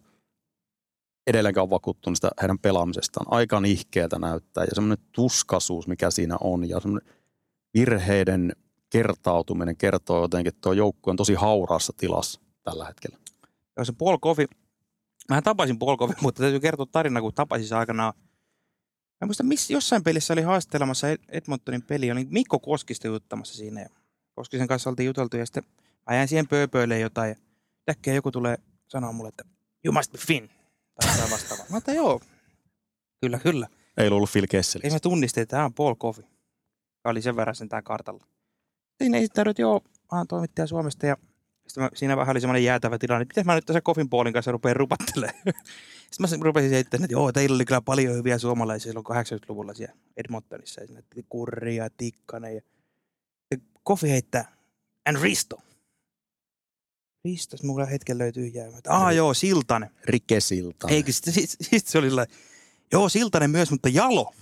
edelleenkään 1.28 1.64
on 1.64 1.70
vakuuttunut 1.70 2.18
sitä 2.18 2.30
heidän 2.42 2.60
pelaamisestaan. 2.60 3.26
Aika 3.30 3.60
nihkeältä 3.60 4.20
näyttää 4.20 4.64
ja 4.64 4.72
semmoinen 4.74 5.06
tuskasuus, 5.12 5.88
mikä 5.88 6.12
siinä 6.12 6.38
on 6.42 6.70
ja 6.70 6.80
semmoinen 6.80 7.14
virheiden 7.74 8.54
kertautuminen 8.90 9.78
kertoo 9.78 10.22
jotenkin, 10.22 10.50
että 10.50 10.62
tuo 10.62 10.74
joukkue 10.74 11.12
on 11.12 11.18
tosi 11.18 11.34
hauraassa 11.34 11.94
tilassa 11.98 12.42
tällä 12.64 12.86
hetkellä. 12.86 13.18
Joo, 13.78 13.86
se 13.86 13.94
Paul 13.98 14.18
Coffey. 14.18 14.46
Mä 15.30 15.42
tapasin 15.42 15.80
Paul 15.80 15.98
Coffey, 15.98 16.18
mutta 16.22 16.42
täytyy 16.42 16.60
kertoa 16.60 16.86
tarina, 16.92 17.22
kun 17.22 17.34
tapasin 17.34 17.68
se 17.68 17.76
aikanaan. 17.76 18.14
Mä 19.22 19.26
muista, 19.26 19.44
missä 19.44 19.74
jossain 19.74 20.04
pelissä 20.04 20.34
oli 20.34 20.42
haastelemassa 20.42 21.08
Ed- 21.10 21.24
Edmontonin 21.30 21.82
peli, 21.82 22.12
oli 22.12 22.28
Mikko 22.30 22.60
Koskista 22.60 23.08
juttamassa 23.08 23.58
siinä. 23.58 23.82
Ja 23.82 23.90
Koskisen 24.36 24.68
kanssa 24.68 24.90
oltiin 24.90 25.08
juteltu 25.08 25.38
ja 25.38 25.46
sitten 25.46 25.64
mä 26.10 26.16
jäin 26.16 26.28
siihen 26.28 26.48
pööpöille 26.48 27.00
jotain. 27.00 27.30
Ja 27.30 27.36
äkkiä 27.90 28.14
joku 28.14 28.32
tulee 28.32 28.58
sanoa 28.88 29.12
mulle, 29.12 29.30
että 29.30 29.44
you 29.86 29.94
must 29.94 30.12
be 30.12 30.18
Finn. 30.18 30.50
Tai 30.96 31.12
jotain 31.12 31.32
vastaavaa. 31.32 31.66
Mä 31.70 31.78
että 31.78 31.94
joo, 31.94 32.22
kyllä, 33.22 33.40
kyllä. 33.40 33.68
Ei 33.98 34.08
ollut 34.08 34.32
Phil 34.32 34.48
Kessel. 34.50 34.82
Ei 34.84 34.92
mä 34.92 35.00
tunnistin, 35.00 35.42
että 35.42 35.56
tämä 35.56 35.66
on 35.66 35.74
Paul 35.74 35.96
Coffey. 35.96 36.24
Joka 36.24 37.10
oli 37.10 37.22
sen 37.22 37.36
verran 37.36 37.56
sen 37.56 37.70
tää 37.70 37.82
kartalla. 37.82 38.26
Siinä 38.98 39.18
esittäydyin, 39.18 39.52
että 39.52 39.62
joo, 39.62 39.82
mä 40.12 40.18
oon 40.18 40.28
toimittaja 40.28 40.68
Suomesta 40.68 41.06
ja 41.06 41.18
sitten 41.68 41.84
mä, 41.84 41.90
siinä 41.94 42.18
vähän 42.18 42.34
oli 42.34 42.42
semmoinen 42.42 42.64
jäätävä 42.64 42.98
tilanne, 42.98 43.22
että 43.22 43.32
miten 43.32 43.46
mä 43.46 43.56
nyt 43.56 43.66
tässä 43.66 43.82
Coffin 43.82 44.10
Paulin 44.10 44.34
kanssa 44.34 44.52
rupean 44.52 44.76
rupattelemaan. 44.76 45.44
Sitten 46.12 46.40
mä 46.40 46.46
rupesin 46.46 46.70
selittämään, 46.70 47.04
että 47.04 47.14
joo, 47.14 47.32
teillä 47.32 47.56
oli 47.56 47.66
kyllä 47.66 47.82
paljon 47.82 48.16
hyviä 48.16 48.38
suomalaisia 48.38 48.90
silloin 48.90 49.06
80-luvulla 49.06 49.74
siellä 49.74 49.96
Edmontonissa. 50.18 50.82
Ja 50.82 50.88
siinä 50.88 51.04
oli 51.16 51.26
Kurri 51.30 51.76
ja 51.76 51.90
Tikkanen 51.98 52.56
ja 52.56 52.62
ja 53.52 53.58
Kofi 53.84 54.10
heittää, 54.10 54.52
and 55.06 55.18
Risto. 55.22 55.58
Risto, 57.26 57.58
mulla 57.64 57.86
hetken 57.86 58.18
löytyy 58.18 58.48
jäämä. 58.48 58.78
Ah 58.88 59.16
joo, 59.16 59.34
Siltanen. 59.34 59.90
Rike 60.06 60.40
Silta. 60.40 60.88
Eikö 60.88 61.12
sitten 61.12 61.34
sit, 61.34 61.50
sit 61.62 61.88
se 61.88 61.98
oli 61.98 62.08
joo, 62.92 63.10
Siltanen 63.10 63.50
myös, 63.50 63.72
mutta 63.72 63.90
Jalo. 63.90 64.34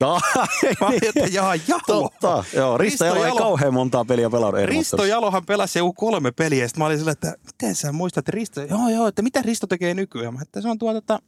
Mä 0.80 0.86
olin, 0.86 1.00
että 1.04 1.26
jaa, 1.32 1.54
Jalo. 1.54 1.80
Totta, 1.86 2.44
joo. 2.54 2.78
Risto 2.78 3.04
Risto 3.04 3.04
Jalo 3.04 3.24
ei 3.24 3.28
Jalo. 3.28 3.38
kauhean 3.40 3.74
montaa 3.74 4.04
peliä 4.04 4.30
pelannut 4.30 4.64
Risto. 4.64 5.04
Jalohan 5.04 5.46
pelasi 5.46 5.78
joku 5.78 5.92
kolme 5.92 6.32
peliä, 6.32 6.64
ja 6.64 6.68
sitten 6.68 6.80
mä 6.80 6.86
olin 6.86 6.98
sillä, 6.98 7.12
että 7.12 7.34
miten 7.46 7.74
sä 7.74 7.92
muistat 7.92 8.22
että 8.22 8.30
Risto? 8.32 8.60
Joo, 8.62 8.88
joo, 8.88 9.06
että 9.06 9.22
mitä 9.22 9.42
Risto 9.42 9.66
tekee 9.66 9.94
nykyään? 9.94 10.34
Mä, 10.34 10.42
että 10.42 10.60
se 10.60 10.68
on 10.68 10.78
tuota, 10.78 11.00
tota, 11.00 11.18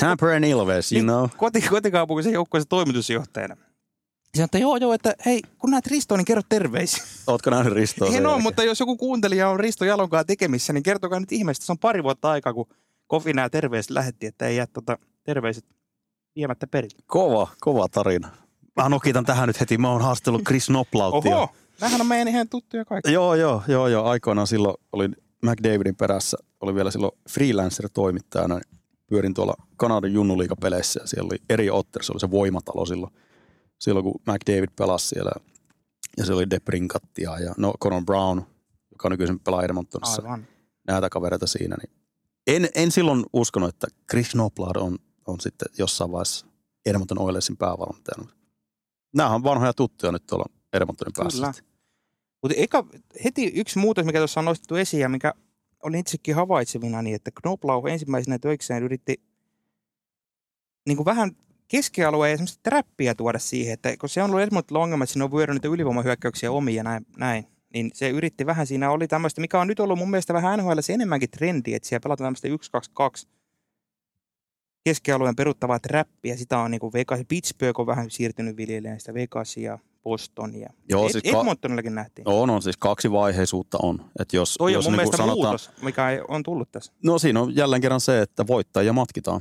Tamper 0.00 0.28
and 0.28 0.44
Ilves, 0.44 0.92
you 0.92 0.96
Niin. 0.96 1.06
know. 1.06 1.28
koti, 1.36 1.60
kotikaupungissa 1.60 2.30
joukkueessa 2.30 2.68
toimitusjohtajana. 2.68 3.56
Ja 3.60 4.36
sanoi, 4.36 4.44
että 4.44 4.58
joo, 4.58 4.76
joo, 4.76 4.92
että 4.92 5.14
hei, 5.26 5.42
kun 5.58 5.70
näet 5.70 5.86
Ristoa, 5.86 6.16
niin 6.18 6.24
kerro 6.24 6.42
terveisiä. 6.48 7.04
Ootko 7.26 7.50
nähnyt 7.50 7.72
Ristoa? 7.74 8.08
En 8.08 8.12
ole, 8.14 8.22
jälkeen? 8.22 8.42
mutta 8.42 8.64
jos 8.64 8.80
joku 8.80 8.96
kuuntelija 8.96 9.48
on 9.48 9.60
Risto 9.60 9.84
Jalonkaan 9.84 10.26
tekemissä, 10.26 10.72
niin 10.72 10.82
kertokaa 10.82 11.20
nyt 11.20 11.32
ihmeestä. 11.32 11.66
Se 11.66 11.72
on 11.72 11.78
pari 11.78 12.02
vuotta 12.02 12.30
aikaa, 12.30 12.54
kun 12.54 12.66
Kofi 13.06 13.32
nämä 13.32 13.50
terveiset 13.50 13.90
lähetti, 13.90 14.26
että 14.26 14.46
ei 14.46 14.56
jää 14.56 14.66
tota, 14.66 14.98
terveiset 15.24 15.64
viemättä 16.36 16.66
perille. 16.66 16.98
Kova, 17.06 17.48
kova 17.60 17.88
tarina. 17.88 18.28
Mä 18.76 18.88
nokitan 18.88 19.24
tähän 19.24 19.46
nyt 19.46 19.60
heti. 19.60 19.78
Mä 19.78 19.90
oon 19.90 20.02
haastellut 20.02 20.42
Chris 20.42 20.70
Noplauttia. 20.70 21.36
Oho, 21.36 21.54
nämähän 21.80 22.00
on 22.00 22.06
meidän 22.06 22.28
ihan 22.28 22.48
tuttuja 22.48 22.84
kaikki. 22.84 23.12
Joo, 23.12 23.34
joo, 23.34 23.62
joo, 23.68 23.88
joo. 23.88 24.04
Aikoinaan 24.04 24.46
silloin 24.46 24.74
olin 24.92 25.16
McDavidin 25.42 25.96
perässä. 25.96 26.36
Oli 26.60 26.74
vielä 26.74 26.90
silloin 26.90 27.12
freelancer-toimittajana. 27.30 28.60
Pyörin 29.06 29.34
tuolla 29.34 29.54
Kanadan 29.76 30.12
junnuliikapeleissä 30.12 31.00
ja 31.00 31.06
siellä 31.06 31.26
oli 31.26 31.38
eri 31.48 31.70
Otters, 31.70 32.10
oli 32.10 32.20
se 32.20 32.30
voimatalo 32.30 32.86
silloin, 32.86 33.12
silloin 33.78 34.04
kun 34.04 34.20
McDavid 34.28 34.68
pelasi 34.76 35.08
siellä. 35.08 35.30
Ja 36.16 36.24
se 36.24 36.32
oli 36.32 36.50
Debrinkattia 36.50 37.38
ja 37.38 37.54
no 37.58 37.74
Conor 37.82 38.04
Brown, 38.04 38.42
joka 38.92 39.08
nykyisin 39.08 39.40
pelaa 39.40 39.62
Edmontonissa. 39.62 40.22
Aivan. 40.22 40.46
näitä 40.86 41.10
kavereita 41.10 41.46
siinä. 41.46 41.76
Niin 41.76 41.94
en, 42.46 42.68
en 42.74 42.90
silloin 42.90 43.24
uskonut, 43.32 43.68
että 43.68 43.86
Chris 44.10 44.34
Noblad 44.34 44.76
on, 44.76 44.82
on 44.82 44.98
sitten 45.40 45.68
jossain 45.78 46.12
vaiheessa 46.12 46.46
Edmonton 46.86 47.18
Oilersin 47.18 47.56
päävalmentajana. 47.56 48.32
Nämähän 49.14 49.36
on 49.36 49.44
vanhoja 49.44 49.72
tuttuja 49.72 50.12
nyt 50.12 50.26
tuolla 50.26 50.46
Edmontonin 50.72 51.12
päässä. 51.16 51.52
Mutta 52.42 52.54
eka, 52.56 52.86
heti 53.24 53.52
yksi 53.54 53.78
muutos, 53.78 54.04
mikä 54.04 54.18
tuossa 54.18 54.40
on 54.40 54.44
nostettu 54.44 54.76
esiin 54.76 55.00
ja 55.00 55.08
mikä 55.08 55.34
olin 55.82 56.00
itsekin 56.00 56.34
havaitsevina, 56.34 57.02
niin 57.02 57.16
että 57.16 57.30
Knoblauch 57.42 57.88
ensimmäisenä 57.88 58.38
töikseen 58.38 58.82
yritti 58.82 59.22
niin 60.86 60.96
kuin 60.96 61.04
vähän 61.04 61.36
keskialueen 61.68 62.30
ja 62.30 62.36
semmoista 62.36 62.60
trappia 62.62 63.14
tuoda 63.14 63.38
siihen, 63.38 63.74
että 63.74 63.96
kun 63.96 64.08
se 64.08 64.22
on 64.22 64.30
ollut 64.30 64.42
esimerkiksi 64.42 64.74
ongelma, 64.74 65.04
että 65.04 65.12
siinä 65.12 65.24
on 65.24 65.32
vyörynyt 65.32 65.64
ylivoimahyökkäyksiä 65.64 66.52
omia 66.52 66.76
ja 66.76 66.82
näin, 66.82 67.06
näin, 67.16 67.46
niin 67.74 67.90
se 67.94 68.10
yritti 68.10 68.46
vähän, 68.46 68.66
siinä 68.66 68.90
oli 68.90 69.08
tämmöistä, 69.08 69.40
mikä 69.40 69.60
on 69.60 69.66
nyt 69.66 69.80
ollut 69.80 69.98
mun 69.98 70.10
mielestä 70.10 70.34
vähän 70.34 70.58
NHL 70.58 70.78
enemmänkin 70.92 71.30
trendi, 71.30 71.74
että 71.74 71.88
siellä 71.88 72.02
pelataan 72.02 72.34
tämmöistä 72.34 72.48
1-2-2 73.24 73.28
keskialueen 74.84 75.36
peruttavaa 75.36 75.78
trappia, 75.78 76.36
sitä 76.36 76.58
on 76.58 76.70
niin 76.70 76.80
kuin 76.80 76.92
Vegas, 76.92 77.20
Pittsburgh 77.28 77.80
on 77.80 77.86
vähän 77.86 78.10
siirtynyt 78.10 78.56
viljelemään 78.56 79.00
sitä 79.00 79.14
Vegasia, 79.14 79.78
Bostonia. 80.02 80.72
Joo, 80.88 81.08
siis 81.08 81.24
ka- 81.32 81.38
Edmontonillakin 81.38 81.94
nähtiin. 81.94 82.28
On, 82.28 82.50
on 82.50 82.62
siis 82.62 82.76
kaksi 82.76 83.12
vaiheisuutta 83.12 83.78
on. 83.82 84.10
Et 84.18 84.32
jos, 84.32 84.54
Toi 84.58 84.72
jos 84.72 84.86
on 84.86 84.92
mun 84.92 84.98
niinku 84.98 85.10
mielestä 85.10 85.16
sanotaan, 85.16 85.48
muutos, 85.48 85.70
mikä 85.82 86.06
on 86.28 86.42
tullut 86.42 86.72
tässä. 86.72 86.92
No 87.04 87.18
siinä 87.18 87.40
on 87.40 87.56
jälleen 87.56 87.82
kerran 87.82 88.00
se, 88.00 88.22
että 88.22 88.46
voittajia 88.46 88.92
matkitaan. 88.92 89.40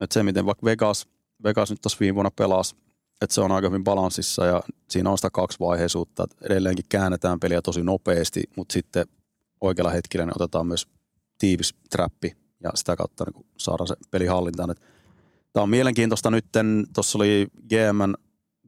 Et 0.00 0.12
se, 0.12 0.22
miten 0.22 0.46
vaikka 0.46 0.64
Vegas, 0.64 1.08
Vegas 1.44 1.70
nyt 1.70 1.80
tuossa 1.80 1.98
viime 2.00 2.14
vuonna 2.14 2.30
pelasi, 2.30 2.76
että 3.20 3.34
se 3.34 3.40
on 3.40 3.52
aika 3.52 3.68
hyvin 3.68 3.84
balanssissa 3.84 4.46
ja 4.46 4.62
siinä 4.90 5.10
on 5.10 5.18
sitä 5.18 5.30
kaksi 5.32 5.60
vaiheisuutta. 5.60 6.24
Että 6.24 6.36
edelleenkin 6.46 6.84
käännetään 6.88 7.40
peliä 7.40 7.62
tosi 7.62 7.82
nopeasti, 7.82 8.42
mutta 8.56 8.72
sitten 8.72 9.06
oikealla 9.60 9.90
hetkellä 9.92 10.26
niin 10.26 10.42
otetaan 10.42 10.66
myös 10.66 10.86
tiivis 11.38 11.74
trappi 11.90 12.36
ja 12.62 12.70
sitä 12.74 12.96
kautta 12.96 13.24
niin 13.24 13.46
saadaan 13.56 13.88
se 13.88 13.94
peli 14.10 14.26
hallintaan. 14.26 14.74
Tämä 15.52 15.62
on 15.62 15.70
mielenkiintoista 15.70 16.30
nyt. 16.30 16.46
Tuossa 16.94 17.18
oli 17.18 17.46
GMn, 17.68 18.14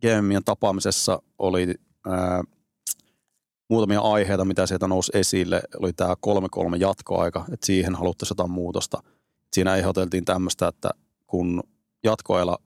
GMien 0.01 0.45
tapaamisessa 0.45 1.23
oli 1.39 1.75
ää, 2.07 2.43
muutamia 3.71 4.01
aiheita, 4.01 4.45
mitä 4.45 4.67
sieltä 4.67 4.89
nousi 4.89 5.13
esille. 5.15 5.63
Oli 5.79 5.93
tämä 5.93 6.15
3-3 6.75 6.77
jatkoaika, 6.79 7.45
että 7.53 7.67
siihen 7.67 7.95
haluttaisiin 7.95 8.35
jotain 8.35 8.51
muutosta. 8.51 9.03
Siinä 9.53 9.77
ehdoteltiin 9.77 10.25
tämmöistä, 10.25 10.69
että 10.69 10.91
kun 11.27 11.63
jatkoajalla 12.05 12.59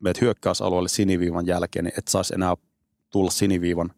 meet 0.00 0.20
hyökkäysalueelle 0.20 0.88
siniviivan 0.88 1.46
jälkeen, 1.46 1.84
niin 1.84 1.98
et 1.98 2.08
saisi 2.08 2.34
enää 2.34 2.54
tulla 3.10 3.30
siniviivan 3.30 3.90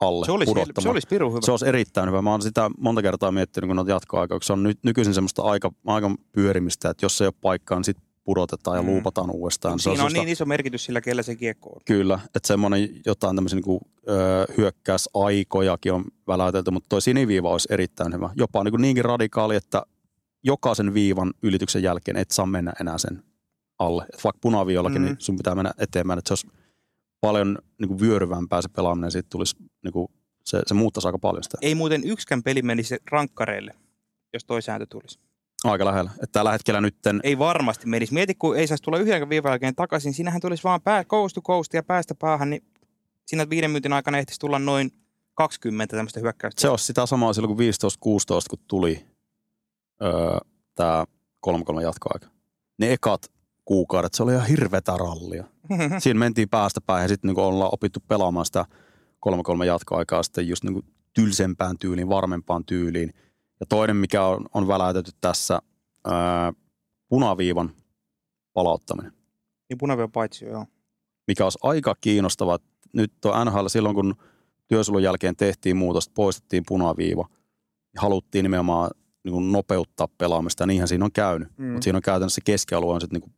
alle 0.00 0.26
Se 0.26 0.32
olisi, 0.32 0.50
pudottamaan. 0.50 0.82
se 0.82 0.88
olisi 0.88 1.08
pirun 1.08 1.32
hyvä. 1.32 1.40
Se 1.44 1.50
olisi 1.50 1.68
erittäin 1.68 2.08
hyvä. 2.08 2.22
Mä 2.22 2.30
oon 2.30 2.42
sitä 2.42 2.70
monta 2.78 3.02
kertaa 3.02 3.32
miettinyt, 3.32 3.68
kun 3.68 3.76
noita 3.76 3.90
jatkoaikaa, 3.90 4.38
se 4.42 4.52
on 4.52 4.74
nykyisin 4.82 5.14
semmoista 5.14 5.42
aika, 5.42 5.70
aika 5.86 6.10
pyörimistä, 6.32 6.90
että 6.90 7.04
jos 7.04 7.20
ei 7.20 7.26
ole 7.26 7.34
paikkaa, 7.40 7.78
niin 7.78 7.84
sitten 7.84 8.04
pudotetaan 8.24 8.76
ja 8.76 8.82
Mm. 8.82 8.88
luupataan 8.88 9.30
uudestaan. 9.30 9.78
Se 9.78 9.82
Siinä 9.82 9.92
on 9.92 9.96
semmoista- 9.96 10.18
niin 10.18 10.28
iso 10.28 10.44
merkitys 10.46 10.84
sillä, 10.84 11.00
kellä 11.00 11.22
se 11.22 11.36
kiekko 11.36 11.68
on. 11.70 11.80
Kyllä, 11.84 12.18
että 12.34 12.46
semmoinen 12.46 12.88
jotain 13.06 13.36
tämmöisiä 13.36 13.60
niin 13.66 13.80
hyökkäysaikojakin 14.56 15.92
on 15.92 16.04
väläytelty, 16.26 16.70
mutta 16.70 16.86
toi 16.88 17.02
siniviiva 17.02 17.50
olisi 17.52 17.68
erittäin 17.70 18.12
hyvä. 18.14 18.30
Jopa 18.36 18.64
niin 18.64 18.72
kuin 18.72 18.82
niinkin 18.82 19.04
radikaali, 19.04 19.56
että 19.56 19.82
jokaisen 20.42 20.94
viivan 20.94 21.34
ylityksen 21.42 21.82
jälkeen 21.82 22.16
et 22.16 22.30
saa 22.30 22.46
mennä 22.46 22.72
enää 22.80 22.98
sen 22.98 23.22
alle. 23.78 24.06
Et 24.14 24.24
vaikka 24.24 24.38
punaviivallakin, 24.40 24.98
Mm. 25.02 25.04
mm. 25.04 25.08
niin 25.08 25.16
sun 25.20 25.36
pitää 25.36 25.54
mennä 25.54 25.72
eteenpäin, 25.78 26.18
että 26.18 26.28
se 26.28 26.32
olisi 26.46 26.57
paljon 27.20 27.58
niin 27.78 27.88
kuin 27.88 28.00
vyöryvämpää 28.00 28.62
se 28.62 28.68
pelaaminen, 28.68 29.10
siitä 29.10 29.28
tulisi, 29.30 29.56
niin 29.84 29.92
kuin, 29.92 30.08
se, 30.44 30.62
se 30.66 30.74
muuttaisi 30.74 31.08
aika 31.08 31.18
paljon 31.18 31.42
sitä. 31.42 31.58
Ei 31.62 31.74
muuten 31.74 32.04
yksikään 32.04 32.42
peli 32.42 32.62
menisi 32.62 32.96
rankkareille, 33.10 33.74
jos 34.32 34.44
toi 34.44 34.62
sääntö 34.62 34.86
tulisi. 34.86 35.18
Aika 35.64 35.84
lähellä. 35.84 36.10
Että 36.10 36.32
tällä 36.32 36.52
hetkellä 36.52 36.80
nytten, 36.80 37.20
Ei 37.22 37.38
varmasti 37.38 37.86
menisi. 37.86 38.14
Mieti, 38.14 38.34
kun 38.34 38.56
ei 38.56 38.66
saisi 38.66 38.82
tulla 38.82 38.98
yhden 38.98 39.28
viivan 39.28 39.50
jälkeen 39.50 39.74
takaisin. 39.74 40.14
Siinähän 40.14 40.40
tulisi 40.40 40.64
vaan 40.64 40.80
pää, 40.80 41.04
coast 41.04 41.34
to 41.34 41.42
coast 41.42 41.74
ja 41.74 41.82
päästä 41.82 42.14
päähän, 42.14 42.50
niin 42.50 42.64
siinä 43.26 43.50
viiden 43.50 43.70
minuutin 43.70 43.92
aikana 43.92 44.18
ehtisi 44.18 44.40
tulla 44.40 44.58
noin 44.58 44.92
20 45.34 45.96
tämmöistä 45.96 46.20
hyökkäystä. 46.20 46.60
se 46.60 46.68
olisi 46.68 46.84
sitä 46.84 47.06
samaa 47.06 47.32
silloin 47.32 47.56
kuin 47.56 47.68
15-16, 47.68 47.70
kun 48.50 48.58
tuli 48.68 49.06
öö, 50.02 50.38
tämä 50.74 51.04
3-3 51.46 51.50
jatkoaika. 51.82 52.26
Ne 52.78 52.92
ekat 52.92 53.32
kuukaudet, 53.68 54.14
se 54.14 54.22
oli 54.22 54.32
ihan 54.32 54.46
hirvetä 54.46 54.96
rallia. 54.96 55.44
Siinä 55.98 56.18
mentiin 56.18 56.48
päästä 56.48 56.80
päähän 56.80 57.04
ja 57.04 57.08
sitten 57.08 57.28
niin 57.28 57.38
ollaan 57.38 57.74
opittu 57.74 58.00
pelaamaan 58.08 58.46
sitä 58.46 58.64
3-3 59.60 59.64
jatkoaikaa 59.64 60.22
sitten 60.22 60.48
just 60.48 60.64
niin 60.64 60.84
tylsempään 61.14 61.78
tyyliin, 61.78 62.08
varmempaan 62.08 62.64
tyyliin. 62.64 63.14
Ja 63.60 63.66
toinen, 63.68 63.96
mikä 63.96 64.24
on, 64.24 64.46
on 64.54 64.68
väläytetty 64.68 65.12
tässä, 65.20 65.58
ää, 66.04 66.52
punaviivan 67.08 67.70
palauttaminen, 68.52 69.12
niin 69.68 69.78
punavio 69.78 70.08
paitsi 70.08 70.44
joo. 70.44 70.66
mikä 71.26 71.44
olisi 71.44 71.58
aika 71.62 71.94
kiinnostava. 72.00 72.58
Nyt 72.92 73.12
tuo 73.20 73.44
NHL 73.44 73.66
silloin, 73.66 73.94
kun 73.94 74.14
työsulun 74.68 75.02
jälkeen 75.02 75.36
tehtiin 75.36 75.76
muutosta, 75.76 76.12
poistettiin 76.14 76.62
punaviiva 76.68 77.28
ja 77.94 78.00
haluttiin 78.00 78.42
nimenomaan 78.42 78.90
niin 79.24 79.32
kuin 79.32 79.52
nopeuttaa 79.52 80.08
pelaamista. 80.18 80.62
Ja 80.62 80.66
niinhän 80.66 80.88
siinä 80.88 81.04
on 81.04 81.12
käynyt. 81.12 81.48
Mm. 81.56 81.64
Mutta 81.64 81.84
siinä 81.84 81.96
on 81.96 82.02
käytännössä 82.02 82.40
keskialue 82.44 82.94
on 82.94 83.00
sitten 83.00 83.20
niin 83.20 83.37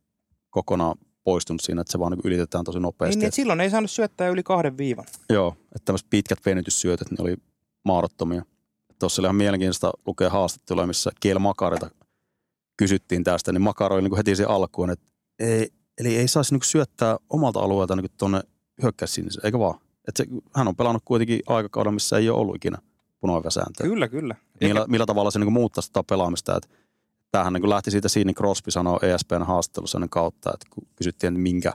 kokonaan 0.51 0.95
poistunut 1.23 1.61
siinä, 1.61 1.81
että 1.81 1.91
se 1.91 1.99
vaan 1.99 2.11
niin 2.11 2.21
kuin 2.21 2.29
ylitetään 2.29 2.63
tosi 2.63 2.79
nopeasti. 2.79 3.15
Niin, 3.15 3.19
niin, 3.19 3.27
että 3.27 3.35
silloin 3.35 3.61
ei 3.61 3.69
saanut 3.69 3.91
syöttää 3.91 4.29
yli 4.29 4.43
kahden 4.43 4.77
viivan. 4.77 5.05
Joo, 5.29 5.55
että 5.75 5.85
tämmöiset 5.85 6.07
pitkät 6.09 6.39
venytyssyötöt, 6.45 7.11
ne 7.11 7.17
oli 7.19 7.35
mahdottomia. 7.83 8.45
Tuossa 8.99 9.21
oli 9.21 9.25
ihan 9.25 9.35
mielenkiintoista 9.35 9.91
lukea 10.05 10.29
haastattelua, 10.29 10.87
missä 10.87 11.11
Kiel 11.19 11.39
Makarilta 11.39 11.89
kysyttiin 12.77 13.23
tästä, 13.23 13.51
niin 13.51 13.61
Makar 13.61 13.93
oli 13.93 14.01
niin 14.01 14.17
heti 14.17 14.35
se 14.35 14.43
alkuun, 14.43 14.89
että 14.89 15.11
ei, 15.39 15.69
eli 15.97 16.17
ei 16.17 16.27
saisi 16.27 16.53
niin 16.53 16.63
syöttää 16.63 17.17
omalta 17.29 17.59
alueelta 17.59 17.95
niin 17.95 18.11
tuonne 18.17 18.41
hyökkäyssiniseen, 18.83 19.45
eikä 19.45 19.59
vaan. 19.59 19.79
Että 20.07 20.23
se, 20.23 20.25
hän 20.55 20.67
on 20.67 20.75
pelannut 20.75 21.03
kuitenkin 21.05 21.39
aikakauden, 21.47 21.93
missä 21.93 22.17
ei 22.17 22.29
ole 22.29 22.39
ollut 22.39 22.55
ikinä 22.55 22.77
punaviivasääntöä. 23.19 23.87
Kyllä, 23.87 24.07
kyllä. 24.07 24.35
Millä, 24.61 24.85
millä 24.87 25.05
tavalla 25.05 25.31
se 25.31 25.39
niin 25.39 25.53
muuttaa 25.53 25.81
sitä 25.81 26.03
pelaamista, 26.09 26.57
että 26.57 26.69
tämähän 27.31 27.53
niin 27.53 27.69
lähti 27.69 27.91
siitä 27.91 28.09
Sidney 28.09 28.33
Crosby 28.33 28.71
sanoi 28.71 28.99
ESPN 29.01 29.43
haastattelussa 29.43 29.97
ennen 29.97 30.09
kautta, 30.09 30.51
että 30.53 30.65
kun 30.69 30.87
kysyttiin, 30.95 31.33
että 31.33 31.41
minkä 31.41 31.73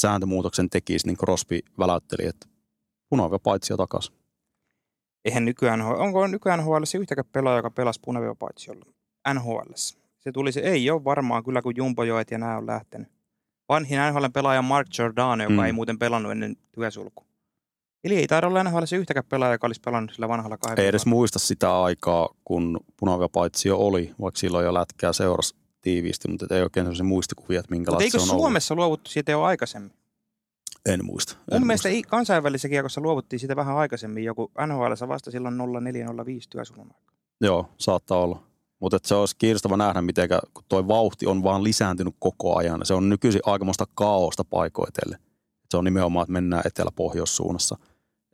sääntömuutoksen 0.00 0.70
tekisi, 0.70 1.06
niin 1.06 1.16
Crosby 1.16 1.60
väläytteli, 1.78 2.26
että 2.28 2.46
punaviiva 3.08 3.38
paitsi 3.38 3.74
takaisin. 3.76 4.14
Eihän 5.24 5.44
nykyään, 5.44 5.82
onko 5.82 6.26
nykyään 6.26 6.60
NHL 6.60 6.82
yhtäkään 7.00 7.24
pelaaja, 7.32 7.56
joka 7.56 7.70
pelasi 7.70 8.00
punavio 8.04 8.34
paitsi 8.34 8.70
NHL? 9.34 9.72
Se 10.18 10.32
tuli 10.32 10.52
se, 10.52 10.60
ei 10.60 10.90
ole 10.90 11.04
varmaan 11.04 11.44
kyllä, 11.44 11.62
kun 11.62 11.76
Jumbojoet 11.76 12.30
ja 12.30 12.38
nämä 12.38 12.56
on 12.56 12.66
lähtenyt. 12.66 13.08
Vanhin 13.68 13.98
NHL 14.12 14.24
pelaaja 14.32 14.62
Mark 14.62 14.88
Giordano, 14.88 15.42
joka 15.44 15.54
Mm. 15.54 15.64
ei 15.64 15.72
muuten 15.72 15.98
pelannut 15.98 16.32
ennen 16.32 16.56
työsulku. 16.72 17.26
Eli 18.04 18.16
ei 18.16 18.26
taida 18.26 18.46
olla 18.46 18.62
NHL 18.62 18.82
yhtäkään 18.92 19.24
pelaaja, 19.28 19.54
joka 19.54 19.66
olisi 19.66 19.80
pelannut 19.84 20.14
sillä 20.14 20.28
vanhalla 20.28 20.58
kahden 20.58 20.82
Ei 20.82 20.88
edes 20.88 21.06
muista 21.06 21.38
sitä 21.38 21.82
aikaa, 21.82 22.28
kun 22.44 22.80
punaviiva 22.96 23.28
paitsi 23.28 23.68
jo 23.68 23.78
oli, 23.78 24.14
vaikka 24.20 24.38
silloin 24.38 24.64
jo 24.64 24.74
lätkää 24.74 25.12
seurasi 25.12 25.54
tiiviisti, 25.80 26.28
mutta 26.28 26.54
ei 26.54 26.62
oikein 26.62 26.86
sellaisia 26.86 27.04
muistikuvia, 27.04 27.60
että 27.60 27.74
minkälaista 27.74 28.04
eikö 28.04 28.18
se 28.18 28.22
on 28.32 28.38
Suomessa 28.38 28.74
luovuttu 28.74 29.10
siitä 29.10 29.32
jo 29.32 29.42
aikaisemmin? 29.42 29.90
ollut. 29.90 30.06
En 30.86 31.04
muista. 31.04 31.36
En 31.52 31.60
Mun 31.60 31.66
mielestä 31.66 31.88
muista. 31.88 32.10
kansainvälisessä 32.10 32.68
kiekossa 32.68 33.00
luovuttiin 33.00 33.40
siitä 33.40 33.56
vähän 33.56 33.76
aikaisemmin. 33.76 34.24
Joku 34.24 34.50
NHL 34.66 35.08
vasta 35.08 35.30
silloin 35.30 35.58
0405 35.58 36.48
työsulun 36.50 36.86
aikaa. 36.94 37.14
Joo, 37.40 37.68
saattaa 37.78 38.18
olla. 38.18 38.42
Mutta 38.80 38.98
se 39.04 39.14
olisi 39.14 39.36
kiinnostava 39.38 39.76
nähdä, 39.76 40.02
miten 40.02 40.28
kun 40.54 40.64
tuo 40.68 40.88
vauhti 40.88 41.26
on 41.26 41.42
vaan 41.42 41.64
lisääntynyt 41.64 42.14
koko 42.18 42.56
ajan. 42.56 42.80
Se 42.86 42.94
on 42.94 43.08
nykyisin 43.08 43.40
aikamoista 43.46 43.84
kaaosta 43.94 44.44
paikoitelle. 44.44 45.18
Se 45.70 45.76
on 45.76 45.84
nimenomaan, 45.84 46.24
että 46.24 46.32
mennään 46.32 46.62
etelä-pohjoissuunnassa. 46.66 47.78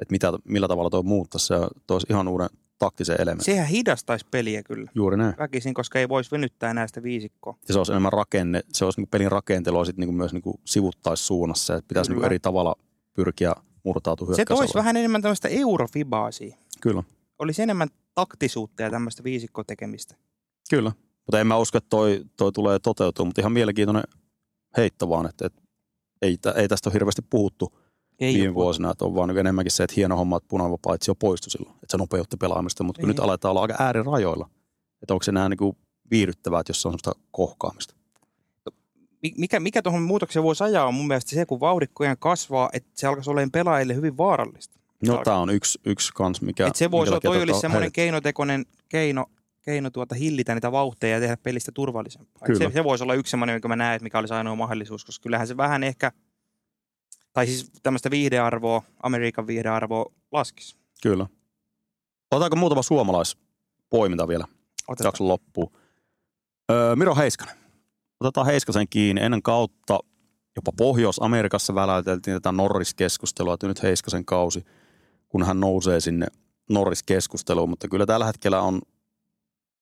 Että 0.01 0.13
mitä, 0.13 0.33
millä 0.45 0.69
tavalla 0.69 0.91
tuo 0.91 1.03
muuttaisi, 1.03 1.47
se 1.47 1.55
toisi 1.87 2.07
ihan 2.11 2.29
uuden 2.29 2.49
taktisen 2.79 3.21
elementin. 3.21 3.45
Sehän 3.45 3.67
hidastaisi 3.67 4.27
peliä 4.31 4.63
kyllä. 4.63 4.91
Juuri 4.95 5.17
näin. 5.17 5.35
Väkisin, 5.39 5.75
koska 5.75 5.99
ei 5.99 6.09
voisi 6.09 6.31
venyttää 6.31 6.75
näistä 6.75 7.03
viisikkoa. 7.03 7.57
Ja 7.69 7.75
se 7.75 7.81
olisi 7.81 7.93
enemmän 7.93 8.13
rakenne, 8.13 8.63
se 8.73 8.85
olisi 8.85 9.01
niin 9.01 9.09
pelin 9.09 9.33
rakentelua 9.33 9.85
sitten 9.85 10.07
niin 10.07 10.17
myös 10.17 10.33
niin 10.33 10.43
sivuttaissuunnassa. 10.65 11.75
Että 11.75 11.89
pitäisi 11.89 12.11
niin 12.11 12.17
Kyllä. 12.17 12.27
eri 12.27 12.39
tavalla 12.39 12.77
pyrkiä 13.15 13.55
murtautua 13.85 14.35
Se 14.35 14.45
toisi 14.45 14.75
vähän 14.75 14.97
enemmän 14.97 15.23
tämmöistä 15.23 15.49
eurofibaa 15.49 16.31
siihen. 16.31 16.59
Kyllä, 16.81 17.03
Olisi 17.39 17.63
enemmän 17.63 17.89
taktisuutta 18.15 18.83
ja 18.83 18.91
tämmöistä 18.91 19.25
viisikkotekemistä. 19.25 20.15
kyllä. 20.71 20.93
Mutta 21.27 21.41
en 21.41 21.47
mä 21.47 21.57
usko, 21.57 21.79
että 21.79 21.89
toi, 21.91 22.25
toi 22.37 22.53
tulee 22.53 22.79
toteutumaan, 22.79 23.29
mutta 23.29 23.41
ihan 23.41 23.53
mielenkiintoinen 23.53 24.05
heitto 24.77 25.09
vaan, 25.09 25.29
että, 25.29 25.47
että 25.47 25.62
ei, 26.23 26.39
ei 26.57 26.69
tästä 26.69 26.89
ole 26.89 26.95
hirveästi 26.95 27.23
puhuttu 27.31 27.73
Ei 28.21 28.35
viime 28.35 28.55
vuosina, 28.55 28.91
että 28.91 29.05
on 29.05 29.15
vaan 29.15 29.29
niin 29.29 29.39
enemmänkin 29.39 29.73
se, 29.73 29.85
että 29.85 29.95
hieno 29.97 30.17
homma, 30.17 30.37
että 30.37 30.49
punainen 30.49 30.79
paitsi 30.83 31.11
jo 31.11 31.15
poistui 31.15 31.51
silloin, 31.51 31.75
että 31.75 31.87
se 31.89 31.97
nopeutti 31.97 32.37
pelaamista, 32.37 32.85
mutta 32.85 33.01
kun 33.01 33.09
Niin. 33.09 33.17
nyt 33.17 33.25
aletaan 33.25 33.51
olla 33.51 33.63
aika 33.63 33.77
äärirajoilla, 33.79 34.51
että 35.03 35.15
onko 35.15 35.23
se 35.23 35.31
enää 35.31 35.49
niin 35.49 35.59
kuin 35.59 35.77
viihdyttävää, 36.11 36.61
että 36.61 36.71
jos 36.71 36.83
se 36.83 36.89
on 36.89 36.93
semmoista 36.93 37.13
kohkaamista. 37.31 37.95
Mi- 39.23 39.35
mikä, 39.39 39.61
mikä 39.61 39.83
tuohon 39.83 40.03
muutokseen 40.03 40.43
voisi 40.43 40.65
ajaa 40.65 40.87
on 40.87 40.95
mun 40.95 41.07
mielestä 41.07 41.31
se, 41.31 41.47
kun 41.47 41.61
vauhdikkojen 41.61 42.17
kasvaa, 42.19 42.71
että 42.73 42.91
se 42.95 43.07
alkaisi 43.07 43.31
olemaan 43.31 43.51
pelaajille 43.51 43.95
hyvin 43.95 44.17
vaarallista. 44.17 44.79
No 45.07 45.21
tämä 45.25 45.37
on 45.39 45.51
yksi, 45.51 45.79
yksi 45.87 46.13
kans, 46.15 46.43
mikä... 46.43 46.67
Et 46.67 46.77
se 46.77 46.91
voisi 46.91 47.11
olla, 47.11 47.21
toi 47.21 47.37
tota 47.37 47.43
olisi 47.43 47.61
semmoinen 47.61 47.93
keinotekoinen 47.93 48.67
keino, 48.89 49.27
keino 49.63 49.91
tuota 49.91 50.15
hillitä 50.15 50.55
niitä 50.55 50.73
vauhteja 50.73 51.15
ja 51.15 51.21
tehdä 51.21 51.37
pelistä 51.37 51.73
turvallisempaa. 51.75 52.47
Kyllä. 52.47 52.59
Se, 52.59 52.75
se 52.75 52.85
voisi 52.85 53.05
olla 53.05 53.15
yksi 53.15 53.31
semmoinen, 53.31 53.55
jonka 53.55 53.69
mä 53.69 53.77
näen, 53.77 53.97
että 53.97 54.05
mikä 54.05 54.19
olisi 54.19 54.35
ainoa 54.35 54.55
mahdollisuus, 54.57 55.05
koska 55.05 55.23
kyllähän 55.23 55.47
se 55.47 55.57
vähän 55.57 55.85
ehkä, 55.85 56.13
tai 57.33 57.47
siis 57.47 57.71
tämmöistä 57.83 58.11
viihdearvoa, 58.11 58.83
Amerikan 59.03 59.47
viihdearvoa 59.47 60.13
laskisi. 60.33 60.77
Kyllä. 61.03 61.27
Otetaanko 62.31 62.57
muutama 62.57 62.83
suomalaispoiminta 62.83 64.29
vielä 64.29 64.45
Otetaan. 64.89 65.09
jakson 65.09 65.29
loppuun? 65.29 65.73
Öö, 66.71 66.97
Miro 66.97 67.15
Heiskanen. 67.15 67.57
Otetaan 68.21 68.47
Heiskasen 68.47 68.89
kiinni. 68.91 69.23
Ennen 69.23 69.43
kautta 69.43 69.99
jopa 70.57 70.73
Pohjois-Amerikassa 70.77 71.75
väläyteltiin 71.75 72.37
tätä 72.37 72.53
Norris-keskustelua, 72.53 73.55
että 73.55 73.67
nyt 73.67 73.83
Heiskasen 73.83 74.25
kausi, 74.25 74.65
kun 75.29 75.43
hän 75.43 75.61
nousee 75.61 76.01
sinne 76.01 76.27
Norris-keskusteluun, 76.71 77.69
mutta 77.69 77.89
kyllä 77.89 78.07
tällä 78.07 78.27
hetkellä 78.27 78.61
on 78.61 78.81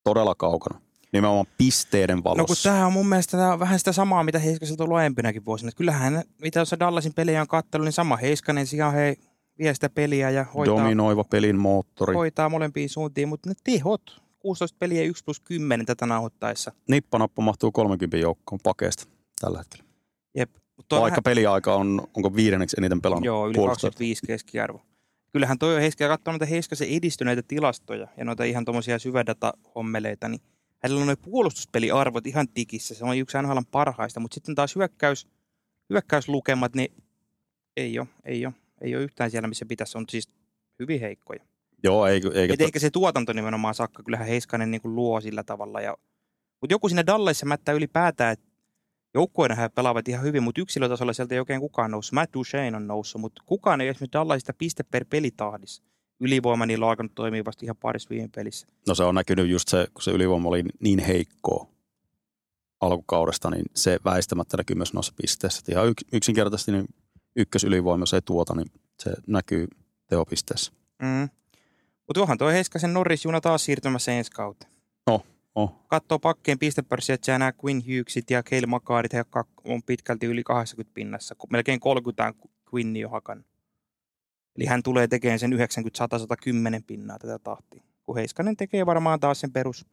todella 0.05 0.35
kaukana. 0.35 0.81
Nimenomaan 1.12 1.47
pisteiden 1.59 2.16
No 2.16 2.22
kun 2.22 2.36
valossa. 2.36 2.70
tämä 2.70 2.86
on 2.86 2.93
mun 2.93 3.09
mielestä 3.09 3.36
tää 3.36 3.52
on 3.52 3.59
vähän 3.60 3.78
sitä 3.78 3.93
samaa, 3.93 4.24
mitä 4.24 4.39
Heiskaselta 4.39 4.82
on 4.82 4.86
ollut 4.86 4.98
aiempinakin 4.98 5.44
vuosina. 5.44 5.72
Kyllähän, 5.77 6.22
mitä 6.43 6.60
tuossa 6.60 6.78
Dallasin 6.78 7.14
pelejä 7.14 7.40
on 7.40 7.47
kattellut, 7.48 7.85
niin 7.85 7.93
sama 7.93 8.16
Heiskanen 8.16 8.66
sijaan 8.66 8.94
hei, 8.94 9.16
vie 9.59 9.74
sitä 9.74 9.90
peliä 9.90 10.31
ja 10.31 10.44
hoitaa, 10.55 10.77
Dominoiva 10.77 11.24
pelin 11.24 11.59
moottori. 11.59 12.14
hoitaa 12.14 12.48
molempiin 12.48 12.89
suuntiin, 12.89 13.28
mutta 13.28 13.48
ne 13.48 13.55
tehot, 13.64 14.22
16 14.39 14.77
peliä 14.78 15.02
1 15.02 15.24
plus 15.24 15.40
10 15.40 15.86
tätä 15.86 16.06
nauhoittaessa. 16.06 16.72
Nippanappa 16.89 17.43
mahtuu 17.43 17.72
30 17.72 18.16
joukkoon 18.16 18.59
pakeesta 18.62 19.05
tällä 19.40 19.59
hetkellä. 19.59 19.85
Jep. 20.36 20.51
Vaikka 20.90 21.22
peliaika 21.22 21.74
on, 21.74 22.02
onko 22.16 22.35
viidenneksi 22.36 22.77
eniten 22.78 23.01
pelannut 23.01 23.24
Joo, 23.24 23.47
yli 23.47 23.55
puolustajat. 23.55 23.94
25 23.94 24.27
keskiarvo. 24.27 24.82
Kyllähän 25.32 25.59
toi 25.59 25.74
on 25.74 25.81
Heiska, 25.81 26.05
ja 26.05 26.09
katsoo 26.09 26.32
noita 26.32 26.47
Heiskasen 26.47 26.89
edistyneitä 26.89 27.43
tilastoja 27.48 28.09
ja 28.16 28.24
noita 28.24 28.44
ihan 28.44 28.65
tuommoisia 28.65 28.98
syvädata-hommeleita, 28.98 30.28
niin 30.28 30.40
hänellä 30.78 31.01
on 31.01 31.07
noin 31.07 31.19
puolustuspeliarvot 31.23 32.27
ihan 32.27 32.48
tikissä. 32.48 32.94
Se 32.94 33.05
on 33.05 33.19
yksi 33.19 33.39
NHLn 33.43 33.66
parhaista, 33.70 34.20
mutta 34.20 34.35
sitten 34.35 34.55
taas 34.55 34.77
hyökkäys, 34.77 35.28
hyökkäyslukemat, 35.90 36.74
niin 36.74 36.94
ei 37.77 37.98
ole, 37.98 38.09
ei 38.24 38.47
ole, 38.47 38.55
ei 38.81 38.97
ole 38.97 39.05
yhtään 39.05 39.31
siellä, 39.31 39.48
missä 39.48 39.66
pitäisi. 39.66 39.98
On 39.98 40.05
siis 40.11 40.31
hyvin 40.78 41.01
heikkoja. 41.01 41.44
Joo, 41.82 42.07
eikö, 42.07 42.31
eikä, 42.35 42.55
Et 42.55 42.61
ehkä 42.61 42.78
se 42.78 42.90
tuotanto 42.90 43.32
nimenomaan 43.32 43.74
sakka, 43.74 44.02
kyllähän 44.02 44.28
Heiskanen 44.28 44.70
niin 44.70 44.81
kuin 44.81 44.94
luo 44.94 45.20
sillä 45.20 45.44
tavalla. 45.44 45.81
Ja, 45.81 45.97
mutta 46.61 46.74
joku 46.74 46.89
siinä 46.89 47.07
Dallasissa 47.07 47.47
mättää 47.47 47.74
ylipäätään, 47.74 48.32
että 48.32 48.49
joukkueena 49.15 49.55
he 49.55 49.69
pelaavat 49.69 50.09
ihan 50.09 50.24
hyvin, 50.24 50.43
mutta 50.43 50.61
yksilötasolla 50.61 51.12
sieltä 51.12 51.35
ei 51.35 51.39
oikein 51.39 51.61
kukaan 51.61 51.91
noussut. 51.91 52.12
Matt 52.12 52.35
Duchene 52.35 52.77
on 52.77 52.87
noussut, 52.87 53.20
mutta 53.20 53.43
kukaan 53.47 53.81
ei 53.81 53.89
esimerkiksi 53.89 54.12
Dallasista 54.12 54.53
piste 54.53 54.82
per 54.82 55.05
pelitahdissa. 55.11 55.82
Ylivoima 56.20 56.66
niillä 56.66 56.87
on 56.87 56.91
alkanut 56.91 57.15
toimia 57.15 57.45
vasta 57.45 57.66
ihan 57.66 57.77
parissa 57.77 58.11
viime 58.11 58.28
pelissä. 58.35 58.66
No 58.89 58.95
se 58.95 59.05
on 59.05 59.15
näkynyt 59.15 59.49
just 59.49 59.69
se, 59.69 59.87
kun 59.95 60.03
se 60.03 60.11
ylivoima 60.11 60.49
oli 60.49 60.65
niin 60.81 60.99
heikkoa 60.99 61.66
alkukaudesta, 62.81 63.51
niin 63.51 63.65
se 63.74 63.99
väistämättä 64.05 64.57
näkyy 64.57 64.77
myös 64.77 64.95
noissa 64.95 65.12
pisteissä. 65.16 65.61
Et 65.61 65.69
ihan 65.69 65.89
yk, 65.89 65.97
yksinkertaisesti 66.12 66.73
niin 66.73 66.87
ykkösylivoima, 67.37 68.03
jos 68.03 68.15
ei 68.15 68.23
tuota, 68.23 68.55
niin 68.55 68.70
se 68.99 69.15
näkyy 69.27 69.69
teopisteessä. 70.07 70.73
Mm. 71.03 71.28
Mutta 72.07 72.20
onhan 72.20 72.39
tuo 72.39 72.49
Heiskasen 72.49 72.95
Norris-juna 72.95 73.41
taas 73.41 73.65
siirtymässä 73.65 74.12
ensi 74.12 74.31
kautta. 74.31 74.66
Oh. 75.55 75.86
Katsoo 75.89 76.18
pakkeen 76.18 76.59
pistepörssiä, 76.59 77.14
että 77.14 77.39
nämä 77.39 77.52
Quinn 77.64 77.82
Hughesit 77.82 78.31
ja 78.31 78.43
Cale 78.43 78.66
kak- 79.22 79.60
on 79.64 79.82
pitkälti 79.82 80.27
yli 80.27 80.43
80 80.43 80.94
pinnassa. 80.94 81.35
kun 81.35 81.48
Melkein 81.52 81.81
30 81.81 82.27
on 82.27 82.35
Quinn 82.74 82.97
jo 82.97 83.09
hakannut. 83.09 83.47
Eli 84.56 84.66
hän 84.66 84.82
tulee 84.82 85.09
tekemään 85.09 85.39
sen 85.39 85.52
90, 85.52 85.98
100, 85.98 86.18
110 86.18 86.82
pinnaa 86.85 87.18
tätä 87.18 87.39
tahtia. 87.39 87.82
Kun 88.02 88.16
Heiskanen 88.16 88.56
tekee 88.56 88.86
varmaan 88.86 89.20
taas 89.20 89.40
sen 89.40 89.52
perus 89.52 89.86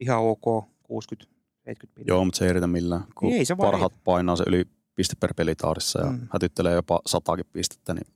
ihan 0.00 0.18
ok 0.18 0.42
60, 0.82 1.34
70 1.64 1.94
pinnaa. 1.94 2.14
Joo, 2.16 2.24
mutta 2.24 2.38
se 2.38 2.46
ei 2.46 2.52
riitä 2.52 2.66
millään, 2.66 3.04
kun 3.14 3.32
Ei 3.32 3.44
se 3.44 3.56
parhaat 3.56 3.92
painaa 4.04 4.36
se 4.36 4.44
yli 4.46 4.64
piste 4.94 5.14
per 5.20 5.34
pelitahdissa 5.34 6.00
ja 6.00 6.10
Mm. 6.10 6.28
hätyttelee 6.32 6.74
jopa 6.74 7.00
sataakin 7.06 7.44
pistettä. 7.52 7.94
Niin 7.94 8.06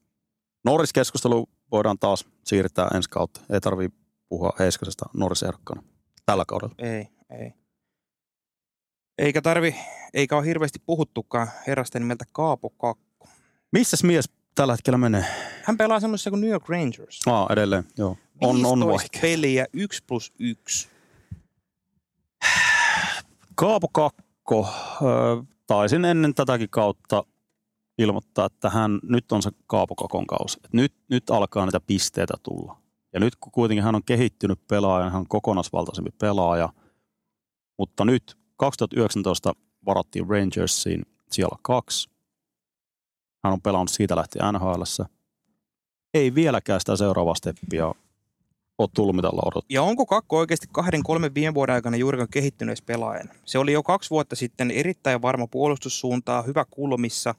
Norris-keskustelu 0.65 1.49
voidaan 1.71 1.99
taas 1.99 2.27
siirtää 2.45 2.89
ensi 2.95 3.11
kautta. 3.11 3.41
Ei 3.51 3.61
tarvii 3.61 3.89
puhua 4.29 4.53
Heiskasesta 4.59 5.07
Norris-ehdokkana 5.15 5.83
tällä 6.31 6.45
kaudella. 6.45 6.75
Ei, 6.79 7.09
ei. 7.31 7.53
Eikä 9.19 9.43
tarvi, 9.43 9.77
eikä 10.15 10.37
ole 10.37 10.47
hirveästi 10.47 10.79
puhuttukaan 10.87 11.49
herrasta 11.67 11.99
nimeltä 11.99 12.25
Kaapo 12.33 12.71
Kakko. 12.71 13.29
Missäs 13.73 14.05
mies 14.05 14.31
tällä 14.55 14.73
hetkellä 14.73 14.99
menee? 14.99 15.25
Hän 15.65 15.77
pelaa 15.77 16.01
semmoisessa 16.01 16.31
kuin 16.31 16.41
New 16.41 16.51
York 16.51 16.69
Rangers. 16.69 17.21
Aa, 17.27 17.47
edelleen, 17.51 17.85
joo. 17.97 18.17
On, 18.41 18.67
on 18.67 18.79
15 18.79 18.87
vaikea. 18.87 19.21
peliä 19.21 19.67
1 19.73 20.05
plus 20.07 20.33
1. 20.39 20.89
Kaapo 23.55 23.89
Kakko, 23.89 24.69
taisin 25.67 26.05
ennen 26.05 26.35
tätäkin 26.35 26.71
kautta 26.71 27.25
ilmoittaa, 27.99 28.47
että 28.47 28.71
hän, 28.71 28.99
nyt 29.03 29.33
on 29.33 29.43
se 29.43 29.51
Kaapo 29.67 29.95
Kakon 29.95 30.27
kausi. 30.27 30.59
Nyt, 30.73 30.95
nyt 31.09 31.31
alkaa 31.31 31.67
niitä 31.67 31.81
pisteitä 31.81 32.35
tulla. 32.43 32.80
Ja 33.13 33.21
nyt 33.21 33.37
kun 33.37 33.53
kuitenkin 33.53 33.85
hän 33.85 33.95
on 33.95 34.05
kehittynyt 34.07 34.67
pelaaja, 34.69 35.11
hän 35.11 35.21
on 35.21 35.29
kokonaisvaltaisempi 35.29 36.11
pelaaja, 36.19 36.69
mutta 37.79 38.05
nyt 38.05 38.39
2019 38.57 39.53
varattiin 39.87 40.29
Rangersiin 40.29 41.03
siellä 41.31 41.57
kaksi. 41.63 42.11
Hän 43.45 43.53
on 43.53 43.61
pelannut 43.61 43.91
siitä 43.91 44.17
lähtien 44.17 44.45
NHLssä. 44.55 45.07
Ei 46.15 46.35
vieläkään 46.35 46.81
sitä 46.81 46.97
seuraavaa 46.97 47.35
steppiä 47.35 47.87
ole 48.79 48.89
tullut, 48.95 49.17
mitä 49.17 49.29
odottu. 49.29 49.67
Ja 49.69 49.83
onko 49.83 50.07
Kakko 50.07 50.39
oikeasti 50.39 50.67
kahden, 50.73 51.03
kolmen 51.03 51.35
viime 51.35 51.55
vuoden 51.55 51.75
aikana 51.75 51.97
juurikaan 51.97 52.29
kehittynyt 52.31 52.87
pelaajana? 52.87 53.35
Se 53.45 53.59
oli 53.59 53.73
jo 53.73 53.83
kaksi 53.83 54.11
vuotta 54.11 54.37
sitten 54.37 54.71
erittäin 54.71 55.23
varma 55.23 55.47
puolustussuuntaa, 55.47 56.43
hyvä 56.43 56.65
kulmissa. 56.71 57.35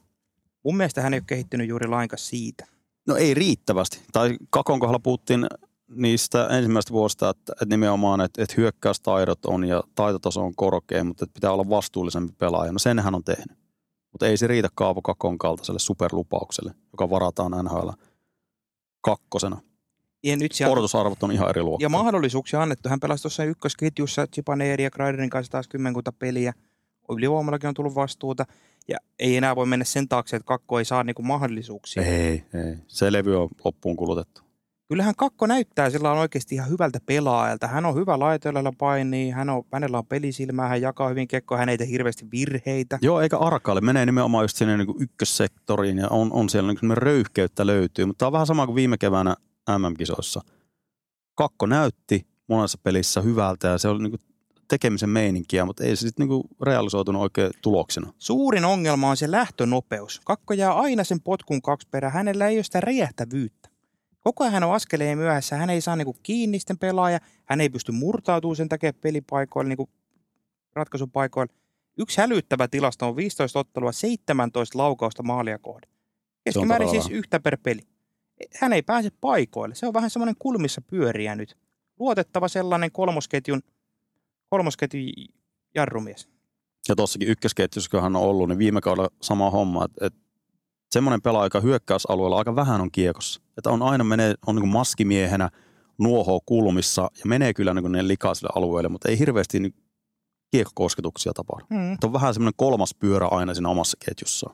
Mun 0.64 0.76
mielestä 0.76 1.02
hän 1.02 1.14
ei 1.14 1.18
ole 1.18 1.24
kehittynyt 1.26 1.68
juuri 1.68 1.88
lainkaan 1.88 2.18
siitä. 2.18 2.66
No 3.06 3.16
ei 3.16 3.34
riittävästi. 3.34 4.00
Tai 4.12 4.36
Kakon 4.50 4.80
kohdalla 4.80 4.98
puhuttiin 4.98 5.46
niistä 5.88 6.46
ensimmäistä 6.46 6.92
vuosista, 6.92 7.30
että, 7.30 7.52
että 7.52 7.76
nimenomaan, 7.76 8.20
että, 8.20 8.42
että 8.42 8.54
hyökkäystaidot 8.56 9.46
on 9.46 9.64
ja 9.64 9.82
taitotaso 9.94 10.42
on 10.42 10.54
korkea, 10.54 11.04
mutta 11.04 11.24
että 11.24 11.34
pitää 11.34 11.52
olla 11.52 11.68
vastuullisempi 11.68 12.34
pelaaja. 12.38 12.72
No 12.72 12.78
sen 12.78 12.98
hän 12.98 13.14
on 13.14 13.24
tehnyt. 13.24 13.58
Mutta 14.12 14.26
ei 14.26 14.36
se 14.36 14.46
riitä 14.46 14.68
Kaapo 14.74 15.02
Kakon 15.02 15.38
kaltaiselle 15.38 15.78
superlupaukselle, 15.78 16.74
joka 16.92 17.10
varataan 17.10 17.64
NHL 17.64 17.88
kakkosena. 19.00 19.60
Ja 20.24 20.36
nyt 20.36 20.52
siellä 20.52 20.72
Odotusarvot 20.72 21.22
on 21.22 21.32
ihan 21.32 21.50
eri 21.50 21.62
luokkaa. 21.62 21.84
ja 21.84 21.88
mahdollisuuksia 21.88 22.62
annettu. 22.62 22.88
Hän 22.88 23.00
pelasi 23.00 23.22
tuossa 23.22 23.44
ykkösketjussa 23.44 24.26
Chipaneeri 24.26 24.84
ja 24.84 24.90
Kreiderin 24.90 25.30
kanssa 25.30 25.52
taas 25.52 25.68
kymmenkunta 25.68 26.12
peliä. 26.12 26.52
Ylivoimallakin 27.10 27.68
on 27.68 27.74
tullut 27.74 27.94
vastuuta. 27.94 28.46
Ja 28.88 28.98
ei 29.18 29.36
enää 29.36 29.56
voi 29.56 29.66
mennä 29.66 29.84
sen 29.84 30.08
taakse, 30.08 30.36
että 30.36 30.46
Kakko 30.46 30.78
ei 30.78 30.84
saa 30.84 31.04
niinku 31.04 31.22
mahdollisuuksia. 31.22 32.02
Ei, 32.02 32.44
ei. 32.54 32.76
Se 32.86 33.12
levy 33.12 33.42
on 33.42 33.48
loppuun 33.64 33.96
kulutettu. 33.96 34.42
Kyllähän 34.88 35.14
Kakko 35.16 35.46
näyttää 35.46 35.90
sillä 35.90 36.12
on 36.12 36.18
oikeasti 36.18 36.54
ihan 36.54 36.70
hyvältä 36.70 36.98
pelaajalta. 37.06 37.66
Hän 37.66 37.86
on 37.86 37.94
hyvä 37.94 38.18
laitoilla 38.18 38.72
painii, 38.78 39.30
hän 39.30 39.50
on, 39.50 39.62
hänellä 39.72 39.98
on 39.98 40.06
pelisilmää, 40.06 40.68
hän 40.68 40.80
jakaa 40.80 41.08
hyvin 41.08 41.28
kekkoa, 41.28 41.58
hän 41.58 41.68
ei 41.68 41.78
tee 41.78 41.86
hirveästi 41.86 42.26
virheitä. 42.32 42.98
Joo, 43.02 43.20
eikä 43.20 43.38
arkaile. 43.38 43.80
Menee 43.80 44.06
nimenomaan 44.06 44.44
just 44.44 44.56
sinne 44.56 44.76
niin 44.76 44.94
ykkössektoriin 45.00 45.98
ja 45.98 46.08
on, 46.08 46.32
on 46.32 46.48
siellä 46.48 46.72
niin 46.72 46.96
röyhkeyttä 46.96 47.66
löytyy. 47.66 48.04
Mutta 48.04 48.18
tämä 48.18 48.26
on 48.26 48.32
vähän 48.32 48.46
sama 48.46 48.66
kuin 48.66 48.76
viime 48.76 48.98
keväänä 48.98 49.36
MM-kisoissa. 49.78 50.40
Kakko 51.34 51.66
näytti 51.66 52.26
monessa 52.48 52.78
pelissä 52.82 53.20
hyvältä 53.20 53.68
ja 53.68 53.78
se 53.78 53.88
oli 53.88 54.02
niin 54.02 54.20
tekemisen 54.68 55.08
meininkiä, 55.08 55.64
mutta 55.64 55.84
ei 55.84 55.96
se 55.96 56.00
sitten 56.00 56.28
niin 56.28 56.42
realisoitunut 56.62 57.22
oikein 57.22 57.50
tuloksena. 57.62 58.12
Suurin 58.18 58.64
ongelma 58.64 59.10
on 59.10 59.16
se 59.16 59.30
lähtönopeus. 59.30 60.20
Kakko 60.24 60.54
jää 60.54 60.72
aina 60.74 61.04
sen 61.04 61.20
potkun 61.20 61.62
kaksi 61.62 61.88
perään. 61.90 62.12
Hänellä 62.12 62.48
ei 62.48 62.56
ole 62.56 62.62
sitä 62.62 62.80
räjähtävyyttä. 62.80 63.68
Koko 64.20 64.44
ajan 64.44 64.52
hän 64.52 64.64
on 64.64 64.74
askeleen 64.74 65.18
myöhässä. 65.18 65.56
Hän 65.56 65.70
ei 65.70 65.80
saa 65.80 65.96
niinku 65.96 66.16
kiinni 66.22 66.58
sitten 66.58 66.78
pelaaja. 66.78 67.18
Hän 67.44 67.60
ei 67.60 67.68
pysty 67.68 67.92
murtautumaan 67.92 68.56
sen 68.56 68.68
takia 68.68 68.92
pelipaikoille, 68.92 69.68
niinku 69.68 69.88
ratkaisupaikoille. 70.74 71.54
Yksi 71.98 72.20
hälyttävä 72.20 72.68
tilasto 72.68 73.08
on 73.08 73.16
15 73.16 73.58
ottelua, 73.58 73.92
17 73.92 74.78
laukausta 74.78 75.22
maalia 75.22 75.58
kohden. 75.58 75.90
Keskimäärin 76.44 76.88
siis 76.88 77.10
yhtä 77.10 77.40
per 77.40 77.58
peli. 77.62 77.80
Hän 78.60 78.72
ei 78.72 78.82
pääse 78.82 79.10
paikoille. 79.20 79.74
Se 79.74 79.86
on 79.86 79.94
vähän 79.94 80.10
semmoinen 80.10 80.36
kulmissa 80.38 80.80
pyöriä 80.80 81.36
nyt. 81.36 81.56
Luotettava 81.98 82.48
sellainen 82.48 82.92
kolmosketjun, 82.92 83.62
kolmosketjun 84.52 85.12
jarrumies. 85.74 86.28
Ja 86.88 86.96
tuossakin 86.96 87.28
ykkösketjussa, 87.28 87.90
kun 87.90 88.02
hän 88.02 88.16
on 88.16 88.22
ollut, 88.22 88.48
niin 88.48 88.58
viime 88.58 88.80
kaudella 88.80 89.08
sama 89.22 89.50
homma, 89.50 89.84
että, 89.84 90.06
että 90.06 90.20
semmoinen 90.90 91.22
pelaaja, 91.22 91.46
joka 91.46 91.60
hyökkäysalueella 91.60 92.38
aika 92.38 92.56
vähän 92.56 92.80
on 92.80 92.90
kiekossa. 92.90 93.40
Että 93.58 93.70
on 93.70 93.82
aina 93.82 94.04
menee, 94.04 94.34
on 94.46 94.54
niin 94.54 94.68
maskimiehenä, 94.68 95.50
nuohoo 95.98 96.40
kulmissa 96.46 97.02
ja 97.02 97.22
menee 97.24 97.54
kyllä 97.54 97.74
niin 97.74 97.92
ne 97.92 98.08
likaisille 98.08 98.50
alueille, 98.54 98.88
mutta 98.88 99.08
ei 99.08 99.18
hirveästi 99.18 99.60
niin 99.60 99.74
kiekkokosketuksia 100.50 101.32
tapahdu. 101.32 101.64
Hmm. 101.74 101.92
Että 101.92 102.06
on 102.06 102.12
vähän 102.12 102.34
semmoinen 102.34 102.56
kolmas 102.56 102.94
pyörä 102.94 103.26
aina 103.26 103.54
siinä 103.54 103.68
omassa 103.68 103.96
ketjussa. 104.06 104.50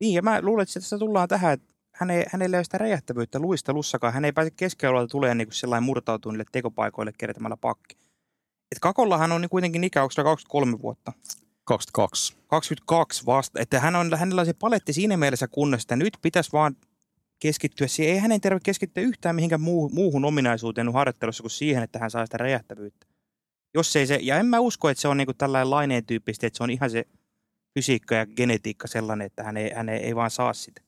Niin, 0.00 0.14
ja 0.14 0.22
mä 0.22 0.42
luulen, 0.42 0.62
että 0.62 0.80
tässä 0.80 0.98
tullaan 0.98 1.28
tähän, 1.28 1.52
että 1.52 1.74
hän 1.94 2.10
ei, 2.10 2.24
hänellä 2.32 2.56
ei 2.56 2.58
ole 2.58 2.64
sitä 2.64 2.78
räjähtävyyttä 2.78 3.38
luistelussakaan. 3.38 4.12
Hän 4.12 4.24
ei 4.24 4.32
pääse 4.32 4.50
keskialueelta 4.50 5.10
tulee 5.10 5.34
niin 5.34 5.46
kuin 5.48 5.54
sellainen 5.54 5.86
murtautuu 5.86 6.32
niille 6.32 6.44
tekopaikoille 6.52 7.12
kertämällä 7.18 7.56
pakki. 7.56 8.05
Et 8.72 8.78
Kakollahan 8.80 9.32
on 9.32 9.40
niin 9.40 9.50
kuitenkin 9.50 9.84
ikä, 9.84 10.02
onko 10.02 10.12
se 10.12 10.22
23 10.22 10.82
vuotta? 10.82 11.12
22. 11.64 12.36
22 12.46 13.26
vasta. 13.26 13.60
Että 13.60 13.80
hän 13.80 13.96
on, 13.96 14.18
hänellä 14.18 14.40
on 14.40 14.46
se 14.46 14.52
paletti 14.52 14.92
siinä 14.92 15.16
mielessä 15.16 15.48
kunnossa, 15.48 15.84
että 15.84 15.96
nyt 15.96 16.18
pitäisi 16.22 16.52
vaan 16.52 16.76
keskittyä 17.38 17.86
siihen. 17.86 18.14
Ei 18.14 18.20
hänen 18.20 18.40
tarvitse 18.40 18.64
keskittyä 18.64 19.02
yhtään 19.02 19.34
mihinkään 19.34 19.60
muu, 19.60 19.88
muuhun 19.88 20.24
ominaisuuteen 20.24 20.92
harjoittelussa 20.92 21.42
kuin 21.42 21.50
siihen, 21.50 21.82
että 21.82 21.98
hän 21.98 22.10
saa 22.10 22.26
sitä 22.26 22.38
räjähtävyyttä. 22.38 23.06
Jos 23.74 23.96
ei 23.96 24.06
se, 24.06 24.18
ja 24.22 24.38
en 24.38 24.46
mä 24.46 24.60
usko, 24.60 24.88
että 24.88 25.00
se 25.00 25.08
on 25.08 25.16
niinku 25.16 25.34
tällainen 25.34 25.70
laineen 25.70 26.06
tyyppistä, 26.06 26.46
että 26.46 26.56
se 26.56 26.62
on 26.62 26.70
ihan 26.70 26.90
se 26.90 27.04
fysiikka 27.74 28.14
ja 28.14 28.26
genetiikka 28.26 28.88
sellainen, 28.88 29.26
että 29.26 29.42
hän 29.42 29.56
ei, 29.56 29.70
hän 29.74 29.88
ei, 29.88 29.98
ei 29.98 30.16
vaan 30.16 30.30
saa 30.30 30.52
sitä. 30.52 30.82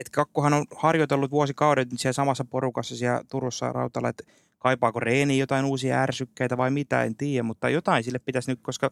Et 0.00 0.10
Kakkohan 0.10 0.52
on 0.52 0.66
harjoitellut 0.76 1.30
vuosikaudet 1.30 1.88
siellä 1.96 2.12
samassa 2.12 2.44
porukassa 2.44 2.96
siellä 2.96 3.20
Turussa 3.30 3.72
Rautalla, 3.72 4.08
että 4.08 4.24
kaipaako 4.60 5.00
Reeni 5.00 5.38
jotain 5.38 5.64
uusia 5.64 6.02
ärsykkeitä 6.02 6.56
vai 6.56 6.70
mitä, 6.70 7.04
en 7.04 7.16
tiedä, 7.16 7.42
mutta 7.42 7.68
jotain 7.68 8.04
sille 8.04 8.18
pitäisi 8.18 8.50
nyt, 8.50 8.60
koska 8.62 8.90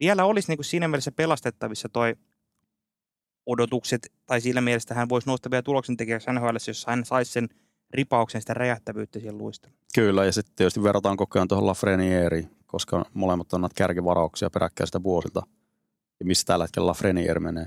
vielä 0.00 0.24
olisi 0.24 0.48
niin 0.48 0.58
kuin 0.58 0.64
siinä 0.64 0.88
mielessä 0.88 1.12
pelastettavissa 1.12 1.88
toi 1.88 2.16
odotukset, 3.46 4.12
tai 4.26 4.40
sillä 4.40 4.60
mielessä 4.60 4.94
hän 4.94 5.08
voisi 5.08 5.26
nousta 5.26 5.50
vielä 5.50 5.62
tuloksen 5.62 5.96
tekijäksi 5.96 6.32
NHL, 6.32 6.56
jos 6.66 6.86
hän 6.86 7.04
saisi 7.04 7.32
sen 7.32 7.48
ripauksen 7.90 8.40
sitä 8.40 8.54
räjähtävyyttä 8.54 9.18
siihen 9.18 9.38
luista. 9.38 9.68
Kyllä, 9.94 10.24
ja 10.24 10.32
sitten 10.32 10.54
tietysti 10.56 10.82
verrataan 10.82 11.16
koko 11.16 11.38
ajan 11.38 11.48
tuohon 11.48 11.66
Lafrenieriin, 11.66 12.50
koska 12.66 13.04
molemmat 13.14 13.52
on 13.52 13.60
näitä 13.60 13.74
kärkivarauksia 13.74 14.50
peräkkäistä 14.50 15.02
vuosilta. 15.02 15.42
Ja 16.20 16.26
missä 16.26 16.44
tällä 16.46 16.64
hetkellä 16.64 16.86
Lafreniere 16.86 17.40
menee? 17.40 17.66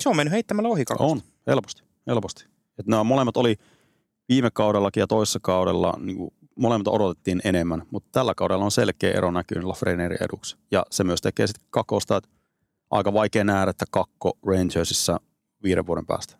Se 0.00 0.08
on 0.08 0.16
mennyt 0.16 0.32
heittämällä 0.32 0.68
ohi 0.68 0.84
On, 0.98 1.20
helposti, 1.46 1.82
helposti. 2.06 2.44
Et 2.78 2.86
nämä 2.86 3.04
molemmat 3.04 3.36
oli 3.36 3.56
viime 4.28 4.50
kaudellakin 4.50 5.00
ja 5.00 5.06
toisessa 5.06 5.38
kaudella, 5.42 5.94
niin 6.00 6.16
kuin 6.16 6.34
molemmat 6.56 6.88
odotettiin 6.88 7.40
enemmän, 7.44 7.82
mutta 7.90 8.08
tällä 8.12 8.34
kaudella 8.36 8.64
on 8.64 8.70
selkeä 8.70 9.10
ero 9.10 9.30
näkynyt 9.30 9.64
Lafreniere 9.64 10.16
eduksi. 10.20 10.56
Ja 10.70 10.86
se 10.90 11.04
myös 11.04 11.20
tekee 11.20 11.46
sitten 11.46 11.66
kakosta, 11.70 12.16
että 12.16 12.30
aika 12.90 13.12
vaikea 13.12 13.44
nähdä, 13.44 13.70
että 13.70 13.84
kakko 13.90 14.38
Rangersissa 14.46 15.20
viiden 15.62 15.86
vuoden 15.86 16.06
päästä. 16.06 16.36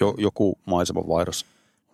Jo, 0.00 0.14
joku 0.18 0.58
maiseman 0.66 1.08
vaihdos 1.08 1.46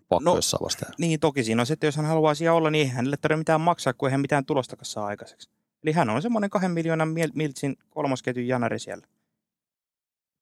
pakko 0.09 0.31
no, 0.31 0.37
jossain 0.37 0.65
vastaan. 0.65 0.93
Niin, 0.99 1.21
toki 1.21 1.45
siinä 1.45 1.63
on 1.63 1.67
se, 1.67 1.73
että 1.73 1.87
jos 1.87 1.97
hän 1.97 2.07
haluaa 2.07 2.35
siellä 2.35 2.57
olla, 2.57 2.71
niin 2.71 2.91
hänelle 2.91 3.17
tarvitse 3.17 3.39
mitään 3.39 3.61
maksaa, 3.61 3.93
kun 3.93 4.09
eihän 4.09 4.21
mitään 4.21 4.47
tulostakaan 4.47 4.87
saa 4.87 5.07
aikaiseksi. 5.07 5.51
Eli 5.83 5.93
hän 5.93 6.11
on 6.11 6.23
semmoinen 6.23 6.51
kahden 6.51 6.71
miljoonan 6.71 7.15
miltsin 7.35 7.77
kolmosketjun 7.91 8.47
janari 8.47 8.79
siellä. 8.79 9.07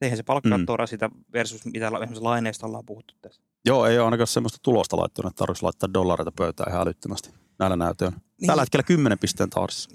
Eihän 0.01 0.17
se 0.17 0.23
palkkakatto 0.23 0.73
mm. 0.73 0.79
rasita 0.79 1.11
versus 1.33 1.65
mitä 1.65 1.87
esimerkiksi 1.87 2.23
laineista 2.23 2.67
ollaan 2.67 2.87
puhuttu 2.87 3.15
tässä. 3.23 3.43
Joo, 3.65 3.87
ei 3.87 3.99
ole 3.99 4.05
ainakaan 4.05 4.27
semmoista 4.27 4.59
tulosta 4.63 4.97
laittanut, 4.97 5.31
että 5.31 5.39
tarvitsisi 5.39 5.63
laittaa 5.63 5.93
dollareita 5.95 6.33
pöytään 6.33 6.71
ihan 6.71 6.83
älyttömästi 6.83 7.31
näillä 7.59 7.77
näytöillä. 7.77 8.17
Niin. 8.41 8.47
Tällä 8.47 8.63
hetkellä 8.63 8.83
10 8.83 9.19
pisteen 9.19 9.51
tahdissa. 9.51 9.91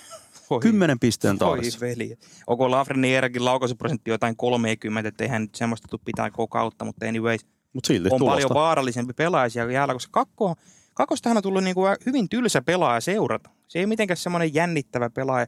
Voi, 0.50 0.60
10 0.60 0.98
pisteen 0.98 1.38
tahdissa. 1.38 1.80
Voi 1.80 1.88
veli. 1.88 2.18
Onko 2.46 2.70
Lafrenierekin 2.70 3.44
laukaisuprosentti 3.44 4.10
jotain 4.10 4.36
30, 4.36 5.08
että 5.08 5.24
eihän 5.24 5.42
nyt 5.42 5.54
semmoista 5.54 5.88
tule 5.88 6.00
pitää 6.04 6.30
koko 6.30 6.48
kautta, 6.48 6.84
mutta 6.84 7.06
anyways. 7.06 7.46
Mut 7.72 7.84
silti 7.84 8.08
on 8.12 8.18
tulosta. 8.18 8.34
paljon 8.34 8.54
vaarallisempi 8.54 9.12
pelaaja 9.12 9.70
jäällä, 9.72 9.94
koska 9.94 10.10
kakko, 10.24 10.54
kakkostahan 10.94 11.36
on 11.36 11.42
tullut 11.42 11.64
niinku 11.64 11.82
hyvin 12.06 12.28
tylsä 12.28 12.62
pelaaja 12.62 13.00
seurata. 13.00 13.50
Se 13.68 13.78
ei 13.78 13.86
mitenkään 13.86 14.16
semmoinen 14.16 14.54
jännittävä 14.54 15.10
pelaaja. 15.10 15.46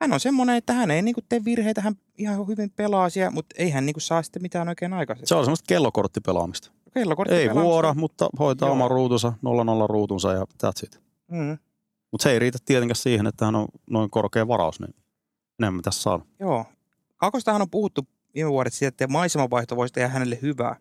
Hän 0.00 0.12
on 0.12 0.20
semmoinen, 0.20 0.56
että 0.56 0.72
hän 0.72 0.90
ei 0.90 1.02
niinku 1.02 1.20
tee 1.28 1.44
virheitä, 1.44 1.80
hän 1.80 1.94
ihan 2.18 2.48
hyvin 2.48 2.70
pelaa 2.70 3.10
siellä, 3.10 3.30
mutta 3.30 3.54
ei 3.58 3.70
hän 3.70 3.86
niinku 3.86 4.00
saa 4.00 4.22
sitten 4.22 4.42
mitään 4.42 4.68
oikein 4.68 4.92
aikaisemmin. 4.92 5.28
Se 5.28 5.34
on 5.34 5.44
semmoista 5.44 5.66
kellokorttipelaamista. 5.68 6.70
Kellokortti 6.96 7.34
ei 7.34 7.54
vuora, 7.54 7.94
mutta 7.94 8.28
hoitaa 8.38 8.70
oman 8.70 8.90
ruutunsa, 8.90 9.32
0-0 9.84 9.88
ruutunsa 9.88 10.32
ja 10.32 10.44
that's 10.62 10.84
it. 10.84 11.00
Mm. 11.30 11.58
Mutta 12.10 12.22
se 12.22 12.30
ei 12.30 12.38
riitä 12.38 12.58
tietenkään 12.64 12.96
siihen, 12.96 13.26
että 13.26 13.44
hän 13.44 13.54
on 13.54 13.68
noin 13.90 14.10
korkea 14.10 14.48
varaus, 14.48 14.80
niin 14.80 14.94
enemmän 15.58 15.82
tässä 15.82 16.02
saa. 16.02 16.20
Joo. 16.40 16.64
Kakostahan 17.16 17.62
on 17.62 17.70
puhuttu 17.70 18.08
viime 18.34 18.50
vuodet 18.50 18.72
siitä, 18.72 18.88
että 18.88 19.06
maisemavaihto 19.06 19.76
voisi 19.76 19.94
tehdä 19.94 20.08
hänelle 20.08 20.38
hyvää. 20.42 20.76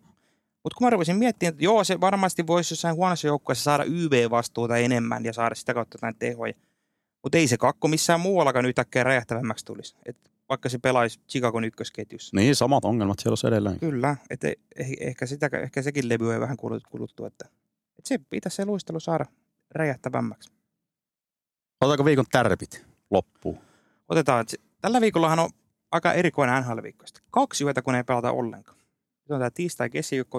Mutta 0.64 0.78
kun 0.78 0.88
mä 0.88 0.90
rupesin 0.90 1.16
miettimään, 1.16 1.54
että 1.54 1.64
joo, 1.64 1.84
se 1.84 2.02
varmasti 2.02 2.48
voisi 2.48 2.74
jossain 2.74 2.96
huonossa 2.96 3.28
joukkueessa 3.28 3.64
saada 3.64 3.84
YV-vastuuta 3.84 4.78
enemmän 4.78 5.26
ja 5.26 5.34
saada 5.34 5.56
sitä 5.56 5.74
kautta 5.74 5.96
jotain 5.96 6.16
tehoja. 6.20 6.54
Mutta 7.24 7.38
ei 7.38 7.48
se 7.48 7.58
kakko 7.58 7.88
missään 7.88 8.20
muuallakaan 8.20 8.66
yhtäkkiä 8.66 9.04
räjähtävämmäksi 9.04 9.66
tulisi. 9.66 9.96
Et 10.06 10.18
vaikka 10.50 10.70
se 10.70 10.78
pelaisi 10.78 11.20
Chicagon 11.30 11.64
ykkösketjussa. 11.64 12.38
Niin, 12.38 12.56
samat 12.56 12.86
ongelmat 12.86 13.20
siellä 13.20 13.32
olisi 13.32 13.48
edelleen. 13.48 13.80
Kyllä, 13.80 14.18
että 14.30 14.48
eh, 14.76 14.92
ehkä, 15.00 15.26
sitä, 15.26 15.50
ehkä 15.64 15.82
sekin 15.82 16.10
levy 16.10 16.34
ei 16.34 16.40
vähän 16.40 16.58
kuluttu, 16.90 17.26
että, 17.26 17.46
että 17.90 18.08
se 18.08 18.20
pitäisi 18.30 18.56
se 18.56 18.66
luistelu 18.66 19.00
saada 19.00 19.26
räjähtävämmäksi. 19.72 20.52
Otetaanko 21.82 22.06
viikon 22.06 22.26
tärpit 22.32 22.86
loppuun? 23.12 23.58
Otetaan. 24.10 24.46
Tällä 24.82 25.02
viikollahan 25.02 25.40
on 25.40 25.50
aika 25.92 26.14
erikoinen 26.14 26.64
NHL-viikko. 26.64 27.06
Kaksi 27.32 27.64
yötä, 27.64 27.82
kun 27.82 27.96
ei 27.96 28.04
pelata 28.04 28.32
ollenkaan. 28.32 28.78
Nyt 28.78 29.32
on 29.32 29.40
tämä 29.40 29.52
tiistai 29.52 29.90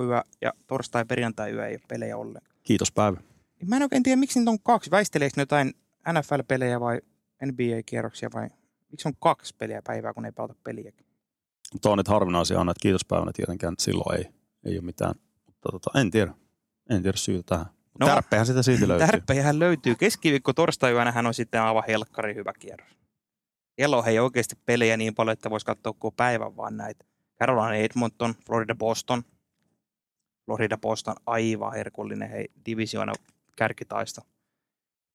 yö 0.07 0.23
ja 0.41 0.53
torstai 0.66 1.05
perjantai 1.05 1.53
yö 1.53 1.66
ei 1.66 1.74
ole 1.74 1.81
pelejä 1.89 2.16
ollenkaan. 2.16 2.57
Kiitos 2.62 2.93
päivä. 2.93 3.20
Mä 3.66 3.77
en 3.77 3.83
oikein 3.83 4.03
tiedä, 4.03 4.16
miksi 4.16 4.39
niitä 4.39 4.51
on 4.51 4.61
kaksi. 4.61 4.91
Väisteleekö 4.91 5.41
jotain 5.41 5.74
NFL-pelejä 6.12 6.81
vai 6.81 7.01
NBA-kierroksia 7.45 8.31
vai 8.35 8.49
miksi 8.97 9.09
on 9.09 9.14
kaksi 9.20 9.55
peliä 9.59 9.82
päivää, 9.82 10.14
kun 10.14 10.24
ei 10.24 10.32
pelata 10.32 10.55
peliä? 10.64 10.93
Mutta 11.73 11.90
on 11.90 11.98
nyt 11.98 12.09
harvinaisia 12.09 12.60
on, 12.60 12.70
että 12.70 12.82
kiitospäivänä 12.82 13.31
tietenkään 13.35 13.74
silloin 13.78 14.18
ei, 14.18 14.31
ei 14.64 14.78
ole 14.78 14.85
mitään. 14.85 15.14
Mutta 15.47 15.68
tota, 15.73 16.01
en 16.01 16.10
tiedä. 16.10 16.35
En 16.90 17.02
tiedä 17.02 17.16
syytä 17.16 17.43
tähän. 17.47 17.66
No, 18.01 18.06
tärppejähän 18.06 18.47
sitä 18.47 18.62
silti 18.62 18.89
löytyy. 18.89 19.06
Tärppejähän 19.06 19.59
löytyy. 19.59 19.94
Keskiviikko 19.94 20.52
torstai 20.52 20.93
hän 21.12 21.27
on 21.27 21.35
sitten 21.35 21.62
aivan 21.62 21.82
helkkari 21.89 22.35
hyvä 22.35 22.52
kierros. 22.59 22.97
Kello 23.77 24.05
ei 24.06 24.18
oikeasti 24.18 24.56
pelejä 24.66 24.97
niin 24.97 25.14
paljon, 25.14 25.32
että 25.32 25.51
voisi 25.51 25.66
katsoa 25.66 25.93
koko 25.93 26.10
päivän 26.10 26.56
vaan 26.56 26.77
näitä. 26.77 27.05
Carolina 27.40 27.74
Edmonton, 27.74 28.35
Florida 28.47 28.74
Boston. 28.74 29.23
Florida 30.47 30.78
Boston 30.78 31.14
aivan 31.27 31.73
herkullinen 31.73 32.31
hei, 32.31 32.48
divisioona 32.66 33.12
kärkitaista. 33.56 34.23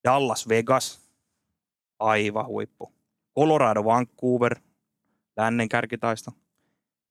Dallas 0.03 0.49
Vegas, 0.49 0.99
aivan 1.99 2.45
huippu. 2.45 3.00
Colorado 3.39 3.85
Vancouver, 3.85 4.59
lännen 5.37 5.69
kärkitaista. 5.69 6.31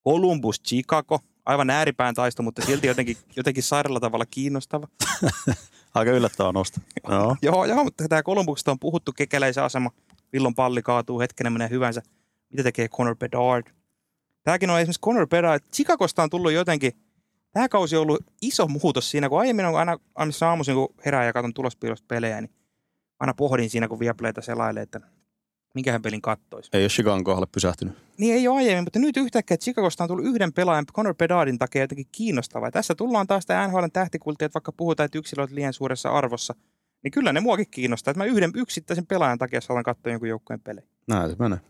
Columbus 0.05 0.63
Chicago, 0.63 1.19
aivan 1.47 1.71
ääripään 1.71 2.15
taisto, 2.15 2.43
mutta 2.43 2.63
silti 2.63 2.87
jotenkin, 2.87 3.17
jotenkin 3.37 3.63
sairaalla 3.63 4.01
tavalla 4.01 4.27
kiinnostava. 4.27 4.89
Aika 5.95 6.11
yllättävä 6.11 6.53
nosto. 6.53 6.81
Joo. 7.09 7.37
joo, 7.43 7.65
joo, 7.65 7.85
mutta 7.85 8.09
tämä 8.09 8.23
Kolumbuksesta 8.23 8.71
on 8.71 8.79
puhuttu 8.79 9.13
kekeläisen 9.13 9.65
asema. 9.65 9.91
Milloin 10.33 10.55
palli 10.55 10.83
kaatuu, 10.83 11.21
hetkenä 11.21 11.51
menee 11.51 11.71
hyvänsä. 11.71 12.03
Mitä 12.51 12.63
tekee 12.63 12.89
Connor 12.89 13.17
Bedard? 13.17 13.67
Tämäkin 14.43 14.71
on 14.71 14.81
esimerkiksi 14.81 15.01
Connor 15.01 15.27
Bedard. 15.27 15.63
Chicagosta 15.75 16.23
on 16.23 16.31
tullut 16.31 16.53
jotenkin, 16.53 16.93
tämä 17.53 17.69
kausi 17.69 17.97
on 17.97 18.03
ollut 18.03 18.25
iso 18.43 18.69
muutos 18.69 19.11
siinä, 19.11 19.29
kun 19.29 19.41
aiemmin 19.41 19.65
on 19.65 19.77
aina, 19.77 19.99
aina 20.15 20.33
aamuisin, 20.47 20.75
kun 20.75 20.95
herää 21.05 21.25
ja 21.25 21.33
katson 21.33 21.55
tulospiilosta 21.55 22.07
pelejä, 22.09 22.41
niin 22.41 22.55
aina 23.21 23.35
pohdin 23.35 23.71
siinä, 23.71 23.89
kun 23.89 24.01
Viaplayta 24.01 24.43
selailee, 24.43 24.83
että 24.83 25.01
minkähän 25.75 26.03
pelin 26.03 26.23
kattoisi. 26.23 26.71
Ei 26.73 26.83
ole 26.83 26.89
Chicagon 26.89 27.25
kohdalle 27.25 27.49
pysähtynyt. 27.53 27.95
Niin 28.19 28.35
ei 28.35 28.49
ole 28.49 28.57
aiemmin, 28.57 28.85
mutta 28.85 28.99
nyt 28.99 29.17
yhtäkkiä 29.17 29.57
Chicagosta 29.57 30.05
on 30.05 30.09
tullut 30.09 30.25
yhden 30.25 30.53
pelaajan 30.53 30.87
Connor 30.87 31.15
Bedardin 31.15 31.59
takia 31.59 31.83
jotenkin 31.83 32.07
kiinnostavaa. 32.13 32.71
Tässä 32.71 32.95
tullaan 32.95 33.27
taas 33.27 33.47
tämä 33.47 33.69
NHLn 33.69 33.91
tähtikultia, 33.93 34.47
että 34.47 34.55
vaikka 34.55 34.73
puhutaan, 34.73 35.05
että 35.05 35.19
yksilöt 35.19 35.51
liian 35.51 35.73
suuressa 35.73 36.11
arvossa, 36.11 36.55
niin 37.03 37.11
kyllä 37.11 37.33
ne 37.33 37.41
muakin 37.41 37.67
kiinnostaa, 37.71 38.11
että 38.11 38.19
mä 38.19 38.25
yhden 38.25 38.53
yksittäisen 38.55 39.07
pelaajan 39.07 39.39
takia 39.39 39.61
saan 39.61 39.83
katsoa 39.83 40.13
jonkun 40.13 40.29
joukkueen 40.29 40.61
pelejä. 40.61 40.87
Näin 41.09 41.31
se 41.31 41.37
menee. 41.39 41.61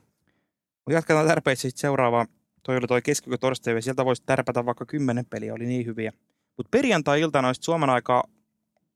Mutta 0.76 0.92
jatketaan 0.92 1.26
tärpeissä 1.26 1.68
sitten 1.68 1.80
seuraavaan. 1.80 2.26
Toi 2.62 2.76
oli 2.76 2.86
toi 2.86 3.02
keskiviikko 3.02 3.46
torstai, 3.46 3.74
ja 3.74 3.82
sieltä 3.82 4.04
voisi 4.04 4.22
tärpätä 4.26 4.66
vaikka 4.66 4.86
kymmenen 4.86 5.26
peliä, 5.26 5.54
oli 5.54 5.66
niin 5.66 5.86
hyviä. 5.86 6.12
Mutta 6.56 6.70
perjantai-iltana 6.70 7.48
olisi 7.48 7.62
Suomen 7.62 7.90
aikaa 7.90 8.24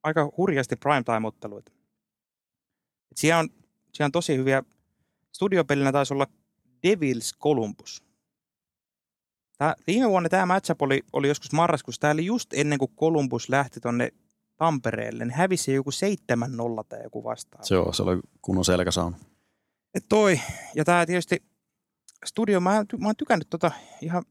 aika 0.02 0.32
hurjasti 0.36 0.76
primetime-otteluita. 0.76 1.72
siellä 3.16 3.38
on, 3.38 3.48
siellä 3.92 4.06
on 4.06 4.12
tosi 4.12 4.36
hyviä 4.36 4.62
studiopelinä 5.34 5.92
taisi 5.92 6.14
olla 6.14 6.26
Devils 6.82 7.34
Columbus. 7.38 8.04
Tää, 9.58 9.74
viime 9.86 10.08
vuonna 10.08 10.28
tämä 10.28 10.46
matchup 10.46 10.82
oli, 10.82 11.02
oli 11.12 11.28
joskus 11.28 11.52
marraskuussa. 11.52 12.00
Tämä 12.00 12.12
oli 12.12 12.26
just 12.26 12.52
ennen 12.52 12.78
kuin 12.78 12.96
Columbus 12.96 13.48
lähti 13.48 13.80
tonne 13.80 14.12
Tampereelle. 14.56 15.24
Niin 15.24 15.34
hävisi 15.34 15.72
joku 15.72 15.90
7-0 15.90 16.84
tai 16.88 17.02
joku 17.02 17.24
vastaava. 17.24 17.64
Joo, 17.70 17.92
se 17.92 18.02
oli 18.02 18.20
kunnon 18.42 18.64
selkäsauna. 18.64 19.18
Et 19.94 20.04
toi, 20.08 20.40
ja 20.74 20.84
tämä 20.84 21.06
tietysti 21.06 21.42
studio, 22.24 22.60
mä, 22.60 22.84
mä 22.98 23.08
oon 23.08 23.16
tykännyt 23.16 23.50
tota 23.50 23.70
ihan 24.02 24.24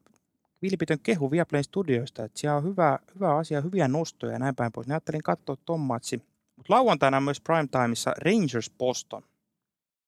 vilpitön 0.62 1.00
kehu 1.00 1.32
Viaplayn 1.32 1.64
studioista, 1.64 2.24
että 2.24 2.40
siellä 2.40 2.58
on 2.58 2.64
hyvä, 2.64 3.00
hyvä 3.16 3.36
asia, 3.36 3.62
hyviä 3.62 3.88
nostoja 3.88 4.34
ja 4.34 4.40
näin 4.40 4.56
päin 4.56 4.72
pois. 4.72 4.88
Näyttelin 4.88 5.16
ajattelin 5.16 5.38
katsoa 5.38 5.66
ton 5.66 5.80
matsi. 5.80 6.18
Mutta 6.56 6.74
lauantaina 6.74 7.22
myös 7.22 7.42
primetimeissa 7.42 8.14
Rangers 8.18 8.72
Boston 8.78 9.24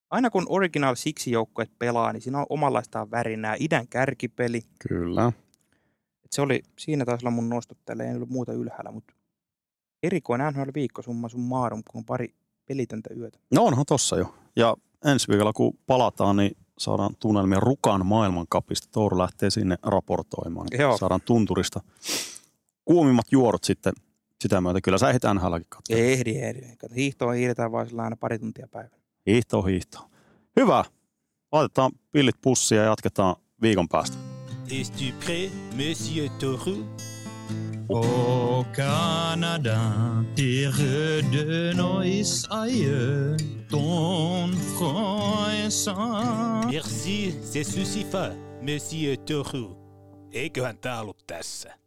aina 0.09 0.29
kun 0.29 0.45
Original 0.49 0.95
Six 0.95 1.27
joukkueet 1.27 1.71
pelaa, 1.79 2.13
niin 2.13 2.21
siinä 2.21 2.39
on 2.39 2.45
omanlaistaan 2.49 3.11
värinää. 3.11 3.55
Idän 3.59 3.87
kärkipeli. 3.87 4.61
Kyllä. 4.89 5.31
Et 6.25 6.31
se 6.31 6.41
oli, 6.41 6.63
siinä 6.79 7.05
taisi 7.05 7.25
olla 7.25 7.35
mun 7.35 7.49
nostottele, 7.49 8.07
ei 8.07 8.15
ollut 8.15 8.29
muuta 8.29 8.53
ylhäällä, 8.53 8.91
mutta 8.91 9.13
erikoinen 10.03 10.53
NHL 10.53 10.69
viikko 10.73 11.01
summa 11.01 11.29
sun 11.29 11.41
maarum, 11.41 11.83
kun 11.91 11.99
on 11.99 12.05
pari 12.05 12.33
pelitöntä 12.65 13.09
yötä. 13.13 13.39
No 13.51 13.63
onhan 13.63 13.85
tossa 13.85 14.17
jo. 14.17 14.35
Ja 14.55 14.75
ensi 15.05 15.27
viikolla 15.27 15.53
kun 15.53 15.77
palataan, 15.87 16.35
niin 16.35 16.57
saadaan 16.77 17.15
tunnelmia 17.19 17.59
Rukan 17.59 18.05
maailmankapista. 18.05 18.87
Touru 18.91 19.17
lähtee 19.17 19.49
sinne 19.49 19.75
raportoimaan. 19.83 20.67
Joo. 20.79 20.97
Saadaan 20.97 21.21
tunturista 21.21 21.81
kuumimmat 22.85 23.25
juorut 23.31 23.63
sitten 23.63 23.93
sitä 24.41 24.61
myötä. 24.61 24.81
Kyllä 24.81 24.97
sä 24.97 25.09
ehdit 25.09 25.23
NHLkin 25.33 25.65
katsoa. 25.69 25.97
Ehdi, 25.97 26.37
ehdi. 26.37 26.61
Kato, 26.77 26.95
hiihtoon 26.95 27.35
hiihdetään 27.35 27.71
vaan 27.71 27.87
sillä 27.87 28.03
aina 28.03 28.15
pari 28.15 28.39
tuntia 28.39 28.67
päivällä. 28.71 29.04
Hiihto, 29.27 29.61
hiihto. 29.61 30.09
Hyvä. 30.55 30.85
Laitetaan 31.51 31.91
pillit 32.11 32.35
pussia 32.41 32.77
ja 32.77 32.89
jatketaan 32.89 33.35
viikon 33.61 33.87
päästä. 33.87 34.17
Es-tu 34.71 35.13
prêt, 35.19 35.51
monsieur 35.75 36.29
Toru? 36.39 36.85
Au 37.89 38.65
Canada, 38.75 39.79
terre 40.35 41.21
de 41.31 41.73
nos 41.73 42.47
aïeux, 42.49 43.37
ton 43.69 44.49
front 44.77 45.49
est 45.51 45.69
sans. 45.69 46.65
Merci, 46.71 47.35
c'est 47.43 47.63
suffisant, 47.63 48.33
monsieur 48.61 49.17
Toru. 49.17 49.77
Eiköhän 50.31 50.77
tää 50.77 51.01
ollut 51.01 51.23
tässä. 51.27 51.84